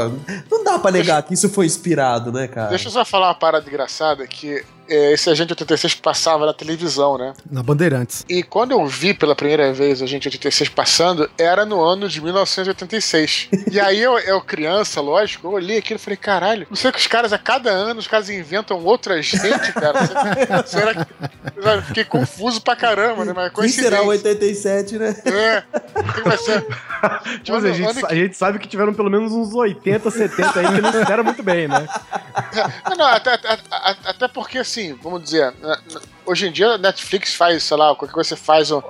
não 0.50 0.64
dá 0.64 0.78
pra 0.78 0.90
negar 0.90 1.22
que 1.22 1.34
isso 1.34 1.48
foi 1.48 1.66
inspirado, 1.66 2.32
né, 2.32 2.48
cara? 2.48 2.70
Deixa 2.70 2.88
eu 2.88 2.92
só 2.92 3.04
falar 3.04 3.28
uma 3.28 3.34
parada 3.34 3.68
engraçada 3.68 4.26
que 4.26 4.62
esse 4.88 5.28
Agente 5.30 5.52
86 5.52 5.94
passava 5.94 6.46
na 6.46 6.52
televisão, 6.52 7.16
né? 7.18 7.32
Na 7.50 7.62
Bandeirantes. 7.62 8.24
E 8.28 8.42
quando 8.42 8.72
eu 8.72 8.86
vi 8.86 9.14
pela 9.14 9.34
primeira 9.34 9.72
vez 9.72 10.00
o 10.00 10.04
Agente 10.04 10.28
86 10.28 10.68
passando, 10.70 11.28
era 11.38 11.64
no 11.64 11.82
ano 11.82 12.08
de 12.08 12.20
1986. 12.20 13.48
e 13.70 13.80
aí 13.80 14.00
eu, 14.00 14.18
eu 14.18 14.40
criança, 14.40 15.00
lógico, 15.00 15.46
eu 15.46 15.52
olhei 15.52 15.78
aquilo 15.78 15.98
e 15.98 16.02
falei, 16.02 16.16
caralho, 16.16 16.66
não 16.68 16.76
sei 16.76 16.90
que 16.92 16.98
os 16.98 17.06
caras, 17.06 17.32
a 17.32 17.38
cada 17.38 17.70
ano, 17.70 18.00
os 18.00 18.06
caras 18.06 18.28
inventam 18.30 18.82
outro 18.84 19.12
agente, 19.12 19.72
cara. 19.72 20.64
Será- 20.66 20.94
que. 20.94 21.62
sabe, 21.62 21.82
Fiquei 21.86 22.04
confuso 22.04 22.60
pra 22.60 22.76
caramba, 22.76 23.24
né? 23.24 23.32
Mas 23.34 23.52
Quem 23.52 23.68
será 23.68 24.02
o 24.02 24.06
coincidência. 24.06 24.40
87, 24.40 24.98
né? 24.98 25.16
É, 25.24 25.62
vai 26.24 26.38
ser? 26.38 26.64
Tipo 27.42 27.56
assim, 27.58 27.68
a, 27.68 27.72
gente, 27.72 28.06
a 28.06 28.14
gente 28.14 28.36
sabe 28.36 28.58
que 28.58 28.66
tiveram 28.68 28.94
pelo 28.94 29.10
menos 29.10 29.32
uns 29.32 29.54
80, 29.54 30.10
70 30.10 30.60
aí 30.60 30.66
que 30.74 30.80
não 30.80 30.92
se 30.92 31.04
deram 31.04 31.24
muito 31.24 31.42
bem, 31.42 31.68
né? 31.68 31.86
Não, 32.90 32.96
não, 32.96 33.06
até, 33.06 33.34
até- 33.34 33.48
até- 33.70 34.08
até 34.10 34.28
porque, 34.28 34.58
assim, 34.58 34.73
vamos 35.00 35.22
dizer, 35.22 35.54
hoje 36.26 36.48
em 36.48 36.52
dia 36.52 36.68
a 36.68 36.78
Netflix 36.78 37.34
faz, 37.34 37.62
sei 37.62 37.76
lá, 37.76 37.94
qualquer 37.94 38.12
coisa 38.12 38.30
você 38.30 38.36
faz 38.36 38.70
um, 38.70 38.80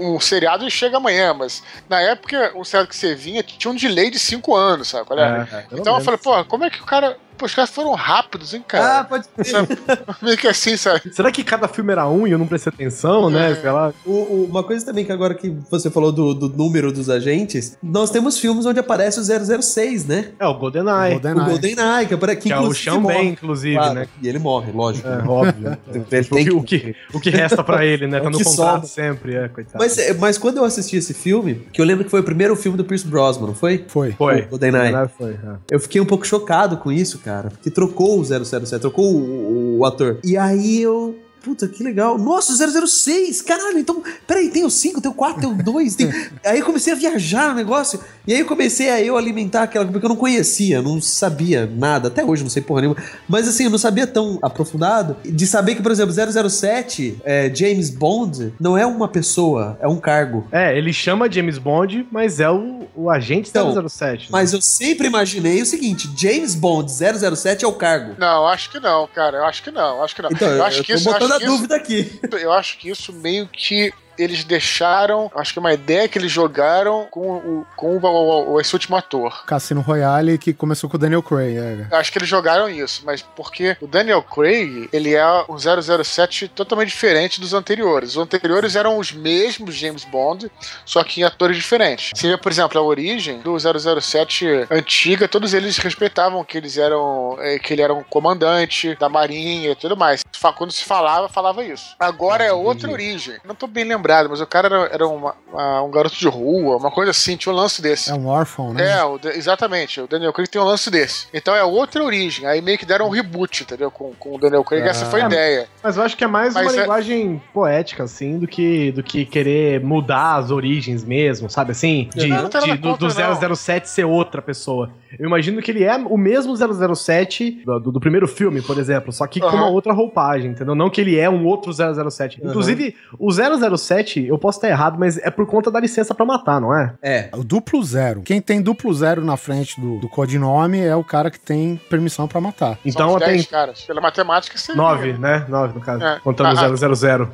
um 0.00 0.20
seriado 0.20 0.66
e 0.66 0.70
chega 0.70 0.96
amanhã, 0.96 1.32
mas 1.34 1.62
na 1.88 2.00
época 2.00 2.52
o 2.54 2.64
seriado 2.64 2.88
que 2.88 2.96
você 2.96 3.14
vinha 3.14 3.42
tinha 3.42 3.70
um 3.70 3.76
delay 3.76 4.10
de 4.10 4.18
5 4.18 4.54
anos, 4.54 4.88
sabe? 4.88 5.06
é? 5.22 5.40
É, 5.40 5.62
pelo 5.62 5.80
então 5.80 5.96
eu 5.96 6.04
falei, 6.04 6.18
pô, 6.18 6.44
como 6.44 6.64
é 6.64 6.70
que 6.70 6.80
o 6.80 6.86
cara. 6.86 7.16
Pô, 7.40 7.46
os 7.46 7.54
caras 7.54 7.70
foram 7.70 7.94
rápidos, 7.94 8.52
hein, 8.52 8.62
cara? 8.68 8.98
Ah, 9.00 9.04
pode 9.04 9.24
ser. 9.42 9.56
Meio 10.20 10.36
que 10.36 10.46
assim, 10.46 10.76
sabe? 10.76 11.00
Será 11.10 11.32
que 11.32 11.42
cada 11.42 11.66
filme 11.66 11.90
era 11.90 12.06
um 12.06 12.26
e 12.26 12.32
eu 12.32 12.38
não 12.38 12.46
prestei 12.46 12.70
atenção, 12.70 13.30
né? 13.30 13.54
Sei 13.54 13.70
lá. 13.70 13.94
O- 14.04 14.10
o- 14.10 14.46
uma 14.50 14.62
coisa 14.62 14.84
também 14.84 15.06
que 15.06 15.10
agora 15.10 15.32
que 15.34 15.48
você 15.70 15.90
falou 15.90 16.12
do, 16.12 16.34
do 16.34 16.48
número 16.50 16.92
dos 16.92 17.08
agentes, 17.08 17.78
nós 17.82 18.10
temos 18.10 18.38
filmes 18.38 18.66
onde 18.66 18.78
aparece 18.78 19.18
o 19.18 19.22
006, 19.62 20.04
né? 20.06 20.32
É, 20.38 20.46
o 20.46 20.52
GoldenEye. 20.52 21.12
GoldenEye. 21.12 21.40
O 21.40 21.48
GoldenEye, 21.50 22.06
que, 22.06 22.14
apare- 22.14 22.36
que, 22.36 22.48
Que 22.48 22.52
é 22.52 22.92
o. 22.92 23.00
Ben, 23.00 23.28
inclusive, 23.30 23.74
Claro, 23.76 23.94
né? 23.94 24.06
E 24.22 24.28
ele 24.28 24.38
morre, 24.38 24.70
lógico. 24.72 25.08
É, 25.08 25.22
óbvio. 25.26 25.78
Ele 26.12 26.26
o, 26.30 26.34
tem 26.34 26.44
que, 26.44 26.50
o, 26.52 26.62
que, 26.62 26.94
o 27.14 27.20
que 27.20 27.30
resta 27.30 27.64
pra 27.64 27.86
ele, 27.86 28.06
né? 28.06 28.18
É 28.18 28.20
Tá 28.20 28.26
o 28.28 28.30
no 28.30 28.36
que 28.38 28.44
contrato 28.44 28.86
sobra. 28.86 28.86
sempre, 28.88 29.34
é, 29.36 29.48
coitado. 29.48 29.78
Mas, 29.78 29.96
é, 29.96 30.12
mas 30.12 30.36
quando 30.36 30.58
eu 30.58 30.64
assisti 30.64 30.96
esse 30.96 31.14
filme, 31.14 31.66
que 31.72 31.80
eu 31.80 31.84
lembro 31.86 32.04
que 32.04 32.10
foi 32.10 32.20
o 32.20 32.24
primeiro 32.24 32.54
filme 32.54 32.76
do 32.76 32.84
Pierce 32.84 33.06
Brosnan, 33.06 33.46
não 33.48 33.54
foi? 33.54 33.84
Foi. 33.88 34.12
foi. 34.12 34.42
o 34.42 34.48
GoldenEye. 34.48 34.92
foi. 35.16 35.30
é. 35.32 35.36
Eu 35.70 35.80
fiquei 35.80 36.00
um 36.00 36.04
pouco 36.06 36.26
chocado 36.26 36.76
com 36.76 36.92
isso, 36.92 37.18
cara. 37.20 37.29
Porque 37.50 37.70
trocou 37.70 38.20
o 38.20 38.24
007, 38.24 38.78
trocou 38.80 39.12
o, 39.14 39.18
o- 39.18 39.78
o 39.78 39.84
ator. 39.84 40.18
E 40.24 40.36
aí 40.36 40.80
eu. 40.82 41.14
Puta, 41.42 41.66
que 41.66 41.82
legal. 41.82 42.18
Nossa, 42.18 42.54
006! 42.54 43.42
Caralho, 43.42 43.78
então. 43.78 44.02
Peraí, 44.26 44.50
tem 44.50 44.64
o 44.64 44.70
5, 44.70 45.00
tem 45.00 45.10
o 45.10 45.14
4, 45.14 45.40
tem 45.40 45.50
o 45.50 45.54
2. 45.54 45.94
Tem... 45.94 46.10
aí 46.44 46.58
eu 46.58 46.66
comecei 46.66 46.92
a 46.92 46.96
viajar 46.96 47.50
no 47.50 47.54
negócio. 47.54 48.00
E 48.26 48.34
aí 48.34 48.40
eu 48.40 48.46
comecei 48.46 48.90
a 48.90 49.00
eu 49.00 49.16
alimentar 49.16 49.62
aquela. 49.62 49.86
Porque 49.86 50.04
eu 50.04 50.10
não 50.10 50.16
conhecia, 50.16 50.82
não 50.82 51.00
sabia 51.00 51.66
nada. 51.66 52.08
Até 52.08 52.24
hoje 52.24 52.42
não 52.42 52.50
sei 52.50 52.62
porra 52.62 52.82
nenhuma. 52.82 53.02
Mas 53.28 53.48
assim, 53.48 53.64
eu 53.64 53.70
não 53.70 53.78
sabia 53.78 54.06
tão 54.06 54.38
aprofundado. 54.42 55.16
De 55.24 55.46
saber 55.46 55.74
que, 55.74 55.82
por 55.82 55.90
exemplo, 55.90 56.14
007, 56.50 57.18
é, 57.24 57.52
James 57.54 57.90
Bond, 57.90 58.52
não 58.60 58.76
é 58.76 58.84
uma 58.84 59.08
pessoa, 59.08 59.78
é 59.80 59.88
um 59.88 59.96
cargo. 59.96 60.46
É, 60.52 60.76
ele 60.76 60.92
chama 60.92 61.30
James 61.30 61.58
Bond, 61.58 62.06
mas 62.10 62.38
é 62.38 62.50
o, 62.50 62.86
o 62.94 63.10
agente 63.10 63.48
Então, 63.50 63.88
007. 63.88 64.24
né? 64.24 64.28
Mas 64.30 64.52
eu 64.52 64.60
sempre 64.60 65.06
imaginei 65.06 65.62
o 65.62 65.66
seguinte: 65.66 66.10
James 66.16 66.54
Bond 66.54 66.90
007 66.90 67.64
é 67.64 67.68
o 67.68 67.72
cargo. 67.72 68.14
Não, 68.18 68.46
acho 68.46 68.70
que 68.70 68.78
não, 68.78 69.08
cara. 69.08 69.38
Eu 69.38 69.44
acho 69.46 69.62
que 69.62 69.70
não, 69.70 70.02
acho 70.02 70.14
que 70.14 70.22
não. 70.22 70.30
Então, 70.30 70.48
eu, 70.48 70.56
eu 70.56 70.64
acho 70.64 70.80
eu 70.80 70.84
que 70.84 70.92
isso, 70.92 71.04
botando 71.04 71.29
acho 71.30 71.36
a 71.36 71.38
que 71.38 71.44
isso- 71.44 71.56
dúvida 71.56 71.76
aqui. 71.76 72.20
eu 72.40 72.52
acho 72.52 72.78
que 72.78 72.88
isso 72.90 73.12
meio 73.12 73.48
que 73.48 73.92
eles 74.22 74.44
deixaram, 74.44 75.30
acho 75.34 75.52
que 75.52 75.58
uma 75.58 75.72
ideia 75.72 76.08
que 76.08 76.18
eles 76.18 76.30
jogaram 76.30 77.06
com 77.10 77.20
o, 77.36 77.66
com 77.76 77.96
o, 77.96 78.00
o- 78.04 78.52
o- 78.52 78.60
esse 78.60 78.74
último 78.74 78.96
ator. 78.96 79.44
Cassino 79.46 79.80
Royale, 79.80 80.38
que 80.38 80.52
começou 80.52 80.88
com 80.88 80.96
o 80.96 81.00
Daniel 81.00 81.22
Craig. 81.22 81.56
É. 81.90 81.96
Acho 81.96 82.12
que 82.12 82.18
eles 82.18 82.28
jogaram 82.28 82.68
isso, 82.68 83.02
mas 83.04 83.22
porque 83.22 83.76
o 83.80 83.86
Daniel 83.86 84.22
Craig, 84.22 84.88
ele 84.92 85.14
é 85.14 85.24
um 85.48 85.56
007 85.58 86.48
totalmente 86.48 86.88
diferente 86.88 87.40
dos 87.40 87.52
anteriores. 87.54 88.10
Os 88.10 88.16
anteriores 88.22 88.76
eram 88.76 88.98
os 88.98 89.12
mesmos 89.12 89.74
James 89.74 90.04
Bond, 90.04 90.50
só 90.84 91.02
que 91.04 91.20
em 91.20 91.24
atores 91.24 91.56
diferentes. 91.56 92.10
Se 92.14 92.28
vê, 92.28 92.36
por 92.36 92.50
exemplo, 92.52 92.78
a 92.78 92.82
origem 92.82 93.40
do 93.40 93.56
007 93.58 94.66
antiga, 94.70 95.28
todos 95.28 95.54
eles 95.54 95.76
respeitavam 95.78 96.44
que 96.44 96.56
eles 96.56 96.76
eram 96.76 97.36
eh, 97.40 97.58
que 97.58 97.72
ele 97.72 97.82
era 97.82 97.94
um 97.94 98.02
comandante 98.02 98.94
da 98.96 99.08
marinha 99.08 99.70
e 99.70 99.74
tudo 99.76 99.96
mais. 99.96 100.22
Quando 100.56 100.72
se 100.72 100.84
falava, 100.84 101.28
falava 101.28 101.64
isso. 101.64 101.94
Agora 101.98 102.44
é 102.44 102.52
outra 102.52 102.90
origem. 102.90 103.36
Não 103.44 103.54
tô 103.54 103.66
bem 103.66 103.84
lembrado, 103.84 104.09
mas 104.28 104.40
o 104.40 104.46
cara 104.46 104.66
era, 104.68 104.88
era 104.92 105.06
uma- 105.08 105.34
uma- 105.52 105.82
um 105.82 105.90
garoto 105.90 106.16
de 106.16 106.28
rua, 106.28 106.76
uma 106.76 106.90
coisa 106.90 107.10
assim, 107.10 107.36
tinha 107.36 107.52
um 107.52 107.56
lance 107.56 107.80
desse. 107.82 108.10
É 108.10 108.14
um 108.14 108.26
órfão, 108.26 108.72
né? 108.72 108.98
É, 108.98 109.04
o 109.04 109.18
exatamente. 109.34 110.00
O 110.00 110.06
Daniel 110.06 110.32
Craig 110.32 110.48
tem 110.48 110.60
um 110.60 110.64
lance 110.64 110.90
desse. 110.90 111.26
Então 111.32 111.54
é 111.54 111.62
outra 111.64 112.02
origem. 112.02 112.46
Aí 112.46 112.60
meio 112.60 112.78
que 112.78 112.86
deram 112.86 113.06
um 113.06 113.10
reboot, 113.10 113.62
entendeu? 113.62 113.90
Com, 113.90 114.12
com 114.18 114.34
o 114.34 114.38
Daniel 114.38 114.64
Craig. 114.64 114.82
Essa 114.86 115.06
foi 115.06 115.20
a 115.20 115.24
Ah. 115.24 115.26
ideia. 115.26 115.68
Mas 115.82 115.96
eu 115.96 116.02
acho 116.02 116.16
que 116.16 116.24
é 116.24 116.26
mais 116.26 116.54
Mas 116.54 116.66
uma 116.66 116.76
é- 116.76 116.80
linguagem 116.82 117.42
poética, 117.52 118.02
assim, 118.04 118.38
do 118.38 118.46
que, 118.46 118.92
do 118.92 119.02
que 119.02 119.24
querer 119.24 119.80
mudar 119.80 120.36
as 120.36 120.50
origens 120.50 121.04
mesmo, 121.04 121.48
sabe? 121.50 121.72
Assim, 121.72 122.08
de, 122.14 122.26
Não, 122.28 122.36
de- 122.48 122.76
do, 122.76 122.88
contra, 122.88 123.08
do 123.08 123.56
007 123.56 123.88
ser 123.88 124.04
outra 124.04 124.40
pessoa. 124.42 124.90
Eu 125.18 125.26
imagino 125.26 125.60
que 125.60 125.70
ele 125.70 125.84
é 125.84 125.96
o 125.96 126.16
mesmo 126.16 126.54
007 126.56 127.62
do, 127.64 127.80
do, 127.80 127.92
do 127.92 128.00
primeiro 128.00 128.28
filme, 128.28 128.62
por 128.62 128.78
exemplo, 128.78 129.12
só 129.12 129.26
que 129.26 129.40
uhum. 129.40 129.50
com 129.50 129.56
uma 129.56 129.68
outra 129.68 129.92
roupagem, 129.92 130.50
entendeu? 130.52 130.74
Não 130.74 130.90
que 130.90 131.00
ele 131.00 131.18
é 131.18 131.28
um 131.28 131.46
outro 131.46 131.72
007. 131.72 132.40
Uhum. 132.40 132.50
Inclusive, 132.50 132.94
o 133.18 133.30
007, 133.30 134.26
eu 134.26 134.38
posso 134.38 134.58
estar 134.58 134.68
errado, 134.68 134.98
mas 134.98 135.18
é 135.18 135.30
por 135.30 135.46
conta 135.46 135.70
da 135.70 135.80
licença 135.80 136.14
para 136.14 136.24
matar, 136.24 136.60
não 136.60 136.76
é? 136.76 136.94
É. 137.02 137.30
O 137.34 137.42
duplo 137.42 137.82
zero. 137.82 138.22
Quem 138.22 138.40
tem 138.40 138.60
duplo 138.60 138.92
zero 138.92 139.24
na 139.24 139.36
frente 139.36 139.80
do, 139.80 139.98
do 139.98 140.08
codinome 140.08 140.80
é 140.80 140.94
o 140.94 141.04
cara 141.04 141.30
que 141.30 141.40
tem 141.40 141.80
permissão 141.88 142.28
para 142.28 142.40
matar. 142.40 142.78
Então, 142.84 143.10
São 143.10 143.18
10 143.18 143.46
caras. 143.46 143.82
Pela 143.82 144.00
matemática, 144.00 144.56
seria. 144.58 144.80
9, 144.80 145.12
né? 145.14 145.30
né? 145.30 145.46
9, 145.48 145.74
no 145.74 145.80
caso. 145.80 146.04
É. 146.04 146.18
Contando 146.20 146.58
ah, 146.58 146.66
ah. 146.66 146.70
o 146.70 146.76
000. 146.76 147.28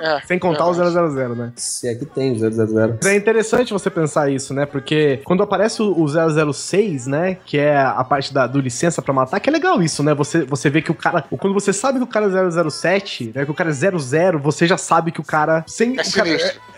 É, 0.00 0.20
Sem 0.26 0.38
contar 0.38 0.64
é 0.64 0.68
o 0.68 0.74
000, 0.74 1.34
né? 1.34 1.52
Se 1.56 1.88
é 1.88 1.94
que 1.94 2.04
tem 2.04 2.36
000. 2.36 2.98
É 3.04 3.14
interessante 3.14 3.72
você 3.72 3.90
pensar 3.90 4.30
isso, 4.30 4.52
né? 4.52 4.66
Porque 4.66 5.20
quando 5.24 5.42
aparece 5.42 5.82
o 5.82 6.06
006, 6.52 6.91
3, 6.92 7.06
né? 7.06 7.36
Que 7.44 7.58
é 7.58 7.76
a 7.76 8.04
parte 8.04 8.32
da, 8.32 8.46
do 8.46 8.60
licença 8.60 9.00
para 9.00 9.12
matar, 9.12 9.40
que 9.40 9.48
é 9.48 9.52
legal 9.52 9.82
isso, 9.82 10.02
né? 10.02 10.14
Você, 10.14 10.44
você 10.44 10.68
vê 10.68 10.82
que 10.82 10.90
o 10.90 10.94
cara. 10.94 11.22
Quando 11.22 11.54
você 11.54 11.72
sabe 11.72 11.98
que 11.98 12.04
o 12.04 12.06
cara 12.06 12.26
é 12.26 12.70
007, 12.70 13.32
né? 13.34 13.44
Que 13.44 13.50
o 13.50 13.54
cara 13.54 13.70
é 13.70 13.72
00, 13.72 14.38
você 14.38 14.66
já 14.66 14.76
sabe 14.76 15.10
que 15.10 15.20
o 15.20 15.24
cara. 15.24 15.64
Sem, 15.66 15.98
é, 15.98 16.02
o 16.02 16.12
cara, 16.12 16.28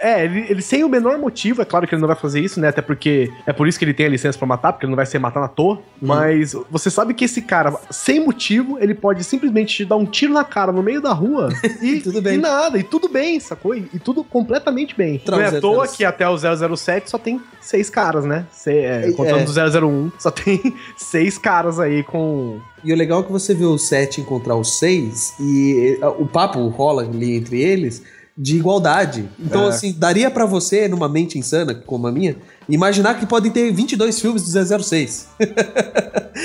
é, 0.00 0.24
ele, 0.24 0.46
ele, 0.48 0.62
sem 0.62 0.84
o 0.84 0.88
menor 0.88 1.18
motivo, 1.18 1.62
é 1.62 1.64
claro 1.64 1.86
que 1.86 1.94
ele 1.94 2.00
não 2.00 2.08
vai 2.08 2.16
fazer 2.16 2.40
isso, 2.40 2.60
né? 2.60 2.68
Até 2.68 2.82
porque 2.82 3.30
é 3.46 3.52
por 3.52 3.66
isso 3.66 3.78
que 3.78 3.84
ele 3.84 3.94
tem 3.94 4.06
a 4.06 4.08
licença 4.08 4.38
para 4.38 4.46
matar, 4.46 4.72
porque 4.72 4.86
ele 4.86 4.90
não 4.90 4.96
vai 4.96 5.06
ser 5.06 5.18
matar 5.18 5.40
na 5.40 5.48
toa. 5.48 5.76
Hum. 5.76 5.80
Mas 6.02 6.54
você 6.70 6.90
sabe 6.90 7.14
que 7.14 7.24
esse 7.24 7.42
cara, 7.42 7.74
sem 7.90 8.24
motivo, 8.24 8.78
ele 8.80 8.94
pode 8.94 9.24
simplesmente 9.24 9.76
te 9.76 9.84
dar 9.84 9.96
um 9.96 10.06
tiro 10.06 10.32
na 10.32 10.44
cara 10.44 10.72
no 10.72 10.82
meio 10.82 11.00
da 11.00 11.12
rua 11.12 11.48
e, 11.82 12.00
tudo 12.00 12.20
bem. 12.22 12.34
E 12.34 12.38
nada, 12.38 12.78
e 12.78 12.82
tudo 12.82 13.08
bem, 13.08 13.40
sacou? 13.40 13.74
E, 13.74 13.88
e 13.92 13.98
tudo 13.98 14.22
completamente 14.24 14.96
bem. 14.96 15.20
Não 15.26 15.40
é 15.40 15.46
à 15.46 15.60
toa 15.60 15.88
que 15.88 16.04
até 16.04 16.28
o 16.28 16.36
007 16.36 17.10
só 17.10 17.18
tem 17.18 17.40
seis 17.60 17.88
caras, 17.88 18.24
né? 18.24 18.46
Se, 18.52 18.70
é, 18.72 19.10
contando 19.12 19.40
é. 19.40 19.44
do 19.44 19.86
001 19.86 20.03
só 20.18 20.30
tem 20.30 20.74
seis 20.96 21.36
caras 21.38 21.78
aí 21.80 22.02
com. 22.02 22.58
E 22.82 22.92
o 22.92 22.96
legal 22.96 23.20
é 23.20 23.22
que 23.24 23.32
você 23.32 23.54
vê 23.54 23.64
o 23.64 23.78
7 23.78 24.20
encontrar 24.20 24.56
o 24.56 24.64
6 24.64 25.34
e 25.40 25.98
o 26.18 26.26
papo 26.26 26.66
rola 26.68 27.02
ali 27.02 27.34
entre 27.36 27.60
eles 27.62 28.02
de 28.36 28.56
igualdade. 28.56 29.28
Então, 29.38 29.64
É. 29.64 29.68
assim, 29.68 29.92
daria 29.96 30.30
pra 30.30 30.44
você, 30.44 30.88
numa 30.88 31.08
mente 31.08 31.38
insana 31.38 31.74
como 31.74 32.06
a 32.06 32.12
minha, 32.12 32.36
imaginar 32.68 33.14
que 33.18 33.26
podem 33.26 33.50
ter 33.50 33.72
22 33.72 34.20
filmes 34.20 34.42
do 34.42 34.82
006. 34.82 35.28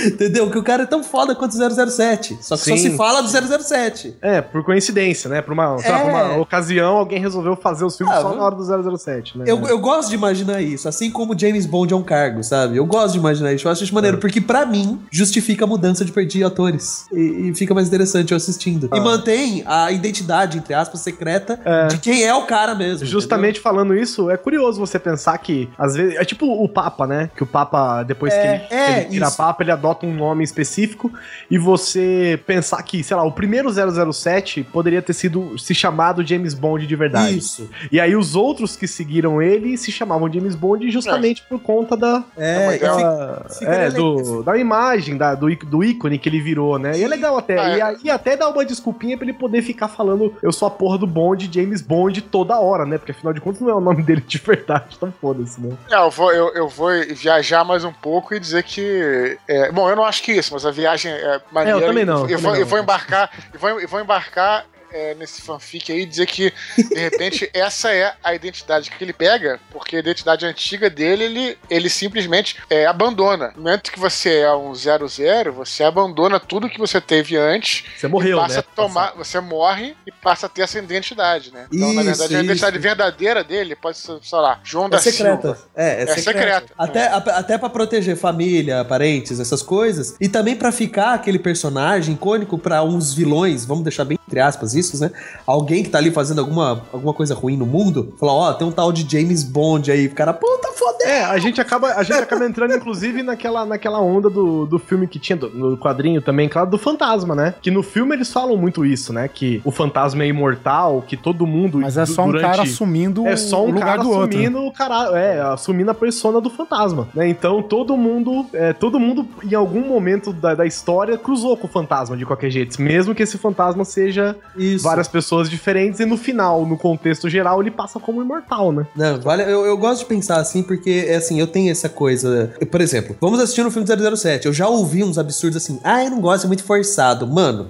Entendeu? 0.05 0.49
Que 0.49 0.57
o 0.57 0.63
cara 0.63 0.83
é 0.83 0.85
tão 0.85 1.03
foda 1.03 1.35
quanto 1.35 1.53
o 1.57 1.89
007. 1.89 2.37
Só 2.41 2.55
que 2.55 2.63
só 2.63 2.75
Sim. 2.75 2.77
se 2.77 2.97
fala 2.97 3.21
do 3.21 3.27
007. 3.27 4.15
É, 4.21 4.39
por 4.41 4.63
coincidência, 4.63 5.29
né? 5.29 5.41
Por 5.41 5.51
uma, 5.53 5.77
sei 5.79 5.91
lá, 5.91 5.97
É. 5.99 6.01
por 6.03 6.09
uma 6.09 6.37
ocasião, 6.37 6.97
alguém 6.97 7.19
resolveu 7.19 7.55
fazer 7.55 7.85
os 7.85 7.97
filmes 7.97 8.15
Ah, 8.15 8.21
só 8.21 8.35
na 8.35 8.43
hora 8.43 8.55
do 8.55 8.63
007, 8.97 9.37
né? 9.37 9.45
Eu, 9.47 9.59
eu 9.67 9.79
gosto 9.79 10.09
de 10.09 10.15
imaginar 10.15 10.61
isso, 10.61 10.87
assim 10.87 11.09
como 11.09 11.37
James 11.37 11.65
Bond 11.65 11.93
é 11.93 11.97
um 11.97 12.03
cargo, 12.03 12.43
sabe? 12.43 12.77
Eu 12.77 12.85
gosto 12.85 13.13
de 13.13 13.19
imaginar 13.19 13.51
isso, 13.53 13.67
eu 13.67 13.71
acho 13.71 13.83
isso 13.83 13.93
maneiro, 13.93 14.17
É. 14.17 14.19
porque 14.19 14.39
pra 14.39 14.65
mim 14.65 14.99
justifica 15.11 15.65
a 15.65 15.67
mudança 15.67 16.05
de 16.05 16.11
perder 16.11 16.43
atores. 16.43 17.05
E, 17.11 17.49
e 17.49 17.55
fica 17.55 17.73
mais 17.73 17.87
interessante 17.87 18.31
eu 18.31 18.37
assistindo. 18.37 18.87
Ah. 18.91 18.97
E 18.97 18.99
mantém 19.01 19.63
a 19.65 19.91
identidade, 19.91 20.57
entre 20.59 20.73
aspas, 20.73 20.99
secreta 21.01 21.59
de 21.89 21.97
quem 21.97 22.23
é 22.23 22.33
o 22.33 22.43
cara 22.45 22.75
mesmo. 22.75 23.05
Justamente 23.05 23.59
falando 23.59 23.95
isso, 23.95 24.29
é 24.29 24.37
curioso 24.37 24.79
você 24.79 24.99
pensar 24.99 25.37
que, 25.39 25.67
às 25.77 25.95
vezes, 25.95 26.08
é 26.15 26.25
tipo 26.25 26.45
o 26.45 26.67
Papa, 26.67 27.05
né? 27.07 27.29
Que 27.35 27.43
o 27.43 27.47
Papa, 27.47 28.03
depois 28.03 28.33
É, 28.33 28.39
que 28.41 28.47
ele, 28.47 28.81
é, 28.81 28.85
que 28.85 28.99
ele 29.01 29.09
vira 29.09 29.27
isso. 29.27 29.37
Papa, 29.37 29.63
ele 29.63 29.71
adota 29.71 30.05
um 30.05 30.13
nome 30.13 30.43
específico 30.43 31.11
e 31.49 31.57
você 31.57 32.39
pensar 32.45 32.81
que, 32.83 33.03
sei 33.03 33.15
lá, 33.15 33.23
o 33.23 33.31
primeiro 33.31 33.69
007 34.13 34.63
poderia 34.63 35.01
ter 35.01 35.13
sido 35.13 35.57
se 35.57 35.73
chamado 35.73 36.25
James 36.25 36.53
Bond 36.53 36.85
de 36.85 36.95
verdade. 36.95 37.37
Isso. 37.37 37.69
E 37.91 37.99
aí 37.99 38.15
os 38.15 38.35
outros 38.35 38.75
que 38.75 38.87
seguiram 38.87 39.41
ele 39.41 39.77
se 39.77 39.91
chamavam 39.91 40.31
James 40.31 40.55
Bond 40.55 40.89
justamente 40.89 41.43
por 41.47 41.59
conta 41.59 41.95
da, 41.95 42.23
É, 42.37 42.67
legal. 42.69 42.97
da, 42.97 43.45
é, 43.61 43.87
legal. 43.89 44.15
do, 44.15 44.43
da 44.43 44.57
imagem, 44.57 45.17
da, 45.17 45.35
do, 45.35 45.47
do 45.55 45.83
ícone 45.83 46.17
que 46.17 46.29
ele 46.29 46.39
virou, 46.39 46.77
né? 46.79 46.97
E 46.97 47.03
é 47.03 47.07
legal 47.07 47.37
até. 47.37 47.57
Ah, 47.59 47.69
é. 47.69 47.77
E 47.77 47.81
aí 47.81 48.09
até 48.09 48.35
dá 48.35 48.49
uma 48.49 48.65
desculpinha 48.65 49.17
pra 49.17 49.25
ele 49.25 49.37
poder 49.37 49.61
ficar 49.61 49.87
falando 49.87 50.33
eu 50.41 50.51
sou 50.51 50.67
a 50.67 50.71
porra 50.71 50.97
do 50.97 51.07
Bond, 51.07 51.49
James 51.51 51.81
Bond, 51.81 52.21
toda 52.23 52.59
hora, 52.59 52.85
né? 52.85 52.97
Porque 52.97 53.11
afinal 53.11 53.33
de 53.33 53.41
contas 53.41 53.61
não 53.61 53.69
é 53.69 53.75
o 53.75 53.79
nome 53.81 54.03
dele 54.03 54.23
de 54.25 54.37
verdade, 54.37 54.85
então 54.97 55.13
foda-se, 55.19 55.59
né? 55.61 55.75
É, 55.91 55.98
eu 56.05 56.11
vou, 56.11 56.31
eu, 56.31 56.53
eu 56.53 56.67
vou 56.69 56.89
viajar 57.09 57.63
mais 57.63 57.83
um 57.83 57.91
pouco 57.93 58.33
e 58.33 58.39
dizer 58.39 58.63
que. 58.63 59.37
é, 59.47 59.71
bom, 59.71 59.89
eu 59.89 59.95
não 59.95 60.03
acho 60.03 60.21
que 60.23 60.31
isso, 60.31 60.53
mas 60.53 60.65
a 60.65 60.71
viagem 60.71 61.11
é 61.11 61.41
maneira. 61.51 61.79
É, 61.79 61.83
eu 61.83 61.87
também 61.87 62.05
não, 62.05 62.21
Eu, 62.21 62.37
também 62.37 62.37
vou, 62.37 62.55
eu 62.55 62.59
não. 62.61 62.67
vou 62.67 62.79
embarcar. 62.79 63.31
Eu 63.53 63.59
vou, 63.59 63.79
eu 63.81 63.87
vou 63.87 63.99
embarcar. 64.01 64.65
É, 64.91 65.13
nesse 65.15 65.41
fanfic 65.41 65.91
aí, 65.91 66.05
dizer 66.05 66.25
que, 66.25 66.53
de 66.77 66.99
repente, 66.99 67.49
essa 67.53 67.91
é 67.93 68.13
a 68.23 68.33
identidade 68.33 68.89
que 68.91 69.03
ele 69.03 69.13
pega, 69.13 69.59
porque 69.71 69.95
a 69.95 69.99
identidade 69.99 70.45
antiga 70.45 70.89
dele, 70.89 71.23
ele, 71.25 71.57
ele 71.69 71.89
simplesmente 71.89 72.57
é, 72.69 72.85
abandona. 72.85 73.51
No 73.55 73.63
momento 73.63 73.91
que 73.91 73.99
você 73.99 74.39
é 74.39 74.53
um 74.53 74.73
00, 74.73 75.51
você 75.53 75.83
abandona 75.83 76.39
tudo 76.39 76.69
que 76.69 76.77
você 76.79 76.99
teve 77.01 77.35
antes 77.37 77.83
Você 77.97 78.07
morreu, 78.07 78.37
passa 78.37 78.55
né? 78.55 78.59
a 78.59 78.75
tomar, 78.75 79.13
você 79.15 79.39
morre 79.39 79.95
e 80.05 80.11
passa 80.11 80.45
a 80.45 80.49
ter 80.49 80.61
essa 80.63 80.79
identidade, 80.79 81.51
né? 81.53 81.67
Então, 81.71 81.93
na 81.93 82.01
Isso, 82.01 82.09
verdade, 82.11 82.35
a 82.35 82.43
identidade 82.43 82.75
isso. 82.77 82.83
verdadeira 82.83 83.43
dele 83.43 83.75
pode 83.75 83.97
ser, 83.97 84.17
sei 84.21 84.39
lá, 84.39 84.59
João 84.63 84.87
É 84.87 84.89
da 84.89 84.99
secreta. 84.99 85.41
Silva. 85.55 85.69
É, 85.75 85.87
é, 85.87 86.01
É 86.03 86.05
secreta. 86.07 86.23
secreta. 86.23 86.73
Até, 86.77 87.07
a- 87.07 87.17
até 87.17 87.57
pra 87.57 87.69
proteger 87.69 88.15
família, 88.17 88.83
parentes, 88.85 89.39
essas 89.39 89.61
coisas. 89.61 90.15
E 90.19 90.27
também 90.27 90.55
pra 90.55 90.71
ficar 90.71 91.13
aquele 91.13 91.39
personagem 91.39 92.13
icônico 92.15 92.57
pra 92.57 92.83
uns 92.83 93.13
vilões, 93.13 93.65
vamos 93.65 93.83
deixar 93.83 94.05
bem 94.05 94.18
entre 94.29 94.39
aspas 94.39 94.75
isso, 94.75 95.01
né? 95.01 95.11
Alguém 95.45 95.83
que 95.83 95.89
tá 95.89 95.97
ali 95.97 96.11
fazendo 96.11 96.39
alguma, 96.39 96.83
alguma 96.93 97.13
coisa 97.13 97.33
ruim 97.33 97.57
no 97.57 97.65
mundo, 97.65 98.13
falar, 98.19 98.33
ó, 98.33 98.53
tem 98.53 98.67
um 98.67 98.71
tal 98.71 98.91
de 98.91 99.09
James 99.09 99.43
Bond 99.43 99.91
aí. 99.91 100.05
O 100.05 100.13
cara, 100.13 100.31
puta, 100.31 100.68
É, 101.01 101.23
a 101.23 101.37
gente 101.37 101.59
acaba, 101.61 101.93
a 101.93 102.03
gente 102.03 102.19
acaba 102.19 102.45
entrando, 102.45 102.73
inclusive, 102.75 103.23
naquela, 103.23 103.65
naquela 103.65 103.99
onda 103.99 104.29
do, 104.29 104.65
do 104.65 104.79
filme 104.79 105.07
que 105.07 105.19
tinha 105.19 105.35
do- 105.37 105.49
no 105.49 105.77
quadrinho 105.77 106.21
também, 106.21 106.47
claro, 106.49 106.69
do 106.69 106.77
fantasma, 106.77 107.35
né? 107.35 107.53
Que 107.61 107.71
no 107.71 107.81
filme 107.83 108.15
eles 108.15 108.31
falam 108.31 108.55
muito 108.57 108.85
isso, 108.85 109.11
né? 109.13 109.27
Que 109.27 109.61
o 109.63 109.71
fantasma 109.71 110.23
é 110.23 110.27
imortal, 110.27 111.03
que 111.07 111.15
todo 111.17 111.45
mundo. 111.45 111.79
Mas 111.79 111.97
é 111.97 112.05
só 112.05 112.23
um 112.23 112.27
durante- 112.27 112.41
cara 112.49 112.63
assumindo 112.63 113.25
É 113.27 113.35
só 113.35 113.63
um 113.63 113.69
o 113.69 113.71
lugar 113.71 113.85
cara 113.97 114.03
do 114.03 114.09
outro. 114.11 114.29
assumindo 114.37 114.65
o 114.65 114.71
cara, 114.71 115.17
é, 115.19 115.41
assumindo 115.41 115.91
a 115.91 115.93
persona 115.93 116.39
do 116.41 116.49
fantasma, 116.49 117.07
né? 117.13 117.27
Então 117.27 117.61
todo 117.61 117.95
mundo, 117.97 118.45
é, 118.53 118.73
todo 118.73 118.99
mundo 118.99 119.25
em 119.43 119.55
algum 119.55 119.81
momento 119.87 120.31
da, 120.33 120.55
da 120.55 120.65
história 120.65 121.17
cruzou 121.17 121.55
com 121.57 121.67
o 121.67 121.69
fantasma 121.69 122.15
de 122.17 122.25
qualquer 122.25 122.49
jeito, 122.49 122.81
mesmo 122.81 123.13
que 123.15 123.23
esse 123.23 123.37
fantasma 123.37 123.83
seja 123.85 124.35
Isso. 124.55 124.83
várias 124.83 125.07
pessoas 125.07 125.49
diferentes 125.49 125.99
e 125.99 126.05
no 126.05 126.17
final, 126.17 126.65
no 126.65 126.77
contexto 126.77 127.29
geral, 127.29 127.61
ele 127.61 127.71
passa 127.71 127.99
como 127.99 128.21
imortal, 128.21 128.71
né? 128.71 128.85
Não, 128.95 129.19
vale, 129.21 129.43
eu, 129.43 129.65
eu 129.65 129.77
gosto 129.77 129.99
de 130.01 130.05
pensar 130.05 130.37
assim, 130.37 130.61
porque, 130.63 130.78
é 130.87 131.15
assim, 131.15 131.39
eu 131.39 131.47
tenho 131.47 131.71
essa 131.71 131.89
coisa. 131.89 132.53
eu, 132.59 132.67
Por 132.67 132.81
exemplo, 132.81 133.15
vamos 133.19 133.39
assistir 133.39 133.63
no 133.63 133.71
filme 133.71 133.87
do 133.87 134.17
007. 134.17 134.45
Eu 134.45 134.53
já 134.53 134.67
ouvi 134.67 135.03
uns 135.03 135.17
absurdos 135.17 135.57
assim, 135.57 135.79
ah, 135.83 136.03
eu 136.03 136.11
não 136.11 136.21
gosto, 136.21 136.45
é 136.45 136.47
muito 136.47 136.63
forçado. 136.63 137.25
Mano, 137.25 137.69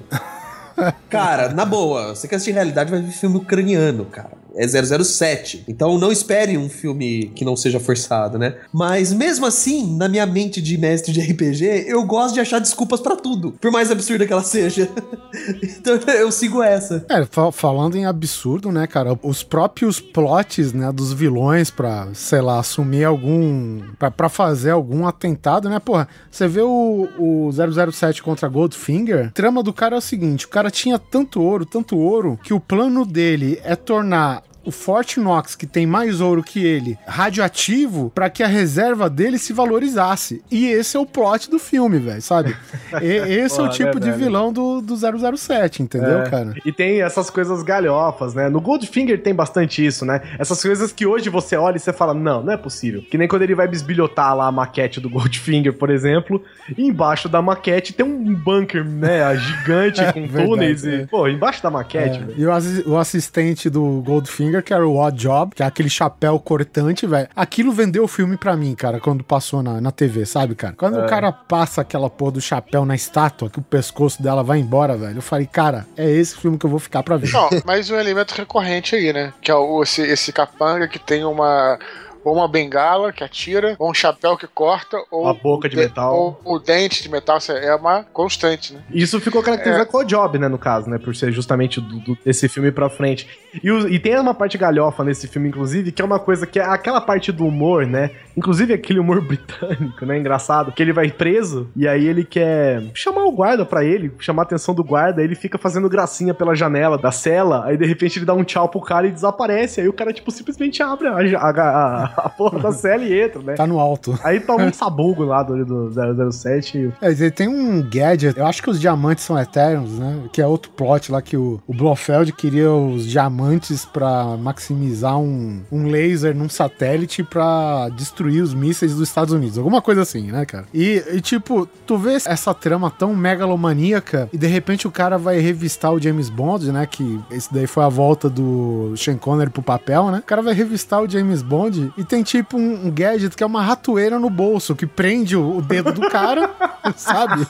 cara, 1.09 1.49
na 1.49 1.65
boa, 1.65 2.15
você 2.15 2.27
quer 2.27 2.35
assistir 2.35 2.51
realidade, 2.51 2.91
vai 2.91 3.01
ver 3.01 3.11
filme 3.11 3.37
ucraniano, 3.37 4.05
cara. 4.05 4.31
É 4.55 4.67
007. 4.67 5.63
Então 5.67 5.97
não 5.97 6.11
espere 6.11 6.57
um 6.57 6.69
filme 6.69 7.31
que 7.35 7.45
não 7.45 7.55
seja 7.55 7.79
forçado, 7.79 8.37
né? 8.37 8.55
Mas 8.73 9.13
mesmo 9.13 9.45
assim, 9.45 9.95
na 9.97 10.07
minha 10.07 10.25
mente 10.25 10.61
de 10.61 10.77
mestre 10.77 11.11
de 11.11 11.19
RPG, 11.21 11.85
eu 11.87 12.03
gosto 12.03 12.33
de 12.33 12.39
achar 12.39 12.59
desculpas 12.59 12.99
pra 12.99 13.15
tudo, 13.15 13.51
por 13.59 13.71
mais 13.71 13.91
absurda 13.91 14.25
que 14.25 14.33
ela 14.33 14.43
seja. 14.43 14.89
então 15.63 15.95
eu 16.13 16.31
sigo 16.31 16.61
essa. 16.63 17.05
É, 17.09 17.25
fa- 17.25 17.51
falando 17.51 17.95
em 17.95 18.05
absurdo, 18.05 18.71
né, 18.71 18.87
cara? 18.87 19.17
Os 19.23 19.43
próprios 19.43 19.99
plots, 19.99 20.73
né, 20.73 20.91
dos 20.91 21.13
vilões 21.13 21.69
pra, 21.69 22.07
sei 22.13 22.41
lá, 22.41 22.59
assumir 22.59 23.03
algum. 23.03 23.79
Pra, 23.97 24.09
pra 24.11 24.29
fazer 24.29 24.71
algum 24.71 25.07
atentado, 25.07 25.69
né? 25.69 25.79
Porra, 25.79 26.07
você 26.29 26.47
vê 26.47 26.61
o, 26.61 27.07
o 27.17 27.49
007 27.91 28.21
contra 28.23 28.47
Goldfinger, 28.47 29.27
a 29.27 29.31
trama 29.31 29.61
do 29.63 29.73
cara 29.73 29.95
é 29.95 29.99
o 29.99 30.01
seguinte: 30.01 30.45
o 30.45 30.49
cara 30.49 30.69
tinha 30.71 30.97
tanto 30.99 31.41
ouro, 31.41 31.65
tanto 31.65 31.97
ouro, 31.97 32.39
que 32.43 32.53
o 32.53 32.59
plano 32.59 33.05
dele 33.05 33.59
é 33.63 33.75
tornar. 33.75 34.38
O 34.65 34.71
Fort 34.71 35.17
Knox, 35.17 35.55
que 35.55 35.65
tem 35.65 35.85
mais 35.87 36.19
ouro 36.21 36.43
que 36.43 36.63
ele, 36.65 36.97
radioativo, 37.07 38.11
pra 38.13 38.29
que 38.29 38.43
a 38.43 38.47
reserva 38.47 39.09
dele 39.09 39.37
se 39.37 39.53
valorizasse. 39.53 40.43
E 40.51 40.67
esse 40.67 40.97
é 40.97 40.99
o 40.99 41.05
plot 41.05 41.49
do 41.49 41.57
filme, 41.57 41.97
velho, 41.99 42.21
sabe? 42.21 42.55
E- 43.01 43.05
esse 43.39 43.59
é 43.59 43.63
o 43.63 43.67
Pô, 43.67 43.71
tipo 43.71 43.99
de 43.99 44.11
vilão 44.11 44.51
do, 44.51 44.81
do 44.81 44.95
007, 45.37 45.83
entendeu, 45.83 46.19
É. 46.23 46.29
cara? 46.29 46.53
E 46.65 46.71
tem 46.71 47.01
essas 47.01 47.29
coisas 47.29 47.63
galhofas, 47.63 48.33
né? 48.33 48.49
No 48.49 48.59
Goldfinger 48.59 49.21
tem 49.21 49.33
bastante 49.33 49.85
isso, 49.85 50.05
né? 50.05 50.21
Essas 50.37 50.61
coisas 50.61 50.91
que 50.91 51.05
hoje 51.05 51.29
você 51.29 51.55
olha 51.55 51.77
e 51.77 51.79
você 51.79 51.93
fala, 51.93 52.13
não, 52.13 52.43
não 52.43 52.51
é 52.53 52.57
possível. 52.57 53.01
Que 53.09 53.17
nem 53.17 53.27
quando 53.27 53.43
ele 53.43 53.55
vai 53.55 53.67
bisbilhotar 53.67 54.35
lá 54.35 54.47
a 54.47 54.51
maquete 54.51 54.99
do 54.99 55.09
Goldfinger, 55.09 55.73
por 55.73 55.89
exemplo, 55.89 56.43
e 56.77 56.85
embaixo 56.87 57.29
da 57.29 57.41
maquete 57.41 57.93
tem 57.93 58.05
um 58.05 58.33
bunker, 58.35 58.83
né? 58.83 59.35
Gigante 59.37 60.01
com 60.13 60.21
verdade, 60.27 60.45
túneis 60.47 60.83
e... 60.83 60.93
é. 61.01 61.05
Pô, 61.05 61.27
embaixo 61.27 61.61
da 61.63 61.69
maquete, 61.69 62.17
É, 62.17 62.21
velho. 62.23 62.33
E 62.37 62.45
o, 62.89 62.93
o 62.93 62.97
assistente 62.97 63.69
do 63.69 64.01
Goldfinger, 64.05 64.48
que 64.61 64.73
era 64.73 64.87
o 64.87 64.97
Odd 64.97 65.17
Job, 65.17 65.53
que 65.55 65.63
é 65.63 65.65
aquele 65.65 65.89
chapéu 65.89 66.39
cortante, 66.39 67.05
velho. 67.05 67.27
Aquilo 67.35 67.71
vendeu 67.71 68.03
o 68.03 68.07
filme 68.07 68.37
pra 68.37 68.55
mim, 68.55 68.73
cara, 68.75 68.99
quando 68.99 69.23
passou 69.23 69.61
na, 69.63 69.79
na 69.79 69.91
TV, 69.91 70.25
sabe, 70.25 70.55
cara? 70.55 70.73
Quando 70.77 70.99
É. 70.99 71.05
o 71.05 71.07
cara 71.07 71.31
passa 71.31 71.81
aquela 71.81 72.09
porra 72.09 72.33
do 72.33 72.41
chapéu 72.41 72.85
na 72.85 72.95
estátua, 72.95 73.49
que 73.49 73.59
o 73.59 73.61
pescoço 73.61 74.21
dela 74.21 74.43
vai 74.43 74.59
embora, 74.59 74.97
velho. 74.97 75.17
Eu 75.17 75.21
falei, 75.21 75.45
cara, 75.45 75.85
é 75.95 76.09
esse 76.09 76.35
filme 76.35 76.57
que 76.57 76.65
eu 76.65 76.69
vou 76.69 76.79
ficar 76.79 77.03
pra 77.03 77.17
ver. 77.17 77.31
Não, 77.31 77.49
mas 77.65 77.89
um 77.89 77.95
elemento 77.95 78.31
recorrente 78.33 78.95
aí, 78.95 79.13
né? 79.13 79.33
Que 79.41 79.51
é 79.51 79.55
o, 79.55 79.83
esse, 79.83 80.01
esse 80.01 80.31
capanga 80.33 80.87
que 80.87 80.99
tem 80.99 81.23
uma, 81.23 81.77
ou 82.23 82.35
uma 82.35 82.47
bengala 82.47 83.11
que 83.11 83.23
atira, 83.23 83.75
ou 83.79 83.89
um 83.89 83.93
chapéu 83.93 84.37
que 84.37 84.47
corta, 84.47 84.97
ou 85.11 85.27
A 85.27 85.33
boca 85.33 85.67
de 85.69 85.75
o 85.75 85.79
metal. 85.79 86.39
ou 86.43 86.55
o 86.55 86.59
dente 86.59 87.01
de 87.03 87.09
metal. 87.09 87.37
É 87.49 87.75
uma 87.75 88.03
constante, 88.03 88.73
né? 88.73 88.81
Isso 88.91 89.19
ficou 89.19 89.41
caracterizado 89.41 89.83
É. 89.83 89.85
com 89.85 89.97
o 89.99 90.03
Job, 90.03 90.37
né, 90.37 90.47
no 90.47 90.57
caso, 90.57 90.89
né? 90.89 90.97
Por 90.97 91.15
ser 91.15 91.31
justamente 91.31 91.79
do, 91.79 91.99
do- 91.99 92.17
desse 92.25 92.47
filme 92.49 92.71
pra 92.71 92.89
frente. 92.89 93.27
E, 93.63 93.71
o- 93.71 93.87
e 93.87 93.99
tem 93.99 94.17
uma 94.19 94.33
parte 94.33 94.57
galhofa 94.57 95.03
nesse 95.03 95.27
filme, 95.27 95.47
inclusive, 95.49 95.91
que 95.91 96.01
é 96.01 96.05
uma 96.05 96.19
coisa 96.19 96.45
que 96.45 96.59
é 96.59 96.63
aquela 96.63 96.99
parte 97.01 97.31
do 97.31 97.45
humor, 97.45 97.85
né? 97.85 98.11
Inclusive 98.35 98.73
aquele 98.73 98.99
humor 98.99 99.21
britânico, 99.25 100.05
né? 100.05 100.17
Engraçado. 100.17 100.71
Que 100.71 100.81
ele 100.83 100.93
vai 100.93 101.09
preso 101.11 101.69
e 101.75 101.87
aí 101.87 102.05
ele 102.07 102.23
quer 102.23 102.83
chamar 102.93 103.23
o 103.25 103.31
guarda 103.31 103.65
pra 103.65 103.83
ele, 103.83 104.11
chamar 104.19 104.43
a 104.43 104.45
atenção 104.45 104.73
do 104.75 104.83
guarda. 104.83 105.23
Ele 105.23 105.35
fica 105.35 105.57
fazendo 105.57 105.89
gracinha 105.89 106.33
pela 106.33 106.55
janela 106.55 106.97
da 106.97 107.11
cela. 107.11 107.65
Aí 107.65 107.77
de 107.77 107.85
repente 107.85 108.19
ele 108.19 108.25
dá 108.25 108.33
um 108.33 108.43
tchau 108.43 108.67
pro 108.69 108.81
cara 108.81 109.07
e 109.07 109.11
desaparece. 109.11 109.81
Aí 109.81 109.87
o 109.87 109.93
cara, 109.93 110.11
tipo, 110.13 110.31
simplesmente 110.31 110.81
abre 110.83 111.07
a, 111.07 111.13
a, 111.37 111.49
a- 111.49 112.08
a 112.17 112.29
porra 112.29 112.59
da 112.59 112.97
e 112.97 113.21
entra, 113.21 113.41
né? 113.41 113.53
Tá 113.53 113.67
no 113.67 113.79
alto. 113.79 114.17
Aí 114.23 114.39
toma 114.39 114.65
um 114.65 114.73
sabugo 114.73 115.23
lá 115.23 115.43
do, 115.43 115.65
do 115.65 116.31
007. 116.31 116.93
É, 117.01 117.11
ele 117.11 117.31
tem 117.31 117.47
um 117.47 117.81
gadget, 117.81 118.37
eu 118.37 118.45
acho 118.45 118.61
que 118.61 118.69
os 118.69 118.79
diamantes 118.79 119.23
são 119.23 119.37
eternos, 119.37 119.99
né? 119.99 120.23
Que 120.31 120.41
é 120.41 120.47
outro 120.47 120.71
plot 120.71 121.11
lá 121.11 121.21
que 121.21 121.37
o, 121.37 121.61
o 121.67 121.73
Blofeld 121.73 122.31
queria 122.33 122.71
os 122.71 123.05
diamantes 123.05 123.85
pra 123.85 124.37
maximizar 124.37 125.17
um, 125.17 125.61
um 125.71 125.87
laser 125.87 126.35
num 126.35 126.49
satélite 126.49 127.23
pra 127.23 127.89
destruir 127.89 128.41
os 128.41 128.53
mísseis 128.53 128.93
dos 128.93 129.07
Estados 129.07 129.33
Unidos. 129.33 129.57
Alguma 129.57 129.81
coisa 129.81 130.01
assim, 130.01 130.31
né, 130.31 130.45
cara? 130.45 130.65
E, 130.73 131.03
e, 131.11 131.21
tipo, 131.21 131.67
tu 131.85 131.97
vê 131.97 132.13
essa 132.13 132.53
trama 132.53 132.91
tão 132.91 133.15
megalomaníaca 133.15 134.29
e 134.31 134.37
de 134.37 134.47
repente 134.47 134.87
o 134.87 134.91
cara 134.91 135.17
vai 135.17 135.39
revistar 135.39 135.93
o 135.93 135.99
James 136.01 136.29
Bond, 136.29 136.71
né? 136.71 136.85
Que 136.85 137.19
esse 137.31 137.53
daí 137.53 137.67
foi 137.67 137.83
a 137.83 137.89
volta 137.89 138.29
do 138.29 138.93
Sean 138.97 139.17
Connery 139.17 139.49
pro 139.49 139.61
papel, 139.61 140.11
né? 140.11 140.19
O 140.19 140.23
cara 140.23 140.41
vai 140.41 140.53
revistar 140.53 141.01
o 141.01 141.09
James 141.09 141.41
Bond 141.41 141.91
e 141.99 142.03
tem 142.05 142.23
tipo 142.23 142.57
um, 142.57 142.87
um 142.87 142.89
gadget 142.89 143.35
que 143.35 143.43
é 143.43 143.45
uma 143.45 143.61
ratoeira 143.61 144.17
no 144.17 144.29
bolso 144.29 144.73
que 144.73 144.85
prende 144.85 145.35
o, 145.35 145.57
o 145.57 145.61
dedo 145.61 145.91
do 145.91 146.09
cara, 146.09 146.49
sabe? 146.95 147.45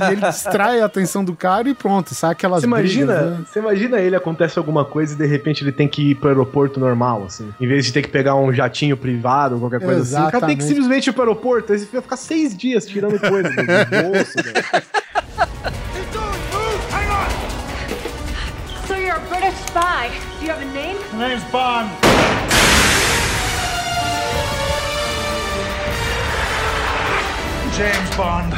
E 0.00 0.12
ele 0.12 0.20
distrai 0.22 0.80
a 0.80 0.86
atenção 0.86 1.24
do 1.24 1.36
cara 1.36 1.68
e 1.68 1.74
pronto, 1.74 2.12
sai 2.12 2.32
aquelas 2.32 2.62
Você 2.62 2.66
imagina, 2.66 3.14
brigas, 3.14 3.38
né? 3.38 3.44
você 3.46 3.58
imagina 3.60 3.98
ele 4.00 4.16
acontece 4.16 4.58
alguma 4.58 4.84
coisa 4.84 5.14
e 5.14 5.16
de 5.16 5.24
repente 5.24 5.62
ele 5.62 5.70
tem 5.70 5.86
que 5.86 6.10
ir 6.10 6.14
pro 6.16 6.30
aeroporto 6.30 6.80
normal, 6.80 7.26
assim. 7.26 7.48
Em 7.60 7.68
vez 7.68 7.86
de 7.86 7.92
ter 7.92 8.02
que 8.02 8.08
pegar 8.08 8.34
um 8.34 8.52
jatinho 8.52 8.96
privado 8.96 9.54
ou 9.54 9.60
qualquer 9.60 9.78
coisa 9.78 10.02
assim. 10.02 10.14
O 10.14 10.30
cara 10.32 10.46
tem 10.46 10.56
que 10.56 10.64
Exatamente. 10.64 10.64
simplesmente 10.64 11.06
ir 11.06 11.12
pro 11.12 11.22
aeroporto, 11.22 11.72
aí 11.72 11.78
você 11.78 11.86
vai 11.92 12.02
ficar 12.02 12.16
seis 12.16 12.56
dias 12.56 12.86
tirando 12.86 13.20
coisa 13.20 13.48
do, 13.48 13.54
bolso, 13.54 14.34
velho. 14.42 14.82
So 18.86 18.96
you're 18.96 19.16
a 19.16 19.28
British 19.28 19.54
spy. 19.66 20.10
Do 20.38 20.46
you 20.46 20.52
have 20.52 20.62
a 20.62 20.72
name? 20.72 20.96
Name's 21.18 21.42
Bond. 21.50 21.90
James 27.76 28.16
Bond. 28.16 28.56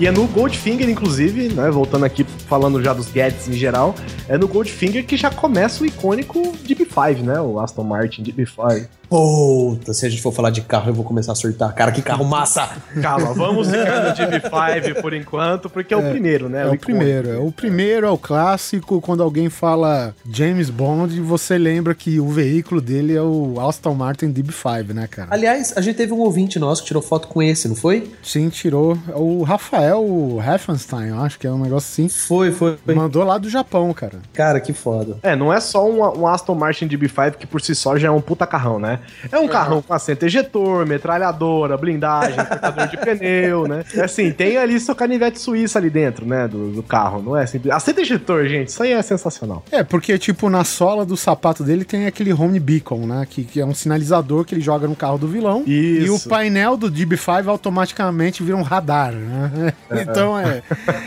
E 0.00 0.06
é 0.06 0.10
no 0.10 0.26
Goldfinger, 0.26 0.88
inclusive, 0.88 1.48
né? 1.54 1.70
Voltando 1.70 2.04
aqui, 2.04 2.24
falando 2.24 2.82
já 2.82 2.92
dos 2.92 3.06
gadgets 3.06 3.48
em 3.48 3.52
geral, 3.52 3.94
é 4.28 4.36
no 4.36 4.48
Goldfinger 4.48 5.06
que 5.06 5.16
já 5.16 5.30
começa 5.30 5.84
o 5.84 5.86
icônico 5.86 6.40
DB5, 6.66 7.22
né? 7.22 7.40
O 7.40 7.60
Aston 7.60 7.84
Martin 7.84 8.24
DB5. 8.24 8.88
Puta, 9.08 9.94
se 9.94 10.04
a 10.04 10.08
gente 10.10 10.20
for 10.20 10.32
falar 10.32 10.50
de 10.50 10.60
carro, 10.60 10.90
eu 10.90 10.94
vou 10.94 11.04
começar 11.04 11.32
a 11.32 11.34
surtar. 11.34 11.74
Cara, 11.74 11.90
que 11.90 12.02
carro 12.02 12.24
massa! 12.24 12.76
Calma, 13.00 13.32
vamos 13.32 13.68
ficar 13.72 14.02
no 14.02 14.10
DB5 14.10 15.00
por 15.00 15.14
enquanto, 15.14 15.70
porque 15.70 15.94
é, 15.94 15.96
o 15.96 16.10
primeiro, 16.10 16.48
né? 16.48 16.62
É 16.62 16.64
o 16.64 16.74
icônico. 16.74 16.84
primeiro, 16.84 17.28
é 17.30 17.38
o 17.38 17.50
primeiro, 17.50 18.06
é 18.06 18.10
o 18.10 18.18
clássico. 18.18 19.00
Quando 19.00 19.22
alguém 19.22 19.48
fala 19.48 20.14
James 20.30 20.68
Bond, 20.68 21.20
você 21.22 21.56
lembra 21.56 21.94
que 21.94 22.20
o 22.20 22.28
veículo 22.28 22.80
dele 22.80 23.16
é 23.16 23.22
o 23.22 23.54
Aston 23.60 23.94
Martin 23.94 24.32
DB5, 24.32 24.92
né, 24.92 25.06
cara? 25.06 25.28
Aliás, 25.30 25.72
a 25.74 25.80
gente 25.80 25.96
teve 25.96 26.12
um 26.12 26.18
ouvinte 26.18 26.58
nosso 26.58 26.82
que 26.82 26.88
tirou 26.88 27.02
foto 27.02 27.28
com 27.28 27.42
esse, 27.42 27.66
não 27.66 27.76
foi? 27.76 28.10
Sim, 28.22 28.50
tirou. 28.50 28.98
O 29.14 29.42
Rafael 29.42 30.04
Heffenstein, 30.46 31.08
eu 31.08 31.20
acho 31.20 31.38
que 31.38 31.46
é 31.46 31.50
um 31.50 31.58
negócio 31.58 31.88
assim. 31.90 32.08
Foi, 32.08 32.52
foi. 32.52 32.76
Mandou 32.94 33.24
lá 33.24 33.38
do 33.38 33.48
Japão, 33.48 33.92
cara. 33.94 34.20
Cara, 34.34 34.60
que 34.60 34.74
foda. 34.74 35.16
É, 35.22 35.34
não 35.34 35.52
é 35.52 35.60
só 35.60 35.88
um, 35.88 36.02
um 36.20 36.26
Aston 36.26 36.54
Martin 36.54 36.86
DB5 36.86 37.36
que 37.36 37.46
por 37.46 37.60
si 37.62 37.74
só 37.74 37.96
já 37.96 38.08
é 38.08 38.10
um 38.10 38.20
puta 38.20 38.46
carrão, 38.46 38.78
né? 38.78 38.97
É 39.30 39.38
um 39.38 39.48
carrão 39.48 39.82
com 39.82 39.92
assento 39.92 40.24
ejetor, 40.24 40.86
metralhadora, 40.86 41.76
blindagem, 41.76 42.36
cortador 42.36 42.88
de 42.88 42.96
pneu, 42.96 43.66
né? 43.66 43.84
É 43.94 44.02
assim, 44.02 44.30
tem 44.30 44.56
ali 44.56 44.78
seu 44.80 44.94
canivete 44.94 45.40
suíça 45.40 45.78
ali 45.78 45.90
dentro, 45.90 46.26
né, 46.26 46.48
do, 46.48 46.70
do 46.70 46.82
carro, 46.82 47.22
não 47.22 47.36
é 47.36 47.46
simples. 47.46 47.72
Assento 47.72 48.00
ejetor, 48.00 48.46
gente, 48.46 48.68
isso 48.68 48.82
aí 48.82 48.92
é 48.92 49.02
sensacional. 49.02 49.64
É, 49.70 49.82
porque, 49.82 50.18
tipo, 50.18 50.48
na 50.48 50.64
sola 50.64 51.04
do 51.04 51.16
sapato 51.16 51.64
dele 51.64 51.84
tem 51.84 52.06
aquele 52.06 52.32
home 52.32 52.58
beacon, 52.60 53.06
né? 53.06 53.26
Que, 53.28 53.44
que 53.44 53.60
é 53.60 53.66
um 53.66 53.74
sinalizador 53.74 54.44
que 54.44 54.54
ele 54.54 54.60
joga 54.60 54.86
no 54.86 54.96
carro 54.96 55.18
do 55.18 55.28
vilão. 55.28 55.62
E 55.66 56.08
o 56.08 56.16
Isso. 56.16 56.28
painel 56.28 56.76
do 56.76 56.90
DB5 56.90 57.46
automaticamente 57.46 58.42
vira 58.42 58.56
um 58.56 58.62
radar, 58.62 59.12
né? 59.12 59.72
Então 60.08 60.38
é, 60.38 60.62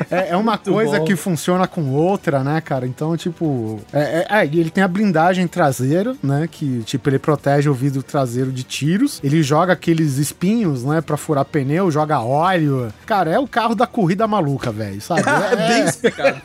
é, 0.10 0.30
é 0.30 0.38
uma 0.38 0.58
coisa 0.58 1.00
bom. 1.00 1.06
que 1.06 1.16
funciona 1.16 1.68
com 1.68 1.92
outra, 1.92 2.44
né, 2.44 2.60
cara? 2.62 2.86
Então, 2.86 3.16
tipo. 3.16 3.80
É, 3.94 4.26
é, 4.30 4.42
é, 4.42 4.46
ele 4.46 4.70
tem 4.70 4.84
a 4.84 4.88
blindagem 4.88 5.48
traseira, 5.48 6.16
né? 6.22 6.48
Que, 6.50 6.82
tipo, 6.84 7.10
ele 7.10 7.20
protege 7.20 7.70
o 7.70 7.74
vidro 7.82 8.03
traseiro 8.03 8.51
de 8.51 8.63
tiros. 8.63 9.19
Ele 9.23 9.41
joga 9.41 9.73
aqueles 9.73 10.17
espinhos, 10.17 10.84
né? 10.84 11.01
Pra 11.01 11.17
furar 11.17 11.43
pneu, 11.45 11.89
joga 11.89 12.19
óleo. 12.21 12.93
Cara, 13.07 13.32
é 13.32 13.39
o 13.39 13.47
carro 13.47 13.73
da 13.73 13.88
corrida 13.88 14.27
maluca, 14.27 14.71
velho, 14.71 15.01
sabe? 15.01 15.21
É 15.51 15.55
bem 15.55 15.84
explicado. 15.86 16.39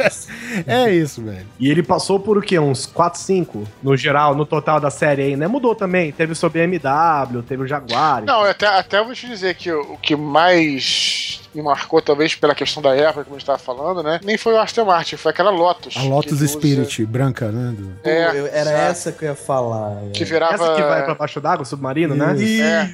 É 0.66 0.90
isso, 0.90 1.22
velho. 1.22 1.46
E 1.60 1.70
ele 1.70 1.82
passou 1.82 2.18
por 2.18 2.38
o 2.38 2.40
quê? 2.40 2.58
Uns 2.58 2.86
4, 2.86 3.20
5 3.20 3.64
no 3.82 3.96
geral, 3.96 4.34
no 4.34 4.46
total 4.46 4.80
da 4.80 4.90
série 4.90 5.22
aí, 5.22 5.36
né? 5.36 5.46
Mudou 5.46 5.74
também. 5.74 6.12
Teve 6.12 6.32
o 6.32 6.36
seu 6.36 6.48
BMW, 6.48 7.42
teve 7.46 7.62
o 7.62 7.66
Jaguar. 7.66 8.24
Não, 8.24 8.42
até, 8.42 8.66
até 8.66 9.04
vou 9.04 9.12
te 9.12 9.26
dizer 9.26 9.54
que 9.54 9.70
o, 9.70 9.92
o 9.92 9.98
que 9.98 10.16
mais 10.16 11.45
me 11.56 11.62
marcou, 11.62 12.00
talvez 12.02 12.34
pela 12.34 12.54
questão 12.54 12.82
da 12.82 12.94
época, 12.94 13.24
como 13.24 13.36
a 13.36 13.38
gente 13.38 13.46
tava 13.46 13.58
falando, 13.58 14.02
né? 14.02 14.20
Nem 14.22 14.36
foi 14.36 14.52
o 14.54 14.60
Aston 14.60 14.84
Martin, 14.84 15.16
foi 15.16 15.30
aquela 15.32 15.50
Lotus. 15.50 15.96
A 15.96 16.02
Lotus 16.02 16.38
que 16.38 16.44
usa- 16.44 16.46
Spirit, 16.48 17.04
branca, 17.06 17.50
né? 17.50 17.74
do- 17.76 17.92
É, 18.08 18.30
Eu- 18.38 18.46
era 18.46 18.60
exato. 18.70 18.76
essa 18.90 19.12
que 19.12 19.24
eu 19.24 19.30
ia 19.30 19.34
falar. 19.34 19.96
Que 20.12 20.24
virava. 20.24 20.54
Essa 20.54 20.74
que 20.74 20.82
vai 20.82 21.04
pra 21.04 21.14
baixo 21.14 21.40
d'água, 21.40 21.64
submarino, 21.64 22.14
né? 22.14 22.34
Isso. 22.36 22.62
É. 22.62 22.90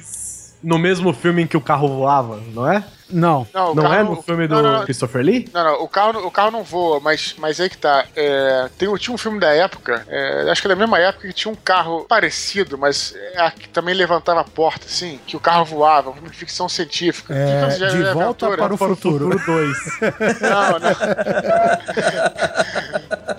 No 0.63 0.79
mesmo 0.79 1.11
filme 1.13 1.41
em 1.43 1.47
que 1.47 1.57
o 1.57 1.61
carro 1.61 1.87
voava, 1.89 2.39
não 2.53 2.71
é? 2.71 2.81
Não. 3.13 3.47
Não, 3.53 3.71
o 3.71 3.75
Não 3.75 3.83
carro- 3.83 3.95
é 3.95 4.03
no 4.03 4.21
filme 4.21 4.47
do 4.47 4.55
não, 4.61 4.61
não. 4.79 4.83
Christopher 4.85 5.21
Lee? 5.23 5.49
Não, 5.53 5.63
não, 5.63 5.83
o 5.83 5.87
carro, 5.87 6.25
o 6.25 6.31
carro 6.31 6.51
não 6.51 6.63
voa, 6.63 6.99
mas, 6.99 7.35
mas 7.37 7.59
aí 7.59 7.69
que 7.69 7.77
tá. 7.77 8.05
É, 8.15 8.69
tem, 8.77 8.93
tinha 8.95 9.13
um 9.13 9.17
filme 9.17 9.39
da 9.39 9.53
época, 9.53 10.05
é, 10.07 10.49
acho 10.51 10.61
que 10.61 10.67
é 10.67 10.69
da 10.69 10.75
mesma 10.75 10.99
época, 10.99 11.27
que 11.27 11.33
tinha 11.33 11.51
um 11.51 11.55
carro 11.55 12.05
parecido, 12.09 12.77
mas 12.77 13.13
é, 13.35 13.51
que 13.51 13.69
também 13.69 13.93
levantava 13.93 14.41
a 14.41 14.43
porta, 14.43 14.85
assim, 14.85 15.19
que 15.25 15.37
o 15.37 15.39
carro 15.39 15.65
voava, 15.65 16.09
um 16.09 16.13
filme 16.13 16.29
de 16.29 16.37
ficção 16.37 16.67
científica. 16.67 17.33
É, 17.33 17.69
já 17.71 17.89
de 17.89 18.03
é 18.03 18.13
volta 18.13 18.47
aventura. 18.47 18.57
para 18.57 18.73
o 18.73 18.77
futuro. 18.77 19.29
2. 19.45 19.77
Não, 20.41 20.79
não. 20.79 20.89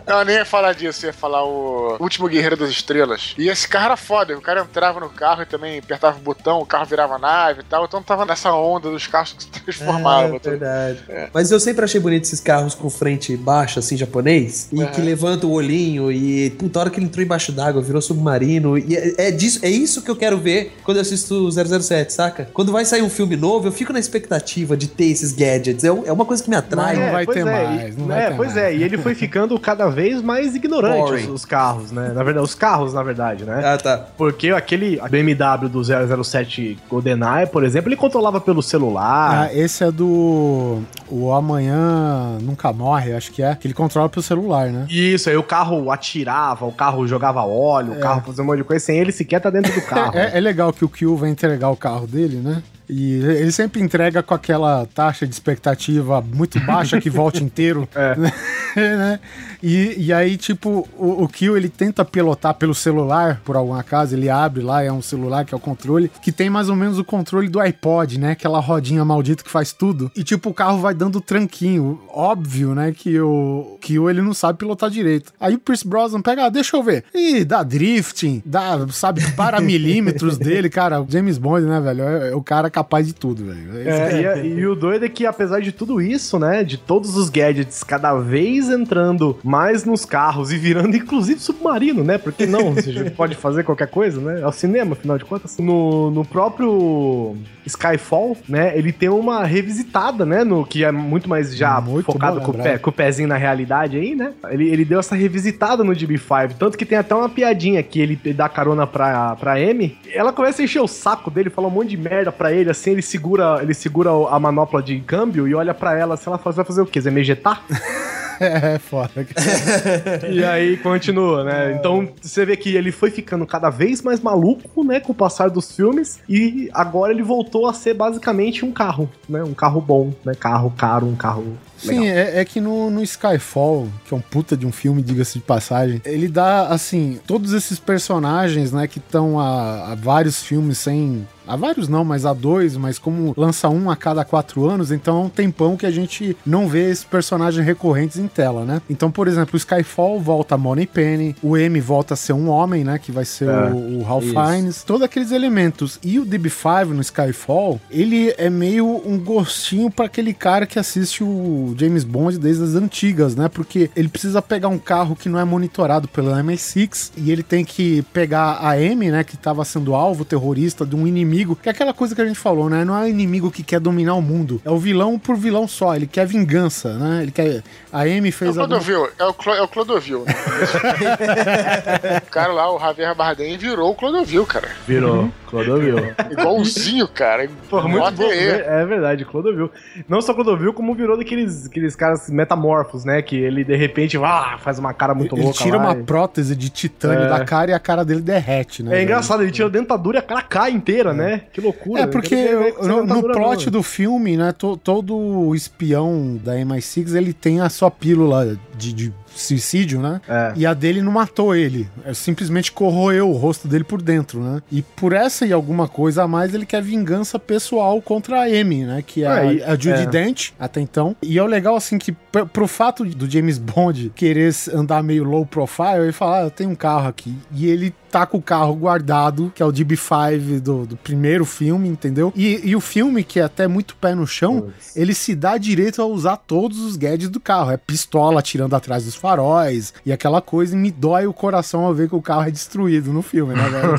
Não, 0.07 0.19
eu 0.19 0.25
nem 0.25 0.37
ia 0.37 0.45
falar 0.45 0.75
disso, 0.75 1.05
eu 1.05 1.09
ia 1.09 1.13
falar 1.13 1.43
o 1.45 1.97
Último 1.99 2.29
Guerreiro 2.29 2.57
das 2.57 2.71
Estrelas. 2.71 3.35
E 3.39 3.49
esse 3.49 3.67
carro 3.67 3.87
era 3.87 3.97
foda, 3.97 4.37
o 4.37 4.41
cara 4.41 4.61
entrava 4.61 5.01
no 5.01 5.09
carro 5.09 5.43
e 5.43 5.47
também 5.47 5.79
apertava 5.79 6.17
o 6.19 6.21
botão, 6.21 6.61
o 6.61 6.67
carro 6.67 6.85
virava 6.85 7.19
nave 7.19 7.61
e 7.61 7.65
tal, 7.65 7.85
então 7.85 8.03
tava 8.03 8.25
nessa 8.27 8.53
onda 8.53 8.91
dos 8.91 9.07
carros 9.07 9.33
que 9.33 9.64
se 9.73 9.79
transformavam. 9.79 10.37
É, 10.37 10.39
verdade. 10.51 10.99
Mas 11.33 11.51
eu 11.51 11.59
sempre 11.61 11.85
achei 11.85 12.01
bonito 12.01 12.25
esses 12.25 12.41
carros 12.41 12.75
com 12.75 12.89
frente 12.91 13.37
baixa, 13.37 13.81
assim, 13.81 13.97
japonês, 13.97 14.69
e 14.73 14.81
Uhum. 14.81 14.87
que 14.91 15.01
levanta 15.01 15.47
o 15.47 15.53
olhinho, 15.53 16.11
e 16.13 16.51
puta, 16.51 16.79
a 16.79 16.81
hora 16.83 16.91
que 16.91 16.99
ele 16.99 17.07
entrou 17.07 17.25
embaixo 17.25 17.53
d'água, 17.53 17.81
virou 17.83 18.01
submarino, 18.03 18.77
e 18.79 18.97
é, 18.97 19.29
é 19.29 19.31
disso, 19.31 19.61
é 19.63 19.69
isso 19.71 20.03
que 20.03 20.11
eu 20.11 20.17
quero 20.17 20.39
ver 20.39 20.73
quando 20.85 20.99
eu 20.99 21.01
assisto 21.03 21.35
o 21.47 21.51
007, 21.51 22.13
saca? 22.13 22.49
Quando 22.53 22.73
vai 22.73 22.85
sair 22.85 23.03
um 23.03 23.11
filme 23.11 23.37
novo, 23.37 23.69
eu 23.69 23.73
fico 23.73 23.93
na 23.93 23.99
expectativa 23.99 24.77
de 24.77 24.89
ter 24.89 25.07
esses 25.07 25.33
gadgets, 25.33 25.85
é, 25.85 25.89
é 25.89 26.13
uma 26.13 26.25
coisa 26.25 26.43
que 26.43 26.51
me 26.51 26.57
atrai. 26.57 26.97
Não 26.97 27.13
vai 27.13 27.25
pois 27.25 27.35
ter 27.37 27.41
é, 27.47 27.53
mais, 27.53 27.97
não 27.97 28.07
vai 28.07 28.23
é, 28.25 28.29
ter 28.31 28.37
pois 28.37 28.55
mais. 28.55 28.65
é, 28.65 28.75
e 28.77 28.83
ele 28.83 28.99
foi 28.99 29.15
ficando 29.15 29.59
cada 29.59 29.89
vez 29.89 30.21
mais 30.23 30.55
ignorante, 30.55 31.25
os, 31.25 31.29
os 31.29 31.45
carros, 31.45 31.91
né? 31.91 32.13
Na 32.15 32.23
verdade, 32.23 32.45
os 32.45 32.55
carros, 32.55 32.93
na 32.95 33.03
verdade, 33.03 33.45
né? 33.45 33.63
Ah, 33.65 33.79
tá. 33.79 34.07
Porque 34.17 34.51
aquele 34.51 35.01
BMW 35.11 35.69
do 35.69 35.83
007 36.25 36.79
GoldenEye, 36.89 37.47
por 37.47 37.65
exemplo, 37.65 37.89
ele 37.89 37.97
controlava 37.97 38.41
pelo 38.41 38.63
celular. 38.63 39.44
Ah, 39.44 39.44
esse 39.53 39.85
é 39.85 39.91
do. 39.91 40.81
O 41.09 41.33
Amanhã 41.33 42.39
Nunca 42.41 42.73
Morre, 42.73 43.13
acho 43.13 43.31
que 43.33 43.43
é. 43.43 43.55
Que 43.55 43.67
ele 43.67 43.75
controla 43.75 44.09
pelo 44.09 44.23
celular, 44.23 44.71
né? 44.71 44.87
Isso, 44.89 45.29
aí 45.29 45.37
o 45.37 45.43
carro 45.43 45.91
atirava, 45.91 46.65
o 46.65 46.73
carro 46.73 47.07
jogava 47.07 47.43
óleo, 47.43 47.93
o 47.93 48.01
carro 48.01 48.23
fazia 48.25 48.43
um 48.43 48.47
monte 48.47 48.59
de 48.59 48.65
coisa, 48.65 48.85
sem 48.85 48.99
ele 48.99 49.13
sequer 49.13 49.41
tá 49.41 49.51
dentro 49.51 49.73
do 49.73 49.83
carro. 49.87 50.17
É, 50.17 50.37
é 50.37 50.41
legal 50.41 50.73
que 50.73 50.85
o 50.85 50.89
Kill 50.89 51.17
vai 51.17 51.31
entregar 51.31 51.71
o 51.71 51.77
carro 51.77 52.07
dele, 52.07 52.37
né? 52.37 52.63
E 52.89 53.15
ele 53.15 53.51
sempre 53.51 53.81
entrega 53.81 54.23
com 54.23 54.35
aquela 54.35 54.87
taxa 54.95 55.27
de 55.27 55.33
expectativa 55.33 56.21
muito 56.21 56.61
baixa 56.61 57.01
que 57.01 57.09
volta 57.09 57.39
inteiro. 57.43 57.89
É. 57.95 58.15
né? 58.17 58.33
E, 59.67 59.95
e 59.99 60.13
aí, 60.13 60.37
tipo, 60.37 60.87
o, 60.99 61.23
o 61.25 61.29
Kill 61.29 61.57
ele 61.57 61.71
tenta 61.71 62.05
pilotar 62.05 62.53
pelo 62.55 62.75
celular, 62.75 63.41
por 63.45 63.57
algum 63.57 63.73
acaso, 63.73 64.15
ele 64.15 64.29
abre 64.29 64.63
lá, 64.63 64.83
é 64.83 64.93
um 64.93 65.01
celular 65.01 65.45
que 65.47 65.55
é 65.55 65.57
o 65.57 65.61
controle, 65.61 66.11
que 66.23 66.31
tem 66.31 66.51
mais 66.51 66.69
ou 66.69 66.77
menos 66.77 66.99
o 66.99 67.05
controle 67.05 67.49
do 67.49 67.59
iPod, 67.59 68.19
né? 68.21 68.33
Aquela 68.33 68.61
rodinha 68.61 69.05
maldita 69.05 69.43
que 69.43 69.51
faz 69.51 69.73
tudo. 69.73 70.13
E 70.15 70.23
tipo, 70.23 70.51
o 70.51 70.55
carro 70.55 70.79
vai 70.81 70.93
dando 70.93 71.21
tranquinho. 71.21 71.99
Óbvio, 72.13 72.75
né? 72.75 72.93
Que 72.93 73.19
o 73.21 73.79
Kill 73.81 74.11
ele 74.11 74.21
não 74.21 74.35
sabe 74.35 74.59
pilotar 74.59 74.91
direito. 74.91 75.33
Aí 75.41 75.55
o 75.55 75.59
Pierce 75.59 75.87
Brosnan 75.89 76.21
pega, 76.21 76.45
ah, 76.45 76.49
deixa 76.51 76.77
eu 76.77 76.83
ver. 76.83 77.05
E 77.15 77.45
dá 77.45 77.63
drifting, 77.63 78.43
dá, 78.45 78.87
sabe, 78.91 79.23
para 79.33 79.61
milímetros 79.63 80.37
dele, 80.37 80.69
cara. 80.69 81.05
James 81.09 81.39
Bond, 81.39 81.65
né, 81.67 81.81
velho? 81.81 82.03
É, 82.03 82.31
é 82.33 82.35
o 82.35 82.43
cara 82.43 82.69
capaz 82.69 83.07
de 83.07 83.15
tudo, 83.15 83.47
velho. 83.47 83.79
É, 83.81 83.85
cara- 83.85 84.13
e, 84.21 84.27
a- 84.27 84.45
e 84.45 84.67
o 84.67 84.75
doido 84.75 85.05
é 85.05 85.09
que, 85.09 85.25
apesar 85.25 85.61
de 85.61 85.73
tudo 85.73 86.01
isso, 86.03 86.39
né? 86.39 86.63
De 86.63 86.77
todos 86.77 87.17
os 87.17 87.31
gadgets 87.31 87.83
cada 87.83 88.15
vez 88.15 88.69
entrando 88.69 89.39
mais 89.55 89.85
nos 89.85 90.05
carros 90.05 90.51
e 90.51 90.59
virando, 90.59 90.97
inclusive, 90.97 91.39
submarino, 91.39 92.03
né? 92.03 92.19
Porque 92.19 92.45
não? 92.45 92.75
Você 92.75 93.09
pode 93.17 93.37
fazer 93.37 93.63
qualquer 93.63 93.87
coisa, 93.87 94.21
né? 94.21 94.41
É 94.41 94.47
o 94.47 94.51
cinema, 94.51 94.95
afinal 94.95 95.17
de 95.17 95.25
contas. 95.25 95.57
No, 95.59 96.11
no 96.11 96.25
próprio 96.25 97.37
Skyfall, 97.65 98.37
né? 98.49 98.77
Ele 98.77 98.91
tem 98.91 99.09
uma 99.09 99.45
revisitada, 99.45 100.27
né? 100.27 100.43
No 100.43 100.67
que 100.67 100.85
é 100.85 100.91
muito 100.91 101.29
mais 101.29 101.57
já 101.57 101.81
Muito 101.81 102.07
focado 102.07 102.41
com 102.41 102.51
o, 102.51 102.55
pé, 102.55 102.79
com 102.79 102.91
o 102.91 102.93
pezinho 102.93 103.29
na 103.29 103.37
realidade 103.37 103.97
aí, 103.97 104.17
né? 104.17 104.33
Ele, 104.51 104.69
ele 104.69 104.85
deu 104.85 104.99
essa 104.99 105.15
revisitada 105.15 105.85
no 105.85 105.93
DB5. 105.93 106.55
Tanto 106.59 106.77
que 106.77 106.85
tem 106.85 106.99
até 106.99 107.15
uma 107.15 107.29
piadinha 107.29 107.81
que 107.81 108.01
ele 108.01 108.17
dá 108.33 108.49
carona 108.49 108.89
pra, 108.89 109.37
pra 109.37 109.53
Amy. 109.53 109.97
Ela 110.13 110.33
começa 110.33 110.63
a 110.63 110.65
encher 110.65 110.81
o 110.81 110.89
saco 110.89 111.31
dele, 111.31 111.49
fala 111.49 111.69
um 111.69 111.71
monte 111.71 111.91
de 111.91 111.97
merda 111.97 112.33
pra 112.33 112.53
ele, 112.53 112.71
assim, 112.71 112.91
ele 112.91 113.03
segura, 113.03 113.61
ele 113.63 113.73
segura 113.73 114.11
a 114.11 114.41
manopla 114.41 114.83
de 114.83 114.99
câmbio 114.99 115.47
e 115.47 115.55
olha 115.55 115.73
pra 115.73 115.97
ela, 115.97 116.15
assim, 116.15 116.29
ela 116.29 116.39
"Você 116.39 116.57
vai 116.57 116.65
fazer 116.65 116.83
o 116.83 116.87
quê? 116.87 117.01
Você 117.01 117.05
vai 117.05 117.15
me 117.15 117.21
ejetar? 117.21 117.63
É, 118.41 118.79
foda. 118.79 119.11
e 120.31 120.45
aí 120.45 120.77
continua, 120.77 121.45
né? 121.45 121.77
Então 121.79 122.09
você 122.21 122.45
vê 122.45 122.57
que 122.57 122.75
ele 122.75 122.93
foi 122.93 123.11
ficando 123.11 123.47
cada 123.47 123.71
vez 123.71 124.03
mais 124.03 124.21
maluco, 124.21 124.85
né, 124.85 125.01
com 125.01 125.13
o 125.13 125.15
passar 125.15 125.49
dos 125.49 125.75
filmes, 125.75 126.21
e 126.29 126.69
agora 126.73 127.13
ele 127.13 127.23
voltou 127.23 127.67
a 127.67 127.73
ser 127.73 127.95
basicamente 127.95 128.65
um 128.65 128.73
carro, 128.73 129.09
né? 129.29 129.43
Um 129.43 129.55
carro 129.55 129.81
bom, 129.81 130.13
né? 130.25 130.35
Carro 130.35 130.73
caro, 130.77 131.07
um 131.07 131.17
carro. 131.17 131.57
Sim, 131.79 132.07
é, 132.07 132.41
é 132.41 132.45
que 132.45 132.61
no, 132.61 132.91
no 132.91 133.03
Skyfall, 133.03 133.89
que 134.07 134.15
é 134.15 134.17
um 134.17 134.21
puta 134.21 134.57
de 134.57 134.67
um 134.67 134.73
filme, 134.73 135.03
diga-se 135.03 135.39
de 135.39 135.45
passagem, 135.45 136.01
ele 136.05 136.29
dá, 136.29 136.69
assim, 136.69 137.19
todos 137.27 137.53
esses 137.53 137.79
personagens, 137.79 138.73
né, 138.73 138.87
que 138.87 138.99
estão 138.99 139.39
há, 139.39 139.93
há 139.93 139.95
vários 139.95 140.43
filmes 140.43 140.79
sem. 140.79 141.27
Há 141.47 141.57
vários 141.57 141.89
não, 141.89 142.07
mas 142.07 142.25
há 142.25 142.33
dois, 142.33 142.75
mas 142.75 142.99
como 142.99 143.35
lança 143.37 143.69
um 143.69 143.91
a 143.91 143.97
cada 143.97 144.25
quatro 144.25 144.67
anos, 144.67 144.91
então 144.91 145.19
é 145.19 145.27
um 145.27 145.29
tempão 145.29 145.77
que 145.77 145.85
a 145.85 145.91
gente 145.91 146.35
não 146.45 146.67
vê 146.67 146.91
esses 146.91 147.05
personagens 147.05 147.65
recorrentes 147.67 148.17
em 148.17 148.27
tela, 148.27 148.65
né? 148.65 148.81
Então, 148.89 149.11
por 149.11 149.29
exemplo, 149.29 149.51
o 149.53 149.57
Skyfall 149.59 150.19
volta 150.19 150.55
a 150.55 150.59
Money 150.59 150.87
Penny, 150.87 151.37
o 151.43 151.55
M 151.55 151.79
volta 151.83 152.15
a 152.15 152.17
ser 152.17 152.33
um 152.33 152.49
homem, 152.49 152.83
né? 152.83 152.99
Que 152.99 153.13
vai 153.13 153.27
ser 153.27 153.51
É, 153.51 153.67
o, 153.67 153.99
o 153.99 154.03
Ralph 154.03 154.25
isso. 154.25 154.33
Fiennes, 154.33 154.83
todos 154.85 155.03
aqueles 155.03 155.33
elementos. 155.33 155.99
E 156.03 156.19
o 156.19 156.25
DB5 156.25 156.87
no 156.87 157.03
Skyfall, 157.03 157.79
ele 157.91 158.35
é 158.39 158.49
meio 158.49 159.03
um 159.07 159.19
gostinho 159.19 159.91
pra 159.91 160.07
aquele 160.07 160.33
cara 160.33 160.65
que 160.65 160.79
assiste 160.79 161.23
o 161.23 161.74
James 161.77 162.05
Bond 162.05 162.39
desde 162.39 162.63
as 162.65 162.75
antigas, 162.75 163.35
né? 163.37 163.49
Porque 163.49 163.91
ele 163.95 164.09
precisa 164.09 164.41
pegar 164.43 164.69
um 164.69 164.79
carro 164.79 165.17
que 165.17 165.29
não 165.29 165.39
é 165.39 165.45
monitorado 165.45 166.09
pelo 166.09 166.31
MI6 166.33 167.13
e 167.17 167.31
ele 167.31 167.43
tem 167.43 167.65
que 167.65 168.03
pegar 168.13 168.59
a 168.61 168.81
M, 168.81 169.11
né? 169.11 169.25
Que 169.25 169.37
tava 169.37 169.65
sendo 169.65 169.95
alvo 169.95 170.25
terrorista 170.25 170.85
de 170.87 170.95
um 170.97 171.07
inimigo, 171.07 171.57
que 171.57 171.69
é 171.69 171.73
aquela 171.73 171.93
coisa 171.95 172.15
que 172.15 172.21
a 172.21 172.27
gente 172.27 172.39
falou, 172.39 172.69
né? 172.69 172.85
Não 172.85 172.97
é 172.97 173.05
o 173.05 173.09
inimigo 173.09 173.51
que 173.51 173.63
quer 173.63 173.81
dominar 173.81 174.15
o 174.15 174.23
mundo, 174.23 174.61
é 174.65 174.71
o 174.71 174.79
vilão 174.79 175.19
por 175.19 175.37
vilão 175.37 175.67
só, 175.69 175.95
ele 175.95 176.07
quer 176.07 176.27
vingança, 176.27 176.95
né? 176.95 177.23
Ele 177.23 177.31
quer. 177.31 177.63
A 177.93 178.09
M 178.09 178.27
É 178.27 178.31
o 178.31 178.33
fez. 178.33 178.57
Clodovil, 178.57 179.09
é 179.19 179.25
o, 179.25 179.35
Clo, 179.35 179.53
é 179.53 179.63
o 179.63 179.69
Clodovil. 179.69 180.25
né? 180.25 180.35
o 182.27 182.31
cara 182.31 182.53
lá, 182.53 182.75
o 182.75 182.79
Javier 182.79 183.15
Bardem, 183.15 183.57
virou 183.57 183.91
o 183.91 183.95
Clodovil, 183.95 184.45
cara. 184.47 184.69
Virou, 184.87 185.31
Clodovil. 185.55 185.97
Igualzinho, 186.31 187.07
cara. 187.09 187.49
Porra, 187.71 187.89
muito 187.89 188.11
bom. 188.13 188.25
aí. 188.25 188.39
É 188.49 188.85
verdade, 188.85 189.25
Clodovil. 189.25 189.71
Não 190.09 190.21
só 190.21 190.35
Clodovil, 190.35 190.73
como 190.73 190.95
virou 190.95 191.17
daqueles 191.17 191.67
aqueles 191.67 191.95
caras 191.95 192.29
metamorfos, 192.29 193.05
né? 193.05 193.23
Que 193.23 193.37
ele 193.37 193.63
de 193.65 193.77
repente 193.77 194.17
ah, 194.19 194.57
faz 194.59 194.79
uma 194.79 194.93
cara 194.93 195.15
muito 195.15 195.35
Ele 195.37 195.45
louca. 195.45 195.59
tira 195.63 195.77
lá 195.77 195.85
uma 195.93 196.01
e- 196.01 196.03
prótese 196.05 196.57
de 196.57 196.69
titânio 196.69 197.25
É. 197.25 197.29
da 197.29 197.45
cara 197.45 197.71
e 197.71 197.75
a 197.75 197.79
cara 197.79 198.05
dele 198.05 198.21
derrete, 198.21 198.83
né? 198.83 198.99
É 198.99 199.03
engraçado, 199.03 199.43
ele 199.43 199.53
tira 199.53 199.69
a 199.69 199.71
dentadura 199.71 200.19
e 200.19 200.21
a 200.21 200.23
cara 200.23 200.43
cai 200.43 200.71
inteira, 200.73 201.13
né? 201.13 201.43
Que 201.53 201.61
loucura. 201.61 202.03
É, 202.03 202.07
porque 202.07 202.35
Eu 202.35 202.87
no, 202.87 203.05
no 203.07 203.23
plot 203.23 203.67
não. 203.67 203.73
do 203.73 203.83
filme, 203.83 204.37
né, 204.37 204.53
to- 204.53 204.77
todo 204.77 205.55
espião 205.55 206.39
da 206.43 206.55
MI6, 206.57 207.15
ele 207.15 207.33
tem 207.33 207.61
a 207.61 207.69
sua 207.69 207.91
pílula 207.91 208.57
de, 208.77 208.93
de 208.93 209.13
suicídio, 209.35 210.01
né? 210.01 210.21
É. 210.29 210.53
E 210.57 210.67
a 210.67 210.75
dele 210.75 211.03
não 211.03 211.13
matou 211.13 211.55
ele, 211.55 211.89
é, 212.05 212.15
simplesmente 212.15 212.73
corroeu 212.73 213.31
o 213.31 213.37
rosto 213.37 213.69
dele 213.69 213.85
por 213.85 214.01
dentro, 214.01 214.41
né? 214.41 214.63
E 214.71 214.83
por 214.83 215.13
essa 215.13 215.47
e 215.47 215.53
alguma 215.53 215.89
coisa 215.89 216.25
a 216.25 216.29
mais, 216.29 216.55
ele 216.55 216.67
quer 216.67 216.83
vingança 216.83 217.39
pessoal 217.39 218.01
contra 218.01 218.41
a 218.41 218.45
Amy, 218.45 218.85
né? 218.85 219.03
Que 219.07 219.25
é, 219.25 219.27
É, 219.27 219.65
a, 219.65 219.73
a 219.73 219.75
Judy 219.75 220.03
é. 220.03 220.07
Dent, 220.07 220.51
até 220.59 220.81
então. 220.81 221.17
E 221.23 221.39
é 221.39 221.43
o 221.43 221.47
legal, 221.47 221.77
assim, 221.77 221.99
que 221.99 222.13
pro 222.53 222.67
fato 222.67 223.05
do 223.05 223.31
James 223.31 223.59
Bond 223.59 224.13
querer 224.15 224.53
andar 224.73 225.03
meio 225.03 225.25
low 225.25 225.47
profile, 225.47 226.03
ele 226.03 226.13
fala, 226.13 226.39
ah, 226.39 226.43
eu 226.43 226.51
tenho 226.51 226.71
um 226.71 226.75
carro 226.75 227.09
aqui. 227.09 227.35
E 227.53 227.67
ele 227.67 227.95
tá 228.15 228.25
com 228.25 228.39
o 228.39 228.43
carro 228.43 228.77
guardado, 228.77 229.51
que 229.53 229.61
é 229.61 229.67
o 229.67 229.73
DB5 229.73 230.61
do, 230.61 230.87
do 230.87 230.97
primeiro 230.97 231.45
filme, 231.45 231.89
entendeu? 231.89 232.33
E, 232.37 232.61
e 232.63 232.77
o 232.77 232.81
filme, 232.81 233.25
que 233.25 233.41
é 233.41 233.43
até 233.43 233.67
muito 233.67 233.97
pé 233.97 234.15
no 234.15 234.25
chão, 234.25 234.69
ele 234.95 235.13
se 235.13 235.35
dá 235.35 235.59
direito 235.59 236.01
a 236.01 236.07
usar 236.07 236.37
todos 236.37 236.79
os 236.79 236.95
gadgets 236.97 237.29
do 237.29 237.41
carro. 237.41 237.73
É 237.73 237.77
pistola 237.77 238.39
atirando 238.39 238.77
atrás 238.77 239.05
dos 239.05 239.17
faróis 239.17 239.93
e 240.07 240.13
aquela 240.13 240.41
coisa, 240.41 240.77
e 240.77 240.79
me 240.79 240.93
dói 240.93 241.27
o 241.27 241.33
coração 241.33 241.85
ao 241.85 241.93
ver 241.93 242.09
que 242.09 242.15
o 242.15 242.23
carro 242.23 242.47
é 242.47 242.53
destruído 242.53 243.13
no 243.13 243.21
filme, 243.21 243.53
né, 243.53 243.69
velho? 243.69 243.95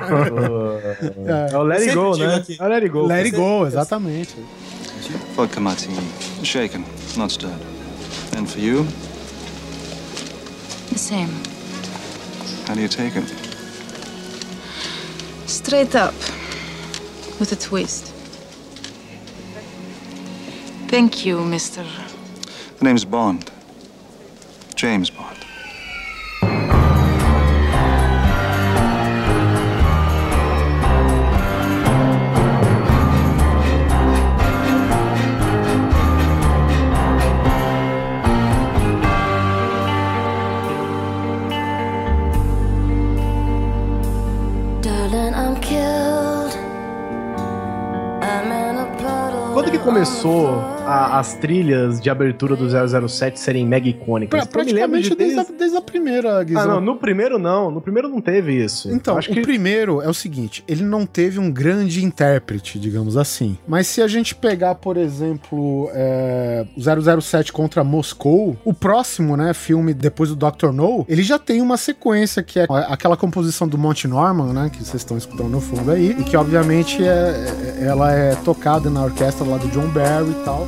É 1.52 1.58
o 1.58 1.64
Let 1.64 1.82
It 1.82 1.94
Go, 1.94 2.16
né? 2.16 2.36
aqui. 2.36 2.58
É 2.58 2.64
o 2.64 2.68
Let 2.70 2.84
It 2.84 2.90
Go. 2.90 3.06
Let 3.08 3.26
it 3.26 3.36
go, 3.36 3.68
exatamente. 3.68 4.34
Vodka 5.36 5.60
martini. 5.60 5.98
Shaken, 6.42 6.86
not 7.18 7.34
stirred. 7.34 7.60
And 8.38 8.46
for 8.46 8.60
you, 8.62 8.88
The 10.90 10.98
same. 10.98 11.30
how 12.66 12.76
do 12.76 12.82
you 12.82 12.88
take 12.88 13.18
it? 13.18 13.45
Straight 15.56 15.96
up. 15.96 16.14
With 17.40 17.50
a 17.54 17.56
twist. 17.56 18.08
Thank 20.90 21.26
you, 21.26 21.38
Mr. 21.38 21.86
The 22.78 22.84
name's 22.84 23.06
Bond. 23.06 23.50
James 24.76 25.10
Bond. 25.10 25.45
Começou 49.86 50.75
a- 50.86 51.20
as 51.20 51.34
trilhas 51.36 52.00
de 52.00 52.10
abertura 52.10 52.56
do 52.56 52.68
007 52.70 53.40
serem 53.40 53.66
mega 53.66 53.88
icônicas? 53.90 54.30
Pra, 54.30 54.40
lembro 54.62 54.66
de 54.66 54.74
praticamente 54.74 55.16
desde, 55.16 55.36
desde- 55.36 55.54
a, 55.54 55.58
desde 55.58 55.78
a 55.78 55.82
primeira, 55.82 56.44
Guizão. 56.44 56.62
Ah, 56.64 56.68
não, 56.68 56.82
no 56.82 56.96
primeiro 56.98 57.38
não. 57.40 57.72
No 57.72 57.82
primeiro 57.82 58.08
não 58.10 58.22
teve 58.22 58.54
isso. 58.64 58.92
Então, 58.92 59.18
Acho 59.18 59.32
o 59.32 59.34
que 59.34 59.42
primeiro 59.42 60.02
é 60.02 60.10
o 60.10 60.14
seguinte, 60.14 60.64
ele 60.68 60.84
não 60.84 61.06
teve 61.06 61.40
um 61.40 61.52
grande 61.52 62.04
intérprete, 62.04 62.78
digamos 62.80 63.18
assim. 63.18 63.58
Mas 63.68 63.88
se 63.88 64.02
a 64.02 64.08
gente 64.08 64.36
pegar, 64.36 64.76
por 64.76 64.98
exemplo, 64.98 65.90
é, 65.94 66.66
o 66.78 67.22
007 67.22 67.52
contra 67.52 67.84
Moscou, 67.84 68.56
o 68.64 68.74
próximo, 68.74 69.36
né, 69.38 69.54
filme 69.54 69.94
depois 69.94 70.30
do 70.30 70.36
Dr. 70.36 70.72
No, 70.72 71.06
ele 71.10 71.24
já 71.24 71.40
tem 71.40 71.62
uma 71.62 71.78
sequência 71.78 72.44
que 72.44 72.60
é 72.60 72.66
aquela 72.90 73.18
composição 73.18 73.68
do 73.68 73.78
Monty 73.78 74.08
Norman, 74.08 74.54
né, 74.54 74.70
que 74.72 74.78
vocês 74.84 74.96
estão 75.02 75.18
escutando 75.18 75.50
no 75.50 75.62
fundo 75.62 75.92
aí, 75.92 76.12
e 76.20 76.24
que 76.24 76.36
obviamente 76.38 77.04
é, 77.04 77.08
é- 77.80 77.86
ela 77.86 78.12
é 78.14 78.36
tocada 78.36 78.90
na 78.90 79.04
orquestra 79.04 79.46
lá 79.46 79.58
do 79.58 79.68
John 79.70 79.88
Barry 79.90 80.32
e 80.32 80.46
tal. 80.46 80.68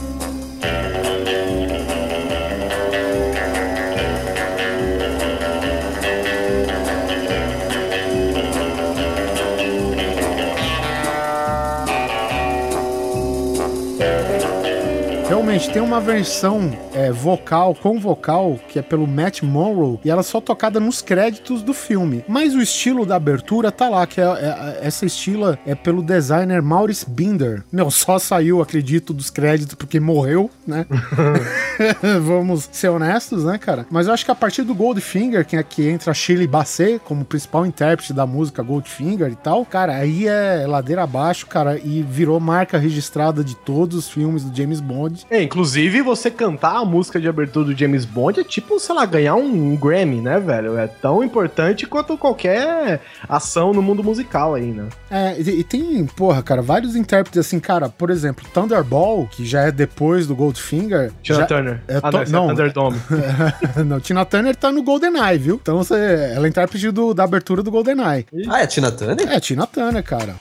Realmente 15.58 15.70
tem 15.72 15.82
uma 15.82 16.00
versão 16.00 16.72
é, 16.94 17.12
vocal, 17.12 17.74
com 17.74 18.00
vocal, 18.00 18.60
que 18.68 18.78
é 18.78 18.82
pelo 18.82 19.08
Matt 19.08 19.42
Monroe, 19.42 20.00
e 20.06 20.10
ela 20.10 20.20
é 20.20 20.24
só 20.24 20.40
tocada 20.40 20.80
nos 20.80 21.02
créditos 21.02 21.64
do 21.64 21.74
filme. 21.74 22.24
Mas 22.28 22.54
o 22.54 22.62
estilo 22.62 23.06
da 23.06 23.16
abertura 23.16 23.72
tá 23.72 23.90
lá, 23.90 24.06
que 24.06 24.22
é, 24.22 24.24
é- 24.24 24.80
essa 24.82 25.06
estila 25.06 25.58
é 25.66 25.74
pelo 25.74 26.04
designer 26.04 26.62
Maurice 26.62 27.10
Binder. 27.10 27.64
Meu, 27.72 27.90
só 27.90 28.20
saiu, 28.20 28.62
acredito, 28.62 29.14
dos 29.14 29.30
créditos 29.30 29.74
porque 29.76 30.00
morreu, 30.00 30.50
né? 30.66 30.86
Vamos 32.22 32.70
ser 32.72 32.90
honestos, 32.90 33.44
né, 33.44 33.58
cara? 33.58 33.86
Mas 33.90 34.08
eu 34.08 34.14
acho 34.14 34.26
que 34.26 34.32
a 34.32 34.36
partir 34.36 34.64
do 34.64 34.76
Goldfinger, 34.76 35.46
que, 35.46 35.56
é, 35.56 35.64
que 35.64 35.88
entra 35.88 36.12
a 36.12 36.14
Shirley 36.14 36.48
Bassey 36.48 37.00
como 37.00 37.26
principal 37.26 37.66
intérprete 37.66 38.14
da 38.14 38.26
música 38.26 38.62
Goldfinger 38.64 39.32
e 39.32 39.36
tal, 39.36 39.66
cara, 39.66 39.96
aí 39.96 40.28
é 40.28 40.66
ladeira 40.68 41.04
abaixo, 41.04 41.48
cara, 41.48 41.80
e 41.80 42.04
virou 42.04 42.40
marca 42.40 42.78
registrada 42.78 43.44
de 43.44 43.56
todos 43.56 43.98
os 43.98 44.10
filmes 44.10 44.44
do 44.44 44.56
James 44.56 44.80
Bond. 44.80 45.26
É, 45.30 45.47
inclusive, 45.48 46.02
você 46.02 46.30
cantar 46.30 46.78
a 46.78 46.86
música 46.86 47.20
de 47.20 47.28
abertura 47.28 47.66
do 47.68 47.76
James 47.78 48.06
Bond 48.06 48.40
é 48.40 48.44
tipo, 48.44 48.80
sei 48.80 48.94
lá, 48.94 49.06
ganhar 49.06 49.36
um, 49.36 49.76
Grammy, 49.76 50.22
né, 50.22 50.40
velho? 50.40 50.78
É 50.78 50.88
tão 50.88 51.24
importante 51.24 51.86
quanto 51.88 52.18
qualquer 52.18 53.02
ação 53.28 53.74
no 53.74 53.82
mundo 53.82 54.04
musical 54.04 54.54
aí, 54.56 54.66
né? 54.72 54.88
É, 55.10 55.40
e, 55.40 55.60
e 55.60 55.64
tem, 55.64 56.06
porra, 56.06 56.44
cara, 56.44 56.62
vários 56.62 56.96
intérpretes 56.96 57.40
assim, 57.40 57.60
cara, 57.60 57.90
por 57.90 58.10
exemplo, 58.10 58.46
Thunderball, 58.54 59.28
que 59.28 59.46
já 59.46 59.62
é 59.62 59.72
depois 59.72 60.28
do 60.28 60.36
Goldfinger. 60.36 61.12
Tina 61.24 61.40
já- 61.40 61.46
Turner. 61.46 61.82
É, 61.88 62.00
Ah, 62.04 62.12
não, 62.12 62.22
é 62.22 62.30
não, 62.30 62.48
Thunderdome. 62.50 62.98
não, 63.86 64.00
Tina 64.00 64.26
Turner 64.26 64.56
tá 64.56 64.72
no 64.72 64.84
GoldenEye, 64.84 65.38
viu? 65.38 65.60
Então 65.62 65.78
você, 65.78 65.96
ela 66.36 66.46
é 66.46 66.50
intérprete 66.50 66.92
do, 66.92 67.14
da 67.14 67.24
abertura 67.24 67.64
do 67.64 67.72
GoldenEye. 67.72 68.26
Ah, 68.50 68.62
é 68.62 68.68
Tina 68.68 68.92
Turner? 68.92 69.28
É, 69.32 69.40
Tina 69.40 69.66
Turner, 69.66 70.04
cara. 70.04 70.36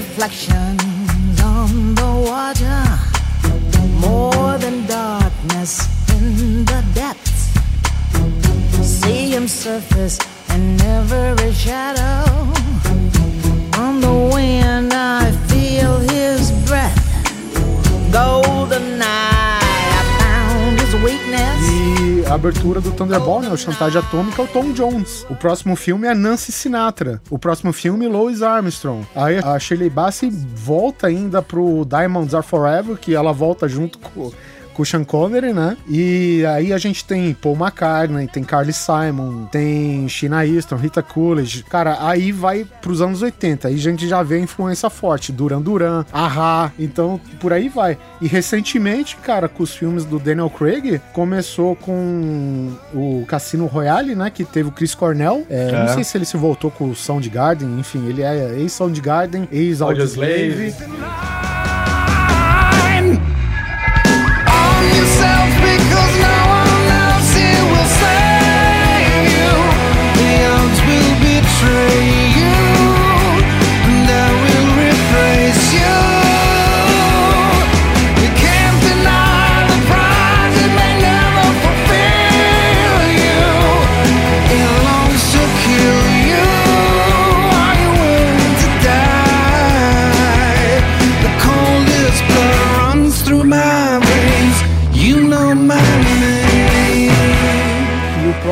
Reflections 0.00 1.38
on 1.42 1.94
the 1.94 2.12
water, 2.30 2.82
more 4.06 4.56
than 4.56 4.86
darkness 4.86 5.72
in 6.16 6.64
the 6.64 6.80
depths. 6.94 7.40
See 8.80 9.30
him 9.34 9.46
surface 9.46 10.16
in 10.54 10.80
every 10.80 11.52
shadow. 11.52 12.24
On 13.84 14.00
the 14.06 14.16
wind, 14.34 14.90
I 14.94 15.32
feel 15.50 15.92
his 16.16 16.50
breath. 16.66 17.00
Golden 18.10 18.84
night, 18.98 19.49
E 21.02 22.26
a 22.26 22.34
abertura 22.34 22.78
do 22.78 22.92
Thunderball, 22.92 23.40
né? 23.40 23.48
O 23.48 23.56
Chantagem 23.56 23.98
Atômica 23.98 24.42
é 24.42 24.44
o 24.44 24.48
Tom 24.48 24.70
Jones. 24.72 25.24
O 25.30 25.34
próximo 25.34 25.74
filme 25.74 26.06
é 26.06 26.14
Nancy 26.14 26.52
Sinatra. 26.52 27.22
O 27.30 27.38
próximo 27.38 27.72
filme, 27.72 28.06
Louis 28.06 28.42
Armstrong. 28.42 29.06
Aí 29.16 29.38
a 29.38 29.58
Shirley 29.58 29.88
Bassey 29.88 30.30
volta 30.30 31.06
ainda 31.06 31.40
pro 31.40 31.86
Diamonds 31.86 32.34
Are 32.34 32.46
Forever, 32.46 32.98
que 32.98 33.14
ela 33.14 33.32
volta 33.32 33.66
junto 33.66 33.98
com, 33.98 34.30
com 34.74 34.82
o 34.82 34.86
Sean 34.86 35.04
Connery, 35.04 35.52
né? 35.52 35.76
E 35.88 36.44
aí 36.46 36.72
a 36.72 36.78
gente 36.78 37.04
tem 37.04 37.32
Paul 37.34 37.56
McCartney, 37.56 38.26
tem 38.26 38.42
Carly 38.42 38.72
Simon, 38.72 39.46
tem 39.46 40.08
Sheena 40.08 40.46
Easton, 40.46 40.76
Rita 40.76 41.02
Coolidge. 41.02 41.64
Cara, 41.64 41.98
aí 42.00 42.32
vai 42.32 42.66
pros 42.80 43.00
anos 43.00 43.22
80. 43.22 43.68
Aí 43.68 43.74
a 43.74 43.78
gente 43.78 44.08
já 44.08 44.22
vê 44.22 44.36
a 44.36 44.40
influência 44.40 44.90
forte. 44.90 45.32
Duran 45.32 45.60
Duran, 45.60 46.04
Ahá. 46.12 46.72
Então, 46.78 47.20
por 47.40 47.52
aí 47.52 47.68
vai. 47.68 47.96
E 48.20 48.26
recentemente, 48.26 49.16
cara, 49.16 49.48
com 49.48 49.62
os 49.62 49.74
filmes 49.74 50.04
do 50.04 50.18
Daniel 50.18 50.50
Craig, 50.50 51.00
começou 51.12 51.76
com 51.76 52.72
o 52.92 53.24
Cassino 53.26 53.66
Royale, 53.66 54.14
né? 54.14 54.30
Que 54.30 54.44
teve 54.44 54.68
o 54.68 54.72
Chris 54.72 54.94
Cornell. 54.94 55.46
É, 55.48 55.60
É. 55.70 55.72
Não 55.72 55.94
sei 55.94 56.04
se 56.04 56.16
ele 56.16 56.24
se 56.24 56.36
voltou 56.36 56.70
com 56.70 56.90
o 56.90 56.94
Soundgarden. 56.94 57.78
Enfim, 57.78 58.06
ele 58.08 58.22
é 58.22 58.58
ex-Soundgarden, 58.58 59.48
ex-Audioslave. 59.52 60.74
tree 71.60 72.19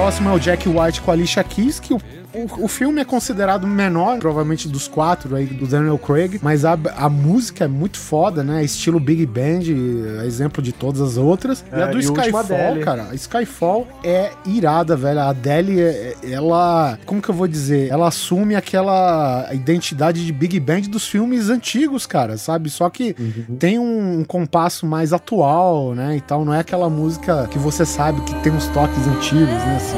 próximo 0.09 0.31
é 0.31 0.33
o 0.33 0.39
Jack 0.39 0.67
White 0.67 1.03
com 1.03 1.11
a 1.11 1.15
Alicia 1.15 1.45
Keys, 1.45 1.79
que 1.79 1.93
o, 1.93 1.99
o, 2.33 2.65
o 2.65 2.69
filme 2.69 2.99
é 2.99 3.05
considerado 3.05 3.67
menor, 3.67 4.19
provavelmente 4.19 4.67
dos 4.67 4.89
quatro 4.89 5.37
aí, 5.37 5.45
do 5.45 5.67
Daniel 5.67 5.99
Craig, 5.99 6.39
mas 6.43 6.65
a, 6.65 6.79
a 6.97 7.11
música 7.11 7.67
é 7.67 7.69
muito 7.69 7.99
foda, 7.99 8.43
né? 8.43 8.65
Estilo 8.65 8.99
Big 8.99 9.27
Band, 9.27 9.61
é 10.23 10.25
exemplo 10.25 10.63
de 10.63 10.73
todas 10.73 11.03
as 11.03 11.19
outras. 11.19 11.63
e 11.71 11.79
É, 11.79 11.83
a 11.83 11.87
do 11.89 11.99
e 11.99 12.01
Skyfall, 12.01 12.79
cara, 12.83 13.09
a 13.11 13.15
Skyfall 13.15 13.87
é 14.03 14.31
irada, 14.47 14.97
velho. 14.97 15.21
A 15.21 15.29
Adele, 15.29 15.79
é- 15.79 16.15
é- 16.23 16.31
ela, 16.33 16.99
como 17.05 17.21
que 17.21 17.29
eu 17.29 17.35
vou 17.35 17.47
dizer? 17.47 17.91
Ela 17.91 18.09
assume 18.09 18.57
aquela 18.57 19.47
identidade 19.53 20.25
de 20.25 20.33
Big 20.33 20.59
Band 20.59 20.83
dos 20.89 21.07
filmes 21.07 21.51
antigos, 21.51 22.07
cara, 22.07 22.39
sabe? 22.39 22.71
Só 22.71 22.89
que 22.89 23.15
tem 23.59 23.79
um, 23.79 24.21
um 24.21 24.25
compasso 24.25 24.87
mais 24.87 25.13
atual, 25.13 25.95
né? 25.95 26.17
E 26.17 26.21
tal, 26.23 26.47
não 26.47 26.55
é 26.55 26.61
aquela 26.61 26.89
música 26.89 27.47
que 27.51 27.59
você 27.59 27.85
sabe 27.85 28.23
que 28.23 28.35
tem 28.37 28.51
uns 28.51 28.69
toques 28.69 29.07
antigos, 29.07 29.47
né? 29.49 29.77
Assim. 29.77 29.98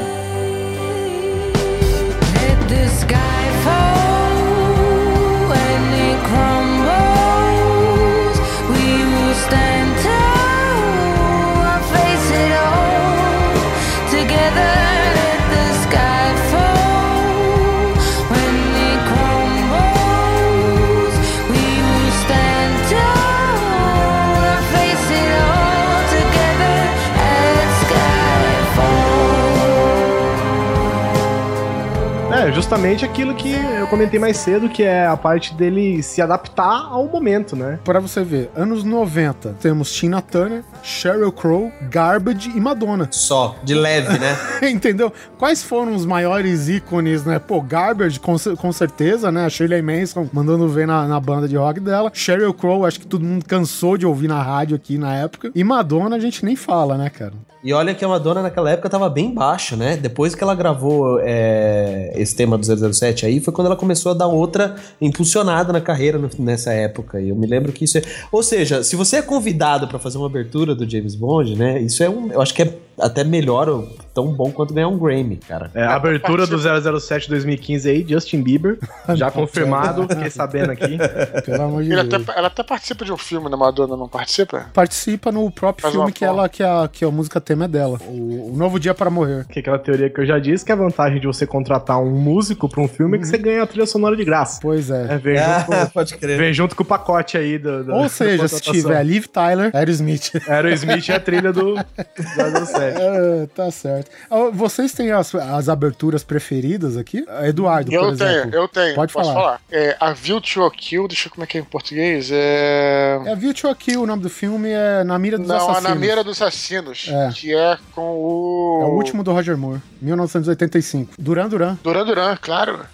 É, 32.51 32.53
justamente 32.53 33.05
aquilo 33.05 33.33
que 33.33 33.53
eu 33.79 33.87
comentei 33.87 34.19
mais 34.19 34.35
cedo, 34.35 34.67
que 34.67 34.83
é 34.83 35.07
a 35.07 35.15
parte 35.15 35.55
dele 35.55 36.03
se 36.03 36.21
adaptar 36.21 36.87
ao 36.91 37.07
momento, 37.07 37.55
né? 37.55 37.79
Pra 37.83 37.99
você 37.99 38.23
ver, 38.23 38.51
anos 38.55 38.83
90, 38.83 39.55
temos 39.61 39.91
Tina 39.91 40.21
Turner, 40.21 40.63
Sheryl 40.83 41.31
Crow, 41.31 41.71
Garbage 41.89 42.51
e 42.53 42.59
Madonna. 42.59 43.07
Só, 43.09 43.55
de 43.63 43.73
leve, 43.73 44.19
né? 44.19 44.37
Entendeu? 44.69 45.11
Quais 45.37 45.63
foram 45.63 45.95
os 45.95 46.05
maiores 46.05 46.67
ícones, 46.67 47.23
né? 47.23 47.39
Pô, 47.39 47.61
Garbage, 47.61 48.19
com, 48.19 48.35
com 48.57 48.71
certeza, 48.71 49.31
né? 49.31 49.45
A 49.45 49.49
Shirley 49.49 49.81
Manson 49.81 50.27
mandando 50.33 50.67
ver 50.67 50.85
na, 50.85 51.07
na 51.07 51.19
banda 51.19 51.47
de 51.47 51.55
rock 51.55 51.79
dela. 51.79 52.11
Sheryl 52.13 52.53
Crow, 52.53 52.85
acho 52.85 52.99
que 52.99 53.07
todo 53.07 53.23
mundo 53.23 53.45
cansou 53.45 53.97
de 53.97 54.05
ouvir 54.05 54.27
na 54.27 54.41
rádio 54.41 54.75
aqui 54.75 54.97
na 54.97 55.15
época. 55.15 55.51
E 55.55 55.63
Madonna 55.63 56.17
a 56.17 56.19
gente 56.19 56.43
nem 56.43 56.57
fala, 56.57 56.97
né, 56.97 57.09
cara? 57.09 57.33
E 57.63 57.73
olha 57.73 57.93
que 57.93 58.03
a 58.03 58.07
Madonna 58.07 58.41
naquela 58.41 58.71
época 58.71 58.89
tava 58.89 59.07
bem 59.09 59.31
baixa, 59.33 59.75
né? 59.75 59.95
Depois 59.95 60.33
que 60.33 60.43
ela 60.43 60.55
gravou 60.55 61.19
é, 61.21 62.11
esse 62.15 62.35
tema 62.35 62.57
do 62.57 62.65
007 62.93 63.25
aí, 63.25 63.39
foi 63.39 63.53
quando 63.53 63.67
ela 63.67 63.75
começou 63.75 64.11
a 64.11 64.15
dar 64.15 64.27
outra 64.27 64.75
impulsionada 64.99 65.71
na 65.71 65.81
carreira 65.81 66.17
no- 66.17 66.29
nessa 66.39 66.73
época. 66.73 67.19
E 67.21 67.29
eu 67.29 67.35
me 67.35 67.45
lembro 67.45 67.71
que 67.71 67.85
isso 67.85 67.97
é. 67.97 68.01
Ou 68.31 68.41
seja, 68.41 68.83
se 68.83 68.95
você 68.95 69.17
é 69.17 69.21
convidado 69.21 69.87
pra 69.87 69.99
fazer 69.99 70.17
uma 70.17 70.27
abertura 70.27 70.73
do 70.73 70.89
James 70.89 71.13
Bond, 71.15 71.55
né? 71.55 71.79
Isso 71.81 72.03
é 72.03 72.09
um. 72.09 72.31
Eu 72.31 72.41
acho 72.41 72.53
que 72.53 72.63
é 72.63 72.73
até 72.99 73.23
melhor, 73.23 73.67
ou 73.67 73.87
tão 74.13 74.27
bom 74.27 74.51
quanto 74.51 74.73
ganhar 74.73 74.87
um 74.87 74.97
Grammy, 74.97 75.37
cara. 75.37 75.71
É, 75.73 75.81
a 75.83 75.95
abertura 75.95 76.45
do 76.45 76.57
007 76.99 77.29
2015 77.29 77.89
aí, 77.89 78.05
Justin 78.07 78.41
Bieber, 78.43 78.77
já 79.15 79.31
confirmado, 79.31 80.05
fiquei 80.07 80.29
sabendo 80.29 80.71
aqui. 80.71 80.97
Pelo 81.45 81.63
amor 81.63 81.83
de 81.83 81.91
Ele 81.93 82.03
Deus. 82.03 82.21
até, 82.27 82.37
ela 82.37 82.47
até 82.47 82.61
participa 82.63 83.03
de 83.05 83.11
um 83.11 83.17
filme, 83.17 83.49
né? 83.49 83.55
Madonna 83.55 83.95
não 83.97 84.07
participa? 84.07 84.65
Participa 84.73 85.31
no 85.31 85.49
próprio 85.49 85.81
Faz 85.83 85.93
filme 85.95 86.11
que 86.11 86.23
ela 86.23 86.47
que 86.49 86.61
a, 86.61 86.87
que 86.91 87.03
a 87.05 87.09
música 87.09 87.39
tema 87.51 87.65
é 87.65 87.67
dela. 87.67 87.99
O, 88.07 88.51
o 88.53 88.57
Novo 88.57 88.79
Dia 88.79 88.93
para 88.93 89.09
Morrer. 89.09 89.45
Que 89.47 89.59
é 89.59 89.61
aquela 89.61 89.79
teoria 89.79 90.09
que 90.09 90.19
eu 90.21 90.25
já 90.25 90.39
disse, 90.39 90.63
que 90.65 90.71
a 90.71 90.75
vantagem 90.75 91.19
de 91.19 91.27
você 91.27 91.45
contratar 91.45 92.01
um 92.01 92.11
músico 92.11 92.67
pra 92.69 92.81
um 92.81 92.87
filme 92.87 93.17
é 93.17 93.19
que 93.19 93.27
você 93.27 93.37
ganha 93.37 93.63
a 93.63 93.67
trilha 93.67 93.85
sonora 93.85 94.15
de 94.15 94.23
graça. 94.25 94.59
Pois 94.61 94.89
é. 94.89 95.07
É, 95.13 95.17
vem, 95.17 95.37
Ah, 95.37 95.59
junto, 95.59 95.65
com, 95.85 95.85
pode 95.93 96.17
crer. 96.17 96.37
vem 96.37 96.53
junto 96.53 96.75
com 96.75 96.83
o 96.83 96.85
pacote 96.85 97.37
aí 97.37 97.57
do, 97.57 97.83
do- 97.83 97.93
Ou 97.93 98.09
seja, 98.09 98.47
se 98.47 98.61
tiver 98.61 99.03
Liv 99.03 99.25
Tyler, 99.27 99.71
Aerosmith. 99.73 100.31
Aerosmith 100.47 101.09
é 101.09 101.15
a 101.15 101.19
trilha 101.19 101.51
do 101.53 101.75
007. 102.17 102.97
É, 103.01 103.47
tá 103.53 103.69
certo. 103.71 104.09
Ah, 104.29 104.49
Vocês 104.51 104.93
têm 104.93 105.11
as, 105.11 105.33
as 105.35 105.69
aberturas 105.69 106.23
preferidas 106.23 106.97
aqui? 106.97 107.25
Eduardo, 107.43 107.91
Eu 107.93 108.01
por 108.09 108.17
tenho, 108.17 108.29
exemplo. 108.29 108.55
eu 108.55 108.67
tenho. 108.67 108.95
Pode 108.95 109.13
falar. 109.13 109.33
falar. 109.33 109.61
É, 109.71 109.95
a 109.99 110.13
View 110.13 110.39
to 110.41 110.63
a 110.63 110.71
Kill, 110.71 111.07
deixa 111.07 111.23
eu 111.27 111.29
ver 111.29 111.35
como 111.35 111.43
é 111.43 111.47
que 111.47 111.57
é 111.57 111.61
em 111.61 111.63
português. 111.63 112.29
É. 112.31 113.19
É 113.25 113.35
View 113.35 113.53
to 113.53 113.67
a 113.67 113.75
Kill, 113.75 114.01
o 114.03 114.05
nome 114.05 114.21
do 114.23 114.29
filme 114.29 114.69
é 114.69 115.03
Na 115.03 115.17
Mira 115.19 115.37
dos 115.37 115.47
Não, 115.47 115.55
a 115.55 115.59
Assassinos. 115.59 115.83
Na 115.89 115.95
Mira 115.95 116.23
dos 116.23 116.41
Assassinos, 116.41 117.09
É. 117.11 117.31
que 117.41 117.55
é 117.55 117.75
com 117.93 118.01
o. 118.01 118.79
É 118.83 118.85
o 118.85 118.89
último 118.89 119.23
do 119.23 119.33
Roger 119.33 119.57
Moore, 119.57 119.81
1985. 119.99 121.15
Duran 121.17 121.49
Duran. 121.49 121.77
Duran 121.83 122.05
Duran, 122.05 122.37
claro. 122.39 122.85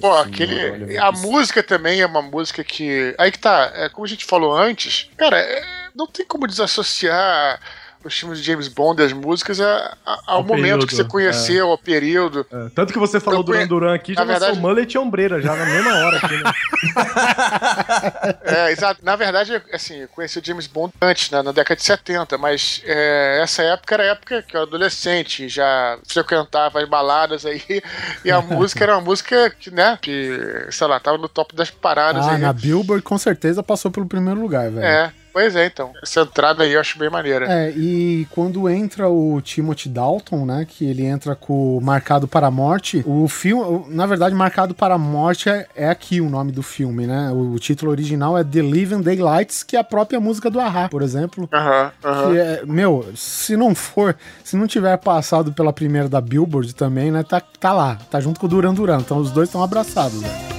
Pô, 0.00 0.10
aquele. 0.14 0.96
A 0.96 1.12
música 1.12 1.62
também 1.62 2.00
é 2.00 2.06
uma 2.06 2.22
música 2.22 2.64
que. 2.64 3.14
Aí 3.18 3.30
que 3.30 3.38
tá, 3.38 3.70
é, 3.74 3.90
como 3.90 4.06
a 4.06 4.08
gente 4.08 4.24
falou 4.24 4.56
antes, 4.56 5.10
cara, 5.18 5.38
é, 5.38 5.62
não 5.94 6.06
tem 6.06 6.24
como 6.24 6.46
desassociar 6.46 7.60
os 8.08 8.18
filmes 8.18 8.38
de 8.40 8.44
James 8.44 8.68
Bond 8.68 9.00
e 9.00 9.04
as 9.06 9.12
músicas 9.12 9.60
a- 9.60 9.96
a- 10.04 10.18
ao 10.26 10.36
Ao 10.38 10.42
momento 10.42 10.62
período, 10.62 10.86
que 10.86 10.94
você 10.96 11.04
conheceu, 11.04 11.68
ao 11.70 11.78
período. 11.78 12.46
É, 12.52 12.68
Tanto 12.74 12.92
que 12.92 12.98
você 12.98 13.20
falou 13.20 13.44
conhe- 13.44 13.66
Duran 13.66 13.88
Duran 13.88 13.94
aqui, 13.94 14.14
já 14.14 14.20
Na 14.24 14.32
lançou 14.32 14.40
verdade- 14.46 14.60
mullet 14.60 14.92
e 14.94 14.98
ombreira 14.98 15.40
já 15.40 15.54
na 15.54 15.64
mesma 15.66 15.94
hora 15.94 16.16
aqui, 16.18 16.36
né? 16.42 16.52
É, 18.44 18.72
exato. 18.72 19.00
Na 19.04 19.16
verdade, 19.16 19.60
assim, 19.72 19.96
eu 20.02 20.08
conheci 20.08 20.38
o 20.38 20.44
James 20.44 20.66
Bond 20.66 20.92
antes, 21.00 21.30
né, 21.30 21.42
na 21.42 21.52
década 21.52 21.76
de 21.76 21.84
70, 21.84 22.38
mas 22.38 22.82
é, 22.84 23.40
essa 23.42 23.62
época 23.62 23.94
era 23.94 24.02
a 24.04 24.06
época 24.06 24.42
que 24.42 24.56
eu 24.56 24.60
era 24.60 24.68
adolescente, 24.68 25.48
já 25.48 25.98
frequentava 26.06 26.80
as 26.80 26.88
baladas 26.88 27.44
aí, 27.46 27.62
e 28.24 28.30
a 28.30 28.40
música 28.40 28.84
era 28.84 28.94
uma 28.96 29.00
música 29.04 29.50
que, 29.50 29.70
né, 29.70 29.98
que, 30.00 30.66
sei 30.70 30.86
lá, 30.86 30.98
tava 31.00 31.18
no 31.18 31.28
top 31.28 31.54
das 31.54 31.70
paradas 31.70 32.26
Ah, 32.26 32.32
aí. 32.32 32.38
na 32.40 32.52
Billboard 32.52 33.02
com 33.02 33.18
certeza 33.18 33.62
passou 33.62 33.90
pelo 33.90 34.06
primeiro 34.06 34.40
lugar, 34.40 34.70
velho. 34.70 34.84
É, 34.84 35.12
pois 35.32 35.54
é, 35.56 35.66
então. 35.66 35.92
Essa 36.02 36.20
entrada 36.22 36.62
aí 36.64 36.72
eu 36.72 36.80
acho 36.80 36.98
bem 36.98 37.10
maneira. 37.10 37.46
É, 37.50 37.70
e 37.70 38.26
quando 38.30 38.68
entra 38.68 39.08
o 39.08 39.40
Timothy 39.40 39.88
Dalton, 39.88 40.44
né, 40.46 40.66
que 40.68 40.84
ele 40.84 41.04
entra 41.04 41.34
com 41.34 41.76
o 41.76 41.80
Marcado 41.80 42.26
para 42.28 42.46
a 42.46 42.50
Morte, 42.50 43.02
o 43.06 43.28
filme, 43.28 43.62
o- 43.62 43.86
na 43.88 44.06
verdade, 44.06 44.34
Marcado 44.34 44.74
para 44.74 44.94
a 44.94 44.98
Morte 44.98 45.48
é, 45.48 45.66
é 45.74 45.88
aqui 45.88 46.20
o 46.20 46.28
nome 46.28 46.52
do 46.52 46.62
filme, 46.62 47.06
né? 47.06 47.30
O, 47.32 47.58
título 47.58 47.90
original 47.90 48.36
é 48.38 48.44
The 48.44 48.60
Living 48.62 49.00
Daylights, 49.02 49.62
que 49.62 49.76
é 49.76 49.80
a 49.80 49.84
própria 49.84 50.20
música 50.20 50.50
do 50.50 50.60
Ahá, 50.60 50.88
por 50.88 51.02
exemplo. 51.02 51.48
Aham, 51.52 51.92
aham. 52.04 52.30
Que 52.32 52.38
é, 52.38 52.62
meu, 52.66 53.04
se 53.14 53.56
não 53.56 53.74
for, 53.74 54.16
se 54.44 54.56
não 54.56 54.66
tiver 54.66 54.96
passado 54.98 55.52
pela 55.52 55.72
primeira 55.72 56.08
da 56.08 56.20
Billboard 56.20 56.74
também, 56.74 57.10
né, 57.10 57.22
tá, 57.22 57.40
tá 57.40 57.72
lá, 57.72 57.96
tá 58.10 58.20
junto 58.20 58.38
com 58.40 58.46
o 58.46 58.48
Duran 58.48 58.74
Duran, 58.74 58.98
então 59.00 59.18
os 59.18 59.30
dois 59.30 59.48
estão 59.48 59.62
abraçados, 59.62 60.20
né? 60.20 60.57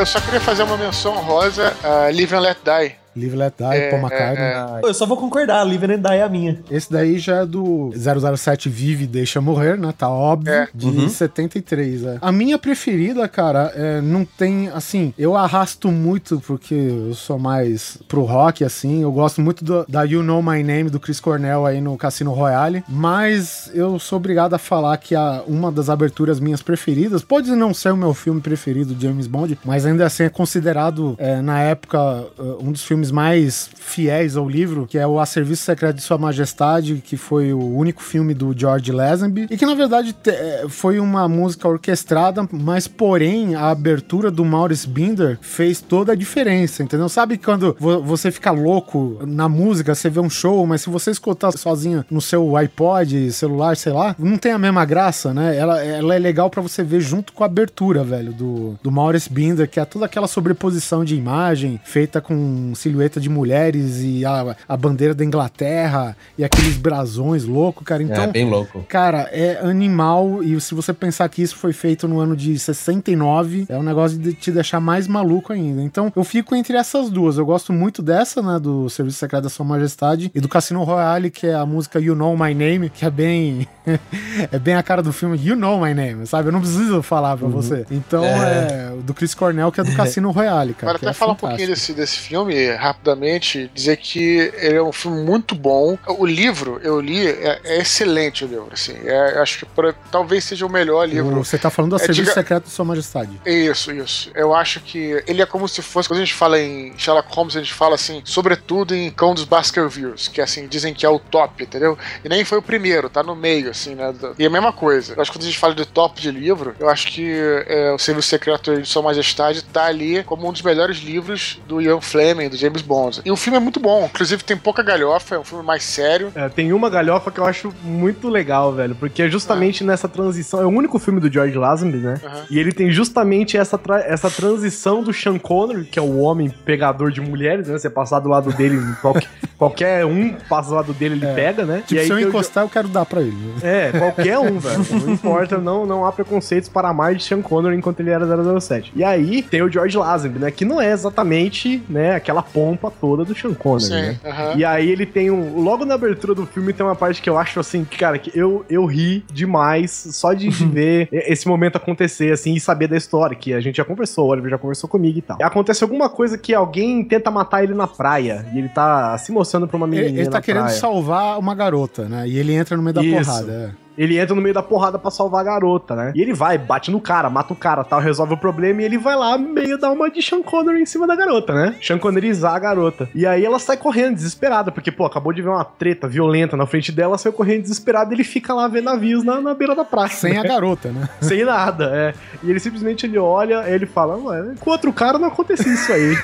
Eu 0.00 0.06
só 0.06 0.18
queria 0.18 0.40
fazer 0.40 0.62
uma 0.62 0.78
menção 0.78 1.12
rosa 1.16 1.76
a 1.84 2.06
Live 2.06 2.34
and 2.34 2.40
Let 2.40 2.56
Die. 2.64 2.96
Live 3.16 3.36
Let 3.36 3.54
Die, 3.58 3.64
É, 3.64 3.90
Paul 3.90 4.00
McCartney. 4.02 4.44
é, 4.44 4.80
Eu 4.88 4.94
só 4.94 5.06
vou 5.06 5.16
concordar, 5.16 5.62
Live 5.64 5.84
and 5.86 5.98
Die 6.00 6.14
é 6.16 6.22
a 6.22 6.28
minha. 6.28 6.60
Esse 6.70 6.90
daí 6.92 7.18
já 7.18 7.38
é 7.42 7.46
do 7.46 7.90
007 7.94 8.68
Vive 8.68 9.04
e 9.04 9.06
Deixa 9.06 9.40
Morrer, 9.40 9.76
né? 9.78 9.92
Tá 9.96 10.08
óbvio. 10.08 10.52
É. 10.52 10.68
De 10.74 10.86
Uhum. 10.86 11.08
73, 11.08 12.04
é. 12.04 12.18
A 12.20 12.30
minha 12.32 12.58
preferida, 12.58 13.26
cara, 13.28 13.72
é, 13.74 14.00
não 14.00 14.24
tem, 14.24 14.68
assim, 14.68 15.12
eu 15.18 15.36
arrasto 15.36 15.90
muito 15.90 16.40
porque 16.46 16.74
eu 16.74 17.14
sou 17.14 17.38
mais 17.38 17.98
pro 18.08 18.22
rock, 18.22 18.64
assim. 18.64 19.02
Eu 19.02 19.12
gosto 19.12 19.40
muito 19.40 19.64
do- 19.64 19.84
da 19.88 20.02
You 20.04 20.22
Know 20.22 20.42
My 20.42 20.62
Name 20.62 20.90
do 20.90 21.00
Chris 21.00 21.20
Cornell 21.20 21.66
aí 21.66 21.80
no 21.80 21.96
Cassino 21.96 22.32
Royale. 22.32 22.82
Mas 22.88 23.70
eu 23.74 23.98
sou 23.98 24.16
obrigado 24.18 24.54
a 24.54 24.58
falar 24.58 24.96
que 24.98 25.14
a, 25.14 25.42
uma 25.46 25.72
das 25.72 25.88
aberturas 25.88 26.38
minhas 26.38 26.60
preferidas, 26.62 27.22
pode 27.22 27.50
não 27.52 27.72
ser 27.72 27.92
o 27.92 27.96
meu 27.96 28.12
filme 28.14 28.40
preferido 28.40 28.94
de 28.94 29.06
James 29.06 29.26
Bond, 29.26 29.58
mas 29.64 29.86
ainda 29.86 30.06
assim 30.06 30.24
é 30.24 30.28
considerado, 30.28 31.14
é, 31.18 31.40
na 31.40 31.60
época, 31.60 31.98
é, 32.38 32.42
um 32.62 32.70
dos 32.72 32.84
filmes 32.84 32.99
mais 33.10 33.70
fiéis 33.76 34.36
ao 34.36 34.48
livro, 34.48 34.86
que 34.88 34.98
é 34.98 35.06
o 35.06 35.20
A 35.20 35.26
Serviço 35.26 35.62
Secreto 35.62 35.96
de 35.96 36.02
Sua 36.02 36.18
Majestade, 36.18 37.00
que 37.04 37.16
foi 37.16 37.52
o 37.52 37.64
único 37.76 38.02
filme 38.02 38.34
do 38.34 38.52
George 38.58 38.90
Lazenby, 38.90 39.46
e 39.48 39.56
que 39.56 39.64
na 39.64 39.74
verdade 39.74 40.14
é, 40.26 40.64
foi 40.68 40.98
uma 40.98 41.28
música 41.28 41.68
orquestrada, 41.68 42.48
mas 42.50 42.88
porém 42.88 43.54
a 43.54 43.70
abertura 43.70 44.30
do 44.30 44.44
Maurice 44.44 44.88
Binder 44.88 45.38
fez 45.40 45.80
toda 45.80 46.12
a 46.12 46.16
diferença, 46.16 46.82
entendeu? 46.82 47.08
Sabe 47.08 47.38
quando 47.38 47.76
vo- 47.78 48.02
você 48.02 48.30
fica 48.30 48.50
louco 48.50 49.18
na 49.26 49.48
música, 49.48 49.94
você 49.94 50.10
vê 50.10 50.18
um 50.18 50.30
show, 50.30 50.66
mas 50.66 50.82
se 50.82 50.90
você 50.90 51.10
escutar 51.12 51.52
sozinho 51.52 52.04
no 52.10 52.20
seu 52.20 52.56
iPod, 52.56 53.30
celular, 53.32 53.76
sei 53.76 53.92
lá, 53.92 54.16
não 54.18 54.36
tem 54.38 54.52
a 54.52 54.58
mesma 54.58 54.84
graça, 54.84 55.32
né? 55.34 55.56
Ela, 55.56 55.80
ela 55.84 56.14
é 56.14 56.18
legal 56.18 56.48
pra 56.50 56.62
você 56.62 56.82
ver 56.82 57.00
junto 57.00 57.32
com 57.32 57.42
a 57.44 57.46
abertura, 57.46 58.02
velho, 58.02 58.32
do, 58.32 58.78
do 58.82 58.90
Maurice 58.90 59.30
Binder, 59.30 59.68
que 59.68 59.78
é 59.78 59.84
toda 59.84 60.06
aquela 60.06 60.26
sobreposição 60.26 61.04
de 61.04 61.14
imagem 61.14 61.80
feita 61.84 62.20
com 62.20 62.72
silhueta 62.90 63.20
de 63.20 63.28
mulheres 63.28 64.00
e 64.02 64.24
a, 64.24 64.56
a 64.68 64.76
bandeira 64.76 65.14
da 65.14 65.24
Inglaterra 65.24 66.16
e 66.36 66.44
aqueles 66.44 66.76
brasões 66.76 67.44
loucos, 67.44 67.84
cara. 67.84 68.02
Então, 68.02 68.24
é, 68.24 68.26
bem 68.26 68.48
louco. 68.48 68.84
Cara, 68.88 69.28
é 69.32 69.60
animal. 69.62 70.42
E 70.42 70.60
se 70.60 70.74
você 70.74 70.92
pensar 70.92 71.28
que 71.28 71.40
isso 71.40 71.56
foi 71.56 71.72
feito 71.72 72.08
no 72.08 72.18
ano 72.18 72.36
de 72.36 72.58
69, 72.58 73.66
é 73.68 73.76
um 73.76 73.82
negócio 73.82 74.18
de 74.18 74.34
te 74.34 74.50
deixar 74.50 74.80
mais 74.80 75.06
maluco 75.06 75.52
ainda. 75.52 75.82
Então, 75.82 76.12
eu 76.14 76.24
fico 76.24 76.54
entre 76.54 76.76
essas 76.76 77.10
duas. 77.10 77.38
Eu 77.38 77.46
gosto 77.46 77.72
muito 77.72 78.02
dessa, 78.02 78.42
né? 78.42 78.58
Do 78.58 78.90
Serviço 78.90 79.18
Secreto 79.18 79.44
da 79.44 79.48
Sua 79.48 79.64
Majestade 79.64 80.30
e 80.34 80.40
do 80.40 80.48
Cassino 80.48 80.82
Royale, 80.82 81.30
que 81.30 81.46
é 81.46 81.54
a 81.54 81.64
música 81.64 82.00
You 82.00 82.14
Know 82.14 82.36
My 82.36 82.54
Name, 82.54 82.90
que 82.90 83.04
é 83.04 83.10
bem. 83.10 83.68
é 84.50 84.58
bem 84.58 84.74
a 84.74 84.82
cara 84.82 85.02
do 85.02 85.12
filme 85.12 85.38
You 85.38 85.56
Know 85.56 85.80
My 85.80 85.94
Name, 85.94 86.26
sabe? 86.26 86.48
Eu 86.48 86.52
não 86.52 86.60
preciso 86.60 87.02
falar 87.02 87.36
pra 87.36 87.48
você. 87.48 87.86
Então, 87.90 88.24
é. 88.24 88.92
o 88.92 89.02
do 89.02 89.14
Chris 89.14 89.34
Cornell, 89.34 89.70
que 89.70 89.80
é 89.80 89.84
do 89.84 89.94
Cassino 89.96 90.30
Royale, 90.30 90.74
cara. 90.74 90.90
Agora 90.90 90.98
que 90.98 91.04
até 91.06 91.10
é 91.10 91.14
falar 91.14 91.32
um 91.32 91.36
pouquinho 91.36 91.68
desse, 91.68 91.92
desse 91.92 92.16
filme 92.18 92.54
rapidamente, 92.80 93.70
dizer 93.74 93.96
que 93.96 94.52
ele 94.56 94.76
é 94.76 94.82
um 94.82 94.92
filme 94.92 95.22
muito 95.22 95.54
bom. 95.54 95.98
O 96.06 96.26
livro, 96.26 96.80
eu 96.82 97.00
li, 97.00 97.26
é, 97.26 97.60
é 97.64 97.78
excelente 97.80 98.44
o 98.44 98.48
livro, 98.48 98.68
assim. 98.72 98.94
É, 99.04 99.36
eu 99.36 99.42
acho 99.42 99.58
que 99.60 99.66
por- 99.66 99.94
talvez 100.10 100.44
seja 100.44 100.66
o 100.66 100.68
melhor 100.70 101.08
livro. 101.08 101.44
Você 101.44 101.58
tá 101.58 101.70
falando 101.70 101.90
do 101.90 101.96
É, 101.96 101.98
Serviço 102.00 102.22
diga- 102.22 102.34
Secreto 102.34 102.64
de 102.64 102.70
Sua 102.70 102.84
Majestade. 102.84 103.40
Isso, 103.44 103.92
isso. 103.92 104.30
Eu 104.34 104.54
acho 104.54 104.80
que 104.80 105.22
ele 105.26 105.42
é 105.42 105.46
como 105.46 105.68
se 105.68 105.82
fosse, 105.82 106.08
quando 106.08 106.18
a 106.20 106.24
gente 106.24 106.34
fala 106.34 106.60
em 106.60 106.92
Sherlock 106.98 107.28
Holmes, 107.34 107.56
a 107.56 107.60
gente 107.60 107.72
fala 107.74 107.94
assim, 107.94 108.22
sobretudo 108.24 108.94
em 108.94 109.10
Cão 109.10 109.34
dos 109.34 109.44
Baskervilles, 109.44 110.28
que 110.28 110.40
assim, 110.40 110.66
dizem 110.66 110.94
que 110.94 111.04
é 111.04 111.08
o 111.08 111.18
top, 111.18 111.62
entendeu? 111.64 111.98
E 112.24 112.28
nem 112.28 112.44
foi 112.44 112.58
o 112.58 112.62
primeiro, 112.62 113.08
tá 113.10 113.22
no 113.22 113.34
meio, 113.36 113.70
assim, 113.70 113.94
né? 113.94 114.12
E 114.38 114.46
a 114.46 114.50
mesma 114.50 114.72
coisa. 114.72 115.14
Eu 115.14 115.22
acho 115.22 115.30
que 115.30 115.36
quando 115.38 115.44
a 115.44 115.46
gente 115.46 115.58
fala 115.58 115.74
de 115.74 115.84
top 115.86 116.20
de 116.20 116.30
livro, 116.30 116.74
eu 116.78 116.88
acho 116.88 117.08
que 117.08 117.30
é, 117.66 117.92
o 117.92 117.98
Serviço 117.98 118.28
Secreto 118.28 118.80
de 118.80 118.88
Sua 118.88 119.02
Majestade 119.02 119.62
tá 119.64 119.84
ali 119.86 120.22
como 120.24 120.48
um 120.48 120.52
dos 120.52 120.62
melhores 120.62 120.98
livros 120.98 121.58
do 121.66 121.80
Ian 121.80 122.00
Fleming, 122.00 122.48
do 122.48 122.56
James 122.56 122.69
Bond. 122.82 123.20
E 123.24 123.30
o 123.30 123.36
filme 123.36 123.56
é 123.56 123.60
muito 123.60 123.80
bom, 123.80 124.04
inclusive 124.06 124.42
tem 124.44 124.56
pouca 124.56 124.82
galhofa, 124.82 125.34
é 125.34 125.38
um 125.38 125.44
filme 125.44 125.64
mais 125.64 125.82
sério. 125.82 126.30
É, 126.34 126.48
tem 126.48 126.72
uma 126.72 126.88
galhofa 126.88 127.30
que 127.30 127.38
eu 127.38 127.44
acho 127.44 127.72
muito 127.82 128.28
legal, 128.28 128.72
velho, 128.72 128.94
porque 128.94 129.22
é 129.22 129.28
justamente 129.28 129.82
nessa 129.84 130.08
transição, 130.08 130.60
é 130.60 130.64
o 130.64 130.68
único 130.68 130.98
filme 130.98 131.20
do 131.20 131.30
George 131.32 131.56
Lazenby, 131.56 131.98
né? 131.98 132.20
Aham. 132.24 132.44
E 132.50 132.58
ele 132.58 132.72
tem 132.72 132.90
justamente 132.90 133.56
essa, 133.56 133.76
tra- 133.78 134.00
essa 134.00 134.30
transição 134.30 135.02
do 135.02 135.12
Sean 135.12 135.38
Connery, 135.38 135.84
que 135.84 135.98
é 135.98 136.02
o 136.02 136.18
homem 136.18 136.50
pegador 136.64 137.10
de 137.10 137.20
mulheres, 137.20 137.68
né? 137.68 137.78
Você 137.78 137.90
passar 137.90 138.20
do 138.20 138.28
lado 138.28 138.52
dele, 138.52 138.80
qualquer, 139.00 139.28
qualquer 139.58 140.04
um 140.06 140.34
passa 140.48 140.68
do 140.70 140.74
lado 140.76 140.92
dele, 140.92 141.14
ele 141.14 141.34
pega, 141.34 141.64
né? 141.64 141.78
Tipo, 141.86 141.94
e 141.94 141.98
aí 141.98 142.06
se 142.06 142.12
eu 142.12 142.20
encostar, 142.20 142.64
eu 142.64 142.68
quero 142.68 142.88
dar 142.88 143.04
pra 143.06 143.20
ele. 143.20 143.36
É, 143.62 143.90
qualquer 143.92 144.38
um, 144.38 144.58
velho. 144.58 144.80
Não 145.00 145.12
importa, 145.12 145.58
não, 145.58 145.86
não 145.86 146.04
há 146.04 146.12
preconceitos 146.12 146.68
para 146.68 146.88
amar 146.88 147.14
de 147.14 147.22
Sean 147.24 147.40
Connery 147.42 147.76
enquanto 147.76 148.00
ele 148.00 148.10
era 148.10 148.26
007. 148.60 148.92
E 148.94 149.02
aí 149.04 149.42
tem 149.42 149.62
o 149.62 149.70
George 149.70 149.96
Lazenby, 149.96 150.38
né? 150.38 150.50
Que 150.50 150.64
não 150.64 150.80
é 150.80 150.90
exatamente, 150.92 151.82
né, 151.88 152.14
aquela 152.14 152.42
pompa 152.60 152.90
toda 152.90 153.24
do 153.24 153.34
Sean 153.34 153.54
Connery, 153.54 153.84
Sim, 153.84 153.92
né? 153.94 154.16
aham. 154.24 154.54
E 154.56 154.64
aí 154.64 154.90
ele 154.90 155.06
tem 155.06 155.30
um... 155.30 155.62
Logo 155.62 155.84
na 155.86 155.94
abertura 155.94 156.34
do 156.34 156.44
filme 156.44 156.72
tem 156.72 156.84
uma 156.84 156.94
parte 156.94 157.22
que 157.22 157.30
eu 157.30 157.38
acho, 157.38 157.58
assim, 157.58 157.84
que, 157.84 157.96
cara, 157.96 158.18
que 158.18 158.30
eu, 158.38 158.64
eu 158.68 158.84
ri 158.84 159.24
demais 159.32 159.90
só 159.90 160.34
de, 160.34 160.48
de 160.48 160.64
ver 160.66 161.08
esse 161.10 161.48
momento 161.48 161.76
acontecer, 161.76 162.32
assim, 162.32 162.54
e 162.54 162.60
saber 162.60 162.88
da 162.88 162.96
história, 162.96 163.34
que 163.34 163.54
a 163.54 163.60
gente 163.60 163.76
já 163.76 163.84
conversou, 163.84 164.26
o 164.26 164.28
Oliver 164.30 164.50
já 164.50 164.58
conversou 164.58 164.88
comigo 164.88 165.18
e 165.18 165.22
tal. 165.22 165.38
Acontece 165.40 165.82
alguma 165.82 166.08
coisa 166.10 166.36
que 166.36 166.52
alguém 166.54 167.02
tenta 167.04 167.30
matar 167.30 167.62
ele 167.64 167.74
na 167.74 167.86
praia, 167.86 168.44
e 168.54 168.58
ele 168.58 168.68
tá 168.68 169.16
se 169.18 169.32
mostrando 169.32 169.66
pra 169.66 169.76
uma 169.76 169.86
menina 169.86 170.08
Ele, 170.08 170.20
ele 170.20 170.28
tá 170.28 170.38
na 170.38 170.42
querendo 170.42 170.64
praia. 170.64 170.78
salvar 170.78 171.38
uma 171.38 171.54
garota, 171.54 172.08
né? 172.08 172.28
E 172.28 172.38
ele 172.38 172.52
entra 172.52 172.76
no 172.76 172.82
meio 172.82 172.94
da 172.94 173.02
Isso. 173.02 173.30
porrada. 173.30 173.52
é. 173.76 173.89
Ele 173.98 174.18
entra 174.18 174.34
no 174.34 174.40
meio 174.40 174.54
da 174.54 174.62
porrada 174.62 174.98
pra 174.98 175.10
salvar 175.10 175.40
a 175.40 175.44
garota, 175.44 175.94
né? 175.94 176.12
E 176.14 176.22
ele 176.22 176.32
vai, 176.32 176.56
bate 176.56 176.90
no 176.90 177.00
cara, 177.00 177.28
mata 177.28 177.52
o 177.52 177.56
cara, 177.56 177.84
tal, 177.84 178.00
resolve 178.00 178.34
o 178.34 178.36
problema 178.36 178.82
e 178.82 178.84
ele 178.84 178.96
vai 178.98 179.16
lá 179.16 179.36
meio 179.36 179.76
dar 179.78 179.90
uma 179.90 180.10
de 180.10 180.22
Sean 180.22 180.42
Connery 180.42 180.80
em 180.82 180.86
cima 180.86 181.06
da 181.06 181.14
garota, 181.16 181.52
né? 181.52 181.74
Sean 181.82 181.98
Conneryzar 181.98 182.54
a 182.54 182.58
garota. 182.58 183.08
E 183.14 183.26
aí 183.26 183.44
ela 183.44 183.58
sai 183.58 183.76
correndo, 183.76 184.14
desesperada, 184.14 184.70
porque, 184.72 184.90
pô, 184.90 185.04
acabou 185.04 185.32
de 185.32 185.42
ver 185.42 185.48
uma 185.48 185.64
treta 185.64 186.08
violenta 186.08 186.56
na 186.56 186.66
frente 186.66 186.90
dela, 186.92 187.18
saiu 187.18 187.32
correndo 187.32 187.62
desesperada 187.62 188.12
e 188.12 188.16
ele 188.16 188.24
fica 188.24 188.54
lá 188.54 188.66
vendo 188.68 188.84
navios 188.84 189.22
na, 189.24 189.40
na 189.40 189.54
beira 189.54 189.74
da 189.74 189.84
praia. 189.84 190.08
Sem 190.08 190.36
a 190.38 190.42
né? 190.42 190.48
garota, 190.48 190.88
né? 190.90 191.08
Sem 191.20 191.44
nada, 191.44 191.90
é. 191.94 192.14
E 192.42 192.50
ele 192.50 192.60
simplesmente 192.60 193.04
ele 193.06 193.18
olha, 193.18 193.68
ele 193.68 193.86
fala, 193.86 194.16
ué, 194.16 194.54
com 194.60 194.70
outro 194.70 194.92
cara 194.92 195.18
não 195.18 195.28
acontecia 195.28 195.72
isso 195.72 195.92
aí. 195.92 196.14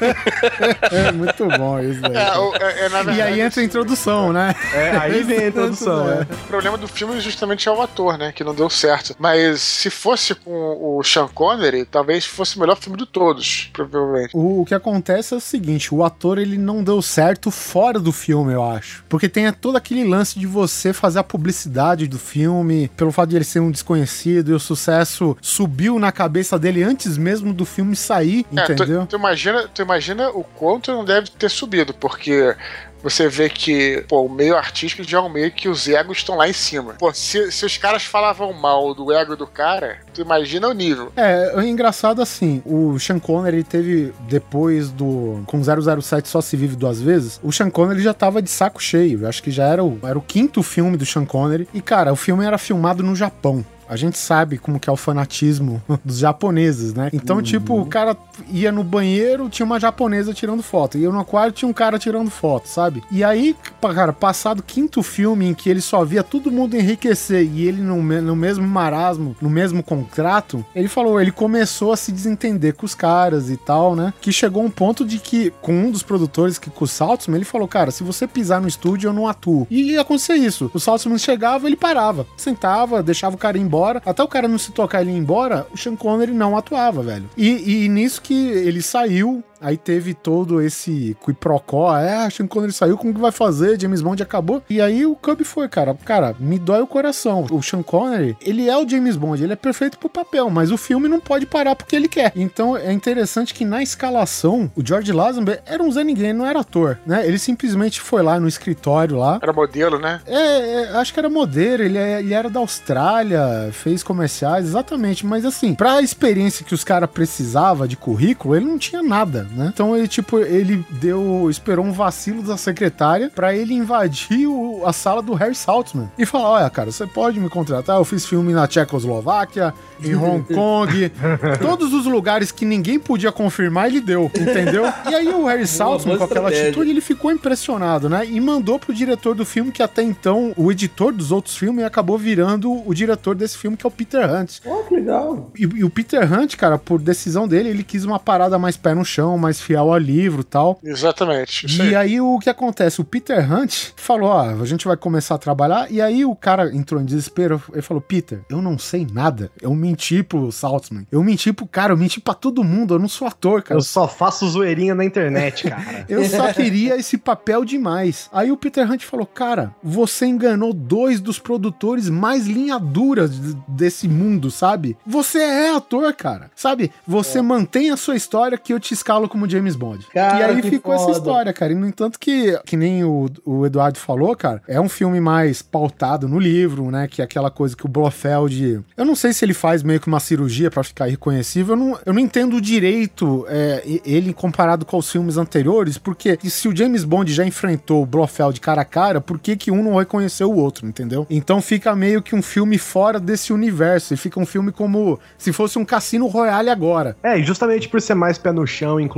É 0.92 1.12
muito 1.12 1.46
bom 1.58 1.78
isso, 1.80 2.00
velho. 2.00 2.16
É, 2.16 2.38
o- 2.38 2.54
é- 2.56 2.86
é, 2.86 2.88
na 2.88 3.00
E 3.00 3.04
verdade, 3.04 3.20
aí 3.22 3.40
entra 3.40 3.60
a 3.60 3.64
introdução, 3.64 4.32
né? 4.32 4.54
É, 4.74 4.90
aí 4.96 5.22
vem 5.22 5.38
a 5.38 5.48
introdução, 5.48 6.08
é. 6.10 6.22
O 6.22 6.46
problema 6.48 6.76
do 6.78 6.88
filme 6.88 7.20
justamente 7.20 7.55
é 7.68 7.72
o 7.72 7.80
ator, 7.80 8.18
né? 8.18 8.32
Que 8.32 8.42
não 8.42 8.54
deu 8.54 8.68
certo. 8.68 9.14
Mas 9.18 9.60
se 9.60 9.88
fosse 9.90 10.34
com 10.34 10.50
o 10.98 11.02
Sean 11.04 11.28
Connery, 11.28 11.84
talvez 11.84 12.24
fosse 12.24 12.56
o 12.56 12.60
melhor 12.60 12.76
filme 12.76 12.98
de 12.98 13.06
todos, 13.06 13.70
provavelmente. 13.72 14.30
O, 14.34 14.62
o 14.62 14.64
que 14.66 14.74
acontece 14.74 15.32
é 15.32 15.36
o 15.36 15.40
seguinte, 15.40 15.94
o 15.94 16.04
ator 16.04 16.38
ele 16.38 16.58
não 16.58 16.82
deu 16.82 17.00
certo 17.00 17.50
fora 17.50 17.98
do 18.00 18.12
filme, 18.12 18.52
eu 18.52 18.62
acho. 18.64 19.04
Porque 19.08 19.28
tem 19.28 19.50
todo 19.52 19.76
aquele 19.76 20.04
lance 20.04 20.38
de 20.38 20.46
você 20.46 20.92
fazer 20.92 21.20
a 21.20 21.24
publicidade 21.24 22.06
do 22.08 22.18
filme, 22.18 22.88
pelo 22.96 23.12
fato 23.12 23.30
de 23.30 23.36
ele 23.36 23.44
ser 23.44 23.60
um 23.60 23.70
desconhecido 23.70 24.50
e 24.50 24.54
o 24.54 24.60
sucesso 24.60 25.36
subiu 25.40 25.98
na 25.98 26.10
cabeça 26.10 26.58
dele 26.58 26.82
antes 26.82 27.16
mesmo 27.16 27.52
do 27.52 27.64
filme 27.64 27.94
sair, 27.94 28.44
É, 28.56 28.62
tu- 28.64 28.72
entendeu? 28.72 29.06
tu, 29.06 29.16
imagina, 29.16 29.68
tu 29.72 29.82
imagina 29.82 30.30
o 30.30 30.42
quanto 30.42 30.92
não 30.92 31.04
deve 31.04 31.30
ter 31.30 31.48
subido, 31.50 31.94
porque 31.94 32.54
você 33.02 33.28
vê 33.28 33.48
que 33.48 34.04
pô, 34.08 34.22
o 34.22 34.28
meio 34.28 34.56
artístico 34.56 35.04
já 35.04 35.18
é 35.18 35.20
um 35.20 35.28
meio 35.28 35.50
que 35.50 35.68
os 35.68 35.88
egos 35.88 36.18
estão 36.18 36.36
lá 36.36 36.48
em 36.48 36.52
cima. 36.52 36.94
Pô, 36.98 37.12
se, 37.12 37.50
se 37.50 37.64
os 37.64 37.76
caras 37.76 38.04
falavam 38.04 38.52
mal 38.52 38.94
do 38.94 39.12
ego 39.12 39.36
do 39.36 39.46
cara, 39.46 39.98
tu 40.12 40.20
imagina 40.20 40.68
o 40.68 40.72
nível. 40.72 41.12
É, 41.16 41.52
é 41.56 41.66
engraçado 41.66 42.20
assim, 42.20 42.62
o 42.64 42.98
Sean 42.98 43.18
Connery 43.18 43.62
teve, 43.64 44.12
depois 44.20 44.90
do. 44.90 45.42
Com 45.46 45.60
007 45.62 46.28
Só 46.28 46.40
Se 46.40 46.56
Vive 46.56 46.76
Duas 46.76 47.00
Vezes, 47.00 47.40
o 47.42 47.52
Sean 47.52 47.70
Connery 47.70 48.02
já 48.02 48.14
tava 48.14 48.42
de 48.42 48.50
saco 48.50 48.82
cheio. 48.82 49.22
Eu 49.22 49.28
acho 49.28 49.42
que 49.42 49.50
já 49.50 49.64
era 49.64 49.84
o, 49.84 49.98
era 50.02 50.18
o 50.18 50.22
quinto 50.22 50.62
filme 50.62 50.96
do 50.96 51.06
Sean 51.06 51.24
Connery. 51.24 51.68
E, 51.72 51.80
cara, 51.80 52.12
o 52.12 52.16
filme 52.16 52.44
era 52.44 52.58
filmado 52.58 53.02
no 53.02 53.14
Japão. 53.14 53.64
A 53.88 53.96
gente 53.96 54.18
sabe 54.18 54.58
como 54.58 54.80
que 54.80 54.88
é 54.88 54.92
o 54.92 54.96
fanatismo 54.96 55.82
dos 56.04 56.18
japoneses, 56.18 56.94
né? 56.94 57.10
Então, 57.12 57.40
tipo, 57.42 57.80
o 57.80 57.86
cara 57.86 58.16
ia 58.48 58.72
no 58.72 58.82
banheiro, 58.82 59.48
tinha 59.48 59.66
uma 59.66 59.78
japonesa 59.78 60.34
tirando 60.34 60.62
foto. 60.62 60.98
Ia 60.98 61.10
no 61.10 61.20
aquário, 61.20 61.52
tinha 61.52 61.68
um 61.68 61.72
cara 61.72 61.98
tirando 61.98 62.30
foto, 62.30 62.68
sabe? 62.68 63.02
E 63.10 63.22
aí, 63.22 63.56
cara, 63.94 64.12
passado 64.12 64.62
quinto 64.62 65.02
filme 65.02 65.46
em 65.46 65.54
que 65.54 65.68
ele 65.68 65.80
só 65.80 66.04
via 66.04 66.22
todo 66.22 66.50
mundo 66.50 66.76
enriquecer 66.76 67.44
e 67.44 67.66
ele 67.66 67.82
no, 67.82 68.02
no 68.02 68.36
mesmo 68.36 68.66
marasmo, 68.66 69.36
no 69.40 69.50
mesmo 69.50 69.82
contrato, 69.82 70.64
ele 70.74 70.88
falou, 70.88 71.20
ele 71.20 71.32
começou 71.32 71.92
a 71.92 71.96
se 71.96 72.12
desentender 72.12 72.74
com 72.74 72.86
os 72.86 72.94
caras 72.94 73.50
e 73.50 73.56
tal, 73.56 73.94
né? 73.94 74.12
Que 74.20 74.32
chegou 74.32 74.62
um 74.62 74.70
ponto 74.70 75.04
de 75.04 75.18
que, 75.18 75.52
com 75.62 75.72
um 75.72 75.90
dos 75.90 76.02
produtores, 76.02 76.58
que 76.58 76.70
com 76.70 76.84
o 76.84 76.88
Saltzman, 76.88 77.36
ele 77.36 77.44
falou, 77.44 77.68
cara, 77.68 77.90
se 77.90 78.02
você 78.02 78.26
pisar 78.26 78.60
no 78.60 78.68
estúdio, 78.68 79.08
eu 79.08 79.12
não 79.12 79.28
atuo. 79.28 79.66
E 79.70 79.92
ia 79.92 80.00
acontecer 80.00 80.34
isso. 80.34 80.70
O 80.72 80.80
Saltzman 80.80 81.18
chegava, 81.18 81.66
ele 81.66 81.76
parava, 81.76 82.26
sentava, 82.36 83.02
deixava 83.02 83.34
o 83.34 83.38
cara 83.38 83.58
ir 83.58 83.62
embora. 83.62 84.02
Até 84.04 84.22
o 84.22 84.28
cara 84.28 84.48
não 84.48 84.58
se 84.58 84.72
tocar 84.72 85.02
ele 85.02 85.10
ir 85.10 85.16
embora, 85.16 85.66
o 85.72 85.76
Sean 85.76 85.96
Connery 85.96 86.32
não 86.32 86.56
atuava, 86.56 87.02
velho. 87.02 87.28
E, 87.36 87.84
e 87.84 87.88
nisso 87.88 88.22
que 88.22 88.34
ele 88.34 88.82
saiu, 88.82 89.42
Aí 89.60 89.76
teve 89.76 90.14
todo 90.14 90.60
esse 90.60 91.16
quiprocó, 91.24 91.96
é, 91.96 92.28
Sean 92.30 92.46
Connery 92.46 92.72
saiu, 92.72 92.96
como 92.98 93.14
que 93.14 93.20
vai 93.20 93.32
fazer? 93.32 93.80
James 93.80 94.02
Bond 94.02 94.22
acabou. 94.22 94.62
E 94.68 94.80
aí 94.80 95.06
o 95.06 95.14
Cub 95.16 95.42
foi, 95.44 95.68
cara, 95.68 95.94
cara, 96.04 96.34
me 96.38 96.58
dói 96.58 96.80
o 96.82 96.86
coração. 96.86 97.46
O 97.50 97.62
Sean 97.62 97.82
Connery, 97.82 98.36
ele 98.40 98.68
é 98.68 98.76
o 98.76 98.88
James 98.88 99.16
Bond, 99.16 99.42
ele 99.42 99.52
é 99.52 99.56
perfeito 99.56 99.98
pro 99.98 100.08
papel, 100.08 100.48
mas 100.50 100.70
o 100.70 100.76
filme 100.76 101.08
não 101.08 101.20
pode 101.20 101.46
parar 101.46 101.74
porque 101.76 101.96
ele 101.96 102.08
quer. 102.08 102.32
Então 102.36 102.76
é 102.76 102.92
interessante 102.92 103.54
que 103.54 103.64
na 103.64 103.82
escalação, 103.82 104.70
o 104.76 104.84
George 104.84 105.12
Lazenby 105.12 105.58
era 105.66 105.82
um 105.82 105.90
Zé 105.90 106.04
Ninguém, 106.04 106.32
não 106.32 106.46
era 106.46 106.60
ator, 106.60 106.98
né? 107.06 107.26
Ele 107.26 107.38
simplesmente 107.38 108.00
foi 108.00 108.22
lá 108.22 108.38
no 108.38 108.46
escritório 108.48 109.16
lá. 109.16 109.38
Era 109.42 109.52
modelo, 109.52 109.98
né? 109.98 110.20
É, 110.26 110.36
é, 110.82 110.88
acho 110.96 111.12
que 111.12 111.18
era 111.18 111.28
modelo, 111.28 111.82
ele, 111.82 111.98
é- 111.98 112.20
ele 112.20 112.34
era 112.34 112.48
da 112.50 112.60
Austrália, 112.60 113.70
fez 113.72 114.02
comerciais, 114.02 114.64
exatamente. 114.66 115.24
Mas 115.26 115.44
assim, 115.44 115.74
pra 115.74 116.00
experiência 116.00 116.64
que 116.64 116.74
os 116.74 116.84
caras 116.84 117.10
precisavam 117.10 117.86
de 117.86 117.96
currículo, 117.96 118.54
ele 118.56 118.64
não 118.64 118.78
tinha 118.78 119.02
nada, 119.02 119.45
né? 119.54 119.70
Então 119.72 119.96
ele, 119.96 120.08
tipo, 120.08 120.38
ele 120.38 120.84
deu, 120.90 121.48
esperou 121.50 121.84
um 121.84 121.92
vacilo 121.92 122.42
da 122.42 122.56
secretária 122.56 123.30
pra 123.34 123.54
ele 123.54 123.74
invadir 123.74 124.46
o- 124.46 124.82
a 124.86 124.92
sala 124.92 125.22
do 125.22 125.34
Harry 125.34 125.54
Saltzman 125.54 126.10
e 126.18 126.24
falar: 126.26 126.50
olha, 126.50 126.70
cara, 126.70 126.90
você 126.90 127.06
pode 127.06 127.38
me 127.40 127.48
contratar? 127.48 127.96
Eu 127.96 128.04
fiz 128.04 128.24
filme 128.26 128.52
na 128.52 128.66
Tchecoslováquia, 128.66 129.72
em 130.02 130.14
Hong 130.16 130.42
Kong, 130.54 131.12
todos 131.60 131.92
os 131.92 132.06
lugares 132.06 132.50
que 132.50 132.64
ninguém 132.64 132.98
podia 132.98 133.32
confirmar, 133.32 133.86
ele 133.88 134.00
deu, 134.00 134.30
entendeu? 134.34 134.84
E 135.08 135.14
aí 135.14 135.28
o 135.28 135.46
Harry 135.46 135.66
Saltzman, 135.66 136.16
com 136.18 136.24
aquela 136.24 136.48
atitude, 136.48 136.90
ele 136.90 137.00
ficou 137.00 137.30
impressionado, 137.30 138.08
né? 138.08 138.26
E 138.26 138.40
mandou 138.40 138.78
pro 138.78 138.92
diretor 138.94 139.34
do 139.34 139.44
filme, 139.44 139.70
que 139.72 139.82
até 139.82 140.02
então, 140.02 140.52
o 140.56 140.70
editor 140.70 141.12
dos 141.12 141.32
outros 141.32 141.56
filmes, 141.56 141.84
acabou 141.84 142.18
virando 142.18 142.72
o 142.86 142.94
diretor 142.94 143.34
desse 143.34 143.56
filme, 143.58 143.76
que 143.76 143.86
é 143.86 143.88
o 143.88 143.90
Peter 143.90 144.30
Hunt. 144.32 144.58
Oh, 144.64 144.82
que 144.84 144.94
legal. 144.94 145.50
E, 145.56 145.62
e 145.62 145.84
o 145.84 145.90
Peter 145.90 146.30
Hunt, 146.32 146.56
cara, 146.56 146.78
por 146.78 147.00
decisão 147.00 147.46
dele, 147.48 147.68
ele 147.68 147.82
quis 147.82 148.04
uma 148.04 148.18
parada 148.18 148.58
mais 148.58 148.76
pé 148.76 148.94
no 148.94 149.04
chão, 149.04 149.35
mais 149.38 149.60
fiel 149.60 149.92
ao 149.92 149.98
livro 149.98 150.40
e 150.40 150.44
tal. 150.44 150.78
Exatamente. 150.82 151.66
E 151.78 151.82
aí. 151.82 151.94
aí 151.96 152.20
o 152.20 152.38
que 152.38 152.50
acontece? 152.50 153.00
O 153.00 153.04
Peter 153.04 153.50
Hunt 153.52 153.90
falou: 153.96 154.28
ó, 154.30 154.40
a 154.60 154.64
gente 154.64 154.86
vai 154.86 154.96
começar 154.96 155.34
a 155.34 155.38
trabalhar. 155.38 155.90
E 155.90 156.00
aí 156.00 156.24
o 156.24 156.34
cara 156.34 156.74
entrou 156.74 157.00
em 157.00 157.04
desespero. 157.04 157.62
Ele 157.72 157.82
falou: 157.82 158.00
Peter, 158.00 158.40
eu 158.50 158.60
não 158.62 158.78
sei 158.78 159.06
nada. 159.10 159.50
Eu 159.60 159.74
menti 159.74 160.22
pro 160.22 160.50
Saltzman. 160.52 161.06
Eu 161.10 161.22
menti 161.22 161.52
pro 161.52 161.66
cara, 161.66 161.92
eu 161.92 161.96
menti 161.96 162.20
pra 162.20 162.34
todo 162.34 162.64
mundo. 162.64 162.94
Eu 162.94 162.98
não 162.98 163.08
sou 163.08 163.26
ator, 163.26 163.62
cara. 163.62 163.78
Eu 163.78 163.82
só 163.84 164.06
faço 164.08 164.48
zoeirinha 164.48 164.94
na 164.94 165.04
internet, 165.04 165.68
cara. 165.68 166.04
Eu 166.08 166.24
só 166.24 166.52
queria 166.52 166.96
esse 166.96 167.16
papel 167.18 167.64
demais. 167.64 168.28
Aí 168.32 168.50
o 168.52 168.56
Peter 168.56 168.90
Hunt 168.90 169.02
falou: 169.04 169.26
Cara, 169.26 169.74
você 169.82 170.26
enganou 170.26 170.72
dois 170.72 171.20
dos 171.20 171.38
produtores 171.38 172.08
mais 172.08 172.46
linha 172.46 172.78
dura 172.78 173.28
d- 173.28 173.56
desse 173.68 174.08
mundo, 174.08 174.50
sabe? 174.50 174.96
Você 175.06 175.38
é 175.38 175.74
ator, 175.74 176.12
cara. 176.14 176.50
Sabe? 176.54 176.90
Você 177.06 177.42
mantém 177.42 177.90
a 177.90 177.96
sua 177.96 178.16
história 178.16 178.56
que 178.58 178.72
eu 178.72 178.80
te 178.80 178.94
escalo 178.94 179.25
como 179.28 179.48
James 179.48 179.76
Bond. 179.76 180.06
Cara, 180.12 180.52
e 180.52 180.56
aí 180.56 180.62
ficou 180.62 180.94
essa 180.94 181.04
foda. 181.04 181.18
história, 181.18 181.52
cara. 181.52 181.72
E 181.72 181.76
no 181.76 181.86
entanto 181.86 182.18
que, 182.18 182.58
que 182.64 182.76
nem 182.76 183.04
o, 183.04 183.28
o 183.44 183.66
Eduardo 183.66 183.98
falou, 183.98 184.34
cara, 184.36 184.62
é 184.68 184.80
um 184.80 184.88
filme 184.88 185.20
mais 185.20 185.62
pautado 185.62 186.28
no 186.28 186.38
livro, 186.38 186.90
né? 186.90 187.08
Que 187.08 187.20
é 187.20 187.24
aquela 187.24 187.50
coisa 187.50 187.76
que 187.76 187.84
o 187.84 187.88
Blofeld. 187.88 188.80
Eu 188.96 189.04
não 189.04 189.14
sei 189.14 189.32
se 189.32 189.44
ele 189.44 189.54
faz 189.54 189.82
meio 189.82 190.00
que 190.00 190.08
uma 190.08 190.20
cirurgia 190.20 190.70
pra 190.70 190.82
ficar 190.82 191.08
irreconhecível. 191.08 191.74
Eu 191.74 191.78
não, 191.78 191.98
eu 192.06 192.12
não 192.12 192.20
entendo 192.20 192.60
direito 192.60 193.44
é, 193.48 193.82
ele 194.04 194.32
comparado 194.32 194.84
com 194.84 194.98
os 194.98 195.10
filmes 195.10 195.36
anteriores, 195.36 195.98
porque 195.98 196.38
se 196.44 196.68
o 196.68 196.76
James 196.76 197.04
Bond 197.04 197.32
já 197.32 197.44
enfrentou 197.44 198.02
o 198.02 198.06
Blofeld 198.06 198.60
cara 198.60 198.82
a 198.82 198.84
cara, 198.84 199.20
por 199.20 199.38
que, 199.38 199.56
que 199.56 199.70
um 199.70 199.82
não 199.82 199.96
reconheceu 199.96 200.50
o 200.50 200.56
outro, 200.56 200.86
entendeu? 200.86 201.26
Então 201.28 201.60
fica 201.60 201.94
meio 201.94 202.22
que 202.22 202.34
um 202.34 202.42
filme 202.42 202.78
fora 202.78 203.18
desse 203.18 203.52
universo. 203.52 204.14
E 204.14 204.16
fica 204.16 204.40
um 204.40 204.46
filme 204.46 204.72
como 204.72 205.18
se 205.36 205.52
fosse 205.52 205.78
um 205.78 205.84
Cassino 205.84 206.26
Royale 206.26 206.70
agora. 206.70 207.16
É, 207.22 207.38
e 207.38 207.42
justamente 207.42 207.88
por 207.88 208.00
ser 208.00 208.14
mais 208.14 208.38
pé 208.38 208.52
no 208.52 208.66
chão, 208.66 209.00
inclusive, 209.00 209.15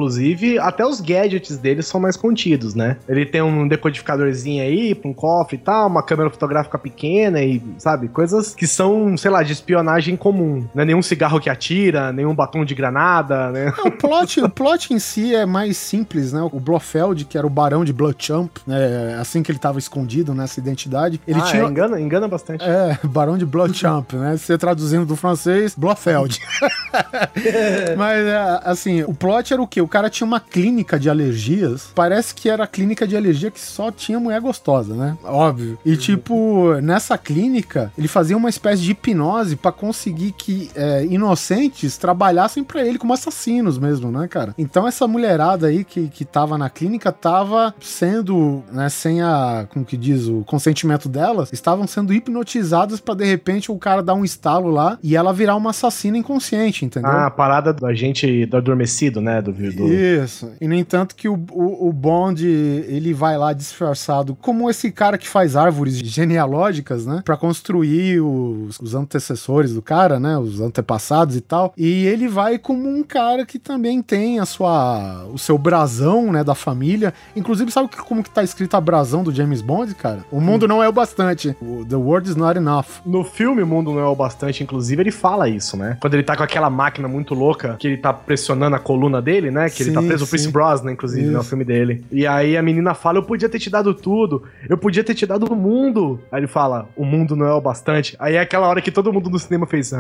até 0.61 0.85
os 0.85 1.01
gadgets 1.01 1.57
dele 1.57 1.83
são 1.83 2.01
mais 2.01 2.17
contidos, 2.17 2.75
né? 2.75 2.97
Ele 3.09 3.25
tem 3.27 3.43
um 3.43 3.67
decodificadorzinho 3.67 4.63
aí, 4.63 4.95
pra 4.95 5.11
um 5.11 5.15
cofre 5.15 5.57
e 5.57 5.59
tal, 5.59 5.89
uma 5.89 6.03
câmera 6.03 6.31
fotográfica 6.31 6.79
pequena 6.79 7.43
e, 7.43 7.63
sabe, 7.79 8.09
coisas 8.09 8.55
que 8.55 8.67
são, 8.67 9.17
sei 9.17 9.31
lá, 9.31 9.43
de 9.43 9.53
espionagem 9.53 10.17
comum. 10.17 10.67
Não 10.75 10.83
é 10.83 10.87
nenhum 10.87 11.03
cigarro 11.03 11.41
que 11.41 11.51
atira, 11.51 12.13
nenhum 12.13 12.35
batom 12.35 12.65
de 12.65 12.75
granada, 12.75 13.51
né? 13.51 13.73
O 13.85 13.91
plot, 13.91 14.41
o 14.41 14.49
plot 14.49 14.93
em 14.93 14.99
si 14.99 15.35
é 15.35 15.45
mais 15.47 15.77
simples, 15.77 16.33
né? 16.33 16.43
O 16.53 16.61
Blofeld, 16.61 17.25
que 17.25 17.37
era 17.39 17.47
o 17.47 17.51
barão 17.51 17.85
de 17.85 17.93
Bloodchamp, 17.93 18.51
né? 18.67 19.17
assim 19.21 19.43
que 19.43 19.51
ele 19.51 19.59
tava 19.59 19.79
escondido 19.79 20.35
nessa 20.35 20.61
identidade, 20.61 21.21
ele 21.27 21.41
Ah, 21.41 21.45
tinha... 21.45 21.63
é, 21.63 21.67
engana, 21.67 22.01
engana 22.01 22.29
bastante. 22.29 22.65
É, 22.65 22.99
Barão 23.05 23.37
de 23.39 23.47
Bloodchamp, 23.47 24.13
né? 24.15 24.37
Você 24.37 24.57
traduzindo 24.59 25.05
do 25.07 25.17
francês, 25.17 25.75
Blofeld. 25.77 26.39
Mas, 27.97 28.27
é, 28.27 28.61
assim, 28.65 29.03
o 29.03 29.15
plot 29.15 29.53
era 29.53 29.63
o 29.63 29.67
quê? 29.67 29.81
O 29.89 29.91
cara 29.91 30.11
tinha 30.11 30.27
uma 30.27 30.39
clínica 30.39 31.01
de 31.01 31.09
alergias. 31.09 31.91
Parece 31.95 32.35
que 32.35 32.51
era 32.51 32.65
a 32.65 32.67
clínica 32.67 33.09
de 33.09 33.17
alergia 33.17 33.51
que 33.51 33.59
só 33.59 33.91
tinha 33.91 34.21
mulher 34.21 34.39
gostosa, 34.39 34.95
né? 34.95 35.17
Óbvio. 35.25 35.79
E, 35.83 35.97
tipo, 35.97 36.75
nessa 36.83 37.17
clínica, 37.17 37.91
ele 37.97 38.07
fazia 38.07 38.37
uma 38.37 38.51
espécie 38.51 38.83
de 38.83 38.91
hipnose 38.91 39.57
pra 39.57 39.73
conseguir 39.73 40.33
que 40.33 40.71
é, 40.75 41.07
inocentes 41.07 41.97
trabalhassem 41.97 42.63
pra 42.63 42.87
ele 42.87 42.99
como 42.99 43.15
assassinos 43.15 43.79
mesmo, 43.79 44.13
né, 44.13 44.29
cara? 44.29 44.55
Então, 44.59 44.87
essa 44.87 45.09
mulherada 45.09 45.69
aí 45.69 45.85
que, 45.85 46.09
que 46.09 46.23
tava 46.23 46.59
na 46.59 46.69
clínica 46.69 47.11
tava 47.11 47.75
sendo, 47.81 48.63
né, 48.71 48.91
sem 48.91 49.23
a, 49.23 49.67
como 49.71 49.87
que 49.87 49.97
diz, 49.97 50.27
o 50.27 50.45
consentimento 50.45 51.09
delas, 51.09 51.51
estavam 51.51 51.87
sendo 51.87 52.13
hipnotizadas 52.13 53.01
pra 53.01 53.15
de 53.15 53.25
repente 53.25 53.73
o 53.73 53.79
cara 53.79 54.03
dar 54.03 54.13
um 54.13 54.25
estalo 54.25 54.71
lá 54.71 54.99
e 55.03 55.17
ela 55.17 55.33
virar 55.33 55.57
uma 55.57 55.71
assassina 55.71 56.19
inconsciente, 56.19 56.85
entendeu? 56.85 57.11
Ah, 57.11 57.25
a 57.29 57.31
parada 57.31 57.73
do 57.73 57.87
agente 57.87 58.45
do 58.45 58.59
adormecido, 58.59 59.23
né? 59.23 59.41
Do, 59.41 59.51
do 59.53 59.78
do... 59.79 59.93
Isso. 59.93 60.53
E 60.61 60.69
no 60.69 60.75
entanto 60.75 61.15
que 61.15 61.29
o, 61.29 61.35
o, 61.51 61.89
o 61.89 61.93
Bond, 61.93 62.47
ele 62.47 63.13
vai 63.15 63.37
lá 63.39 63.53
disfarçado 63.53 64.37
como 64.41 64.69
esse 64.69 64.91
cara 64.91 65.17
que 65.19 65.29
faz 65.29 65.57
árvores 65.57 65.99
genealógicas, 65.99 67.07
né? 67.07 67.23
Pra 67.25 67.37
construir 67.37 68.21
os, 68.21 68.79
os 68.81 68.95
antecessores 68.95 69.73
do 69.75 69.83
cara, 69.83 70.19
né? 70.21 70.37
Os 70.39 70.61
antepassados 70.61 71.37
e 71.37 71.41
tal. 71.41 71.73
E 71.77 72.07
ele 72.07 72.29
vai 72.29 72.59
como 72.59 72.89
um 72.89 73.03
cara 73.03 73.45
que 73.47 73.59
também 73.59 74.03
tem 74.03 74.39
a 74.39 74.45
sua, 74.47 75.25
o 75.33 75.39
seu 75.39 75.57
brasão, 75.59 76.31
né? 76.33 76.45
Da 76.45 76.55
família. 76.55 77.13
Inclusive, 77.35 77.71
sabe 77.71 77.89
que- 77.89 77.97
como 77.99 78.23
que 78.23 78.31
tá 78.31 78.43
escrito 78.43 78.75
a 78.77 78.81
brasão 78.81 79.23
do 79.23 79.33
James 79.33 79.61
Bond, 79.61 79.95
cara? 79.95 80.25
O 80.31 80.41
mundo 80.41 80.67
não 80.69 80.83
é 80.83 80.89
o 80.89 80.93
bastante. 80.93 81.57
O, 81.61 81.85
The 81.85 81.97
world 81.97 82.29
is 82.29 82.37
not 82.37 82.57
enough. 82.59 82.87
No 83.05 83.25
filme 83.25 83.63
O 83.63 83.67
Mundo 83.67 83.93
Não 83.93 84.01
É 84.01 84.05
o 84.05 84.15
Bastante, 84.15 84.63
inclusive, 84.63 85.01
ele 85.03 85.11
fala 85.11 85.49
isso, 85.49 85.77
né? 85.77 85.97
Quando 86.01 86.15
ele 86.15 86.23
tá 86.23 86.37
com 86.37 86.43
aquela 86.43 86.69
máquina 86.69 87.07
muito 87.09 87.35
louca, 87.35 87.77
que 87.79 87.87
ele 87.87 87.97
tá 87.97 88.13
pressionando 88.13 88.77
a 88.77 88.79
coluna 88.79 89.23
dele, 89.23 89.51
né? 89.51 89.68
Que 89.71 89.83
ele 89.83 89.93
tá 89.93 90.01
Sim, 90.01 90.09
preso, 90.09 90.25
o 90.25 90.29
Chris 90.29 90.43
sim. 90.43 90.51
Brosnan, 90.51 90.93
inclusive, 90.93 91.27
no 91.27 91.41
Isso. 91.41 91.49
filme 91.49 91.65
dele. 91.65 92.05
E 92.11 92.27
aí 92.27 92.57
a 92.57 92.63
menina 92.63 92.95
fala, 92.95 93.19
eu 93.19 93.23
podia 93.23 93.49
ter 93.49 93.59
te 93.59 93.71
dado 93.71 93.95
tudo, 93.95 94.43
eu 94.69 94.77
podia 94.79 95.05
ter 95.05 95.15
te 95.15 95.27
dado 95.27 95.47
o 95.47 95.57
mundo. 95.57 96.21
Aí 96.31 96.41
ele 96.41 96.47
fala, 96.47 96.89
o 96.97 97.05
mundo 97.05 97.35
não 97.37 97.47
é 97.47 97.53
o 97.53 97.61
bastante. 97.61 98.17
Aí 98.19 98.35
é 98.35 98.41
aquela 98.41 98.69
hora 98.69 98.81
que 98.81 98.91
todo 98.91 99.13
mundo 99.13 99.29
no 99.31 99.39
cinema 99.39 99.67
fez... 99.67 99.93
Ah... 99.93 99.99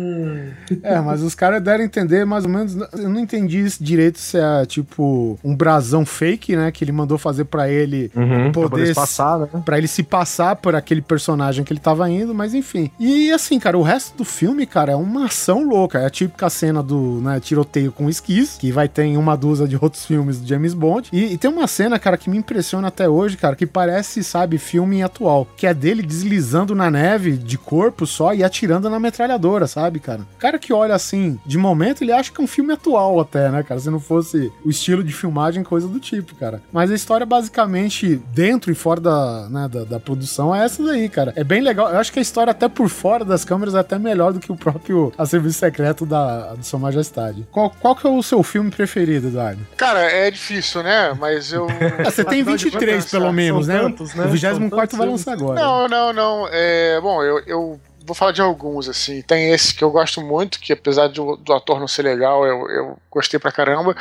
É, 0.82 1.00
mas 1.00 1.22
os 1.22 1.34
caras 1.34 1.62
deram 1.62 1.82
a 1.82 1.86
entender 1.86 2.24
mais 2.24 2.44
ou 2.44 2.50
menos. 2.50 2.76
Eu 2.92 3.08
não 3.08 3.20
entendi 3.20 3.60
isso 3.60 3.82
direito 3.82 4.18
se 4.18 4.38
é 4.38 4.64
tipo 4.66 5.38
um 5.42 5.54
brasão 5.54 6.04
fake, 6.06 6.56
né? 6.56 6.70
Que 6.70 6.84
ele 6.84 6.92
mandou 6.92 7.18
fazer 7.18 7.44
pra 7.44 7.68
ele 7.68 8.10
Uhum, 8.14 8.52
poder 8.52 8.68
poder 8.70 8.86
se 8.86 8.94
passar, 8.94 9.38
né? 9.38 9.48
Pra 9.64 9.78
ele 9.78 9.88
se 9.88 10.02
passar 10.02 10.56
por 10.56 10.74
aquele 10.74 11.00
personagem 11.00 11.64
que 11.64 11.72
ele 11.72 11.80
tava 11.80 12.08
indo, 12.10 12.34
mas 12.34 12.54
enfim. 12.54 12.90
E 12.98 13.30
assim, 13.32 13.58
cara, 13.58 13.76
o 13.78 13.82
resto 13.82 14.16
do 14.16 14.24
filme, 14.24 14.66
cara, 14.66 14.92
é 14.92 14.96
uma 14.96 15.26
ação 15.26 15.64
louca. 15.64 15.98
É 15.98 16.06
a 16.06 16.10
típica 16.10 16.48
cena 16.50 16.82
do 16.82 17.20
né, 17.20 17.40
tiroteio 17.40 17.92
com 17.92 18.08
esquis, 18.08 18.56
que 18.58 18.72
vai 18.72 18.88
ter 18.88 19.04
em 19.04 19.16
uma 19.16 19.36
dúzia 19.36 19.66
de 19.66 19.76
outros 19.80 20.04
filmes 20.06 20.38
do 20.40 20.46
James 20.46 20.74
Bond. 20.74 21.08
E, 21.12 21.32
e 21.32 21.38
tem 21.38 21.50
uma 21.50 21.66
cena, 21.66 21.98
cara, 21.98 22.16
que 22.16 22.30
me 22.30 22.36
impressiona 22.36 22.88
até 22.88 23.08
hoje, 23.08 23.36
cara, 23.36 23.56
que 23.56 23.66
parece, 23.66 24.22
sabe, 24.22 24.58
filme 24.58 25.02
atual. 25.02 25.46
Que 25.56 25.66
é 25.66 25.74
dele 25.74 26.02
deslizando 26.02 26.74
na 26.74 26.90
neve 26.90 27.32
de 27.32 27.58
corpo 27.58 28.06
só 28.06 28.34
e 28.34 28.44
atirando 28.44 28.88
na 28.88 29.00
metralhadora, 29.00 29.66
sabe, 29.66 29.98
cara? 30.00 30.20
Cara 30.38 30.58
que 30.60 30.72
olha 30.72 30.94
assim, 30.94 31.38
de 31.44 31.58
momento, 31.58 32.02
ele 32.02 32.12
acha 32.12 32.30
que 32.30 32.40
é 32.40 32.44
um 32.44 32.46
filme 32.46 32.72
atual 32.72 33.18
até, 33.18 33.50
né, 33.50 33.62
cara? 33.62 33.80
Se 33.80 33.90
não 33.90 33.98
fosse 33.98 34.52
o 34.64 34.70
estilo 34.70 35.02
de 35.02 35.12
filmagem, 35.12 35.64
coisa 35.64 35.88
do 35.88 35.98
tipo, 35.98 36.34
cara. 36.36 36.62
Mas 36.72 36.90
a 36.90 36.94
história, 36.94 37.26
basicamente, 37.26 38.16
dentro 38.32 38.70
e 38.70 38.74
fora 38.74 39.00
da, 39.00 39.48
né, 39.48 39.68
da, 39.68 39.84
da 39.84 40.00
produção, 40.00 40.54
é 40.54 40.64
essa 40.64 40.82
daí, 40.84 41.08
cara. 41.08 41.32
É 41.36 41.42
bem 41.42 41.60
legal. 41.60 41.90
Eu 41.90 41.98
acho 41.98 42.12
que 42.12 42.18
a 42.18 42.22
história, 42.22 42.50
até 42.50 42.68
por 42.68 42.88
fora 42.88 43.24
das 43.24 43.44
câmeras, 43.44 43.74
é 43.74 43.78
até 43.80 43.98
melhor 43.98 44.32
do 44.32 44.40
que 44.40 44.52
o 44.52 44.56
próprio 44.56 45.12
A 45.16 45.26
Serviço 45.26 45.58
Secreto 45.58 46.04
da, 46.06 46.54
do 46.54 46.64
Sua 46.64 46.78
Majestade. 46.78 47.46
Qual, 47.50 47.70
qual 47.70 47.96
que 47.96 48.06
é 48.06 48.10
o 48.10 48.22
seu 48.22 48.42
filme 48.42 48.70
preferido, 48.70 49.28
Eduardo? 49.28 49.66
Cara, 49.76 50.00
é 50.00 50.30
difícil, 50.30 50.82
né? 50.82 51.16
Mas 51.18 51.52
eu. 51.52 51.66
Ah, 52.00 52.10
você 52.10 52.24
tem 52.24 52.40
Afinal 52.40 52.56
de 52.56 52.64
23, 52.64 52.94
contas, 52.94 53.10
pelo 53.10 53.24
são 53.24 53.32
menos, 53.32 53.66
né? 53.66 53.78
tantos, 53.78 54.14
né? 54.14 54.24
O 54.24 54.28
24 54.28 54.58
São 54.58 54.70
tantos 54.70 54.98
vai 54.98 55.08
lançar 55.08 55.32
agora. 55.32 55.60
Não, 55.60 55.88
não, 55.88 56.12
não. 56.12 56.48
É, 56.50 57.00
bom, 57.00 57.22
eu, 57.22 57.42
eu 57.46 57.80
vou 58.10 58.14
falar 58.14 58.32
de 58.32 58.42
alguns, 58.42 58.88
assim. 58.88 59.22
Tem 59.22 59.52
esse 59.52 59.74
que 59.74 59.84
eu 59.84 59.90
gosto 59.90 60.20
muito, 60.20 60.58
que 60.58 60.72
apesar 60.72 61.08
do, 61.08 61.36
do 61.36 61.52
ator 61.52 61.78
não 61.78 61.86
ser 61.86 62.02
legal, 62.02 62.44
eu, 62.44 62.68
eu 62.68 62.98
gostei 63.10 63.38
pra 63.38 63.52
caramba. 63.52 63.96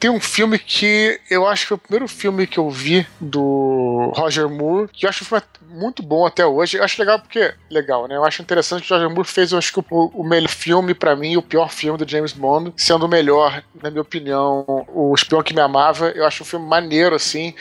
Tem 0.00 0.10
um 0.10 0.20
filme 0.20 0.58
que 0.58 1.20
eu 1.30 1.46
acho 1.46 1.62
que 1.62 1.68
foi 1.68 1.76
o 1.76 1.80
primeiro 1.80 2.08
filme 2.08 2.46
que 2.46 2.58
eu 2.58 2.70
vi 2.70 3.06
do 3.20 4.10
Roger 4.16 4.48
Moore, 4.48 4.88
que 4.88 5.04
eu 5.04 5.10
acho 5.10 5.20
que 5.20 5.24
foi 5.26 5.40
muito 5.68 6.02
bom 6.02 6.26
até 6.26 6.46
hoje. 6.46 6.78
Eu 6.78 6.84
acho 6.84 7.00
legal 7.00 7.18
porque. 7.18 7.52
Legal, 7.70 8.08
né? 8.08 8.16
Eu 8.16 8.24
acho 8.24 8.40
interessante 8.40 8.86
que 8.86 8.92
o 8.92 8.96
Roger 8.96 9.10
Moore 9.10 9.28
fez, 9.28 9.52
eu 9.52 9.58
acho 9.58 9.72
que 9.72 9.80
o, 9.80 10.06
o 10.14 10.24
melhor 10.24 10.48
filme 10.48 10.94
pra 10.94 11.14
mim, 11.14 11.36
o 11.36 11.42
pior 11.42 11.70
filme 11.70 11.98
do 11.98 12.08
James 12.08 12.32
Bond, 12.32 12.72
sendo 12.76 13.04
o 13.04 13.08
melhor, 13.08 13.62
na 13.82 13.90
minha 13.90 14.02
opinião, 14.02 14.64
O 14.88 15.14
Espião 15.14 15.42
que 15.42 15.54
Me 15.54 15.60
Amava. 15.60 16.08
Eu 16.10 16.26
acho 16.26 16.42
um 16.42 16.46
filme 16.46 16.66
maneiro, 16.66 17.14
assim. 17.14 17.54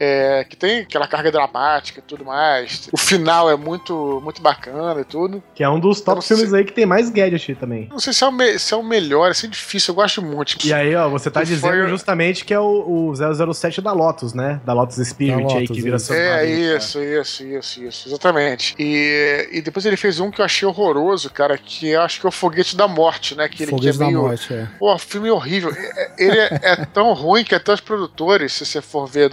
É, 0.00 0.44
que 0.48 0.56
tem 0.56 0.80
aquela 0.80 1.06
carga 1.06 1.30
dramática 1.32 1.98
e 2.00 2.02
tudo 2.02 2.24
mais. 2.24 2.88
O 2.92 2.96
final 2.96 3.50
é 3.50 3.56
muito, 3.56 4.20
muito 4.22 4.40
bacana 4.40 5.00
e 5.00 5.04
tudo. 5.04 5.42
Que 5.54 5.62
é 5.64 5.68
um 5.68 5.78
dos 5.80 6.00
top 6.00 6.16
não 6.16 6.22
sei- 6.22 6.36
filmes 6.36 6.54
aí 6.54 6.64
que 6.64 6.72
tem 6.72 6.86
mais 6.86 7.10
gadget 7.10 7.54
também. 7.56 7.88
Não 7.90 7.98
sei 7.98 8.12
se 8.12 8.22
é 8.24 8.26
o, 8.26 8.32
me- 8.32 8.58
se 8.58 8.72
é 8.74 8.76
o 8.76 8.82
melhor, 8.82 9.30
assim, 9.30 9.48
difícil, 9.48 9.92
eu 9.92 9.96
gosto 9.96 10.22
muito. 10.22 10.56
E 10.66 10.72
aí, 10.72 10.94
ó, 10.94 11.08
você 11.08 11.30
tá 11.30 11.42
dizendo 11.42 11.60
foi- 11.72 11.88
justamente 11.88 12.44
que 12.44 12.54
é 12.54 12.60
o, 12.60 13.10
o 13.10 13.52
007 13.54 13.80
da 13.80 13.92
Lotus, 13.92 14.32
né? 14.34 14.60
Da 14.64 14.72
Lotus 14.72 14.96
Spirit 15.08 15.32
Da 15.32 15.38
aí, 15.48 15.60
Lotus, 15.62 15.76
que 15.76 15.82
vira 15.82 15.96
isso. 15.96 16.12
É, 16.12 16.46
isso, 16.46 17.02
isso, 17.02 17.44
isso, 17.44 17.82
isso, 17.84 18.08
exatamente. 18.08 18.74
E, 18.78 19.48
e 19.52 19.60
depois 19.62 19.84
ele 19.86 19.96
fez 19.96 20.20
um 20.20 20.30
que 20.30 20.40
eu 20.40 20.44
achei 20.44 20.66
horroroso, 20.66 21.30
cara, 21.30 21.56
que 21.58 21.88
eu 21.88 22.02
acho 22.02 22.20
que 22.20 22.26
é 22.26 22.28
o 22.28 22.32
Foguete 22.32 22.76
da 22.76 22.86
Morte, 22.88 23.34
né? 23.34 23.48
Que 23.48 23.64
ele 23.64 23.70
Foguete 23.70 23.92
que 23.92 23.98
da 23.98 24.04
é 24.04 24.08
meio... 24.08 24.22
Morte, 24.22 24.52
é. 24.54 24.68
Pô, 24.78 24.96
filme 24.98 25.30
horrível. 25.30 25.70
É- 25.72 26.08
Ele 26.18 26.38
é, 26.38 26.48
é 26.62 26.76
tão 26.86 27.12
ruim 27.14 27.44
que 27.44 27.54
até 27.54 27.72
os 27.72 27.80
produtores, 27.80 28.52
se 28.52 28.64
você 28.66 28.80
for 28.80 29.06
ver 29.06 29.28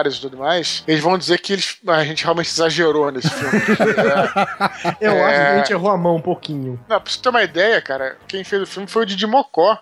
e 0.00 0.20
tudo 0.20 0.36
mais, 0.38 0.82
eles 0.86 1.02
vão 1.02 1.16
dizer 1.18 1.38
que 1.38 1.52
eles, 1.52 1.76
a 1.86 2.04
gente 2.04 2.24
realmente 2.24 2.48
exagerou 2.50 3.10
nesse 3.10 3.28
filme. 3.30 3.58
É, 3.58 4.96
Eu 5.00 5.12
É. 5.12 5.24
acho 5.24 5.34
que 5.34 5.46
a 5.46 5.56
gente 5.58 5.72
errou 5.72 5.90
a 5.90 5.96
mão 5.96 6.16
um 6.16 6.20
pouquinho. 6.20 6.78
Não, 6.88 7.00
pra 7.00 7.10
você 7.10 7.20
ter 7.20 7.28
uma 7.28 7.42
ideia, 7.42 7.80
cara, 7.80 8.16
quem 8.26 8.42
fez 8.44 8.62
o 8.62 8.66
filme 8.66 8.88
foi 8.88 9.02
o 9.02 9.06
Didi 9.06 9.26
Mocó. 9.26 9.78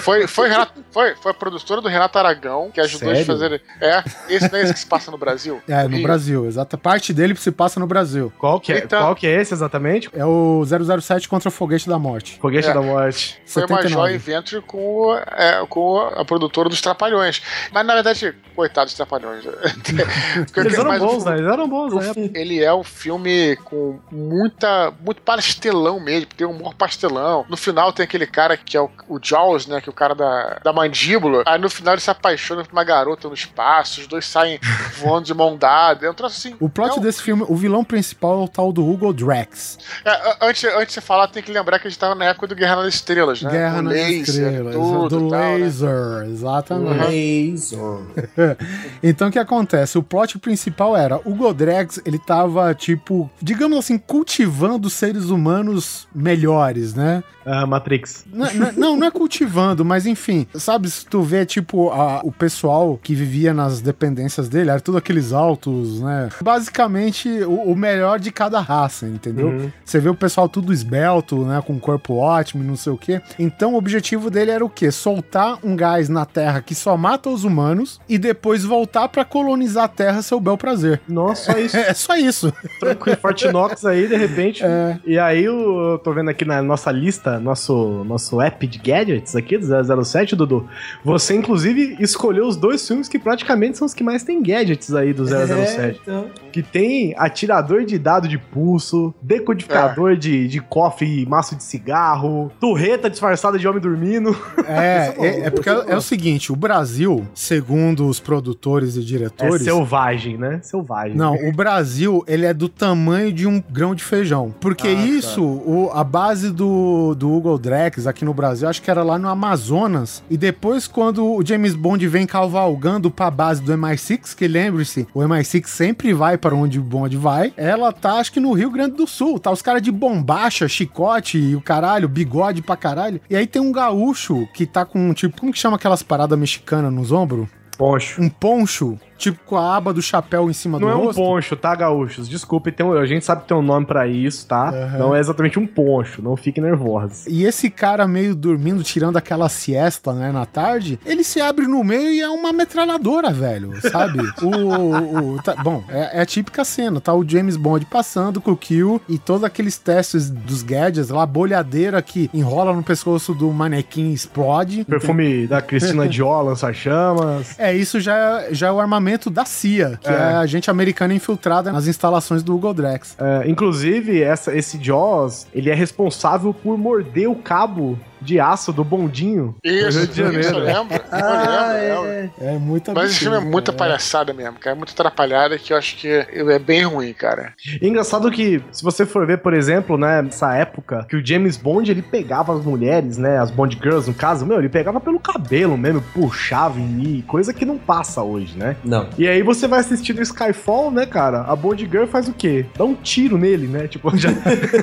Foi, 0.00 0.26
foi, 0.26 0.48
Renato- 0.48 0.84
foi, 0.90 1.14
foi 1.16 1.30
a 1.30 1.34
produtora 1.34 1.80
do 1.80 1.88
Renato 1.88 2.18
Aragão, 2.18 2.70
que 2.72 2.80
ajudou 2.80 3.10
a 3.10 3.14
Sério? 3.14 3.26
fazer. 3.26 3.62
É, 3.80 4.04
esse 4.28 4.50
não 4.50 4.58
é 4.58 4.62
esse 4.62 4.72
que 4.74 4.80
se 4.80 4.86
passa 4.86 5.10
no 5.10 5.18
Brasil? 5.18 5.60
É, 5.68 5.82
no 5.84 5.90
Rio. 5.96 6.02
Brasil, 6.02 6.46
exata. 6.46 6.76
Parte 6.76 7.12
dele 7.12 7.34
se 7.36 7.50
passa 7.50 7.78
no 7.80 7.86
Brasil. 7.86 8.32
Qual 8.38 8.60
que 8.60 8.72
é, 8.72 8.78
Então- 8.78 9.00
qual 9.00 9.14
que 9.14 9.26
é 9.26 9.40
esse 9.40 9.52
exatamente? 9.54 10.10
É 10.12 10.24
o 10.24 10.64
007 10.64 11.28
contra 11.28 11.48
o 11.48 11.52
Foguete 11.52 11.88
da 11.88 11.98
Morte. 11.98 12.38
Foguete 12.40 12.68
É. 12.68 12.74
da 12.74 12.82
Morte. 12.82 13.40
Foi 13.46 13.62
uma 13.62 13.68
79. 13.80 13.88
joint 14.10 14.18
venture 14.22 14.62
com, 14.62 15.14
é, 15.36 15.64
com 15.68 15.98
a 16.00 16.24
produtora 16.24 16.68
dos 16.68 16.80
Trapalhões. 16.80 17.40
Mas 17.72 17.86
na 17.86 17.94
verdade, 17.94 18.34
coitados 18.54 18.92
dos 18.92 18.96
Trapalhões. 18.96 19.45
Eles 20.56 20.78
eram 20.78 20.98
bons, 20.98 21.22
filme- 21.22 21.24
né? 21.30 21.36
Eles 21.38 21.52
eram 21.52 21.68
bons, 21.68 21.94
né? 21.94 22.30
Ele 22.34 22.62
é 22.64 22.74
um 22.74 22.84
filme 22.84 23.56
com 23.64 23.98
muita. 24.10 24.92
muito 25.00 25.22
pastelão 25.22 26.00
mesmo, 26.00 26.26
tem 26.36 26.46
humor 26.46 26.74
pastelão. 26.74 27.44
No 27.48 27.56
final 27.56 27.92
tem 27.92 28.04
aquele 28.04 28.26
cara 28.26 28.56
que 28.56 28.76
é 28.76 28.80
o, 28.80 28.90
o 29.08 29.18
Jaws, 29.22 29.66
né? 29.66 29.80
Que 29.80 29.88
é 29.88 29.92
o 29.92 29.94
cara 29.94 30.14
da, 30.14 30.58
da 30.64 30.72
mandíbula. 30.72 31.42
Aí 31.46 31.58
no 31.60 31.70
final 31.70 31.94
ele 31.94 32.00
se 32.00 32.10
apaixona 32.10 32.64
por 32.64 32.72
uma 32.72 32.84
garota 32.84 33.28
no 33.28 33.34
espaço, 33.34 34.00
os 34.00 34.06
dois 34.06 34.26
saem 34.26 34.58
voando 34.98 35.26
de 35.26 35.34
mão 35.34 35.56
dada. 35.56 36.06
É 36.06 36.10
um 36.10 36.14
troço 36.14 36.36
assim. 36.38 36.56
O 36.60 36.68
plot 36.68 36.90
é 36.96 37.00
um- 37.00 37.02
desse 37.02 37.22
filme, 37.22 37.44
o 37.48 37.56
vilão 37.56 37.84
principal 37.84 38.40
é 38.40 38.44
o 38.44 38.48
tal 38.48 38.72
do 38.72 38.86
Hugo 38.88 39.12
Drax. 39.12 39.78
é, 40.04 40.36
antes, 40.40 40.64
antes 40.64 40.86
de 40.88 40.92
você 40.94 41.00
falar, 41.00 41.28
tem 41.28 41.42
que 41.42 41.52
lembrar 41.52 41.78
que 41.78 41.86
a 41.86 41.90
gente 41.90 41.98
tava 41.98 42.14
na 42.14 42.26
época 42.26 42.46
do 42.46 42.54
Guerra 42.54 42.76
nas 42.76 42.94
Estrelas, 42.94 43.42
né? 43.42 43.50
Guerra 43.50 43.78
O 43.78 43.82
nas 43.82 43.92
laser, 43.92 44.20
Estrelas. 44.22 44.74
tudo 44.74 45.08
do 45.20 45.28
tal, 45.30 45.40
né? 45.40 45.56
laser, 45.58 46.26
exatamente. 46.30 47.06
Laser. 47.06 48.56
Então 49.02 49.28
o 49.28 49.30
que 49.36 49.40
acontece? 49.40 49.98
O 49.98 50.02
plot 50.02 50.38
principal 50.38 50.96
era 50.96 51.20
o 51.24 51.34
Godrex, 51.34 52.00
ele 52.06 52.18
tava, 52.18 52.74
tipo, 52.74 53.30
digamos 53.42 53.78
assim, 53.78 53.98
cultivando 53.98 54.88
seres 54.88 55.26
humanos 55.26 56.08
melhores, 56.14 56.94
né? 56.94 57.22
Ah, 57.44 57.64
Matrix. 57.66 58.24
Não, 58.32 58.52
não- 58.54 58.72
não, 58.72 58.96
não 58.96 59.06
é 59.06 59.10
cultivando, 59.10 59.84
mas 59.84 60.04
enfim, 60.06 60.46
sabe, 60.54 60.90
se 60.90 61.06
tu 61.06 61.22
vê, 61.22 61.44
tipo, 61.46 61.90
a- 61.90 62.20
o 62.24 62.32
pessoal 62.32 62.98
que 63.00 63.14
vivia 63.14 63.54
nas 63.54 63.80
dependências 63.80 64.48
dele, 64.48 64.70
era 64.70 64.80
tudo 64.80 64.98
aqueles 64.98 65.32
altos, 65.32 66.00
né? 66.00 66.28
Basicamente, 66.42 67.28
o, 67.44 67.70
o 67.72 67.76
melhor 67.76 68.18
de 68.18 68.32
cada 68.32 68.60
raça, 68.60 69.06
entendeu? 69.06 69.48
Uhum. 69.48 69.70
Você 69.84 70.00
vê 70.00 70.08
o 70.08 70.14
pessoal 70.14 70.48
tudo 70.48 70.72
esbelto, 70.72 71.44
né? 71.44 71.62
Com 71.64 71.74
um 71.74 71.78
corpo 71.78 72.14
ótimo 72.14 72.64
e 72.64 72.66
não 72.66 72.74
sei 72.76 72.92
o 72.92 72.96
quê. 72.98 73.20
Então, 73.38 73.74
o 73.74 73.76
objetivo 73.76 74.30
dele 74.30 74.50
era 74.50 74.64
o 74.64 74.70
quê? 74.70 74.90
Soltar 74.90 75.58
um 75.62 75.76
gás 75.76 76.08
na 76.08 76.24
Terra 76.24 76.60
que 76.60 76.74
só 76.74 76.96
mata 76.96 77.28
os 77.30 77.44
humanos 77.44 78.00
e 78.08 78.18
depois 78.18 78.64
voltar 78.64 79.08
pra 79.08 79.24
colonizar 79.26 79.84
a 79.84 79.88
Terra 79.88 80.22
seu 80.22 80.40
bel 80.40 80.56
prazer. 80.56 81.00
Nossa, 81.08 81.52
só 81.52 81.58
isso. 81.58 81.76
É, 81.76 81.80
é 81.90 81.94
só 81.94 82.16
isso. 82.16 82.52
Tranquilo, 82.80 83.18
Fortinox 83.18 83.84
aí, 83.84 84.08
de 84.08 84.16
repente. 84.16 84.64
É. 84.64 84.98
E 85.04 85.18
aí, 85.18 85.44
eu 85.44 86.00
tô 86.02 86.12
vendo 86.12 86.30
aqui 86.30 86.44
na 86.44 86.62
nossa 86.62 86.90
lista, 86.90 87.38
nosso, 87.38 88.04
nosso 88.04 88.40
app 88.40 88.66
de 88.66 88.78
gadgets 88.78 89.36
aqui 89.36 89.58
do 89.58 90.04
007, 90.04 90.36
Dudu. 90.36 90.68
Você, 91.04 91.34
inclusive, 91.34 91.96
escolheu 92.00 92.46
os 92.46 92.56
dois 92.56 92.86
filmes 92.86 93.08
que 93.08 93.18
praticamente 93.18 93.78
são 93.78 93.86
os 93.86 93.94
que 93.94 94.04
mais 94.04 94.22
tem 94.22 94.42
gadgets 94.42 94.94
aí 94.94 95.12
do 95.12 95.24
007. 95.26 95.80
É, 95.80 95.96
então. 96.02 96.26
Que 96.52 96.62
tem 96.62 97.14
atirador 97.16 97.84
de 97.84 97.98
dado 97.98 98.28
de 98.28 98.38
pulso, 98.38 99.14
decodificador 99.20 100.16
de, 100.16 100.48
de 100.48 100.60
cofre 100.60 101.22
e 101.22 101.26
maço 101.26 101.54
de 101.54 101.62
cigarro, 101.62 102.50
torreta 102.60 103.10
disfarçada 103.10 103.58
de 103.58 103.66
homem 103.66 103.80
dormindo. 103.80 104.36
É, 104.66 105.14
é, 105.18 105.40
é 105.46 105.50
porque 105.50 105.68
é, 105.68 105.84
é 105.88 105.96
o 105.96 106.00
seguinte, 106.00 106.52
o 106.52 106.56
Brasil, 106.56 107.26
segundo 107.34 108.06
os 108.06 108.20
produtores 108.20 108.96
e 108.96 109.04
É 109.14 109.18
diretores. 109.18 109.62
selvagem, 109.62 110.36
né? 110.36 110.60
Selvagem. 110.62 111.16
Não, 111.16 111.34
o 111.34 111.52
Brasil, 111.52 112.24
ele 112.26 112.44
é 112.46 112.52
do 112.54 112.68
tamanho 112.68 113.32
de 113.32 113.46
um 113.46 113.62
grão 113.70 113.94
de 113.94 114.02
feijão. 114.02 114.54
Porque 114.60 114.88
Ah, 114.88 114.92
isso, 114.92 115.42
o- 115.44 115.90
a 115.92 116.02
base 116.04 116.50
do, 116.50 117.14
do 117.14 117.28
Google 117.28 117.58
Drex 117.58 118.06
aqui 118.06 118.24
no 118.24 118.34
Brasil, 118.34 118.68
acho 118.68 118.82
que 118.82 118.90
era 118.90 119.02
lá 119.02 119.18
no 119.18 119.28
Amazonas. 119.28 120.22
E 120.30 120.36
depois, 120.36 120.86
quando 120.86 121.24
o 121.24 121.44
James 121.44 121.74
Bond 121.74 122.06
vem 122.08 122.26
cavalgando 122.26 123.10
pra 123.10 123.30
base 123.30 123.62
do 123.62 123.72
MI6, 123.72 124.34
que 124.34 124.46
lembre-se, 124.48 125.06
o 125.14 125.20
MI6 125.20 125.66
sempre 125.66 126.12
vai 126.12 126.36
para 126.38 126.54
onde 126.54 126.78
o 126.78 126.82
Bond 126.82 127.16
vai, 127.16 127.52
ela 127.56 127.92
tá, 127.92 128.14
acho 128.14 128.32
que 128.32 128.40
no 128.40 128.52
Rio 128.52 128.70
Grande 128.70 128.96
do 128.96 129.06
Sul. 129.06 129.38
Tá 129.38 129.50
os 129.50 129.62
caras 129.62 129.82
de 129.82 129.90
bombacha, 129.90 130.68
chicote 130.68 131.38
e 131.38 131.56
o 131.56 131.60
caralho, 131.60 132.08
bigode 132.08 132.62
pra 132.62 132.76
caralho. 132.76 133.20
E 133.28 133.36
aí 133.36 133.46
tem 133.46 133.60
um 133.62 133.72
gaúcho 133.72 134.46
que 134.54 134.66
tá 134.66 134.84
com, 134.84 135.12
tipo, 135.12 135.38
como 135.40 135.52
que 135.52 135.58
chama 135.58 135.76
aquelas 135.76 136.02
paradas 136.02 136.38
mexicanas 136.38 136.92
nos 136.92 137.12
ombros? 137.12 137.46
Poncho. 137.76 138.20
Um 138.20 138.28
poncho, 138.28 138.98
tipo 139.16 139.38
com 139.46 139.56
a 139.56 139.76
aba 139.76 139.92
do 139.92 140.02
chapéu 140.02 140.50
em 140.50 140.52
cima 140.52 140.78
Não 140.78 140.88
do 140.88 140.92
é 140.92 140.96
um 140.96 141.04
rosto. 141.06 141.20
poncho, 141.20 141.56
tá, 141.56 141.74
gaúchos? 141.74 142.28
Desculpe, 142.28 142.70
tem 142.72 142.84
um- 142.84 142.92
a 142.92 143.06
gente 143.06 143.24
sabe 143.24 143.42
que 143.42 143.48
tem 143.48 143.56
um 143.56 143.62
nome 143.62 143.86
pra 143.86 144.06
isso, 144.06 144.46
tá? 144.46 144.68
Aham. 144.70 144.98
Não 144.98 145.16
é 145.16 145.20
exatamente 145.20 145.58
um 145.58 145.66
poncho, 145.66 146.22
não 146.22 146.36
fiquem 146.36 146.62
nervosos. 146.62 147.26
E 147.26 147.44
esse 147.44 147.70
cara 147.70 148.06
meio 148.06 148.34
dormindo, 148.34 148.82
tirando 148.82 149.16
aquela 149.16 149.48
siesta, 149.48 150.12
né, 150.12 150.30
na 150.32 150.44
tarde, 150.46 150.98
ele 151.04 151.24
se 151.24 151.40
abre 151.40 151.66
no 151.66 151.82
meio 151.82 152.10
e 152.10 152.20
é 152.20 152.28
uma 152.28 152.52
metralhadora, 152.52 153.30
velho, 153.32 153.72
sabe? 153.90 154.18
o, 154.42 155.34
o- 155.36 155.42
tá- 155.42 155.56
bom, 155.62 155.82
é, 155.88 156.18
é 156.18 156.20
a 156.20 156.26
típica 156.26 156.64
cena, 156.64 157.00
tá 157.00 157.12
o 157.14 157.26
James 157.28 157.56
Bond 157.56 157.86
passando 157.86 158.40
com 158.40 158.52
o 158.52 158.56
Kill 158.56 159.00
e 159.08 159.18
todos 159.18 159.44
aqueles 159.44 159.78
testes 159.78 160.28
dos 160.30 160.62
gadgets 160.62 161.08
lá, 161.10 161.24
bolhadeira 161.26 162.00
que 162.02 162.28
enrola 162.34 162.72
no 162.74 162.82
pescoço 162.82 163.34
do 163.34 163.50
manequim 163.52 164.10
e 164.10 164.14
explode. 164.14 164.84
Perfume 164.84 165.46
da 165.46 165.62
Cristina 165.62 166.06
Dior, 166.08 166.42
lança-chamas. 166.44 167.58
É, 167.58 167.74
isso 167.74 168.00
já, 168.00 168.46
já 168.50 168.68
é 168.68 168.72
o 168.72 168.80
armamento 168.80 169.05
da 169.30 169.44
CIA, 169.44 169.98
que 170.00 170.08
é. 170.08 170.12
É. 170.12 170.34
a 170.34 170.46
gente 170.46 170.70
americana 170.70 171.14
infiltrada 171.14 171.72
nas 171.72 171.86
instalações 171.86 172.42
do 172.42 172.52
Google 172.52 172.74
Drex. 172.74 173.16
É, 173.18 173.48
inclusive, 173.48 174.22
essa, 174.22 174.54
esse 174.54 174.82
Jaws, 174.82 175.46
ele 175.54 175.70
é 175.70 175.74
responsável 175.74 176.52
por 176.52 176.76
morder 176.76 177.30
o 177.30 177.36
cabo 177.36 177.98
de 178.26 178.40
aço 178.40 178.72
do 178.72 178.84
bondinho 178.84 179.54
Isso, 179.62 179.98
Rio 179.98 180.08
de 180.08 180.16
Janeiro. 180.16 180.40
isso 180.40 180.54
eu 180.54 180.58
lembro. 180.58 181.00
Ah, 181.10 181.78
eu 181.78 182.02
lembro. 182.02 182.32
É 182.40 182.58
muito 182.58 182.92
Mas 182.92 183.10
esse 183.12 183.20
filme 183.20 183.36
é 183.36 183.40
muita 183.40 183.72
palhaçada 183.72 184.32
mesmo, 184.32 184.58
cara. 184.58 184.74
É 184.74 184.78
muito 184.78 184.92
atrapalhada 184.92 185.58
que 185.58 185.72
eu 185.72 185.76
acho 185.76 185.96
que 185.96 186.08
é 186.08 186.58
bem 186.58 186.84
ruim, 186.84 187.12
cara. 187.12 187.54
E 187.80 187.86
engraçado 187.86 188.30
que, 188.30 188.62
se 188.72 188.82
você 188.82 189.06
for 189.06 189.26
ver, 189.26 189.38
por 189.38 189.54
exemplo, 189.54 189.96
né, 189.96 190.22
nessa 190.22 190.54
época, 190.54 191.06
que 191.08 191.16
o 191.16 191.24
James 191.24 191.56
Bond, 191.56 191.90
ele 191.90 192.02
pegava 192.02 192.54
as 192.54 192.64
mulheres, 192.64 193.16
né, 193.16 193.38
as 193.38 193.50
Bond 193.50 193.78
Girls, 193.80 194.08
no 194.08 194.14
caso, 194.14 194.44
meu, 194.44 194.58
ele 194.58 194.68
pegava 194.68 195.00
pelo 195.00 195.20
cabelo 195.20 195.76
mesmo, 195.76 196.02
puxava 196.12 196.78
e 196.78 197.22
coisa 197.26 197.52
que 197.52 197.64
não 197.64 197.78
passa 197.78 198.22
hoje, 198.22 198.56
né? 198.56 198.76
Não. 198.84 199.08
E 199.16 199.26
aí 199.28 199.42
você 199.42 199.68
vai 199.68 199.80
assistindo 199.80 200.20
Skyfall, 200.20 200.90
né, 200.90 201.06
cara? 201.06 201.42
A 201.42 201.54
Bond 201.54 201.84
Girl 201.86 202.06
faz 202.06 202.28
o 202.28 202.32
quê? 202.32 202.66
Dá 202.76 202.84
um 202.84 202.94
tiro 202.94 203.38
nele, 203.38 203.66
né? 203.66 203.86
Tipo, 203.86 204.16
já, 204.16 204.30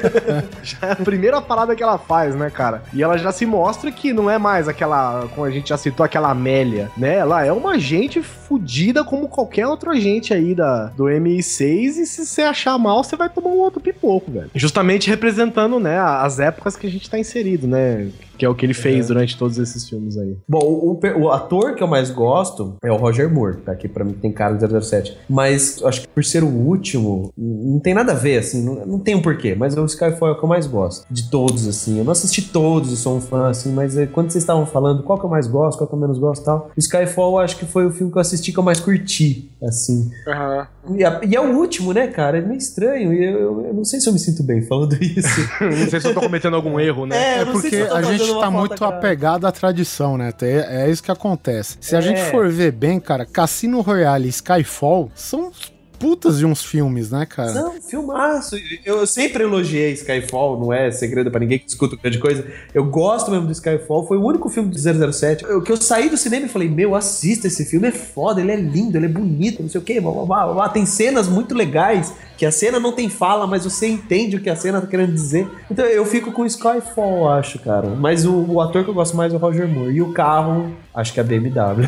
já 0.64 0.88
é 0.88 0.92
a 0.92 0.96
primeira 0.96 1.42
parada 1.42 1.76
que 1.76 1.84
ela 1.84 1.98
faz, 1.98 2.36
né, 2.36 2.50
cara? 2.50 2.84
E 2.94 3.04
ela 3.04 3.18
já 3.18 3.32
se 3.34 3.46
mostra 3.46 3.92
que 3.92 4.14
não 4.14 4.30
é 4.30 4.38
mais 4.38 4.68
aquela, 4.68 5.28
como 5.34 5.46
a 5.46 5.52
gente 5.52 5.70
já 5.70 5.78
citou, 5.78 6.06
aquela 6.06 6.30
Amélia, 6.30 6.90
né? 6.98 7.16
Ela 7.16 7.46
é 7.46 7.52
uma 7.52 7.72
agente 7.72 8.22
fodida 8.22 9.04
como 9.04 9.28
qualquer 9.28 9.68
outro 9.68 9.92
agente 9.92 10.34
aí 10.34 10.56
da, 10.56 10.86
do 10.86 11.06
MI6 11.06 11.98
e 11.98 12.06
se 12.06 12.26
você 12.26 12.44
achar 12.44 12.78
mal, 12.78 13.04
você 13.04 13.16
vai 13.16 13.30
tomar 13.30 13.50
um 13.50 13.58
outro 13.58 13.82
pipoco, 13.82 14.32
velho. 14.32 14.50
Justamente 14.56 15.10
representando, 15.10 15.80
né, 15.80 16.00
as 16.00 16.40
épocas 16.40 16.76
que 16.76 16.88
a 16.88 16.90
gente 16.90 17.10
tá 17.10 17.20
inserido, 17.20 17.68
né? 17.68 18.08
Que 18.38 18.46
é 18.46 18.50
o 18.50 18.56
que 18.56 18.66
ele 18.66 18.74
fez 18.74 19.08
durante 19.08 19.38
todos 19.38 19.58
esses 19.60 19.88
filmes 19.88 20.18
aí. 20.18 20.36
Bom, 20.48 20.60
o, 20.60 21.00
o 21.22 21.32
ator 21.32 21.76
que 21.76 21.84
eu 21.84 21.88
mais 21.88 22.10
gosto 22.10 22.76
é 22.84 22.92
o 22.92 22.96
Roger 22.96 23.32
Moore, 23.32 23.58
tá 23.58 23.72
aqui 23.72 23.88
pra 23.88 24.04
mim 24.04 24.14
tem 24.14 24.32
cara 24.32 24.56
de 24.56 24.82
007. 24.86 25.18
Mas 25.30 25.82
acho 25.84 26.02
que 26.02 26.08
por 26.08 26.24
ser 26.24 26.44
o 26.44 26.48
último, 26.48 27.32
não 27.38 27.80
tem 27.80 27.94
nada 27.94 28.12
a 28.14 28.16
ver, 28.16 28.38
assim, 28.40 28.64
não, 28.64 28.86
não 28.86 29.00
tem 29.00 29.16
um 29.16 29.22
porquê. 29.22 29.56
Mas 29.56 29.76
o 29.78 29.86
Skyfall 29.86 30.30
é 30.30 30.32
o 30.32 30.38
que 30.38 30.44
eu 30.44 30.50
mais 30.50 30.66
gosto. 30.68 31.06
De 31.12 31.30
todos, 31.30 31.68
assim. 31.68 31.98
Eu 32.00 32.04
não 32.04 32.12
assisti 32.12 32.42
todos 32.42 32.92
e 32.92 32.98
sou 32.98 33.18
um 33.18 33.22
fã, 33.22 33.50
assim, 33.50 33.72
mas 33.72 33.98
é, 33.98 34.06
quando 34.08 34.32
vocês 34.32 34.44
estavam 34.44 34.66
falando 34.66 35.04
qual 35.04 35.20
que 35.20 35.26
eu 35.26 35.30
mais 35.30 35.48
gosto, 35.48 35.78
qual 35.78 35.88
que 35.88 35.94
eu 35.96 36.00
menos 36.00 36.18
gosto 36.18 36.42
e 36.42 36.46
tal, 36.46 36.72
o 36.76 36.80
Skyfall 36.80 37.34
eu 37.34 37.40
acho 37.40 37.58
que 37.58 37.66
foi 37.66 37.86
o 37.86 37.92
filme 37.92 38.12
que 38.12 38.18
eu 38.18 38.22
assisti 38.22 38.52
que 38.52 38.58
eu 38.60 38.64
mais 38.64 38.80
curti, 38.80 39.50
assim. 39.64 40.10
Aham. 40.28 40.68
E, 40.98 41.04
a- 41.04 41.22
e 41.28 41.36
é 41.36 41.40
o 41.40 41.56
último, 41.58 41.94
né, 41.94 42.08
cara? 42.08 42.38
É 42.40 42.42
meio 42.42 42.58
estranho. 42.58 43.14
E 43.14 43.24
eu, 43.24 43.40
eu- 43.40 43.66
eu 43.68 43.74
não 43.74 43.86
sei 43.86 44.00
se 44.02 44.08
eu 44.10 44.14
me 44.14 44.20
sinto 44.20 44.44
bem 44.44 44.62
falando 44.64 44.94
isso. 45.02 45.40
não 45.62 45.88
sei 45.90 46.00
se 46.00 46.08
eu 46.08 46.14
tô 46.14 46.20
cometendo 46.22 46.56
algum 46.56 46.80
erro, 46.80 47.06
né? 47.06 47.16
É, 47.42 47.44
sei 47.44 47.54
porque 47.54 47.76
a 47.76 48.02
gente 48.02 48.23
uma 48.32 48.42
tá 48.42 48.52
muito 48.52 48.76
grave. 48.76 48.96
apegado 48.96 49.46
à 49.46 49.52
tradição, 49.52 50.18
né? 50.18 50.34
É, 50.42 50.86
é 50.86 50.90
isso 50.90 51.04
que 51.04 51.12
acontece. 51.12 51.78
Se 51.82 51.96
a 51.96 52.00
É. 52.00 52.02
gente 52.02 52.22
for 52.32 52.50
ver 52.50 52.72
bem, 52.72 53.00
cara, 53.00 53.26
Cassino 53.26 53.82
Royale 53.82 54.26
e 54.28 54.30
Skyfall 54.30 55.12
são 55.16 55.52
putas 56.00 56.38
de 56.38 56.46
uns 56.46 56.64
filmes, 56.64 57.10
né, 57.12 57.26
cara? 57.26 57.54
Não, 57.54 57.82
filmaço. 57.82 58.56
Eu 58.86 59.06
sempre 59.08 59.44
elogiei 59.44 59.94
Skyfall, 59.94 60.60
não 60.60 60.74
é 60.74 60.92
segredo 60.92 61.32
pra 61.32 61.40
ninguém 61.40 61.60
que 61.60 61.70
escuta 61.70 61.96
grande 61.96 62.20
coisa. 62.20 62.46
Eu 62.74 62.86
gosto 62.86 63.32
mesmo 63.32 63.46
do 63.46 63.52
Skyfall, 63.52 64.08
foi 64.08 64.18
o 64.18 64.24
único 64.26 64.50
filme 64.50 64.70
do 64.70 64.78
007. 65.14 65.44
Eu, 65.46 65.62
que 65.62 65.72
eu 65.72 65.78
saí 65.78 66.10
do 66.10 66.18
cinema 66.18 66.46
e 66.46 66.50
falei, 66.50 66.70
meu, 66.70 66.96
assista 66.96 67.48
esse 67.48 67.66
filme, 67.66 67.88
é 67.88 67.92
foda, 67.92 68.42
ele 68.42 68.52
é 68.52 68.56
lindo, 68.56 68.98
ele 68.98 69.06
é 69.06 69.10
bonito, 69.10 69.62
não 69.62 69.70
sei 69.70 69.80
o 69.80 69.84
quê, 69.84 70.00
blá, 70.02 70.12
blá, 70.12 70.26
blá, 70.26 70.54
blá. 70.54 70.70
tem 70.70 70.86
cenas 70.86 71.28
muito 71.28 71.56
legais, 71.56 72.14
que 72.38 72.46
a 72.46 72.52
cena 72.52 72.80
não 72.80 72.92
tem 72.92 73.10
fala, 73.10 73.46
mas 73.48 73.64
você 73.64 73.88
entende 73.88 74.36
o 74.36 74.42
que 74.42 74.50
a 74.50 74.56
cena 74.56 74.82
tá 74.82 74.88
querendo 74.88 75.14
dizer. 75.14 75.48
Então 75.70 75.86
eu 75.86 76.04
fico 76.06 76.32
com 76.32 76.46
Skyfall, 76.46 77.18
eu 77.20 77.30
acho, 77.30 77.60
cara. 77.60 77.88
Mas 77.90 78.26
o, 78.26 78.34
o 78.34 78.60
ator 78.60 78.84
que 78.84 78.90
eu 78.90 78.94
gosto 78.94 79.16
mais 79.16 79.32
é 79.32 79.36
o 79.36 79.40
Roger 79.40 79.68
Moore. 79.68 79.94
E 79.94 80.02
o 80.02 80.12
carro, 80.12 80.76
acho 80.94 81.14
que 81.14 81.20
é 81.20 81.24
a 81.24 81.26
BMW. 81.26 81.88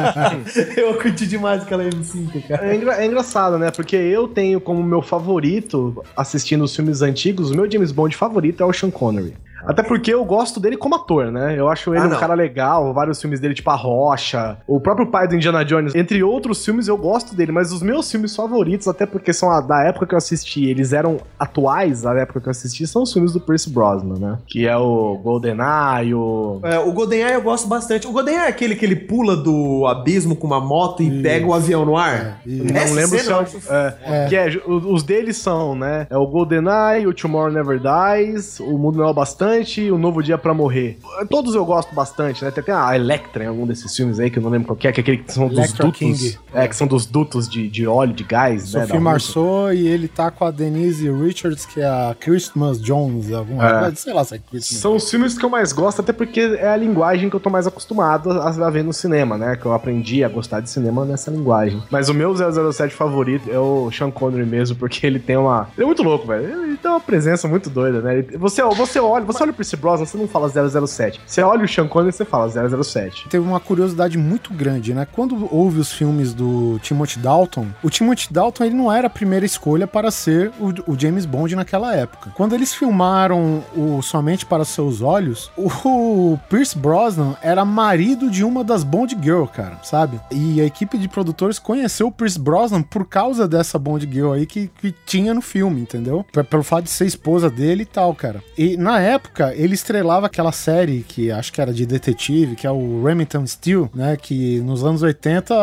eu 0.76 0.94
curti 0.94 1.26
demais 1.26 1.62
aquela 1.62 1.84
M5, 1.84 2.48
cara. 2.48 2.66
É, 2.66 2.74
engra- 2.76 2.94
é 2.96 3.06
engraçado, 3.10 3.58
né? 3.58 3.70
Porque 3.70 3.96
eu 3.96 4.28
tenho 4.28 4.60
como 4.60 4.82
meu 4.82 5.02
favorito, 5.02 6.02
assistindo 6.16 6.64
os 6.64 6.74
filmes 6.74 7.02
antigos, 7.02 7.50
o 7.50 7.56
meu 7.56 7.70
James 7.70 7.92
Bond 7.92 8.16
favorito 8.16 8.62
é 8.62 8.66
o 8.66 8.72
Sean 8.72 8.90
Connery. 8.90 9.34
Até 9.64 9.82
porque 9.82 10.12
eu 10.12 10.24
gosto 10.24 10.58
dele 10.60 10.76
como 10.76 10.94
ator, 10.94 11.30
né? 11.30 11.54
Eu 11.58 11.68
acho 11.68 11.94
ele 11.94 12.02
Ah, 12.04 12.06
um 12.06 12.18
cara 12.20 12.34
legal, 12.34 12.92
vários 12.94 13.20
filmes 13.20 13.40
dele, 13.40 13.54
tipo 13.54 13.70
A 13.70 13.74
Rocha, 13.76 14.56
o 14.66 14.80
próprio 14.80 15.06
pai 15.06 15.26
do 15.28 15.34
Indiana 15.36 15.64
Jones, 15.64 15.94
entre 15.94 16.22
outros 16.22 16.64
filmes 16.64 16.88
eu 16.88 16.96
gosto 16.96 17.34
dele, 17.34 17.52
mas 17.52 17.72
os 17.72 17.82
meus 17.82 18.10
filmes 18.10 18.34
favoritos, 18.34 18.88
até 18.88 19.06
porque 19.06 19.32
são 19.32 19.50
a- 19.50 19.60
da 19.60 19.82
época 19.84 20.06
que 20.06 20.14
eu 20.14 20.18
assisti, 20.18 20.64
eles 20.66 20.92
eram 20.92 21.18
atuais 21.38 22.02
da 22.02 22.14
época 22.14 22.40
que 22.40 22.46
eu 22.48 22.50
assisti, 22.50 22.86
são 22.86 23.02
os 23.02 23.12
filmes 23.12 23.32
do 23.32 23.40
Pierce 23.40 23.68
Brosnan, 23.70 24.18
né? 24.18 24.38
Que 24.46 24.66
é 24.66 24.76
o 24.76 25.18
GoldenEye, 25.22 26.14
o... 26.14 26.60
É, 26.62 26.78
o 26.78 26.92
GoldenEye 26.92 27.34
eu 27.34 27.42
gosto 27.42 27.68
bastante. 27.68 28.06
O 28.06 28.12
GoldenEye 28.12 28.44
é 28.44 28.48
aquele 28.48 28.74
que 28.76 28.84
ele 28.84 28.96
pula 28.96 29.36
do 29.36 29.86
abismo 29.86 30.34
com 30.36 30.46
uma 30.46 30.60
moto 30.60 31.02
e 31.02 31.22
pega 31.22 31.46
o 31.46 31.54
avião 31.54 31.84
no 31.84 31.96
ar? 31.96 32.40
Não 32.46 32.94
lembro 32.94 33.18
se 33.18 33.30
é, 33.30 33.36
o- 33.36 33.74
é, 33.74 34.26
Que 34.28 34.36
é, 34.36 34.48
o- 34.66 34.92
os 34.92 35.02
deles 35.02 35.36
são, 35.36 35.74
né? 35.74 36.06
É 36.10 36.16
o 36.16 36.26
GoldenEye, 36.26 37.06
o 37.06 37.14
Tomorrow 37.14 37.50
Never 37.52 37.78
Dies, 37.80 38.60
o 38.60 38.78
Mundo 38.78 38.98
Não 38.98 39.06
é 39.06 39.10
o 39.10 39.14
Bastante 39.50 39.90
o 39.90 39.98
Novo 39.98 40.22
Dia 40.22 40.38
Pra 40.38 40.54
Morrer. 40.54 40.96
Todos 41.28 41.54
eu 41.56 41.64
gosto 41.64 41.92
bastante, 41.94 42.44
né? 42.44 42.50
Tem 42.52 42.62
até 42.62 42.72
a 42.72 42.94
Electra 42.94 43.42
em 43.44 43.46
algum 43.48 43.66
desses 43.66 43.94
filmes 43.94 44.20
aí, 44.20 44.30
que 44.30 44.38
eu 44.38 44.42
não 44.42 44.50
lembro 44.50 44.68
qual 44.68 44.76
que 44.76 44.86
é, 44.86 44.92
que 44.92 45.00
é 45.00 45.02
aquele 45.02 45.16
que 45.18 45.32
são 45.32 45.48
dos 45.48 45.58
Electra 45.58 45.86
dutos. 45.86 45.98
King. 45.98 46.38
É, 46.54 46.68
que 46.68 46.76
são 46.76 46.86
dos 46.86 47.04
dutos 47.04 47.48
de, 47.48 47.68
de 47.68 47.86
óleo, 47.86 48.12
de 48.12 48.22
gás, 48.24 48.62
né? 48.62 48.66
Sophie 48.66 48.78
da 48.78 48.82
Rússia. 48.84 49.00
Marceau 49.00 49.72
e 49.72 49.88
ele 49.88 50.06
tá 50.08 50.30
com 50.30 50.44
a 50.44 50.50
Denise 50.50 51.10
Richards, 51.10 51.66
que 51.66 51.80
é 51.80 51.84
a 51.86 52.14
Christmas 52.18 52.80
Jones, 52.80 53.32
alguma 53.32 53.66
É. 53.68 53.80
coisa, 53.80 53.96
sei 53.96 54.12
lá 54.12 54.22
se 54.24 54.34
é 54.36 54.38
Christmas. 54.38 54.80
São 54.80 54.94
os 54.96 55.10
filmes 55.10 55.36
que 55.36 55.44
eu 55.44 55.50
mais 55.50 55.72
gosto, 55.72 56.00
até 56.00 56.12
porque 56.12 56.40
é 56.40 56.68
a 56.68 56.76
linguagem 56.76 57.28
que 57.28 57.34
eu 57.36 57.40
tô 57.40 57.50
mais 57.50 57.66
acostumado 57.66 58.30
a, 58.30 58.48
a 58.48 58.70
ver 58.70 58.84
no 58.84 58.92
cinema, 58.92 59.36
né? 59.36 59.56
Que 59.56 59.66
eu 59.66 59.72
aprendi 59.72 60.22
a 60.22 60.28
gostar 60.28 60.60
de 60.60 60.70
cinema 60.70 61.04
nessa 61.04 61.30
linguagem. 61.30 61.82
Mas 61.90 62.08
o 62.08 62.14
meu 62.14 62.34
007 62.36 62.94
favorito 62.94 63.50
é 63.50 63.58
o 63.58 63.90
Sean 63.90 64.10
Connery 64.10 64.46
mesmo, 64.46 64.76
porque 64.76 65.04
ele 65.06 65.18
tem 65.18 65.36
uma... 65.36 65.68
Ele 65.76 65.82
é 65.84 65.86
muito 65.86 66.02
louco, 66.02 66.26
velho. 66.28 66.62
Ele 66.70 66.76
tem 66.76 66.90
uma 66.90 67.00
presença 67.00 67.48
muito 67.48 67.68
doida, 67.70 68.00
né? 68.00 68.18
Ele- 68.18 68.38
Você, 68.38 68.62
você 68.62 68.98
olha, 69.00 69.24
você 69.24 69.39
olha 69.42 69.50
o 69.52 69.54
Pierce 69.54 69.76
Brosnan, 69.76 70.06
você 70.06 70.16
não 70.18 70.28
fala 70.28 70.48
007. 70.86 71.20
Você 71.26 71.42
olha 71.42 71.64
o 71.64 71.68
Sean 71.68 71.86
Connery, 71.88 72.12
você 72.12 72.24
fala 72.24 72.48
007. 72.82 73.28
Teve 73.28 73.46
uma 73.46 73.60
curiosidade 73.60 74.16
muito 74.18 74.52
grande, 74.52 74.92
né? 74.94 75.06
Quando 75.10 75.48
houve 75.54 75.78
os 75.80 75.92
filmes 75.92 76.32
do 76.34 76.78
Timothy 76.82 77.18
Dalton, 77.18 77.66
o 77.82 77.90
Timothy 77.90 78.32
Dalton 78.32 78.64
ele 78.64 78.74
não 78.74 78.92
era 78.92 79.06
a 79.06 79.10
primeira 79.10 79.44
escolha 79.46 79.86
para 79.86 80.10
ser 80.10 80.52
o, 80.60 80.92
o 80.92 80.98
James 80.98 81.24
Bond 81.26 81.54
naquela 81.56 81.94
época. 81.94 82.30
Quando 82.36 82.54
eles 82.54 82.74
filmaram 82.74 83.62
o 83.76 84.02
Somente 84.02 84.44
para 84.46 84.64
Seus 84.64 85.00
Olhos, 85.02 85.50
o 85.56 86.38
Pierce 86.48 86.76
Brosnan 86.76 87.34
era 87.42 87.64
marido 87.64 88.30
de 88.30 88.44
uma 88.44 88.62
das 88.64 88.82
Bond 88.84 89.16
Girl, 89.20 89.44
cara, 89.44 89.78
sabe? 89.82 90.20
E 90.30 90.60
a 90.60 90.64
equipe 90.64 90.98
de 90.98 91.08
produtores 91.08 91.58
conheceu 91.58 92.08
o 92.08 92.12
Pierce 92.12 92.38
Brosnan 92.38 92.82
por 92.82 93.06
causa 93.06 93.46
dessa 93.48 93.78
Bond 93.78 94.08
Girl 94.10 94.32
aí 94.32 94.46
que, 94.46 94.68
que 94.80 94.94
tinha 95.06 95.32
no 95.34 95.40
filme, 95.42 95.80
entendeu? 95.80 96.24
P- 96.32 96.42
Pelo 96.44 96.62
fato 96.62 96.84
de 96.84 96.90
ser 96.90 97.06
esposa 97.06 97.48
dele 97.50 97.82
e 97.82 97.86
tal, 97.86 98.14
cara. 98.14 98.42
E 98.56 98.76
na 98.76 99.00
época, 99.00 99.29
época, 99.30 99.54
ele 99.54 99.74
estrelava 99.74 100.26
aquela 100.26 100.52
série 100.52 101.04
que 101.06 101.30
acho 101.30 101.52
que 101.52 101.60
era 101.60 101.72
de 101.72 101.86
detetive, 101.86 102.56
que 102.56 102.66
é 102.66 102.70
o 102.70 103.02
Remington 103.04 103.46
Steel, 103.46 103.88
né? 103.94 104.16
Que 104.16 104.60
nos 104.60 104.84
anos 104.84 105.02
80, 105.02 105.54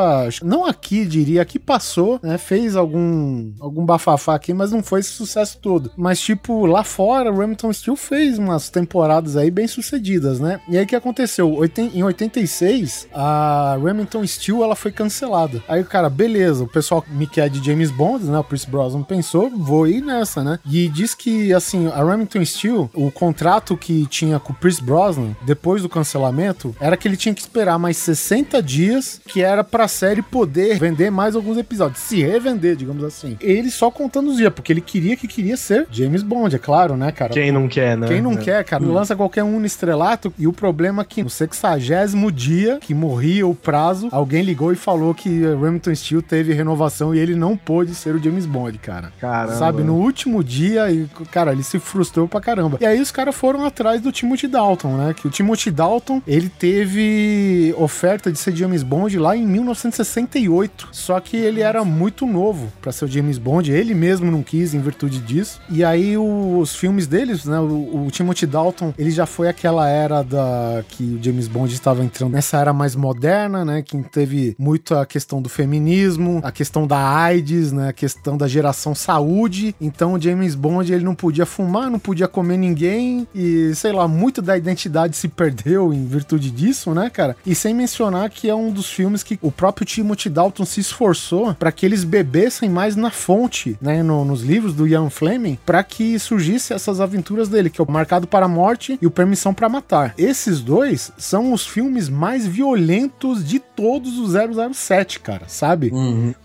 não 0.44 0.66
aqui, 0.66 1.06
diria, 1.06 1.42
aqui 1.42 1.60
passou, 1.60 2.20
né? 2.24 2.38
Fez 2.38 2.76
algum, 2.76 3.52
algum 3.60 3.86
bafafá 3.86 4.36
aqui, 4.36 4.54
mas 4.54 4.72
não 4.72 4.82
foi 4.82 5.02
esse 5.02 5.10
sucesso 5.10 5.60
todo. 5.62 5.92
Mas, 5.96 6.20
tipo, 6.20 6.66
lá 6.66 6.84
fora, 6.84 7.32
o 7.32 7.38
Remington 7.38 7.72
Steel 7.72 7.96
fez 7.96 8.40
umas 8.40 8.70
temporadas 8.70 9.36
aí 9.36 9.52
bem 9.52 9.68
sucedidas, 9.68 10.40
né? 10.40 10.60
E 10.70 10.78
aí 10.78 10.86
o 10.86 10.88
que 10.88 10.96
aconteceu? 10.96 11.58
Em 11.94 12.04
86, 12.04 13.10
a 13.14 13.78
Remington 13.84 14.26
Steel 14.26 14.64
ela 14.64 14.76
foi 14.76 14.92
cancelada. 14.92 15.62
Aí 15.68 15.82
o 15.82 15.86
cara, 15.86 16.10
beleza, 16.10 16.64
o 16.64 16.68
pessoal 16.68 17.04
me 17.10 17.28
quer 17.28 17.50
de 17.50 17.64
James 17.64 17.92
Bond, 17.92 18.26
né? 18.26 18.40
O 18.40 18.44
Pierce 18.44 18.70
Brosnan 18.70 19.04
pensou, 19.04 19.50
vou 19.50 19.88
ir 19.88 20.02
nessa, 20.02 20.44
né? 20.44 20.60
E 20.66 20.88
diz 20.88 21.14
que, 21.14 21.54
assim, 21.54 21.88
a 21.88 22.04
Remington 22.04 22.44
Steel, 22.46 22.90
o 22.94 23.12
contrato 23.12 23.57
que 23.78 24.06
tinha 24.08 24.40
com 24.40 24.54
o 24.54 24.56
Pierce 24.56 24.82
Brosnan, 24.84 25.36
depois 25.44 25.82
do 25.82 25.90
cancelamento, 25.90 26.76
era 26.80 26.96
que 26.98 27.08
ele 27.08 27.18
tinha 27.18 27.34
que 27.34 27.42
esperar 27.42 27.78
mais 27.80 27.98
60 27.98 28.62
dias, 28.62 29.20
que 29.28 29.42
era 29.42 29.64
pra 29.64 29.88
série 29.88 30.22
poder 30.22 30.78
vender 30.80 31.10
mais 31.10 31.36
alguns 31.36 31.58
episódios, 31.58 32.00
se 32.02 32.22
revender, 32.22 32.76
digamos 32.76 33.04
assim. 33.04 33.38
Ele 33.42 33.70
só 33.72 33.90
contando 33.92 34.30
os 34.30 34.38
dias, 34.38 34.54
porque 34.54 34.72
ele 34.72 34.82
queria 34.82 35.16
que 35.16 35.28
queria 35.28 35.58
ser 35.58 35.88
James 35.92 36.24
Bond, 36.24 36.56
é 36.56 36.60
claro, 36.60 36.96
né, 36.96 37.12
cara? 37.12 37.34
Quem 37.34 37.52
não 37.52 37.68
quer, 37.68 37.98
né? 37.98 38.08
Quem 38.08 38.22
não 38.22 38.34
É. 38.34 38.38
quer, 38.38 38.64
cara, 38.64 38.84
lança 38.86 39.16
qualquer 39.16 39.44
um 39.44 39.60
no 39.60 39.66
estrelato 39.66 40.34
e 40.38 40.48
o 40.48 40.54
problema 40.54 41.02
é 41.02 41.06
que 41.06 41.24
no 41.24 41.30
sexagésimo 41.30 42.32
dia 42.32 42.80
que 42.80 42.94
morria 42.94 43.46
o 43.48 43.56
prazo, 43.56 44.10
alguém 44.12 44.44
ligou 44.44 44.72
e 44.72 44.76
falou 44.76 45.14
que 45.14 45.30
Remington 45.42 45.94
Steele 45.96 46.22
teve 46.22 46.54
renovação 46.54 47.14
e 47.14 47.20
ele 47.20 47.36
não 47.36 47.56
pôde 47.58 47.94
ser 47.96 48.16
o 48.16 48.24
James 48.24 48.46
Bond, 48.46 48.78
cara. 48.78 49.12
Caramba. 49.20 49.56
Sabe, 49.56 49.84
no 49.84 49.96
último 49.96 50.44
dia, 50.44 50.92
e, 50.92 51.08
cara, 51.32 51.52
ele 51.52 51.64
se 51.64 51.80
frustrou 51.80 52.28
pra 52.28 52.40
caramba. 52.42 52.78
E 52.82 52.86
aí 52.86 53.00
os 53.02 53.12
caras 53.12 53.36
foram 53.36 53.47
atrás 53.56 54.02
do 54.02 54.12
Timothy 54.12 54.48
Dalton, 54.48 54.98
né? 54.98 55.14
Que 55.14 55.28
o 55.28 55.30
Timothy 55.30 55.72
Dalton, 55.72 56.22
ele 56.28 56.50
teve 56.50 57.74
oferta 57.78 58.32
de 58.32 58.40
ser 58.40 58.56
James 58.56 58.84
Bond 58.84 59.18
lá 59.18 59.36
em 59.36 59.46
1968. 59.46 60.90
Só 60.92 61.20
que 61.20 61.38
ele 61.38 61.62
era 61.62 61.84
muito 61.84 62.26
novo 62.26 62.72
pra 62.82 62.92
ser 62.92 63.06
o 63.06 63.08
James 63.08 63.38
Bond. 63.38 63.72
Ele 63.72 63.94
mesmo 63.94 64.30
não 64.32 64.44
quis 64.44 64.74
em 64.74 64.80
virtude 64.80 65.20
disso. 65.20 65.62
E 65.70 65.84
aí 65.84 66.18
os 66.18 66.76
filmes 66.76 67.08
deles, 67.08 67.46
né? 67.46 67.60
O, 67.60 68.06
o 68.06 68.12
Timothy 68.12 68.46
Dalton, 68.46 68.94
ele 68.98 69.12
já 69.12 69.26
foi 69.26 69.48
aquela 69.48 69.88
era 69.88 70.24
da 70.24 70.84
que 70.90 71.04
o 71.04 71.24
James 71.24 71.48
Bond 71.48 71.74
estava 71.74 72.04
entrando 72.04 72.34
nessa 72.34 72.58
era 72.58 72.74
mais 72.74 72.96
moderna, 72.96 73.64
né? 73.64 73.82
Que 73.82 73.98
teve 74.04 74.56
muito 74.58 74.96
a 74.96 75.06
questão 75.06 75.42
do 75.42 75.50
feminismo, 75.50 76.40
a 76.44 76.52
questão 76.52 76.88
da 76.88 76.98
AIDS, 76.98 77.72
né? 77.72 77.90
A 77.90 77.94
questão 77.94 78.38
da 78.38 78.48
geração 78.48 78.94
saúde. 78.96 79.76
Então 79.80 80.14
o 80.14 80.22
James 80.22 80.56
Bond 80.56 80.92
ele 80.92 81.04
não 81.04 81.16
podia 81.16 81.46
fumar, 81.46 81.90
não 81.90 82.00
podia 82.00 82.28
comer 82.28 82.58
ninguém 82.58 83.28
e 83.38 83.76
sei 83.76 83.92
lá, 83.92 84.08
muito 84.08 84.42
da 84.42 84.58
identidade 84.58 85.16
se 85.16 85.28
perdeu 85.28 85.94
em 85.94 86.06
virtude 86.06 86.50
disso, 86.52 86.94
né, 86.94 87.10
cara? 87.10 87.36
E 87.46 87.54
sem 87.54 87.74
mencionar 87.74 88.30
que 88.30 88.50
é 88.50 88.56
um 88.56 88.72
dos 88.72 88.90
filmes 88.90 89.22
que 89.24 89.38
o 89.42 89.52
próprio 89.52 89.86
Timothy 89.86 90.30
Dalton 90.30 90.66
se 90.66 90.80
esforçou 90.82 91.54
para 91.54 91.72
que 91.72 91.86
eles 91.86 92.04
bebessem 92.04 92.70
mais 92.70 92.96
na 92.96 93.12
fonte, 93.12 93.78
né, 93.82 94.02
no- 94.02 94.26
nos 94.26 94.42
livros 94.42 94.74
do 94.74 94.88
Ian 94.88 95.10
Fleming, 95.10 95.58
para 95.66 95.84
que 95.84 96.18
surgisse 96.18 96.74
essas 96.74 97.00
aventuras 97.00 97.48
dele, 97.50 97.70
que 97.70 97.80
é 97.80 97.84
o 97.84 97.92
Marcado 97.92 98.28
para 98.28 98.46
a 98.46 98.50
Morte 98.50 98.98
e 99.02 99.06
o 99.08 99.12
Permissão 99.12 99.54
para 99.54 99.70
Matar. 99.70 100.14
Esses 100.18 100.62
dois 100.62 101.12
são 101.18 101.54
os 101.54 101.66
filmes 101.66 102.10
mais 102.10 102.46
violentos 102.48 103.44
de 103.46 103.60
todos 103.60 104.18
os 104.18 104.34
007, 104.74 105.20
cara, 105.20 105.44
sabe? 105.48 105.92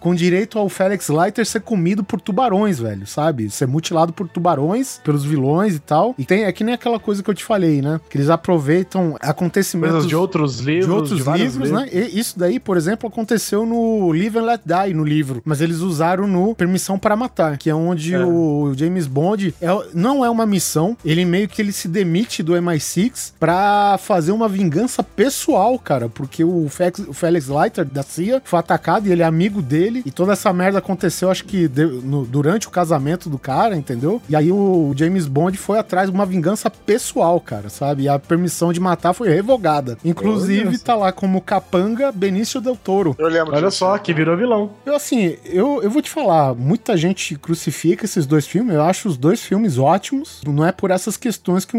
Com 0.00 0.14
direito 0.14 0.58
ao 0.58 0.68
Felix 0.68 1.08
Leiter 1.08 1.46
ser 1.46 1.60
comido 1.60 2.02
por 2.04 2.20
tubarões, 2.20 2.78
velho, 2.78 3.06
sabe? 3.06 3.48
Ser 3.50 3.66
mutilado 3.66 4.12
por 4.12 4.28
tubarões, 4.28 5.00
pelos 5.04 5.24
vilões 5.24 5.74
e 5.74 5.78
tal. 5.78 6.14
E 6.18 6.24
tem, 6.24 6.44
é 6.44 6.52
que 6.52 6.64
nem 6.64 6.74
aquela 6.82 6.98
coisa 6.98 7.22
que 7.22 7.30
eu 7.30 7.34
te 7.34 7.44
falei, 7.44 7.80
né? 7.80 8.00
Que 8.10 8.16
eles 8.18 8.28
aproveitam 8.28 9.16
acontecimentos 9.20 9.92
Coisas 9.94 10.08
de 10.08 10.16
outros 10.16 10.58
livros, 10.58 10.86
de 10.86 10.90
outros 10.92 11.16
de 11.16 11.22
vários 11.22 11.54
livros, 11.54 11.70
né? 11.70 11.88
E 11.92 12.18
isso 12.18 12.38
daí, 12.38 12.58
por 12.58 12.76
exemplo, 12.76 13.08
aconteceu 13.08 13.64
no 13.64 14.10
Live 14.10 14.38
and 14.38 14.42
Let 14.42 14.60
Die, 14.64 14.94
no 14.94 15.04
livro. 15.04 15.40
Mas 15.44 15.60
eles 15.60 15.78
usaram 15.78 16.26
no 16.26 16.54
Permissão 16.54 16.98
para 16.98 17.14
Matar, 17.16 17.56
que 17.56 17.70
é 17.70 17.74
onde 17.74 18.16
o 18.16 18.72
James 18.76 19.06
Bond 19.06 19.54
é, 19.60 19.66
não 19.94 20.24
é 20.24 20.30
uma 20.30 20.44
missão, 20.44 20.96
ele 21.04 21.24
meio 21.24 21.48
que 21.48 21.62
ele 21.62 21.72
se 21.72 21.86
demite 21.88 22.42
do 22.42 22.52
MI6 22.54 23.32
pra 23.38 23.96
fazer 23.98 24.32
uma 24.32 24.48
vingança 24.48 25.02
pessoal, 25.02 25.78
cara, 25.78 26.08
porque 26.08 26.42
o 26.44 26.68
Felix, 26.68 26.98
o 27.00 27.12
Felix 27.12 27.46
Leiter 27.48 27.84
da 27.84 28.02
CIA 28.02 28.42
foi 28.44 28.58
atacado 28.58 29.06
e 29.06 29.12
ele 29.12 29.22
é 29.22 29.24
amigo 29.24 29.62
dele 29.62 30.02
e 30.04 30.10
toda 30.10 30.32
essa 30.32 30.52
merda 30.52 30.78
aconteceu, 30.78 31.30
acho 31.30 31.44
que 31.44 31.68
de- 31.68 31.86
no- 31.86 32.24
durante 32.24 32.66
o 32.66 32.70
casamento 32.70 33.28
do 33.30 33.38
cara, 33.38 33.76
entendeu? 33.76 34.20
E 34.28 34.34
aí 34.34 34.50
o 34.50 34.92
James 34.96 35.26
Bond 35.26 35.56
foi 35.58 35.78
atrás 35.78 36.08
de 36.10 36.14
uma 36.14 36.26
vingança 36.26 36.61
pessoal, 36.70 37.40
cara, 37.40 37.68
sabe? 37.68 38.04
E 38.04 38.08
a 38.08 38.18
permissão 38.18 38.72
de 38.72 38.80
matar 38.80 39.12
foi 39.12 39.28
revogada. 39.28 39.96
Inclusive, 40.04 40.68
Olha 40.68 40.78
tá 40.78 40.94
lá 40.94 41.12
como 41.12 41.40
capanga 41.40 42.10
Benício 42.12 42.60
Del 42.60 42.76
Toro. 42.76 43.14
Eu 43.18 43.28
lembro 43.28 43.54
Olha 43.54 43.68
disso. 43.68 43.78
só, 43.78 43.98
que 43.98 44.12
virou 44.12 44.36
vilão. 44.36 44.70
Eu, 44.84 44.94
assim, 44.94 45.36
eu, 45.44 45.82
eu 45.82 45.90
vou 45.90 46.02
te 46.02 46.10
falar, 46.10 46.54
muita 46.54 46.96
gente 46.96 47.36
crucifica 47.36 48.04
esses 48.04 48.26
dois 48.26 48.46
filmes, 48.46 48.74
eu 48.74 48.82
acho 48.82 49.08
os 49.08 49.16
dois 49.16 49.42
filmes 49.42 49.78
ótimos, 49.78 50.40
não 50.46 50.64
é 50.66 50.72
por 50.72 50.90
essas 50.90 51.16
questões 51.16 51.64
que 51.64 51.76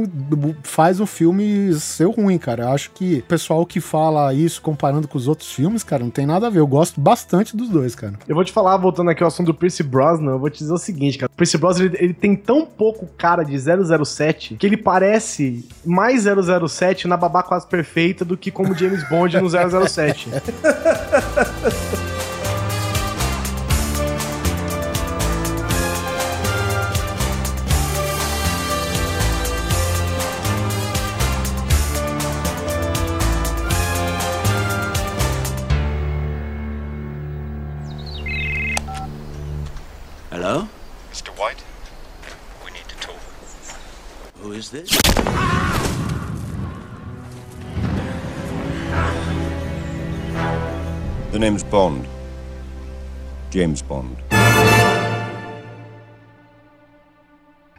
faz 0.63 0.99
o 0.99 1.05
filme 1.05 1.73
ser 1.75 2.05
ruim, 2.05 2.37
cara. 2.37 2.63
Eu 2.63 2.69
acho 2.69 2.91
que 2.91 3.19
o 3.19 3.23
pessoal 3.23 3.65
que 3.65 3.79
fala 3.79 4.33
isso 4.33 4.61
comparando 4.61 5.07
com 5.07 5.17
os 5.17 5.27
outros 5.27 5.51
filmes, 5.51 5.83
cara, 5.83 6.03
não 6.03 6.11
tem 6.11 6.25
nada 6.25 6.47
a 6.47 6.49
ver. 6.49 6.59
Eu 6.59 6.67
gosto 6.67 6.99
bastante 6.99 7.55
dos 7.55 7.69
dois, 7.69 7.95
cara. 7.95 8.13
Eu 8.27 8.35
vou 8.35 8.43
te 8.43 8.51
falar, 8.51 8.77
voltando 8.77 9.09
aqui 9.09 9.23
ao 9.23 9.27
assunto 9.27 9.47
do 9.47 9.53
Pierce 9.53 9.83
Brosnan, 9.83 10.31
eu 10.31 10.39
vou 10.39 10.49
te 10.49 10.59
dizer 10.59 10.73
o 10.73 10.77
seguinte, 10.77 11.17
cara. 11.17 11.31
O 11.31 11.35
Pierce 11.35 11.57
Brosnan, 11.57 11.85
ele, 11.85 11.97
ele 11.99 12.13
tem 12.13 12.35
tão 12.35 12.65
pouco 12.65 13.07
cara 13.17 13.43
de 13.43 13.57
007 13.57 14.55
que 14.55 14.65
ele 14.65 14.72
parece 14.77 15.67
mais 15.85 16.23
007 16.23 17.07
na 17.07 17.17
babá 17.17 17.43
quase 17.43 17.67
perfeita 17.67 18.23
do 18.23 18.37
que 18.37 18.51
como 18.51 18.73
James 18.75 19.07
Bond 19.09 19.39
no 19.39 19.49
007. 19.49 20.29
is 44.63 44.69
this? 44.69 44.89
The 51.31 51.39
name's 51.39 51.63
Bond. 51.63 52.07
James 53.49 53.81
Bond. 53.81 54.17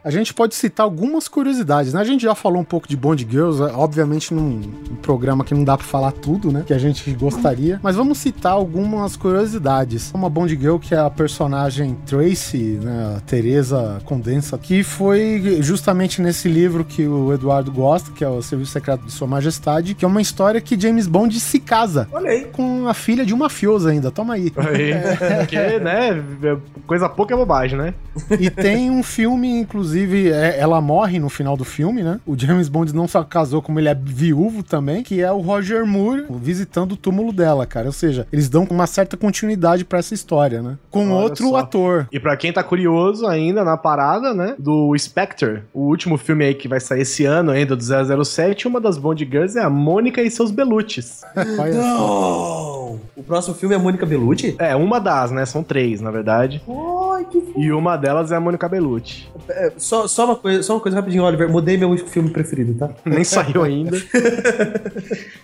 A 0.05 0.11
gente 0.11 0.35
pode 0.35 0.53
citar 0.53 0.83
algumas 0.83 1.27
curiosidades, 1.27 1.91
né? 1.91 1.99
A 1.99 2.03
gente 2.03 2.21
já 2.21 2.35
falou 2.35 2.61
um 2.61 2.63
pouco 2.63 2.87
de 2.87 2.95
Bond 2.95 3.27
Girls, 3.27 3.59
é, 3.59 3.73
obviamente 3.73 4.35
num, 4.35 4.61
num 4.87 4.95
programa 4.97 5.43
que 5.43 5.55
não 5.55 5.63
dá 5.63 5.75
pra 5.75 5.87
falar 5.87 6.11
tudo, 6.11 6.51
né? 6.51 6.63
Que 6.63 6.75
a 6.75 6.77
gente 6.77 7.09
gostaria. 7.13 7.79
Mas 7.81 7.95
vamos 7.95 8.19
citar 8.19 8.51
algumas 8.51 9.17
curiosidades. 9.17 10.11
Uma 10.13 10.29
Bond 10.29 10.55
Girl 10.55 10.77
que 10.77 10.93
é 10.93 10.99
a 10.99 11.09
personagem 11.09 11.97
Tracy, 12.05 12.79
né? 12.83 13.15
A 13.17 13.19
Teresa 13.21 13.99
Condensa, 14.05 14.59
que 14.59 14.83
foi 14.83 15.57
justamente 15.61 16.21
nesse 16.21 16.47
livro 16.47 16.85
que 16.85 17.07
o 17.07 17.33
Eduardo 17.33 17.71
gosta, 17.71 18.11
que 18.11 18.23
é 18.23 18.29
o 18.29 18.43
Serviço 18.43 18.73
Secreto 18.73 19.05
de 19.05 19.11
Sua 19.11 19.25
Majestade, 19.25 19.95
que 19.95 20.05
é 20.05 20.07
uma 20.07 20.21
história 20.21 20.61
que 20.61 20.79
James 20.79 21.07
Bond 21.07 21.39
se 21.39 21.59
casa. 21.59 22.07
Olha 22.11 22.29
aí. 22.29 22.45
Com 22.45 22.87
a 22.87 22.93
filha 22.93 23.25
de 23.25 23.33
um 23.33 23.37
mafioso 23.37 23.87
ainda. 23.87 24.11
Toma 24.11 24.35
aí. 24.35 24.53
Aí, 24.55 24.93
porque, 25.39 25.79
né, 25.79 26.23
coisa 26.85 27.09
pouca 27.09 27.33
é 27.33 27.37
bobagem, 27.37 27.75
né? 27.75 27.95
E 28.39 28.51
tem 28.51 28.91
um 28.91 29.01
filme, 29.01 29.49
inclusive, 29.59 29.94
é- 30.03 30.57
ela 30.59 30.79
morre 30.81 31.19
no 31.19 31.29
final 31.29 31.55
do 31.57 31.63
filme, 31.63 32.03
né? 32.03 32.19
O 32.25 32.37
James 32.37 32.67
Bond 32.69 32.93
não 32.95 33.07
só 33.07 33.23
casou, 33.23 33.61
como 33.61 33.79
ele 33.79 33.89
é 33.89 33.95
viúvo 33.95 34.63
também, 34.63 35.03
que 35.03 35.21
é 35.21 35.31
o 35.31 35.39
Roger 35.41 35.85
Moore 35.85 36.25
visitando 36.29 36.93
o 36.93 36.97
túmulo 36.97 37.31
dela, 37.31 37.65
cara. 37.65 37.87
Ou 37.87 37.93
seja, 37.93 38.27
eles 38.31 38.49
dão 38.49 38.65
uma 38.69 38.87
certa 38.87 39.15
continuidade 39.17 39.85
pra 39.85 39.99
essa 39.99 40.13
história, 40.13 40.61
né? 40.61 40.77
Com 40.89 41.11
Olha 41.11 41.23
outro 41.23 41.49
só. 41.49 41.57
ator. 41.57 42.07
E 42.11 42.19
pra 42.19 42.35
quem 42.37 42.51
tá 42.51 42.63
curioso 42.63 43.27
ainda 43.27 43.63
na 43.63 43.77
parada, 43.77 44.33
né, 44.33 44.55
do 44.59 44.95
Spectre, 44.97 45.61
o 45.73 45.81
último 45.81 46.17
filme 46.17 46.45
aí 46.45 46.53
que 46.53 46.67
vai 46.67 46.79
sair 46.79 47.01
esse 47.01 47.25
ano 47.25 47.51
ainda, 47.51 47.75
do 47.75 47.83
007, 47.83 48.67
uma 48.67 48.81
das 48.81 48.97
Bond 48.97 49.23
Girls 49.23 49.57
é 49.57 49.61
a 49.63 49.69
Mônica 49.69 50.21
e 50.21 50.29
seus 50.31 50.51
Belutes. 50.51 51.21
Não! 51.35 52.84
O 53.15 53.23
próximo 53.23 53.55
filme 53.55 53.73
é 53.73 53.77
Mônica 53.77 54.05
Bellucci? 54.05 54.55
É, 54.59 54.75
uma 54.75 54.99
das, 54.99 55.31
né, 55.31 55.45
são 55.45 55.63
três, 55.63 56.01
na 56.01 56.11
verdade. 56.11 56.61
Ai, 56.67 57.25
que 57.25 57.41
E 57.55 57.71
uma 57.71 57.95
delas 57.95 58.31
é 58.31 58.35
a 58.35 58.39
Mônica 58.41 58.67
Bellucci. 58.67 59.29
É, 59.47 59.71
só, 59.77 60.05
só, 60.05 60.25
uma 60.25 60.35
coisa, 60.35 60.61
só 60.61 60.73
uma 60.73 60.81
coisa 60.81 60.97
rapidinho, 60.97 61.23
Oliver. 61.23 61.49
Mudei 61.49 61.77
meu 61.77 61.95
filme 61.97 62.29
preferido, 62.29 62.73
tá? 62.73 62.89
Nem 63.05 63.23
saiu 63.23 63.63
ainda. 63.63 63.97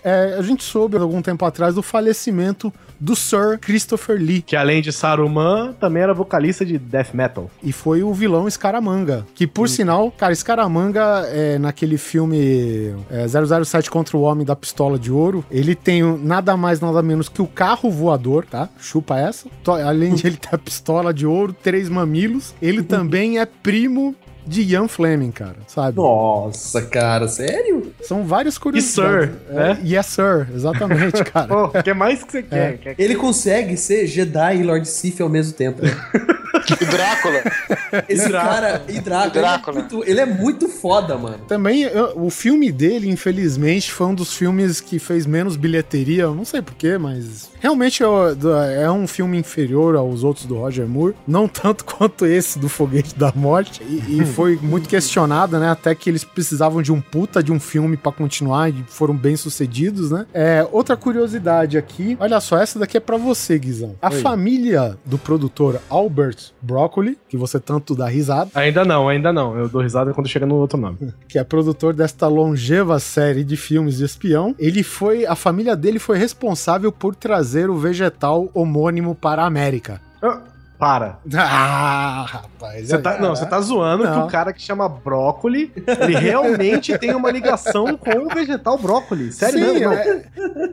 É, 0.04 0.34
a 0.36 0.42
gente 0.42 0.64
soube 0.64 0.96
algum 0.96 1.22
tempo 1.22 1.44
atrás 1.44 1.76
do 1.76 1.82
falecimento 1.82 2.72
do 3.02 3.16
Sir 3.16 3.58
Christopher 3.60 4.16
Lee. 4.16 4.42
Que 4.42 4.54
além 4.54 4.80
de 4.80 4.92
Saruman, 4.92 5.72
também 5.80 6.04
era 6.04 6.14
vocalista 6.14 6.64
de 6.64 6.78
death 6.78 7.12
metal. 7.12 7.50
E 7.60 7.72
foi 7.72 8.04
o 8.04 8.14
vilão 8.14 8.48
Scaramanga. 8.48 9.26
Que, 9.34 9.44
por 9.44 9.68
sinal, 9.68 10.12
cara, 10.12 10.32
Scaramanga, 10.32 11.26
é, 11.26 11.58
naquele 11.58 11.98
filme 11.98 12.94
é, 13.10 13.26
007 13.26 13.90
contra 13.90 14.16
o 14.16 14.20
Homem 14.20 14.46
da 14.46 14.54
Pistola 14.54 14.96
de 14.98 15.10
Ouro, 15.10 15.44
ele 15.50 15.74
tem 15.74 16.00
nada 16.18 16.56
mais, 16.56 16.80
nada 16.80 17.02
menos 17.02 17.28
que 17.28 17.42
o 17.42 17.46
carro 17.46 17.90
voador, 17.90 18.46
tá? 18.46 18.68
Chupa 18.78 19.18
essa. 19.18 19.48
Além 19.84 20.14
de 20.14 20.28
ele 20.28 20.36
ter 20.36 20.54
a 20.54 20.58
pistola 20.58 21.12
de 21.12 21.26
ouro, 21.26 21.52
três 21.52 21.88
mamilos, 21.88 22.54
ele 22.62 22.82
também 22.84 23.40
é 23.40 23.46
primo 23.46 24.14
de 24.46 24.62
Ian 24.62 24.88
Fleming, 24.88 25.30
cara, 25.30 25.56
sabe? 25.66 25.96
Nossa, 25.96 26.82
cara, 26.82 27.28
sério? 27.28 27.92
São 28.02 28.24
várias 28.24 28.56
E 28.56 28.60
curiosidades. 28.60 29.30
Sir, 29.30 29.34
É, 29.50 29.54
né? 29.54 29.78
Yes, 29.84 30.06
sir, 30.06 30.48
exatamente, 30.54 31.22
cara. 31.32 31.48
Pô, 31.48 31.64
o 31.78 31.82
que 31.82 31.94
mais 31.94 32.22
que 32.22 32.32
você 32.32 32.42
quer? 32.42 32.78
Quer- 32.78 32.94
Ele 32.98 33.14
consegue 33.16 33.76
ser 33.76 34.06
Jedi 34.06 34.58
e 34.58 34.62
Lord 34.62 34.88
Sith 34.88 35.20
ao 35.20 35.28
mesmo 35.28 35.52
tempo. 35.54 35.82
né? 35.84 35.90
E 36.80 36.84
Drácula. 36.84 37.42
Esse 38.08 38.28
Drácula. 38.28 38.52
cara, 38.54 38.82
e 38.88 39.00
Drácula, 39.00 39.28
E 39.28 39.40
Drácula. 39.40 39.78
Ele, 39.78 39.80
é 39.80 39.82
muito, 39.82 40.10
ele 40.10 40.20
é 40.20 40.26
muito 40.26 40.68
foda, 40.68 41.18
mano. 41.18 41.38
Também, 41.48 41.86
o 42.14 42.30
filme 42.30 42.70
dele, 42.70 43.10
infelizmente, 43.10 43.90
foi 43.90 44.06
um 44.06 44.14
dos 44.14 44.32
filmes 44.36 44.80
que 44.80 45.00
fez 45.00 45.26
menos 45.26 45.56
bilheteria. 45.56 46.22
Eu 46.22 46.34
não 46.36 46.44
sei 46.44 46.62
porquê, 46.62 46.96
mas. 46.98 47.50
Realmente 47.58 48.02
é, 48.04 48.82
é 48.84 48.90
um 48.90 49.06
filme 49.08 49.36
inferior 49.38 49.96
aos 49.96 50.22
outros 50.22 50.46
do 50.46 50.56
Roger 50.56 50.86
Moore. 50.86 51.14
Não 51.26 51.48
tanto 51.48 51.84
quanto 51.86 52.24
esse 52.26 52.58
do 52.60 52.68
Foguete 52.68 53.16
da 53.16 53.32
Morte. 53.34 53.82
E, 53.82 54.20
e 54.20 54.24
foi 54.32 54.58
muito 54.62 54.88
questionado, 54.88 55.58
né? 55.58 55.70
Até 55.70 55.94
que 55.94 56.08
eles 56.10 56.24
precisavam 56.24 56.82
de 56.82 56.92
um 56.92 57.00
puta 57.00 57.42
de 57.42 57.52
um 57.52 57.60
filme 57.60 57.96
pra 57.96 58.12
continuar 58.12 58.70
e 58.70 58.84
foram 58.86 59.16
bem 59.16 59.36
sucedidos, 59.36 60.10
né? 60.10 60.26
É, 60.32 60.66
outra 60.70 60.96
curiosidade 60.96 61.78
aqui. 61.78 62.16
Olha 62.20 62.40
só, 62.40 62.58
essa 62.58 62.78
daqui 62.78 62.96
é 62.96 63.00
pra 63.00 63.16
você, 63.16 63.58
Guizão. 63.58 63.94
A 64.00 64.10
Oi. 64.10 64.20
família 64.20 64.96
do 65.04 65.18
produtor 65.18 65.80
Albert 65.88 66.52
Broccoli, 66.60 67.18
que 67.28 67.36
você 67.36 67.58
tanto 67.60 67.94
dá 67.94 68.08
risada. 68.08 68.50
Ainda 68.54 68.84
não, 68.84 69.08
ainda 69.08 69.32
não. 69.32 69.56
Eu 69.56 69.68
dou 69.68 69.82
risada 69.82 70.12
quando 70.12 70.28
chega 70.28 70.46
no 70.46 70.56
outro 70.56 70.78
nome. 70.78 70.98
que 71.28 71.38
é 71.38 71.44
produtor 71.44 71.94
desta 71.94 72.26
longeva 72.26 72.98
série 72.98 73.44
de 73.44 73.56
filmes 73.56 73.98
de 73.98 74.04
espião, 74.04 74.54
ele 74.58 74.82
foi, 74.82 75.26
a 75.26 75.34
família 75.34 75.76
dele 75.76 75.98
foi 75.98 76.18
responsável 76.18 76.90
por 76.90 77.14
trazer 77.14 77.70
o 77.70 77.76
vegetal 77.76 78.50
homônimo 78.54 79.14
para 79.14 79.42
a 79.42 79.46
América. 79.46 80.00
Para. 80.82 81.20
Ah, 81.36 82.26
rapaz. 82.28 82.88
Você 82.88 82.98
tá, 82.98 83.16
não, 83.20 83.36
você 83.36 83.46
tá 83.46 83.60
zoando 83.60 84.02
que 84.02 84.10
Não. 84.10 84.26
o 84.26 84.28
cara 84.28 84.52
que 84.52 84.60
chama 84.60 84.88
brócoli, 84.88 85.72
ele 86.00 86.18
realmente 86.18 86.98
tem 86.98 87.14
uma 87.14 87.30
ligação 87.30 87.96
com 87.96 88.10
o 88.26 88.28
vegetal 88.28 88.76
brócoli. 88.76 89.30
Sério 89.30 89.60
Sim, 89.60 89.64
mesmo? 89.74 89.84
Não. 89.90 89.92
é- 89.92 90.22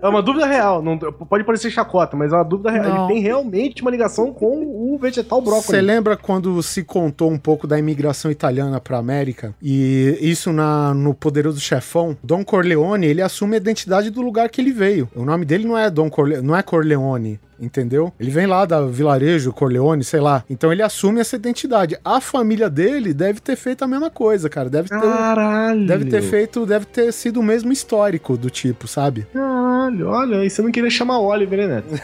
É 0.01 0.07
uma 0.07 0.23
dúvida 0.23 0.47
real. 0.47 0.81
Não, 0.81 0.97
pode 0.97 1.43
parecer 1.43 1.69
chacota, 1.69 2.17
mas 2.17 2.33
é 2.33 2.35
uma 2.37 2.43
dúvida 2.43 2.71
real. 2.71 2.85
Não. 2.85 3.05
Ele 3.05 3.13
tem 3.13 3.21
realmente 3.21 3.83
uma 3.83 3.91
ligação 3.91 4.33
com 4.33 4.63
o 4.93 4.97
vegetal 4.99 5.41
Você 5.43 5.45
brócoli. 5.51 5.81
lembra 5.81 6.17
quando 6.17 6.63
se 6.63 6.83
contou 6.83 7.29
um 7.29 7.37
pouco 7.37 7.67
da 7.67 7.77
imigração 7.77 8.31
italiana 8.31 8.79
para 8.79 8.97
a 8.97 8.99
América? 8.99 9.53
E 9.61 10.17
isso 10.21 10.51
na, 10.51 10.91
no 10.91 11.13
Poderoso 11.13 11.59
Chefão? 11.59 12.17
Don 12.23 12.43
Corleone, 12.43 13.05
ele 13.05 13.21
assume 13.21 13.53
a 13.53 13.57
identidade 13.57 14.09
do 14.09 14.23
lugar 14.23 14.49
que 14.49 14.59
ele 14.59 14.71
veio. 14.71 15.07
O 15.15 15.23
nome 15.23 15.45
dele 15.45 15.67
não 15.67 15.77
é 15.77 15.87
Don 15.91 16.09
Corleone, 16.09 16.47
não 16.47 16.55
é 16.55 16.63
Corleone. 16.63 17.39
Entendeu? 17.59 18.13
Ele 18.19 18.31
vem 18.31 18.45
lá 18.45 18.65
da 18.65 18.85
vilarejo, 18.85 19.51
Corleone, 19.51 20.03
sei 20.03 20.19
lá. 20.19 20.43
Então 20.49 20.71
ele 20.71 20.81
assume 20.81 21.19
essa 21.19 21.35
identidade. 21.35 21.97
A 22.03 22.21
família 22.21 22.69
dele 22.69 23.13
deve 23.13 23.39
ter 23.39 23.55
feito 23.55 23.83
a 23.83 23.87
mesma 23.87 24.09
coisa, 24.09 24.49
cara. 24.49 24.69
Deve 24.69 24.89
ter, 24.89 24.99
Caralho. 24.99 25.85
deve 25.87 26.05
ter 26.05 26.21
feito, 26.21 26.65
deve 26.65 26.85
ter 26.85 27.11
sido 27.11 27.39
o 27.39 27.43
mesmo 27.43 27.71
histórico 27.71 28.37
do 28.37 28.49
tipo, 28.49 28.87
sabe? 28.87 29.27
Caralho, 29.33 29.68
olha, 30.03 30.43
e 30.43 30.49
você 30.49 30.61
não 30.61 30.71
queria 30.71 30.89
chamar 30.89 31.19
Oliver, 31.19 31.67
né, 31.67 31.75
Neto? 31.75 32.01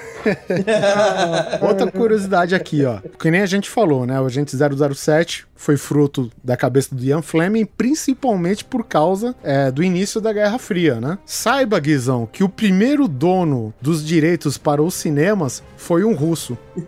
Outra 1.61 1.91
curiosidade 1.91 2.55
aqui, 2.55 2.85
ó. 2.85 2.99
Que 3.19 3.31
nem 3.31 3.41
a 3.41 3.45
gente 3.45 3.69
falou, 3.69 4.05
né? 4.05 4.19
O 4.19 4.25
Agente 4.25 4.55
007 4.55 5.47
foi 5.55 5.77
fruto 5.77 6.31
da 6.43 6.57
cabeça 6.57 6.93
do 6.93 7.03
Ian 7.03 7.21
Fleming, 7.21 7.65
principalmente 7.65 8.63
por 8.65 8.85
causa 8.85 9.35
é, 9.43 9.71
do 9.71 9.83
início 9.83 10.19
da 10.21 10.33
Guerra 10.33 10.59
Fria, 10.59 10.99
né? 10.99 11.17
Saiba, 11.25 11.79
Guizão, 11.79 12.27
que 12.31 12.43
o 12.43 12.49
primeiro 12.49 13.07
dono 13.07 13.73
dos 13.81 14.05
direitos 14.05 14.57
para 14.57 14.83
os 14.83 14.93
cinemas 14.93 15.63
foi 15.77 16.03
um 16.03 16.13
russo. 16.13 16.57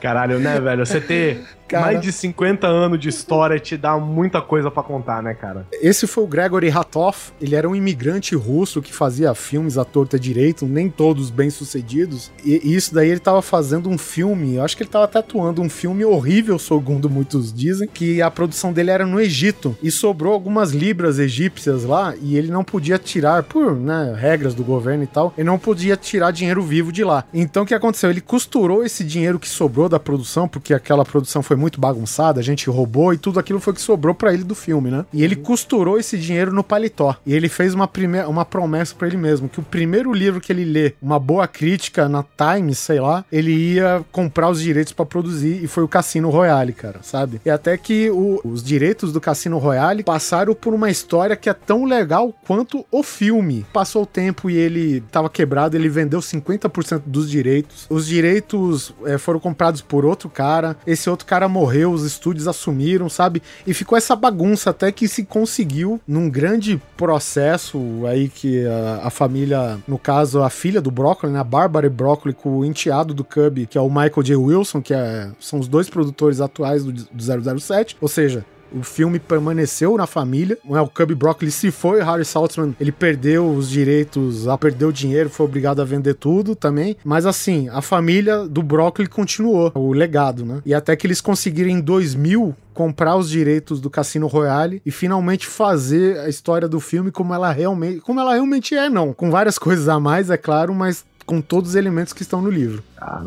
Caralho, 0.00 0.38
né, 0.38 0.60
velho? 0.60 0.84
Você 0.84 1.00
ter 1.00 1.42
Cara. 1.68 1.86
mais 1.86 2.00
de 2.00 2.12
50 2.12 2.66
anos 2.66 2.98
de 2.98 3.08
história 3.08 3.58
te 3.58 3.76
dá 3.76 3.96
muita 3.98 4.40
coisa 4.40 4.70
pra 4.70 4.82
contar, 4.82 5.22
né, 5.22 5.34
cara? 5.34 5.66
Esse 5.72 6.06
foi 6.06 6.24
o 6.24 6.26
Gregory 6.26 6.68
Ratoff. 6.68 7.32
Ele 7.40 7.54
era 7.54 7.68
um 7.68 7.74
imigrante 7.74 8.34
russo 8.34 8.82
que 8.82 8.92
fazia 8.92 9.34
filmes 9.34 9.78
à 9.78 9.84
torta 9.84 10.18
direito, 10.18 10.66
nem 10.66 10.88
todos 10.88 11.30
bem 11.30 11.50
sucedidos. 11.50 12.32
E 12.44 12.54
e 12.64 12.74
isso 12.74 12.94
daí 12.94 13.10
ele 13.10 13.20
tava 13.20 13.42
fazendo 13.42 13.90
um 13.90 13.98
filme, 13.98 14.54
eu 14.54 14.64
acho 14.64 14.76
que 14.76 14.82
ele 14.82 14.90
tava 14.90 15.06
tatuando 15.06 15.60
um 15.60 15.68
filme 15.68 16.04
horrível, 16.04 16.58
segundo 16.58 17.10
muitos 17.10 17.52
dizem, 17.52 17.86
que 17.86 18.22
a 18.22 18.30
produção 18.30 18.72
dele 18.72 18.90
era 18.90 19.04
no 19.04 19.20
Egito. 19.20 19.76
E 19.82 19.90
sobrou 19.90 20.32
algumas 20.32 20.70
libras 20.70 21.18
egípcias 21.18 21.84
lá 21.84 22.14
e 22.22 22.36
ele 22.36 22.50
não 22.50 22.64
podia 22.64 22.98
tirar, 22.98 23.42
por 23.42 23.76
né, 23.76 24.14
regras 24.16 24.54
do 24.54 24.64
governo 24.64 25.02
e 25.02 25.06
tal, 25.06 25.34
ele 25.36 25.46
não 25.46 25.58
podia 25.58 25.96
tirar 25.96 26.30
dinheiro 26.30 26.62
vivo 26.62 26.92
de 26.92 27.04
lá. 27.04 27.24
Então 27.34 27.64
o 27.64 27.66
que 27.66 27.74
aconteceu? 27.74 28.08
Ele 28.08 28.20
costurou 28.20 28.84
esse 28.84 29.04
dinheiro 29.04 29.38
que 29.38 29.48
sobrou 29.48 29.88
da 29.88 29.98
produção, 29.98 30.48
porque 30.48 30.72
aquela 30.72 31.04
produção 31.04 31.42
foi 31.42 31.53
muito 31.56 31.80
bagunçada, 31.80 32.40
a 32.40 32.42
gente 32.42 32.68
roubou 32.70 33.12
e 33.12 33.18
tudo 33.18 33.38
aquilo 33.40 33.60
foi 33.60 33.72
que 33.74 33.80
sobrou 33.80 34.14
pra 34.14 34.32
ele 34.32 34.44
do 34.44 34.54
filme, 34.54 34.90
né? 34.90 35.04
E 35.12 35.22
ele 35.22 35.36
costurou 35.36 35.98
esse 35.98 36.16
dinheiro 36.18 36.52
no 36.52 36.62
paletó. 36.64 37.16
E 37.26 37.34
ele 37.34 37.48
fez 37.48 37.74
uma, 37.74 37.86
primeira, 37.88 38.28
uma 38.28 38.44
promessa 38.44 38.94
pra 38.94 39.06
ele 39.08 39.16
mesmo, 39.16 39.48
que 39.48 39.60
o 39.60 39.62
primeiro 39.62 40.12
livro 40.12 40.40
que 40.40 40.52
ele 40.52 40.64
lê, 40.64 40.94
uma 41.00 41.18
boa 41.18 41.46
crítica 41.46 42.08
na 42.08 42.24
Times, 42.36 42.78
sei 42.78 43.00
lá, 43.00 43.24
ele 43.30 43.52
ia 43.52 44.04
comprar 44.12 44.48
os 44.50 44.60
direitos 44.60 44.92
pra 44.92 45.04
produzir 45.04 45.62
e 45.62 45.66
foi 45.66 45.82
o 45.84 45.88
Cassino 45.88 46.30
Royale, 46.30 46.72
cara, 46.72 47.00
sabe? 47.02 47.40
E 47.44 47.50
até 47.50 47.76
que 47.76 48.10
o- 48.10 48.40
os 48.44 48.62
direitos 48.62 49.12
do 49.12 49.20
Cassino 49.20 49.58
Royale 49.58 50.02
passaram 50.02 50.54
por 50.54 50.72
uma 50.74 50.90
história 50.90 51.36
que 51.36 51.48
é 51.48 51.54
tão 51.54 51.84
legal 51.84 52.34
quanto 52.46 52.84
o 52.90 53.02
filme. 53.02 53.64
Passou 53.72 54.02
o 54.02 54.06
tempo 54.06 54.48
e 54.50 54.56
ele 54.56 55.00
tava 55.12 55.28
quebrado, 55.30 55.76
ele 55.76 55.88
vendeu 55.88 56.20
50% 56.20 57.02
dos 57.06 57.30
direitos. 57.30 57.86
Os 57.88 58.06
direitos 58.06 58.94
eh, 59.04 59.18
foram 59.18 59.38
comprados 59.40 59.80
por 59.80 60.04
outro 60.04 60.28
cara. 60.28 60.76
Esse 60.86 61.08
outro 61.08 61.26
cara 61.26 61.43
morreu, 61.48 61.92
os 61.92 62.04
estúdios 62.04 62.48
assumiram, 62.48 63.08
sabe? 63.08 63.42
E 63.66 63.74
ficou 63.74 63.96
essa 63.96 64.16
bagunça 64.16 64.70
até 64.70 64.90
que 64.90 65.08
se 65.08 65.24
conseguiu 65.24 66.00
num 66.06 66.28
grande 66.28 66.80
processo 66.96 67.78
aí 68.06 68.28
que 68.28 68.66
a, 68.66 69.06
a 69.06 69.10
família, 69.10 69.78
no 69.86 69.98
caso 69.98 70.42
a 70.42 70.50
filha 70.50 70.80
do 70.80 70.90
Broccoli, 70.90 71.32
né, 71.32 71.38
a 71.38 71.44
Barbara 71.44 71.88
Broccoli 71.88 72.34
com 72.34 72.58
o 72.58 72.64
enteado 72.64 73.14
do 73.14 73.24
Cub, 73.24 73.66
que 73.66 73.78
é 73.78 73.80
o 73.80 73.88
Michael 73.88 74.22
J. 74.22 74.36
Wilson, 74.36 74.82
que 74.82 74.94
é, 74.94 75.30
são 75.40 75.58
os 75.58 75.68
dois 75.68 75.88
produtores 75.88 76.40
atuais 76.40 76.84
do, 76.84 76.92
do 76.92 77.60
007, 77.60 77.96
ou 78.00 78.08
seja, 78.08 78.44
o 78.74 78.82
filme 78.82 79.18
permaneceu 79.18 79.96
na 79.96 80.06
família. 80.06 80.58
né, 80.64 80.80
O 80.80 80.88
Cub 80.88 81.14
Broccoli 81.14 81.50
se 81.50 81.70
foi, 81.70 82.02
Harry 82.02 82.24
Saltzman, 82.24 82.74
ele 82.80 82.90
perdeu 82.92 83.48
os 83.48 83.70
direitos, 83.70 84.48
ah, 84.48 84.58
perdeu 84.58 84.88
o 84.88 84.92
dinheiro, 84.92 85.30
foi 85.30 85.46
obrigado 85.46 85.80
a 85.80 85.84
vender 85.84 86.14
tudo 86.14 86.56
também. 86.56 86.96
Mas 87.04 87.26
assim, 87.26 87.68
a 87.68 87.80
família 87.80 88.46
do 88.46 88.62
Broccoli 88.62 89.08
continuou 89.08 89.70
o 89.74 89.92
legado, 89.92 90.44
né? 90.44 90.60
E 90.66 90.74
até 90.74 90.96
que 90.96 91.06
eles 91.06 91.20
conseguiram 91.20 91.70
em 91.70 91.80
2000 91.80 92.54
comprar 92.72 93.16
os 93.16 93.30
direitos 93.30 93.80
do 93.80 93.88
Cassino 93.88 94.26
Royale 94.26 94.82
e 94.84 94.90
finalmente 94.90 95.46
fazer 95.46 96.18
a 96.18 96.28
história 96.28 96.68
do 96.68 96.80
filme 96.80 97.12
como 97.12 97.32
ela 97.32 97.52
realmente, 97.52 98.00
como 98.00 98.18
ela 98.18 98.34
realmente 98.34 98.74
é, 98.74 98.90
não, 98.90 99.12
com 99.12 99.30
várias 99.30 99.56
coisas 99.58 99.88
a 99.88 100.00
mais, 100.00 100.28
é 100.28 100.36
claro, 100.36 100.74
mas 100.74 101.04
com 101.24 101.40
todos 101.40 101.70
os 101.70 101.76
elementos 101.76 102.12
que 102.12 102.22
estão 102.22 102.42
no 102.42 102.50
livro. 102.50 102.82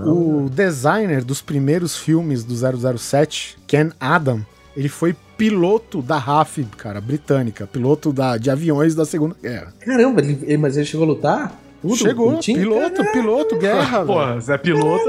O 0.06 0.50
designer 0.50 1.24
dos 1.24 1.42
primeiros 1.42 1.96
filmes 1.98 2.44
do 2.44 2.54
007, 2.98 3.58
Ken 3.66 3.90
Adam, 4.00 4.46
ele 4.76 4.90
foi 4.90 5.16
piloto 5.38 6.02
da 6.02 6.18
RAF, 6.18 6.64
cara, 6.78 7.00
britânica, 7.00 7.68
piloto 7.68 8.12
da, 8.12 8.38
de 8.38 8.50
aviões 8.50 8.96
da 8.96 9.06
Segunda 9.06 9.36
Guerra. 9.42 9.74
Caramba, 9.80 10.22
ele- 10.22 10.40
ele- 10.44 10.58
mas 10.58 10.76
ele 10.76 10.86
chegou 10.86 11.06
a 11.06 11.08
lutar? 11.10 11.62
Tudo? 11.82 11.96
Chegou, 11.96 12.32
Ele 12.34 12.40
tinha- 12.42 12.58
piloto, 12.60 13.06
piloto, 13.12 13.56
guerra. 13.58 14.04
Pô. 14.04 14.40
Zé 14.40 14.58
Piloto, 14.58 15.06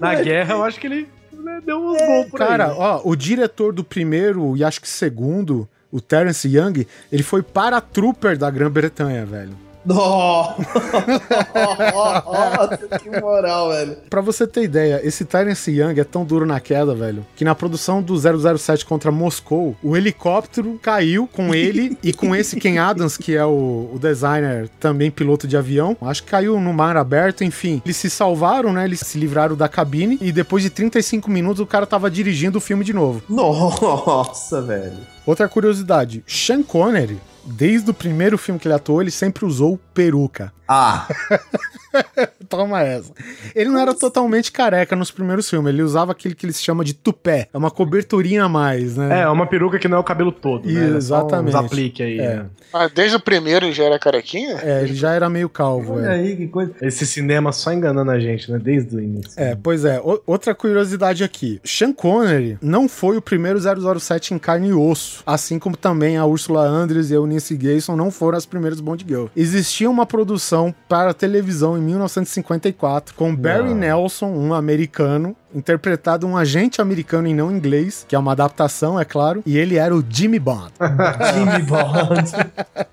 na 0.00 0.14
guerra, 0.16 0.54
eu 0.54 0.64
acho 0.64 0.80
que 0.80 0.86
ele 0.88 1.08
né, 1.32 1.60
deu 1.64 1.78
uns 1.78 1.98
gols 1.98 2.26
por 2.30 2.38
Cara, 2.38 2.66
aí. 2.72 2.74
ó, 2.76 3.00
o 3.04 3.14
diretor 3.14 3.72
do 3.72 3.84
primeiro 3.84 4.56
e 4.56 4.64
acho 4.64 4.80
que 4.80 4.88
segundo, 4.88 5.68
o 5.90 6.00
Terence 6.00 6.46
Young, 6.48 6.86
ele 7.12 7.22
foi 7.22 7.42
paratrooper 7.42 8.36
da 8.36 8.50
Grã-Bretanha, 8.50 9.24
velho. 9.24 9.52
Nossa, 9.84 10.62
que 13.02 13.20
moral, 13.20 13.70
velho. 13.70 13.96
Pra 14.08 14.20
você 14.20 14.46
ter 14.46 14.62
ideia, 14.62 15.00
esse 15.02 15.24
Terence 15.24 15.70
Young 15.70 15.98
é 15.98 16.04
tão 16.04 16.24
duro 16.24 16.44
na 16.44 16.60
queda, 16.60 16.94
velho, 16.94 17.26
que 17.34 17.44
na 17.44 17.54
produção 17.54 18.02
do 18.02 18.16
007 18.16 18.84
contra 18.84 19.10
Moscou, 19.10 19.76
o 19.82 19.96
helicóptero 19.96 20.78
caiu 20.82 21.26
com 21.26 21.54
ele 21.54 21.96
e 22.02 22.12
com 22.12 22.34
esse 22.34 22.56
Ken 22.56 22.78
Adams, 22.78 23.16
que 23.16 23.34
é 23.34 23.44
o, 23.44 23.90
o 23.94 23.98
designer, 23.98 24.68
também 24.80 25.10
piloto 25.10 25.48
de 25.48 25.56
avião. 25.56 25.96
Acho 26.02 26.22
que 26.22 26.30
caiu 26.30 26.60
no 26.60 26.72
mar 26.72 26.96
aberto, 26.96 27.44
enfim. 27.44 27.80
Eles 27.84 27.96
se 27.96 28.10
salvaram, 28.10 28.72
né? 28.72 28.84
Eles 28.84 29.00
se 29.00 29.18
livraram 29.18 29.56
da 29.56 29.68
cabine 29.68 30.18
e 30.20 30.32
depois 30.32 30.62
de 30.62 30.70
35 30.70 31.30
minutos 31.30 31.60
o 31.60 31.66
cara 31.66 31.86
tava 31.86 32.10
dirigindo 32.10 32.58
o 32.58 32.60
filme 32.60 32.84
de 32.84 32.92
novo. 32.92 33.22
Nossa, 33.28 34.60
velho. 34.62 34.98
Outra 35.26 35.48
curiosidade, 35.48 36.24
Sean 36.26 36.62
Connery, 36.62 37.18
desde 37.44 37.90
o 37.90 37.94
primeiro 37.94 38.38
filme 38.38 38.58
que 38.60 38.66
ele 38.66 38.74
atuou, 38.74 39.00
ele 39.00 39.10
sempre 39.10 39.44
usou 39.44 39.78
peruca. 39.92 40.52
Ah. 40.68 41.06
Toma 42.50 42.82
essa. 42.82 43.12
Ele 43.54 43.70
não 43.70 43.78
era 43.78 43.94
totalmente 43.94 44.50
careca 44.50 44.96
nos 44.96 45.10
primeiros 45.12 45.48
filmes, 45.48 45.72
ele 45.72 45.82
usava 45.82 46.10
aquele 46.10 46.34
que 46.34 46.44
eles 46.44 46.60
chamam 46.60 46.82
de 46.82 46.92
tupé. 46.92 47.46
É 47.54 47.56
uma 47.56 47.70
coberturinha 47.70 48.44
a 48.44 48.48
mais, 48.48 48.96
né? 48.96 49.20
É, 49.20 49.28
uma 49.28 49.46
peruca 49.46 49.78
que 49.78 49.86
não 49.86 49.98
é 49.98 50.00
o 50.00 50.04
cabelo 50.04 50.32
todo, 50.32 50.66
né? 50.68 50.80
Era 50.80 51.00
só 51.00 51.20
Exatamente. 51.20 51.54
Uns 51.56 51.64
aplique 51.64 52.02
aí. 52.02 52.18
É. 52.18 52.36
né? 52.36 52.46
Ah, 52.72 52.88
desde 52.92 53.16
o 53.16 53.20
primeiro 53.20 53.66
ele 53.66 53.72
já 53.72 53.84
era 53.84 53.98
carequinha? 54.00 54.58
É, 54.62 54.82
ele 54.82 54.94
já 54.94 55.12
era 55.12 55.28
meio 55.30 55.48
calvo. 55.48 55.94
Olha 55.94 56.06
é. 56.06 56.10
aí, 56.14 56.36
que 56.36 56.48
coisa. 56.48 56.72
Esse 56.82 57.06
cinema 57.06 57.52
só 57.52 57.72
enganando 57.72 58.10
a 58.10 58.18
gente, 58.18 58.50
né? 58.50 58.58
Desde 58.58 58.96
o 58.96 59.00
início. 59.00 59.32
É, 59.36 59.56
pois 59.60 59.84
é. 59.84 60.00
O- 60.00 60.20
outra 60.26 60.52
curiosidade 60.52 61.22
aqui. 61.22 61.60
Sean 61.64 61.92
Connery 61.92 62.58
não 62.60 62.88
foi 62.88 63.16
o 63.16 63.22
primeiro 63.22 63.60
007 63.60 64.34
em 64.34 64.38
carne 64.38 64.68
e 64.68 64.72
osso, 64.72 65.22
assim 65.24 65.58
como 65.58 65.76
também 65.76 66.16
a 66.16 66.26
Ursula 66.26 66.66
Andress 66.66 67.10
e 67.10 67.14
a 67.14 67.16
Eunice 67.16 67.56
Gayson 67.56 67.94
não 67.94 68.10
foram 68.10 68.36
as 68.36 68.46
primeiras 68.46 68.80
Bond 68.80 69.04
Girl. 69.06 69.26
Existia 69.36 69.88
uma 69.88 70.04
produção 70.04 70.74
para 70.88 71.14
televisão 71.14 71.78
em 71.78 71.82
1954 72.40 73.14
com 73.14 73.34
Barry 73.34 73.74
Nelson, 73.74 74.26
um 74.26 74.52
americano, 74.52 75.36
interpretado 75.54 76.26
um 76.26 76.36
agente 76.36 76.80
americano 76.80 77.26
e 77.28 77.34
não 77.34 77.50
inglês, 77.50 78.04
que 78.08 78.14
é 78.14 78.18
uma 78.18 78.32
adaptação, 78.32 78.98
é 78.98 79.04
claro, 79.04 79.42
e 79.46 79.56
ele 79.58 79.76
era 79.76 79.94
o 79.94 80.04
Jimmy 80.08 80.38
Bond. 80.38 80.72
Jimmy 81.34 81.62
Bond. 81.62 82.30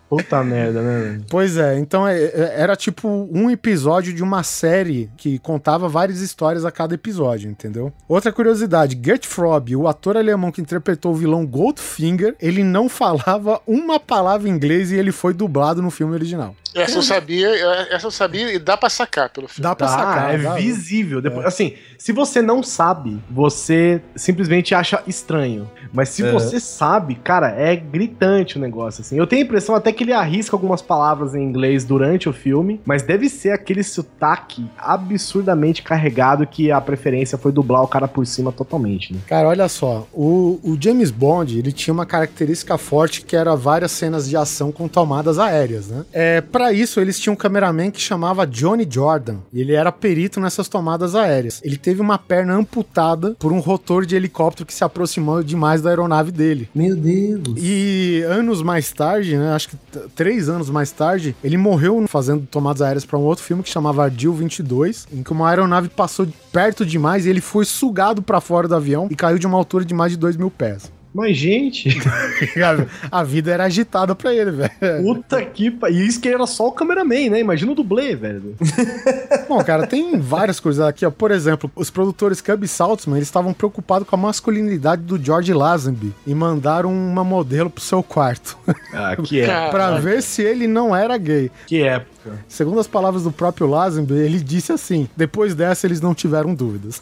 Puta 0.10 0.42
merda, 0.44 0.82
né? 0.82 1.22
Pois 1.30 1.58
é, 1.58 1.78
então 1.78 2.08
é- 2.08 2.18
é- 2.24 2.54
era 2.58 2.76
tipo 2.76 3.08
um 3.32 3.50
episódio 3.52 4.14
de 4.14 4.24
uma 4.24 4.42
série 4.42 5.10
que 5.18 5.38
contava 5.40 5.90
várias 5.90 6.22
histórias 6.22 6.64
a 6.64 6.72
cada 6.72 6.96
episódio, 6.96 7.50
entendeu? 7.50 7.92
Outra 8.08 8.32
curiosidade, 8.32 9.00
Gert 9.04 9.26
Frobe, 9.26 9.76
o 9.76 9.88
ator 9.88 10.16
alemão 10.16 10.52
que 10.52 10.62
interpretou 10.62 11.12
o 11.12 11.16
vilão 11.16 11.46
Goldfinger, 11.46 12.36
ele 12.40 12.64
não 12.64 12.88
falava 12.90 13.60
uma 13.68 14.00
palavra 14.00 14.48
em 14.48 14.52
inglês 14.54 14.92
e 14.92 14.96
ele 14.96 15.12
foi 15.12 15.34
dublado 15.34 15.82
no 15.82 15.92
filme 15.92 16.14
original. 16.14 16.56
Essa 16.74 16.98
eu 17.00 17.02
sabia, 17.02 17.50
essa 17.92 18.06
eu 18.06 18.12
sabia 18.12 18.54
e 18.54 18.60
dá 18.60 18.78
pra 18.78 18.88
sacar 18.90 19.30
pelo 19.30 19.48
filme. 19.48 19.64
Dá 19.64 19.76
pra 19.76 19.88
Tá, 19.88 19.94
sacar. 19.98 20.36
é 20.36 20.38
dá- 20.38 20.54
visível. 20.56 21.22
Depois, 21.22 21.46
Assim, 21.48 21.74
se 21.98 22.12
você 22.12 22.40
não 22.48 22.64
sabe, 22.64 23.20
você 23.30 24.02
simplesmente 24.16 24.74
acha 24.74 25.04
estranho. 25.06 25.70
Mas 25.94 26.10
se 26.10 26.24
É. 26.26 26.32
você 26.32 26.60
sabe, 26.60 27.16
cara, 27.16 27.50
é 27.52 27.76
gritante 27.76 28.58
o 28.58 28.62
negócio, 28.62 29.02
assim. 29.02 29.18
Eu 29.18 29.28
tenho 29.28 29.42
a 29.44 29.46
impressão 29.46 29.76
até 29.76 29.92
que 29.92 30.04
ele 30.04 30.14
arrisca 30.14 30.56
algumas 30.56 30.82
palavras 30.82 31.36
em 31.36 31.44
inglês 31.44 31.84
durante 31.84 32.28
o 32.28 32.34
filme, 32.34 32.82
mas 32.86 33.04
deve 33.04 33.30
ser 33.30 33.52
aquele 33.52 33.84
sotaque 33.84 34.66
absurdamente 34.78 35.82
carregado 35.82 36.46
que 36.48 36.72
a 36.72 36.80
preferência 36.80 37.38
foi 37.38 37.52
dublar 37.52 37.84
o 37.84 37.88
cara 37.88 38.08
por 38.08 38.26
cima 38.26 38.52
totalmente, 38.52 39.14
né? 39.14 39.20
Cara, 39.28 39.48
olha 39.48 39.68
só, 39.68 40.08
o, 40.14 40.60
o 40.64 40.78
James 40.80 41.12
Bond, 41.12 41.58
ele 41.58 41.72
tinha 41.72 41.94
uma 41.94 42.06
característica 42.06 42.78
forte 42.78 43.22
que 43.22 43.36
era 43.36 43.56
várias 43.56 43.92
cenas 43.92 44.30
de 44.30 44.38
ação 44.38 44.72
com 44.72 44.88
tomadas 44.88 45.40
aéreas, 45.40 45.88
né? 45.88 46.06
É, 46.14 46.42
para 46.42 46.72
isso, 46.72 47.00
eles 47.00 47.20
tinham 47.20 47.34
um 47.34 47.38
cameraman 47.38 47.92
que 47.92 48.00
chamava 48.00 48.46
Johnny 48.48 48.88
Jordan, 48.90 49.38
e 49.52 49.62
ele 49.62 49.74
era 49.74 49.92
perito 49.92 50.40
nessas 50.40 50.68
tomadas 50.68 51.16
aéreas. 51.16 51.62
Ele 51.64 51.78
teve 51.78 52.02
uma 52.02 52.18
perna 52.18 52.37
amputada 52.44 53.36
por 53.40 53.52
um 53.52 53.60
rotor 53.60 54.06
de 54.06 54.16
helicóptero 54.16 54.66
que 54.66 54.74
se 54.74 54.84
aproximou 54.84 55.44
demais 55.44 55.82
da 55.82 55.90
aeronave 55.90 56.32
dele. 56.32 56.70
Meu 56.74 56.96
Deus. 56.96 57.56
E 57.58 58.24
anos 58.28 58.62
mais 58.62 58.92
tarde, 58.92 59.38
né, 59.38 59.54
acho 59.54 59.70
que 59.70 59.78
três 60.16 60.50
anos 60.50 60.70
mais 60.70 60.92
tarde, 60.92 61.36
ele 61.44 61.58
morreu 61.58 62.06
fazendo 62.08 62.48
tomadas 62.50 62.82
aéreas 62.82 63.06
para 63.06 63.18
um 63.18 63.24
outro 63.24 63.44
filme 63.44 63.64
que 63.64 63.70
chamava 63.70 64.04
Ardil 64.04 64.34
22, 64.34 65.08
em 65.12 65.24
que 65.24 65.32
uma 65.32 65.50
aeronave 65.50 65.90
passou 65.90 66.28
perto 66.52 66.86
demais 66.86 67.26
e 67.26 67.30
ele 67.30 67.42
foi 67.42 67.66
sugado 67.66 68.22
para 68.22 68.42
fora 68.42 68.68
do 68.68 68.76
avião 68.76 69.08
e 69.10 69.16
caiu 69.16 69.38
de 69.38 69.48
uma 69.48 69.58
altura 69.58 69.86
de 69.86 69.94
mais 69.94 70.12
de 70.12 70.18
2 70.18 70.38
mil 70.38 70.52
pés. 70.52 70.92
Mas, 71.18 71.36
gente, 71.36 71.90
A 73.12 73.24
vida 73.24 73.52
era 73.52 73.64
agitada 73.64 74.14
pra 74.14 74.32
ele, 74.34 74.52
velho. 74.52 74.72
puta 75.04 75.44
que. 75.44 75.72
pa- 75.72 75.90
E 75.90 76.06
isso 76.06 76.22
que 76.22 76.30
era 76.30 76.46
só 76.46 76.68
o 76.68 76.72
cameraman, 76.72 77.30
né? 77.32 77.40
Imagina 77.40 77.72
o 77.72 77.76
dublê, 77.76 78.16
velho. 78.16 78.56
Bom, 79.50 79.64
cara, 79.64 79.88
tem 79.88 80.20
várias 80.20 80.60
coisas 80.60 80.86
aqui, 80.86 81.04
ó. 81.06 81.10
Por 81.10 81.32
exemplo, 81.32 81.72
os 81.76 81.90
produtores 81.90 82.40
Cub 82.40 82.64
Saltzman, 82.68 83.18
eles 83.18 83.28
estavam 83.28 83.52
preocupados 83.52 84.08
com 84.08 84.16
a 84.16 84.20
masculinidade 84.20 85.02
do 85.02 85.18
George 85.18 85.52
Lazenby 85.54 86.14
e 86.28 86.36
mandaram 86.36 86.92
uma 86.94 87.24
modelo 87.24 87.70
pro 87.72 87.82
seu 87.84 88.04
quarto 88.04 88.56
Ah, 88.94 89.16
que 89.16 89.42
é. 89.42 89.70
pra 89.72 89.98
ver 89.98 90.22
se 90.22 90.44
ele 90.44 90.68
não 90.68 90.96
era 90.96 91.18
gay. 91.18 91.50
Que 91.66 91.82
época. 91.82 92.38
Segundo 92.48 92.80
as 92.80 92.86
palavras 92.88 93.24
do 93.24 93.32
próprio 93.32 93.66
Lazenby, 93.68 94.14
ele 94.14 94.40
disse 94.40 94.72
assim: 94.72 95.10
depois 95.18 95.56
dessa 95.56 95.88
eles 95.88 96.00
não 96.00 96.14
tiveram 96.14 96.54
dúvidas. 96.54 97.02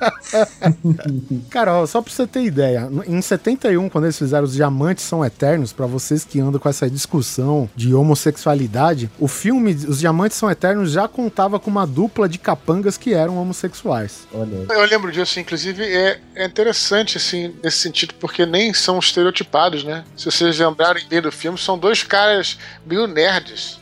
Cara, 1.50 1.74
ó, 1.74 1.86
só 1.86 2.00
pra 2.00 2.12
você 2.12 2.26
ter 2.26 2.42
ideia, 2.42 2.88
em 3.06 3.20
71, 3.20 3.88
quando 3.88 4.04
eles 4.04 4.18
fizeram 4.18 4.44
Os 4.44 4.54
Diamantes 4.54 5.04
São 5.04 5.24
Eternos, 5.24 5.72
pra 5.72 5.86
vocês 5.86 6.24
que 6.24 6.40
andam 6.40 6.60
com 6.60 6.68
essa 6.68 6.88
discussão 6.90 7.68
de 7.74 7.94
homossexualidade, 7.94 9.10
o 9.18 9.28
filme 9.28 9.72
Os 9.72 10.00
Diamantes 10.00 10.36
São 10.36 10.50
Eternos 10.50 10.90
já 10.92 11.06
contava 11.06 11.58
com 11.58 11.70
uma 11.70 11.86
dupla 11.86 12.28
de 12.28 12.38
capangas 12.38 12.96
que 12.96 13.12
eram 13.12 13.38
homossexuais. 13.38 14.26
Olha. 14.32 14.66
Eu 14.68 14.84
lembro 14.86 15.12
disso, 15.12 15.38
inclusive 15.40 15.82
é, 15.84 16.20
é 16.34 16.44
interessante, 16.44 17.16
assim, 17.16 17.54
nesse 17.62 17.78
sentido, 17.78 18.14
porque 18.14 18.46
nem 18.46 18.72
são 18.72 18.98
estereotipados, 18.98 19.84
né? 19.84 20.04
Se 20.16 20.26
vocês 20.26 20.58
lembrarem 20.58 21.06
bem 21.08 21.20
do 21.20 21.32
filme, 21.32 21.58
são 21.58 21.78
dois 21.78 22.02
caras 22.02 22.58
meio 22.86 23.06
nerds. 23.06 23.78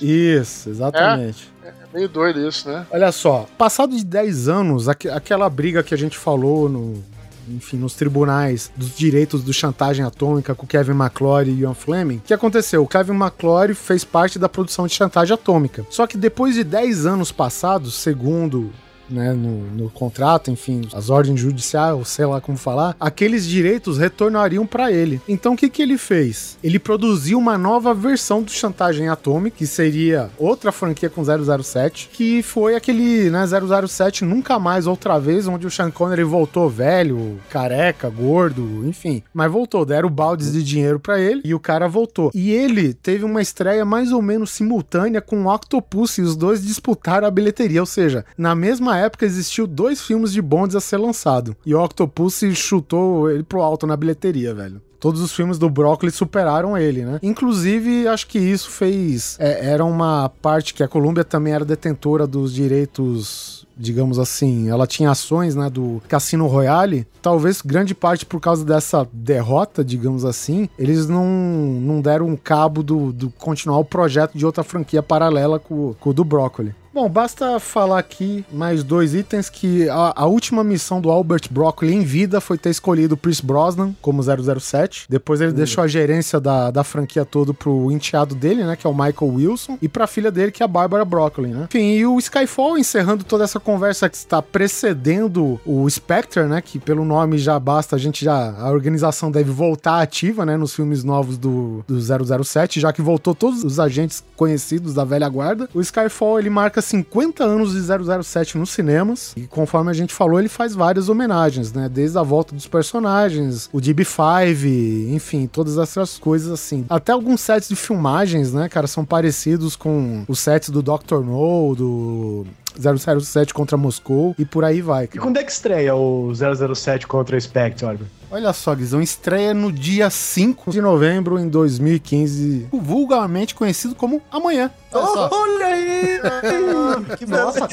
Isso, 0.00 0.68
exatamente. 0.68 1.48
É 1.48 1.51
meio 1.92 2.08
doido 2.08 2.46
isso, 2.48 2.68
né? 2.68 2.86
Olha 2.90 3.12
só, 3.12 3.46
passado 3.58 3.96
de 3.96 4.04
10 4.04 4.48
anos, 4.48 4.88
aque- 4.88 5.08
aquela 5.08 5.48
briga 5.48 5.82
que 5.82 5.94
a 5.94 5.98
gente 5.98 6.16
falou 6.16 6.68
no, 6.68 7.02
enfim, 7.48 7.76
nos 7.76 7.94
tribunais 7.94 8.70
dos 8.76 8.96
direitos 8.96 9.42
do 9.42 9.52
chantagem 9.52 10.04
atômica 10.04 10.54
com 10.54 10.66
Kevin 10.66 10.92
McClory 10.92 11.50
e 11.50 11.60
Ian 11.60 11.74
Fleming, 11.74 12.16
o 12.16 12.20
que 12.20 12.32
aconteceu? 12.34 12.82
O 12.82 12.88
Kevin 12.88 13.12
McClory 13.14 13.74
fez 13.74 14.04
parte 14.04 14.38
da 14.38 14.48
produção 14.48 14.86
de 14.86 14.94
chantagem 14.94 15.34
atômica. 15.34 15.84
Só 15.90 16.06
que 16.06 16.16
depois 16.16 16.54
de 16.54 16.64
10 16.64 17.04
anos 17.06 17.30
passados, 17.32 17.94
segundo 17.94 18.70
né, 19.08 19.32
no, 19.32 19.64
no 19.70 19.90
contrato, 19.90 20.50
enfim, 20.50 20.82
as 20.92 21.10
ordens 21.10 21.40
judiciais, 21.40 21.94
ou 21.94 22.04
sei 22.04 22.26
lá 22.26 22.40
como 22.40 22.58
falar, 22.58 22.96
aqueles 22.98 23.46
direitos 23.46 23.98
retornariam 23.98 24.66
para 24.66 24.90
ele. 24.90 25.20
Então 25.28 25.54
o 25.54 25.56
que, 25.56 25.68
que 25.68 25.82
ele 25.82 25.98
fez? 25.98 26.58
Ele 26.62 26.78
produziu 26.78 27.38
uma 27.38 27.58
nova 27.58 27.94
versão 27.94 28.42
do 28.42 28.50
Chantagem 28.50 29.08
Atômica, 29.08 29.56
que 29.58 29.66
seria 29.66 30.30
outra 30.38 30.72
franquia 30.72 31.10
com 31.10 31.22
007, 31.22 32.10
que 32.12 32.42
foi 32.42 32.74
aquele 32.74 33.30
né, 33.30 33.44
007 33.46 34.24
Nunca 34.24 34.58
Mais 34.58 34.86
Outra 34.86 35.18
Vez, 35.18 35.46
onde 35.46 35.66
o 35.66 35.70
Sean 35.70 35.90
Connery 35.90 36.24
voltou 36.24 36.68
velho, 36.68 37.38
careca, 37.50 38.08
gordo, 38.08 38.86
enfim. 38.86 39.22
Mas 39.32 39.50
voltou, 39.50 39.84
deram 39.84 40.08
baldes 40.08 40.52
de 40.52 40.62
dinheiro 40.62 40.98
para 40.98 41.20
ele 41.20 41.42
e 41.44 41.54
o 41.54 41.60
cara 41.60 41.88
voltou. 41.88 42.30
E 42.34 42.50
ele 42.50 42.94
teve 42.94 43.24
uma 43.24 43.42
estreia 43.42 43.84
mais 43.84 44.12
ou 44.12 44.22
menos 44.22 44.50
simultânea 44.50 45.20
com 45.20 45.44
o 45.44 45.52
Octopus 45.52 46.18
e 46.18 46.22
os 46.22 46.36
dois 46.36 46.64
disputaram 46.64 47.26
a 47.26 47.30
bilheteria, 47.30 47.80
ou 47.80 47.86
seja, 47.86 48.24
na 48.36 48.54
mesma 48.54 48.91
época 48.98 49.24
existiu 49.24 49.66
dois 49.66 50.00
filmes 50.02 50.32
de 50.32 50.42
Bonds 50.42 50.76
a 50.76 50.80
ser 50.80 50.98
lançado. 50.98 51.56
E 51.64 51.74
o 51.74 51.82
Octopus 51.82 52.40
chutou 52.54 53.30
ele 53.30 53.42
pro 53.42 53.62
alto 53.62 53.86
na 53.86 53.96
bilheteria, 53.96 54.54
velho. 54.54 54.80
Todos 54.98 55.20
os 55.20 55.32
filmes 55.32 55.58
do 55.58 55.68
Broccoli 55.68 56.12
superaram 56.12 56.78
ele, 56.78 57.04
né? 57.04 57.18
Inclusive, 57.20 58.06
acho 58.06 58.24
que 58.28 58.38
isso 58.38 58.70
fez. 58.70 59.36
é, 59.40 59.70
era 59.72 59.84
uma 59.84 60.28
parte 60.40 60.72
que 60.72 60.82
a 60.82 60.86
Columbia 60.86 61.24
também 61.24 61.52
era 61.52 61.64
detentora 61.64 62.24
dos 62.24 62.52
direitos 62.54 63.62
digamos 63.76 64.18
assim, 64.18 64.68
ela 64.68 64.86
tinha 64.86 65.10
ações 65.10 65.54
né, 65.54 65.68
do 65.68 66.00
Cassino 66.08 66.46
Royale, 66.46 67.06
talvez 67.20 67.60
grande 67.60 67.94
parte 67.94 68.24
por 68.24 68.40
causa 68.40 68.64
dessa 68.64 69.08
derrota, 69.12 69.84
digamos 69.84 70.24
assim, 70.24 70.68
eles 70.78 71.08
não, 71.08 71.26
não 71.26 72.00
deram 72.00 72.28
um 72.28 72.36
cabo 72.36 72.82
do, 72.82 73.12
do 73.12 73.30
continuar 73.30 73.78
o 73.78 73.84
projeto 73.84 74.36
de 74.36 74.46
outra 74.46 74.62
franquia 74.62 75.02
paralela 75.02 75.58
com, 75.58 75.94
com 75.98 76.10
o 76.10 76.14
do 76.14 76.22
Broccoli. 76.24 76.74
Bom, 76.94 77.08
basta 77.08 77.58
falar 77.58 77.98
aqui 77.98 78.44
mais 78.52 78.84
dois 78.84 79.14
itens 79.14 79.48
que 79.48 79.88
a, 79.88 80.12
a 80.14 80.26
última 80.26 80.62
missão 80.62 81.00
do 81.00 81.10
Albert 81.10 81.48
Broccoli 81.50 81.94
em 81.94 82.02
vida 82.02 82.38
foi 82.38 82.58
ter 82.58 82.68
escolhido 82.68 83.14
o 83.14 83.16
Pierce 83.16 83.44
Brosnan 83.44 83.94
como 84.02 84.22
007. 84.22 85.06
Depois 85.08 85.40
ele 85.40 85.52
deixou 85.52 85.82
a 85.82 85.88
gerência 85.88 86.38
da, 86.38 86.70
da 86.70 86.84
franquia 86.84 87.24
toda 87.24 87.54
pro 87.54 87.90
enteado 87.90 88.34
dele, 88.34 88.62
né, 88.62 88.76
que 88.76 88.86
é 88.86 88.90
o 88.90 88.92
Michael 88.92 89.32
Wilson, 89.32 89.78
e 89.80 89.88
pra 89.88 90.06
filha 90.06 90.30
dele, 90.30 90.52
que 90.52 90.62
é 90.62 90.66
a 90.66 90.68
Barbara 90.68 91.04
Broccoli, 91.04 91.48
né? 91.48 91.64
Enfim, 91.64 91.94
e 91.94 92.04
o 92.04 92.18
Skyfall 92.18 92.76
encerrando 92.76 93.24
toda 93.24 93.44
essa 93.44 93.58
conversa 93.58 94.10
que 94.10 94.16
está 94.16 94.42
precedendo 94.42 95.58
o 95.64 95.88
Spectre, 95.88 96.42
né, 96.42 96.60
que 96.60 96.78
pelo 96.78 97.06
nome 97.06 97.38
já 97.38 97.58
basta, 97.58 97.96
a 97.96 97.98
gente 97.98 98.22
já 98.22 98.52
a 98.58 98.70
organização 98.70 99.30
deve 99.30 99.50
voltar 99.50 100.02
ativa, 100.02 100.44
né, 100.44 100.58
nos 100.58 100.74
filmes 100.74 101.02
novos 101.02 101.38
do, 101.38 101.82
do 101.88 102.44
007, 102.44 102.80
já 102.80 102.92
que 102.92 103.00
voltou 103.00 103.34
todos 103.34 103.64
os 103.64 103.80
agentes 103.80 104.22
conhecidos 104.36 104.92
da 104.92 105.04
velha 105.04 105.28
guarda. 105.30 105.70
O 105.72 105.80
Skyfall, 105.80 106.38
ele 106.38 106.50
marca 106.50 106.81
50 106.82 107.44
anos 107.44 107.72
de 107.72 107.80
007 107.80 108.58
nos 108.58 108.70
cinemas, 108.70 109.32
e 109.36 109.42
conforme 109.46 109.90
a 109.90 109.94
gente 109.94 110.12
falou, 110.12 110.38
ele 110.38 110.48
faz 110.48 110.74
várias 110.74 111.08
homenagens, 111.08 111.72
né, 111.72 111.88
desde 111.88 112.18
a 112.18 112.22
volta 112.22 112.54
dos 112.54 112.66
personagens, 112.66 113.68
o 113.72 113.78
DB5, 113.78 115.12
enfim, 115.12 115.46
todas 115.46 115.78
essas 115.78 116.18
coisas 116.18 116.50
assim. 116.50 116.84
Até 116.88 117.12
alguns 117.12 117.40
sets 117.40 117.68
de 117.68 117.76
filmagens, 117.76 118.52
né, 118.52 118.68
cara, 118.68 118.86
são 118.86 119.04
parecidos 119.04 119.76
com 119.76 120.24
os 120.28 120.38
sets 120.38 120.70
do 120.70 120.82
Dr. 120.82 121.20
No, 121.24 121.74
do 121.74 122.46
007 122.78 123.52
contra 123.52 123.76
Moscou 123.76 124.34
e 124.38 124.44
por 124.44 124.64
aí 124.64 124.80
vai. 124.80 125.04
E 125.04 125.08
Cara. 125.08 125.20
quando 125.20 125.36
é 125.36 125.44
que 125.44 125.52
estreia 125.52 125.94
o 125.94 126.32
007 126.34 127.06
contra 127.06 127.36
o 127.36 127.40
Spectre, 127.40 127.86
Oliver? 127.86 128.06
Olha 128.32 128.50
só, 128.54 128.74
Guizão, 128.74 129.02
estreia 129.02 129.52
no 129.52 129.70
dia 129.70 130.08
5 130.08 130.70
de 130.70 130.80
novembro 130.80 131.38
em 131.38 131.46
2015, 131.50 132.68
vulgarmente 132.72 133.54
conhecido 133.54 133.94
como 133.94 134.22
Amanhã. 134.30 134.70
Olha 134.90 135.06
só. 135.06 135.28
Olha 135.30 135.66
aí! 135.66 136.20
que 137.18 137.26
Nossa, 137.26 137.68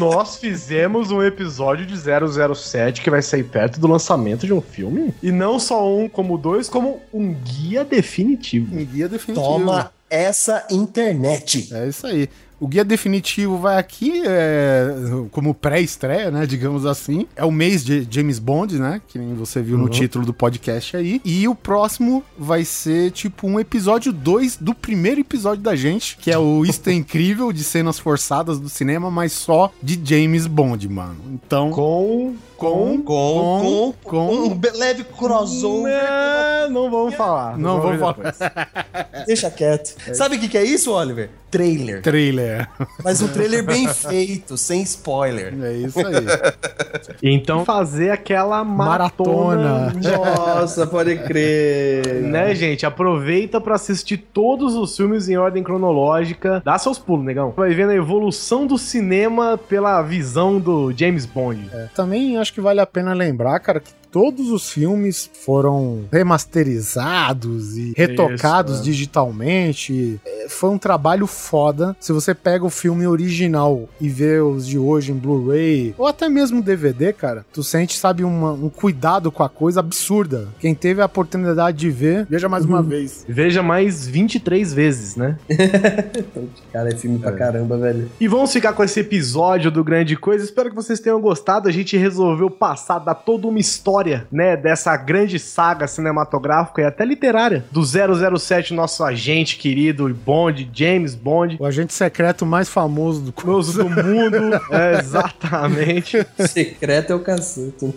nós 0.00 0.36
fizemos 0.36 1.12
um 1.12 1.22
episódio 1.22 1.86
de 1.86 1.94
007 1.96 3.02
que 3.02 3.08
vai 3.08 3.22
sair 3.22 3.44
perto 3.44 3.78
do 3.78 3.86
lançamento 3.86 4.46
de 4.46 4.52
um 4.52 4.60
filme. 4.60 5.14
E 5.22 5.30
não 5.30 5.60
só 5.60 5.88
um 5.88 6.08
como 6.08 6.36
dois, 6.36 6.68
como 6.68 7.00
um 7.14 7.32
guia 7.32 7.84
definitivo. 7.84 8.76
Um 8.76 8.84
guia 8.84 9.08
definitivo. 9.08 9.46
Toma 9.46 9.92
essa 10.10 10.66
internet. 10.72 11.72
É 11.72 11.86
isso 11.86 12.04
aí. 12.04 12.28
O 12.60 12.68
guia 12.68 12.84
definitivo 12.84 13.56
vai 13.56 13.78
aqui 13.78 14.22
é, 14.26 14.92
como 15.30 15.54
pré-estreia, 15.54 16.30
né? 16.30 16.44
Digamos 16.44 16.84
assim. 16.84 17.26
É 17.34 17.44
o 17.44 17.50
mês 17.50 17.82
de 17.82 18.06
James 18.10 18.38
Bond, 18.38 18.78
né? 18.78 19.00
Que 19.08 19.18
nem 19.18 19.34
você 19.34 19.62
viu 19.62 19.78
no 19.78 19.88
título 19.88 20.26
do 20.26 20.34
podcast 20.34 20.94
aí. 20.94 21.22
E 21.24 21.48
o 21.48 21.54
próximo 21.54 22.22
vai 22.38 22.64
ser 22.64 23.12
tipo 23.12 23.46
um 23.46 23.58
episódio 23.58 24.12
2 24.12 24.58
do 24.58 24.74
primeiro 24.74 25.20
episódio 25.20 25.62
da 25.62 25.74
gente, 25.74 26.18
que 26.18 26.30
é 26.30 26.38
o 26.38 26.64
Isto 26.68 26.90
é 26.90 26.92
Incrível 26.92 27.50
de 27.50 27.64
cenas 27.64 27.98
forçadas 27.98 28.60
do 28.60 28.68
cinema, 28.68 29.10
mas 29.10 29.32
só 29.32 29.72
de 29.82 29.98
James 30.04 30.46
Bond, 30.46 30.86
mano. 30.86 31.16
Então. 31.32 31.70
Com. 31.70 32.34
Com. 32.60 33.02
Com, 33.02 33.94
com, 34.04 34.10
com- 34.10 34.34
um 34.48 34.60
leve 34.76 35.02
crossover. 35.04 35.92
É, 35.94 36.68
não 36.68 36.90
vamos 36.90 37.14
falar. 37.14 37.56
Não 37.56 37.80
vou 37.80 37.96
falar. 37.98 38.12
depois. 38.12 38.38
Deixa 39.26 39.50
quieto. 39.50 39.96
Sabe 40.14 40.36
o 40.36 40.38
que, 40.40 40.46
que 40.48 40.58
é 40.58 40.64
isso, 40.64 40.92
Oliver? 40.92 41.30
Trailer. 41.50 42.00
Trailer. 42.02 42.68
Mas 43.02 43.20
um 43.22 43.26
trailer 43.28 43.64
bem 43.64 43.88
feito, 43.92 44.56
sem 44.56 44.82
spoiler. 44.82 45.52
É 45.64 45.72
isso 45.72 45.98
aí. 45.98 46.14
Então 47.22 47.64
fazer 47.64 48.10
aquela 48.10 48.64
maratona. 48.64 49.92
Maratona. 49.94 50.16
Nossa, 50.56 50.86
pode 50.86 51.16
crer. 51.18 52.22
Né, 52.22 52.54
gente? 52.54 52.86
Aproveita 52.86 53.60
pra 53.60 53.74
assistir 53.74 54.16
todos 54.32 54.74
os 54.74 54.96
filmes 54.96 55.28
em 55.28 55.36
ordem 55.36 55.62
cronológica. 55.62 56.62
Dá 56.64 56.78
seus 56.78 56.98
pulos, 56.98 57.24
negão. 57.24 57.52
Vai 57.56 57.74
vendo 57.74 57.90
a 57.90 57.94
evolução 57.94 58.66
do 58.66 58.78
cinema 58.78 59.58
pela 59.58 60.00
visão 60.02 60.58
do 60.58 60.92
James 60.96 61.26
Bond. 61.26 61.68
É, 61.72 61.88
Também 61.94 62.36
acho 62.38 62.49
que 62.52 62.60
vale 62.60 62.80
a 62.80 62.86
pena 62.86 63.14
lembrar, 63.14 63.60
cara, 63.60 63.80
que 63.80 63.90
todos 64.10 64.50
os 64.50 64.70
filmes 64.70 65.30
foram 65.44 66.04
remasterizados 66.12 67.76
e 67.76 67.92
retocados 67.96 68.74
Isso, 68.74 68.82
é. 68.82 68.84
digitalmente. 68.84 70.20
É, 70.24 70.48
Foi 70.48 70.70
um 70.70 70.78
trabalho 70.78 71.26
foda. 71.26 71.96
Se 72.00 72.12
você 72.12 72.34
pega 72.34 72.64
o 72.64 72.70
filme 72.70 73.06
original 73.06 73.88
e 74.00 74.08
vê 74.08 74.40
os 74.40 74.66
de 74.66 74.78
hoje 74.78 75.12
em 75.12 75.14
Blu-ray, 75.14 75.94
ou 75.96 76.06
até 76.06 76.28
mesmo 76.28 76.62
DVD, 76.62 77.12
cara, 77.12 77.44
tu 77.52 77.62
sente, 77.62 77.96
sabe, 77.96 78.24
uma- 78.24 78.52
um 78.52 78.68
cuidado 78.68 79.30
com 79.30 79.42
a 79.42 79.48
coisa 79.48 79.80
absurda. 79.80 80.48
Quem 80.58 80.74
teve 80.74 81.00
a 81.00 81.06
oportunidade 81.06 81.78
de 81.78 81.90
ver, 81.90 82.26
veja 82.28 82.48
mais 82.48 82.64
uma 82.64 82.82
vez. 82.82 83.24
Veja 83.28 83.62
mais 83.62 84.06
23 84.06 84.72
vezes, 84.72 85.16
né? 85.16 85.36
Cara, 86.72 86.88
é 86.90 86.96
filme 86.96 87.18
pra 87.18 87.32
caramba, 87.32 87.76
velho. 87.76 88.10
E 88.20 88.26
vamos 88.28 88.52
ficar 88.52 88.72
com 88.72 88.82
esse 88.82 89.00
episódio 89.00 89.70
do 89.70 89.82
Grande 89.84 90.16
Coisa. 90.16 90.44
Espero 90.44 90.70
que 90.70 90.74
vocês 90.76 91.00
tenham 91.00 91.20
gostado. 91.20 91.68
A 91.68 91.72
gente 91.72 91.96
resolveu 91.96 92.50
passar, 92.50 92.98
dar 93.00 93.14
toda 93.14 93.46
uma 93.46 93.58
história, 93.58 93.99
né, 94.30 94.56
dessa 94.56 94.96
grande 94.96 95.38
saga 95.38 95.86
cinematográfica 95.86 96.82
e 96.82 96.84
até 96.84 97.04
literária 97.04 97.64
do 97.70 97.82
007, 97.84 98.74
nosso 98.74 99.02
agente 99.04 99.56
querido 99.56 100.08
Bond, 100.14 100.70
James 100.72 101.14
Bond. 101.14 101.56
O 101.60 101.66
agente 101.66 101.92
secreto 101.92 102.46
mais 102.46 102.68
famoso 102.68 103.20
do 103.20 103.32
do 103.32 103.88
mundo. 103.90 104.60
É, 104.70 104.98
exatamente. 104.98 106.26
Secreto 106.48 107.12
é 107.12 107.16
o 107.16 107.20
cacete. 107.20 107.94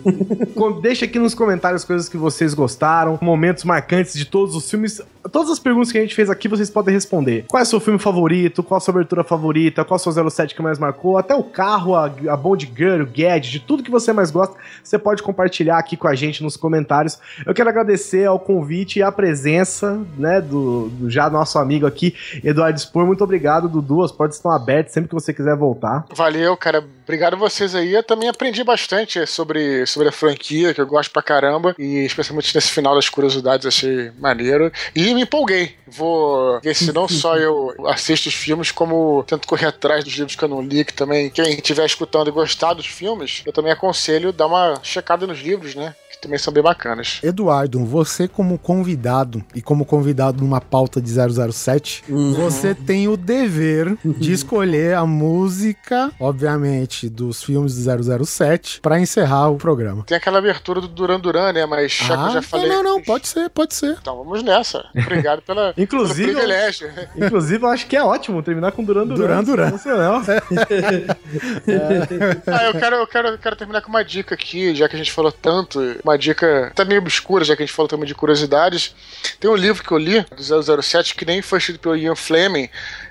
Deixa 0.82 1.04
aqui 1.04 1.18
nos 1.18 1.34
comentários 1.34 1.84
coisas 1.84 2.08
que 2.08 2.16
vocês 2.16 2.54
gostaram, 2.54 3.18
momentos 3.20 3.64
marcantes 3.64 4.14
de 4.14 4.24
todos 4.24 4.54
os 4.54 4.68
filmes. 4.70 5.00
Todas 5.32 5.50
as 5.50 5.58
perguntas 5.58 5.90
que 5.90 5.98
a 5.98 6.00
gente 6.00 6.14
fez 6.14 6.28
aqui 6.28 6.48
vocês 6.48 6.70
podem 6.70 6.94
responder. 6.94 7.46
Qual 7.48 7.60
é 7.60 7.62
o 7.62 7.66
seu 7.66 7.80
filme 7.80 7.98
favorito? 7.98 8.62
Qual 8.62 8.76
a 8.76 8.80
sua 8.80 8.92
abertura 8.92 9.24
favorita? 9.24 9.84
Qual 9.84 9.96
é 9.96 10.00
o 10.00 10.12
seu 10.12 10.30
07 10.30 10.54
que 10.54 10.62
mais 10.62 10.78
marcou? 10.78 11.16
Até 11.16 11.34
o 11.34 11.42
carro, 11.42 11.94
a, 11.94 12.06
a 12.06 12.36
Bond 12.36 12.70
Girl, 12.76 13.02
o 13.02 13.06
Gadget, 13.06 13.50
de 13.50 13.60
tudo 13.60 13.82
que 13.82 13.90
você 13.90 14.12
mais 14.12 14.30
gosta, 14.30 14.54
você 14.82 14.98
pode 14.98 15.22
compartilhar 15.22 15.78
aqui 15.78 15.93
com 15.96 16.08
a 16.08 16.14
gente 16.14 16.42
nos 16.42 16.56
comentários. 16.56 17.18
Eu 17.44 17.54
quero 17.54 17.68
agradecer 17.68 18.26
ao 18.26 18.38
convite 18.38 18.98
e 18.98 19.02
à 19.02 19.10
presença, 19.10 20.00
né, 20.16 20.40
do, 20.40 20.88
do 20.88 21.10
já 21.10 21.28
nosso 21.30 21.58
amigo 21.58 21.86
aqui, 21.86 22.14
Eduardo 22.42 22.78
Spor. 22.78 23.06
Muito 23.06 23.24
obrigado, 23.24 23.68
Dudu. 23.68 24.02
As 24.02 24.12
portas 24.12 24.36
estão 24.36 24.50
abertas 24.50 24.92
sempre 24.92 25.08
que 25.08 25.14
você 25.14 25.32
quiser 25.32 25.56
voltar. 25.56 26.04
Valeu, 26.14 26.56
cara. 26.56 26.84
Obrigado 27.04 27.34
a 27.34 27.36
vocês 27.36 27.74
aí. 27.74 27.92
Eu 27.92 28.02
também 28.02 28.28
aprendi 28.28 28.64
bastante 28.64 29.26
sobre, 29.26 29.86
sobre 29.86 30.08
a 30.08 30.12
franquia, 30.12 30.72
que 30.72 30.80
eu 30.80 30.86
gosto 30.86 31.10
pra 31.10 31.22
caramba. 31.22 31.74
E 31.78 32.04
especialmente 32.04 32.54
nesse 32.54 32.70
final 32.70 32.94
das 32.94 33.08
curiosidades, 33.08 33.66
achei 33.66 34.10
maneiro. 34.18 34.72
E 34.94 35.14
me 35.14 35.22
empolguei. 35.22 35.76
Vou 35.86 36.60
ver 36.60 36.74
se 36.74 36.92
não 36.92 37.06
só 37.06 37.36
eu 37.36 37.74
assisto 37.86 38.28
os 38.28 38.34
filmes, 38.34 38.70
como 38.70 39.22
tento 39.24 39.46
correr 39.46 39.66
atrás 39.66 40.02
dos 40.02 40.14
livros 40.14 40.34
que 40.34 40.44
eu 40.44 40.48
não 40.48 40.62
li, 40.62 40.84
que 40.84 40.94
também, 40.94 41.30
quem 41.30 41.54
estiver 41.54 41.84
escutando 41.84 42.28
e 42.28 42.32
gostar 42.32 42.74
dos 42.74 42.86
filmes, 42.86 43.42
eu 43.44 43.52
também 43.52 43.70
aconselho 43.70 44.32
dar 44.32 44.46
uma 44.46 44.80
checada 44.82 45.26
nos 45.26 45.40
livros, 45.40 45.74
né? 45.74 45.94
Também 46.24 46.38
são 46.38 46.52
bem 46.52 46.62
bacanas. 46.62 47.20
Eduardo, 47.22 47.84
você 47.84 48.26
como 48.26 48.58
convidado 48.58 49.44
e 49.54 49.60
como 49.60 49.84
convidado 49.84 50.42
numa 50.42 50.60
pauta 50.60 51.00
de 51.00 51.10
007, 51.10 52.04
você 52.08 52.74
tem 52.74 53.08
o 53.08 53.16
dever 53.16 53.96
de 54.04 54.32
escolher 54.32 54.96
a 54.96 55.04
música, 55.04 56.10
obviamente, 56.18 57.08
dos 57.08 57.42
filmes 57.42 57.74
do 57.74 58.24
007 58.24 58.80
pra 58.80 58.98
encerrar 58.98 59.50
o 59.50 59.56
programa. 59.56 60.04
Tem 60.04 60.16
aquela 60.16 60.38
abertura 60.38 60.80
do 60.80 60.88
Duran 60.88 61.20
Duran, 61.20 61.52
né? 61.52 61.66
Mas 61.66 61.92
já 61.92 62.16
que 62.16 62.22
eu 62.22 62.30
já 62.30 62.42
falei. 62.42 62.68
Não, 62.68 62.82
não, 62.82 63.02
pode 63.02 63.28
ser, 63.28 63.50
pode 63.50 63.74
ser. 63.74 63.98
Então 64.00 64.16
vamos 64.16 64.42
nessa. 64.42 64.86
Obrigado 64.96 65.42
pela, 65.42 65.74
Inclusive, 65.78 66.28
pelo 66.28 66.38
privilégio. 66.38 66.90
Inclusive, 67.16 67.64
eu 67.64 67.68
acho 67.68 67.86
que 67.86 67.96
é 67.96 68.02
ótimo 68.02 68.42
terminar 68.42 68.72
com 68.72 68.82
Duran 68.82 69.06
Duran. 69.06 69.18
Duran 69.18 69.44
Duran. 69.44 69.70
Sensacional. 69.70 70.22
Ah, 72.46 72.64
eu 72.66 72.72
quero, 72.72 72.96
eu, 72.96 73.06
quero, 73.06 73.28
eu 73.28 73.38
quero 73.38 73.56
terminar 73.56 73.80
com 73.80 73.88
uma 73.88 74.04
dica 74.04 74.34
aqui, 74.34 74.74
já 74.74 74.88
que 74.88 74.94
a 74.94 74.98
gente 74.98 75.12
falou 75.12 75.32
tanto, 75.32 75.80
uma 76.02 76.13
dica 76.16 76.68
até 76.68 76.84
meio 76.84 77.00
obscura, 77.00 77.44
já 77.44 77.56
que 77.56 77.62
a 77.62 77.66
gente 77.66 77.74
falou 77.74 77.88
também 77.88 78.06
de 78.06 78.14
curiosidades. 78.14 78.94
Tem 79.38 79.50
um 79.50 79.56
livro 79.56 79.82
que 79.82 79.92
eu 79.92 79.98
li, 79.98 80.24
do 80.36 80.82
007, 80.82 81.14
que 81.14 81.24
nem 81.24 81.42
foi 81.42 81.58
escrito 81.58 81.80
pelo 81.80 81.96
Ian 81.96 82.14
Fleming, 82.14 82.68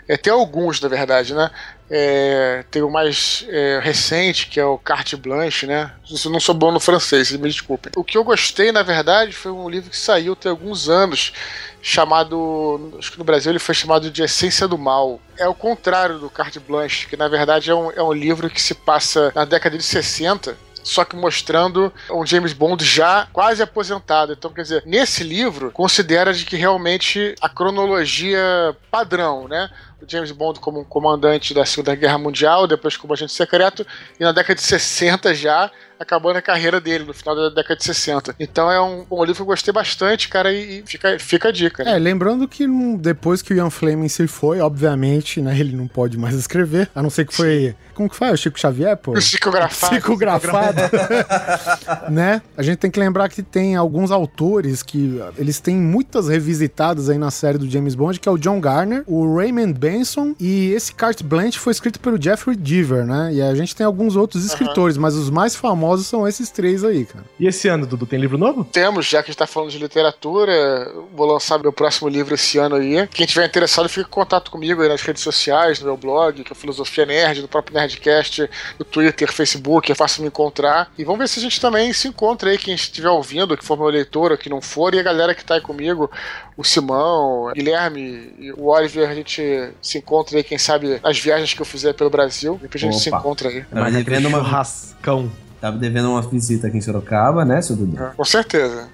é, 0.08 0.18
tem 0.18 0.34
alguns, 0.34 0.82
na 0.82 0.88
verdade, 0.88 1.34
né? 1.34 1.50
É, 1.90 2.64
tem 2.72 2.82
o 2.82 2.90
mais 2.90 3.46
é, 3.50 3.80
recente, 3.82 4.48
que 4.48 4.60
é 4.60 4.66
o 4.66 4.78
Carte 4.78 5.16
Blanche, 5.16 5.66
né? 5.66 5.92
Eu 6.24 6.32
não 6.32 6.40
sou 6.40 6.56
bom 6.56 6.72
no 6.72 6.80
francês, 6.80 7.32
me 7.32 7.50
desculpem. 7.50 7.92
O 7.96 8.04
que 8.04 8.18
eu 8.18 8.24
gostei, 8.24 8.72
na 8.72 8.82
verdade, 8.82 9.32
foi 9.32 9.52
um 9.52 9.70
livro 9.70 9.90
que 9.90 9.98
saiu 9.98 10.36
tem 10.36 10.50
alguns 10.50 10.90
anos, 10.90 11.34
chamado. 11.82 12.96
Acho 12.98 13.12
que 13.12 13.20
no 13.20 13.24
Brasil 13.24 13.52
ele 13.52 13.60
foi 13.60 13.76
chamado 13.76 14.10
de 14.10 14.24
Essência 14.24 14.68
do 14.68 14.78
Mal. 14.78 15.20
É 15.38 15.48
o 15.48 15.54
contrário 15.54 16.18
do 16.18 16.30
Carte 16.30 16.60
Blanche, 16.60 17.08
que 17.08 17.18
na 17.18 17.28
verdade 17.28 17.70
é 17.70 17.76
um, 17.76 17.92
é 17.92 18.02
um 18.02 18.14
livro 18.14 18.50
que 18.50 18.62
se 18.62 18.74
passa 18.74 19.32
na 19.36 19.46
década 19.46 19.78
de 19.78 19.84
60 19.84 20.58
só 20.84 21.06
que 21.06 21.16
mostrando 21.16 21.92
um 22.12 22.26
James 22.26 22.54
Bond 22.54 22.84
já 22.84 23.28
quase 23.32 23.64
aposentado. 23.64 24.34
Então, 24.34 24.52
quer 24.52 24.64
dizer, 24.64 24.84
nesse 24.86 25.24
livro, 25.24 25.72
considera 25.72 26.34
de 26.34 26.46
que 26.46 26.56
realmente 26.56 27.36
a 27.42 27.50
cronologia 27.50 28.76
padrão, 28.92 29.48
né? 29.48 29.70
James 30.08 30.32
Bond 30.32 30.60
como 30.60 30.80
um 30.80 30.84
comandante 30.84 31.54
da 31.54 31.66
Segunda 31.66 31.96
Guerra 31.96 32.18
Mundial, 32.18 32.68
depois 32.68 32.98
como 32.98 33.14
agente 33.14 33.34
secreto, 33.34 33.86
e 34.20 34.24
na 34.24 34.32
década 34.32 34.56
de 34.56 34.62
60 34.62 35.34
já 35.34 35.72
acabando 36.04 36.38
a 36.38 36.42
carreira 36.42 36.80
dele, 36.80 37.06
no 37.06 37.14
final 37.14 37.36
da 37.36 37.50
década 37.50 37.78
de 37.78 37.84
60. 37.84 38.36
Então 38.40 38.70
é 38.70 38.82
um, 38.82 39.06
um 39.10 39.24
livro 39.24 39.38
que 39.38 39.42
eu 39.42 39.46
gostei 39.46 39.74
bastante, 39.74 40.30
cara, 40.30 40.52
e, 40.52 40.84
fica, 40.86 41.18
fica 41.18 41.50
a 41.50 41.52
dica. 41.52 41.84
né? 41.84 41.96
É, 41.96 42.00
lembrando 42.00 42.48
que 42.48 42.68
depois 42.98 43.42
que 43.42 43.54
o 43.54 43.58
Ian 43.58 43.70
Fleming 43.70 44.10
se 44.10 44.28
foi, 44.28 44.60
obviamente, 44.60 45.42
né, 45.42 45.58
ele 45.58 45.76
não 45.76 45.88
pode 45.88 46.18
mais 46.18 46.36
escrever, 46.36 46.90
a 46.94 47.02
não 47.02 47.10
ser 47.10 47.26
que 47.26 47.34
foi... 47.34 47.76
Como 47.94 48.10
que 48.10 48.16
faz? 48.16 48.34
O 48.34 48.38
Chico 48.38 48.60
Xavier, 48.60 48.98
pô? 48.98 49.14
Psicografado. 49.14 49.94
Psicografado. 49.94 50.82
né? 52.10 52.42
A 52.58 52.64
gente 52.64 52.78
tem 52.78 52.90
que 52.90 53.00
lembrar 53.00 53.30
que 53.30 53.44
tem 53.44 53.76
alguns 53.76 54.10
autores 54.10 54.82
que 54.82 55.22
eles 55.38 55.60
têm 55.60 55.76
muitas 55.76 56.28
revisitadas 56.28 57.10
aí 57.10 57.20
na 57.20 57.30
série 57.30 57.58
do 57.58 57.70
James 57.70 57.94
Bond, 57.94 58.20
que 58.20 58.28
é 58.28 58.32
o 58.32 58.38
John 58.38 58.60
Garner, 58.60 59.04
o 59.06 59.36
Raymond 59.36 59.74
Benson 59.94 60.36
e 60.40 60.72
esse 60.72 60.94
Carte 60.94 61.24
Blanche 61.24 61.60
foi 61.60 61.72
escrito 61.72 62.00
pelo 62.00 62.22
Jeffrey 62.22 62.56
Deaver, 62.56 63.06
né? 63.06 63.32
E 63.34 63.42
a 63.42 63.54
gente 63.54 63.76
tem 63.76 63.86
alguns 63.86 64.16
outros 64.16 64.44
escritores, 64.44 64.98
mas 64.98 65.14
os 65.14 65.30
mais 65.30 65.56
famosos 65.56 66.08
são 66.08 66.28
esses 66.28 66.50
três 66.50 66.84
aí, 66.84 67.06
cara. 67.06 67.24
E 67.40 67.48
esse 67.48 67.68
ano, 67.68 67.86
Dudu, 67.86 68.08
tem 68.08 68.20
livro 68.20 68.38
novo? 68.38 68.64
Temos, 68.64 69.06
já 69.06 69.22
que 69.22 69.30
a 69.30 69.32
gente 69.32 69.38
tá 69.38 69.46
falando 69.46 69.70
de 69.70 69.78
literatura, 69.78 70.92
vou 71.16 71.28
lançar 71.28 71.60
meu 71.60 71.72
próximo 71.72 72.10
livro 72.10 72.34
esse 72.34 72.58
ano 72.58 72.76
aí. 72.76 73.08
Quem 73.08 73.28
tiver 73.28 73.46
interessado, 73.46 73.88
fica 73.88 74.08
em 74.08 74.12
contato 74.12 74.50
comigo 74.50 74.82
aí 74.82 74.90
nas 74.90 75.02
redes 75.02 75.22
sociais, 75.22 75.80
no 75.80 75.86
meu 75.86 75.98
blog, 75.98 76.44
que 76.44 76.52
é 76.52 76.56
Filosofia 76.56 77.06
Nerd, 77.06 77.42
no 77.42 77.48
próprio 77.48 77.78
Nerdcast, 77.78 78.50
no 78.80 78.86
Twitter, 78.86 79.32
Facebook, 79.32 79.92
é 79.92 79.96
fácil 79.96 80.24
me 80.24 80.28
encontrar. 80.28 80.92
E 80.98 81.04
vamos 81.04 81.20
ver 81.20 81.30
se 81.30 81.40
a 81.40 81.44
gente 81.44 81.62
também 81.62 81.94
se 81.94 82.08
encontra 82.08 82.50
aí, 82.50 82.58
quem 82.58 82.74
estiver 82.74 83.10
ouvindo, 83.10 83.56
que 83.56 83.64
for 83.64 83.78
meu 83.78 83.88
leitor 83.88 84.32
ou 84.32 84.38
que 84.38 84.50
não 84.50 84.62
for, 84.62 84.96
e 84.96 85.00
a 85.00 85.04
galera 85.04 85.36
que 85.36 85.46
tá 85.46 85.56
aí 85.56 85.62
comigo, 85.62 86.10
o 86.58 86.64
Simão, 86.64 87.46
o 87.46 87.52
Guilherme 87.54 88.34
e 88.40 88.52
o 88.54 88.68
Oliver, 88.68 89.10
a 89.10 89.16
gente 89.16 89.72
se 89.84 89.98
encontra 89.98 90.38
aí, 90.38 90.44
quem 90.44 90.58
sabe, 90.58 91.00
nas 91.04 91.20
viagens 91.20 91.54
que 91.54 91.62
eu 91.62 91.66
fizer 91.66 91.94
pelo 91.94 92.10
Brasil. 92.10 92.58
Depois 92.60 92.82
a 92.82 92.88
gente 92.88 93.00
se 93.00 93.10
Opa. 93.10 93.20
encontra 93.20 93.50
aí. 93.50 93.64
Tava 93.66 93.92
devendo 93.92 94.28
uma 94.30 94.42
rascão. 94.42 95.30
Tava 95.60 95.78
devendo 95.78 96.10
uma 96.10 96.22
visita 96.22 96.68
aqui 96.68 96.78
em 96.78 96.82
Sorocaba, 96.82 97.46
né, 97.46 97.62
seu 97.62 97.76
Dudu? 97.76 97.98
Com 98.18 98.26
certeza. 98.26 98.90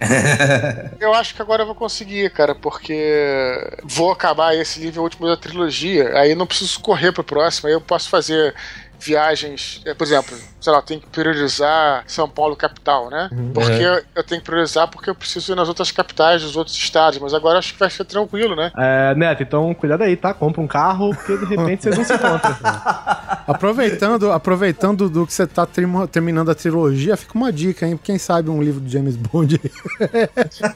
eu 1.00 1.14
acho 1.16 1.34
que 1.34 1.42
agora 1.42 1.64
eu 1.64 1.66
vou 1.66 1.74
conseguir, 1.74 2.30
cara, 2.32 2.54
porque 2.54 3.56
vou 3.84 4.12
acabar 4.12 4.56
esse 4.56 4.80
livro 4.80 5.02
último 5.02 5.26
da 5.26 5.36
trilogia, 5.36 6.16
aí 6.16 6.36
não 6.36 6.46
preciso 6.46 6.80
correr 6.80 7.12
pro 7.12 7.24
próximo, 7.24 7.68
aí 7.68 7.74
eu 7.74 7.82
posso 7.82 8.08
fazer 8.08 8.54
viagens, 9.00 9.82
eh, 9.86 9.94
por 9.94 10.06
exemplo, 10.06 10.38
sei 10.60 10.74
lá, 10.74 10.80
eu 10.80 10.84
tenho 10.84 11.00
que 11.00 11.08
priorizar 11.08 12.04
São 12.08 12.30
Paulo 12.30 12.56
capital, 12.56 13.10
né? 13.10 13.30
Porque 13.54 13.72
É. 13.82 14.04
eu 14.16 14.24
tenho 14.24 14.42
que 14.42 14.46
priorizar 14.46 14.88
porque 14.90 15.10
eu 15.10 15.16
preciso 15.16 15.54
ir 15.54 15.56
nas 15.56 15.68
outras 15.68 15.92
capitais 15.92 16.42
dos 16.42 16.56
outros 16.56 16.76
estados, 16.76 17.20
mas 17.20 17.34
agora 17.34 17.60
acho 17.60 17.74
que 17.74 17.80
vai 17.80 17.90
ser 17.90 18.06
tranquilo, 18.06 18.56
né? 18.56 18.72
É, 18.78 19.16
Neto, 19.16 19.44
então 19.44 19.74
cuidado 19.74 20.04
aí, 20.04 20.16
tá? 20.16 20.34
Compra 20.34 20.62
um 20.62 20.68
carro, 20.68 21.16
porque 21.16 21.38
de 21.38 21.46
repente 21.46 21.84
vocês 21.84 21.98
não 21.98 22.04
se 22.04 22.14
encontram. 22.14 22.58
Aproveitando, 23.48 24.32
aproveitando 24.32 25.10
do 25.10 25.26
que 25.26 25.34
você 25.34 25.48
tá 25.48 25.68
terminando 26.12 26.52
a 26.52 26.56
trilogia, 26.56 27.18
fica 27.18 27.36
uma 27.36 27.52
dica, 27.52 27.88
hein? 27.88 28.00
Quem 28.02 28.18
sabe 28.20 28.50
um 28.50 28.62
livro 28.62 28.80
do 28.80 28.90
James 28.90 29.16
Bond. 29.16 29.60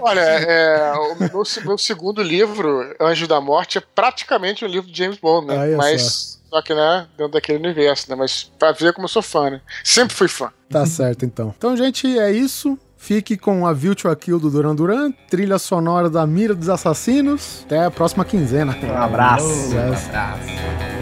Olha, 0.00 0.20
é, 0.20 0.92
o 0.94 1.16
meu, 1.20 1.42
meu 1.64 1.78
segundo 1.78 2.20
livro, 2.22 2.94
Anjo 3.00 3.28
da 3.28 3.40
Morte, 3.40 3.78
é 3.78 3.82
praticamente 3.94 4.64
um 4.64 4.68
livro 4.68 4.90
de 4.90 4.98
James 4.98 5.18
Bond, 5.18 5.46
né? 5.46 5.56
Olha 5.56 5.76
mas 5.76 6.02
só. 6.02 6.41
Que, 6.60 6.74
né, 6.74 7.06
dentro 7.16 7.32
daquele 7.32 7.58
universo, 7.58 8.10
né? 8.10 8.16
Mas 8.16 8.50
pra 8.58 8.72
ver 8.72 8.92
como 8.92 9.04
eu 9.04 9.08
sou 9.08 9.22
fã, 9.22 9.50
né? 9.50 9.60
Sempre 9.84 10.14
fui 10.16 10.28
fã. 10.28 10.50
Tá 10.68 10.84
certo, 10.86 11.24
então. 11.24 11.54
Então, 11.56 11.76
gente, 11.76 12.18
é 12.18 12.32
isso. 12.32 12.76
Fique 12.96 13.36
com 13.36 13.66
a 13.66 13.72
Virtual 13.72 14.14
Kill 14.14 14.38
do 14.38 14.48
Duran 14.48 14.76
Duran, 14.76 15.10
trilha 15.28 15.58
sonora 15.58 16.08
da 16.08 16.24
Mira 16.24 16.54
dos 16.54 16.68
Assassinos. 16.68 17.62
Até 17.66 17.84
a 17.84 17.90
próxima 17.90 18.24
quinzena. 18.24 18.76
Um 18.80 18.96
abraço. 18.96 19.46
Meeting 19.46 21.01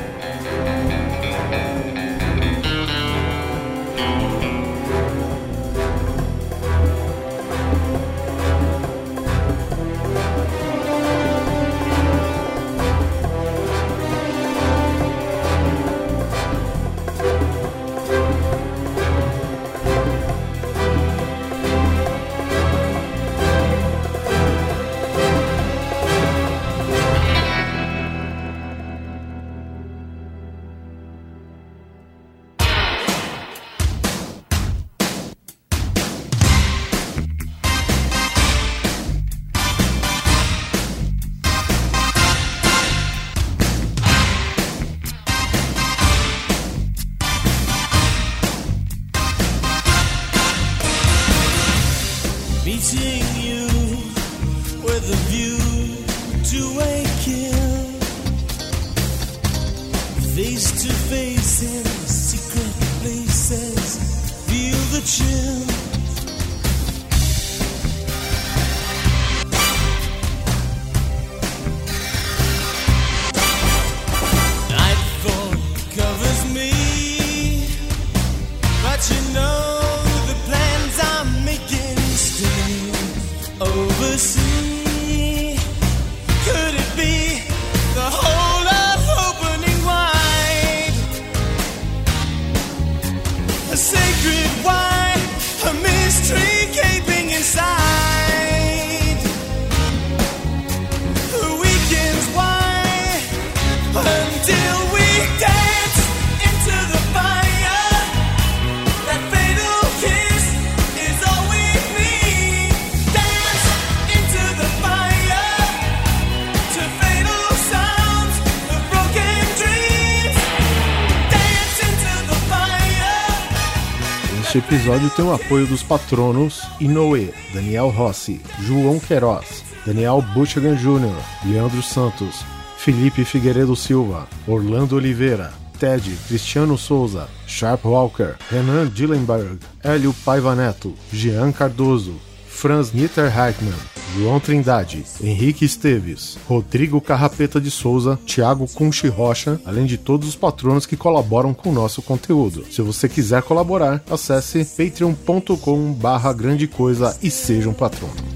episódio 124.71 125.11
tem 125.11 125.25
o 125.25 125.33
apoio 125.33 125.67
dos 125.67 125.83
patronos 125.83 126.63
Inoue, 126.79 127.35
Daniel 127.53 127.89
Rossi, 127.89 128.41
João 128.61 129.01
Queiroz, 129.01 129.65
Daniel 129.85 130.23
Buchagan 130.33 130.77
Jr., 130.77 131.21
Leandro 131.45 131.83
Santos, 131.83 132.45
Felipe 132.79 133.25
Figueiredo 133.25 133.75
Silva, 133.75 134.29
Orlando 134.47 134.95
Oliveira, 134.95 135.53
Ted 135.81 136.09
Cristiano 136.29 136.79
Souza, 136.79 137.29
Sharp 137.49 137.85
Walker, 137.85 138.37
Renan 138.49 138.87
Dillenberg, 138.87 139.59
Hélio 139.83 140.15
Paiva 140.25 140.55
Neto, 140.55 140.95
Jean 141.13 141.51
Cardoso, 141.51 142.15
Franz 142.47 142.93
Nitter 142.93 143.27
Heitmann, 143.27 143.75
João 144.15 144.41
Trindade, 144.41 145.05
Henrique 145.23 145.65
Esteves, 145.65 146.39
Rodrigo 146.49 147.01
Carrapeta 147.01 147.61
de 147.61 147.71
Souza, 147.71 148.19
Thiago 148.27 148.67
Cunchi 148.69 149.09
Rocha, 149.09 149.61
além 149.65 149.87
de 149.87 149.97
todos 149.97 150.29
os 150.29 150.37
patronos 150.37 150.87
que 150.87 150.97
colaboram 150.97 151.55
com 151.55 151.71
o 151.71 151.73
nosso 151.73 152.03
conteúdo. 152.03 152.65
Se 152.71 152.83
você 152.83 153.09
quiser 153.09 153.43
colaborar, 153.43 154.03
acesse 154.11 154.65
patreon.com 154.65 155.93
barra 155.93 156.33
grande 156.33 156.67
coisa 156.67 157.17
e 157.23 157.31
seja 157.31 157.69
um 157.69 157.75
patrono. 157.75 158.31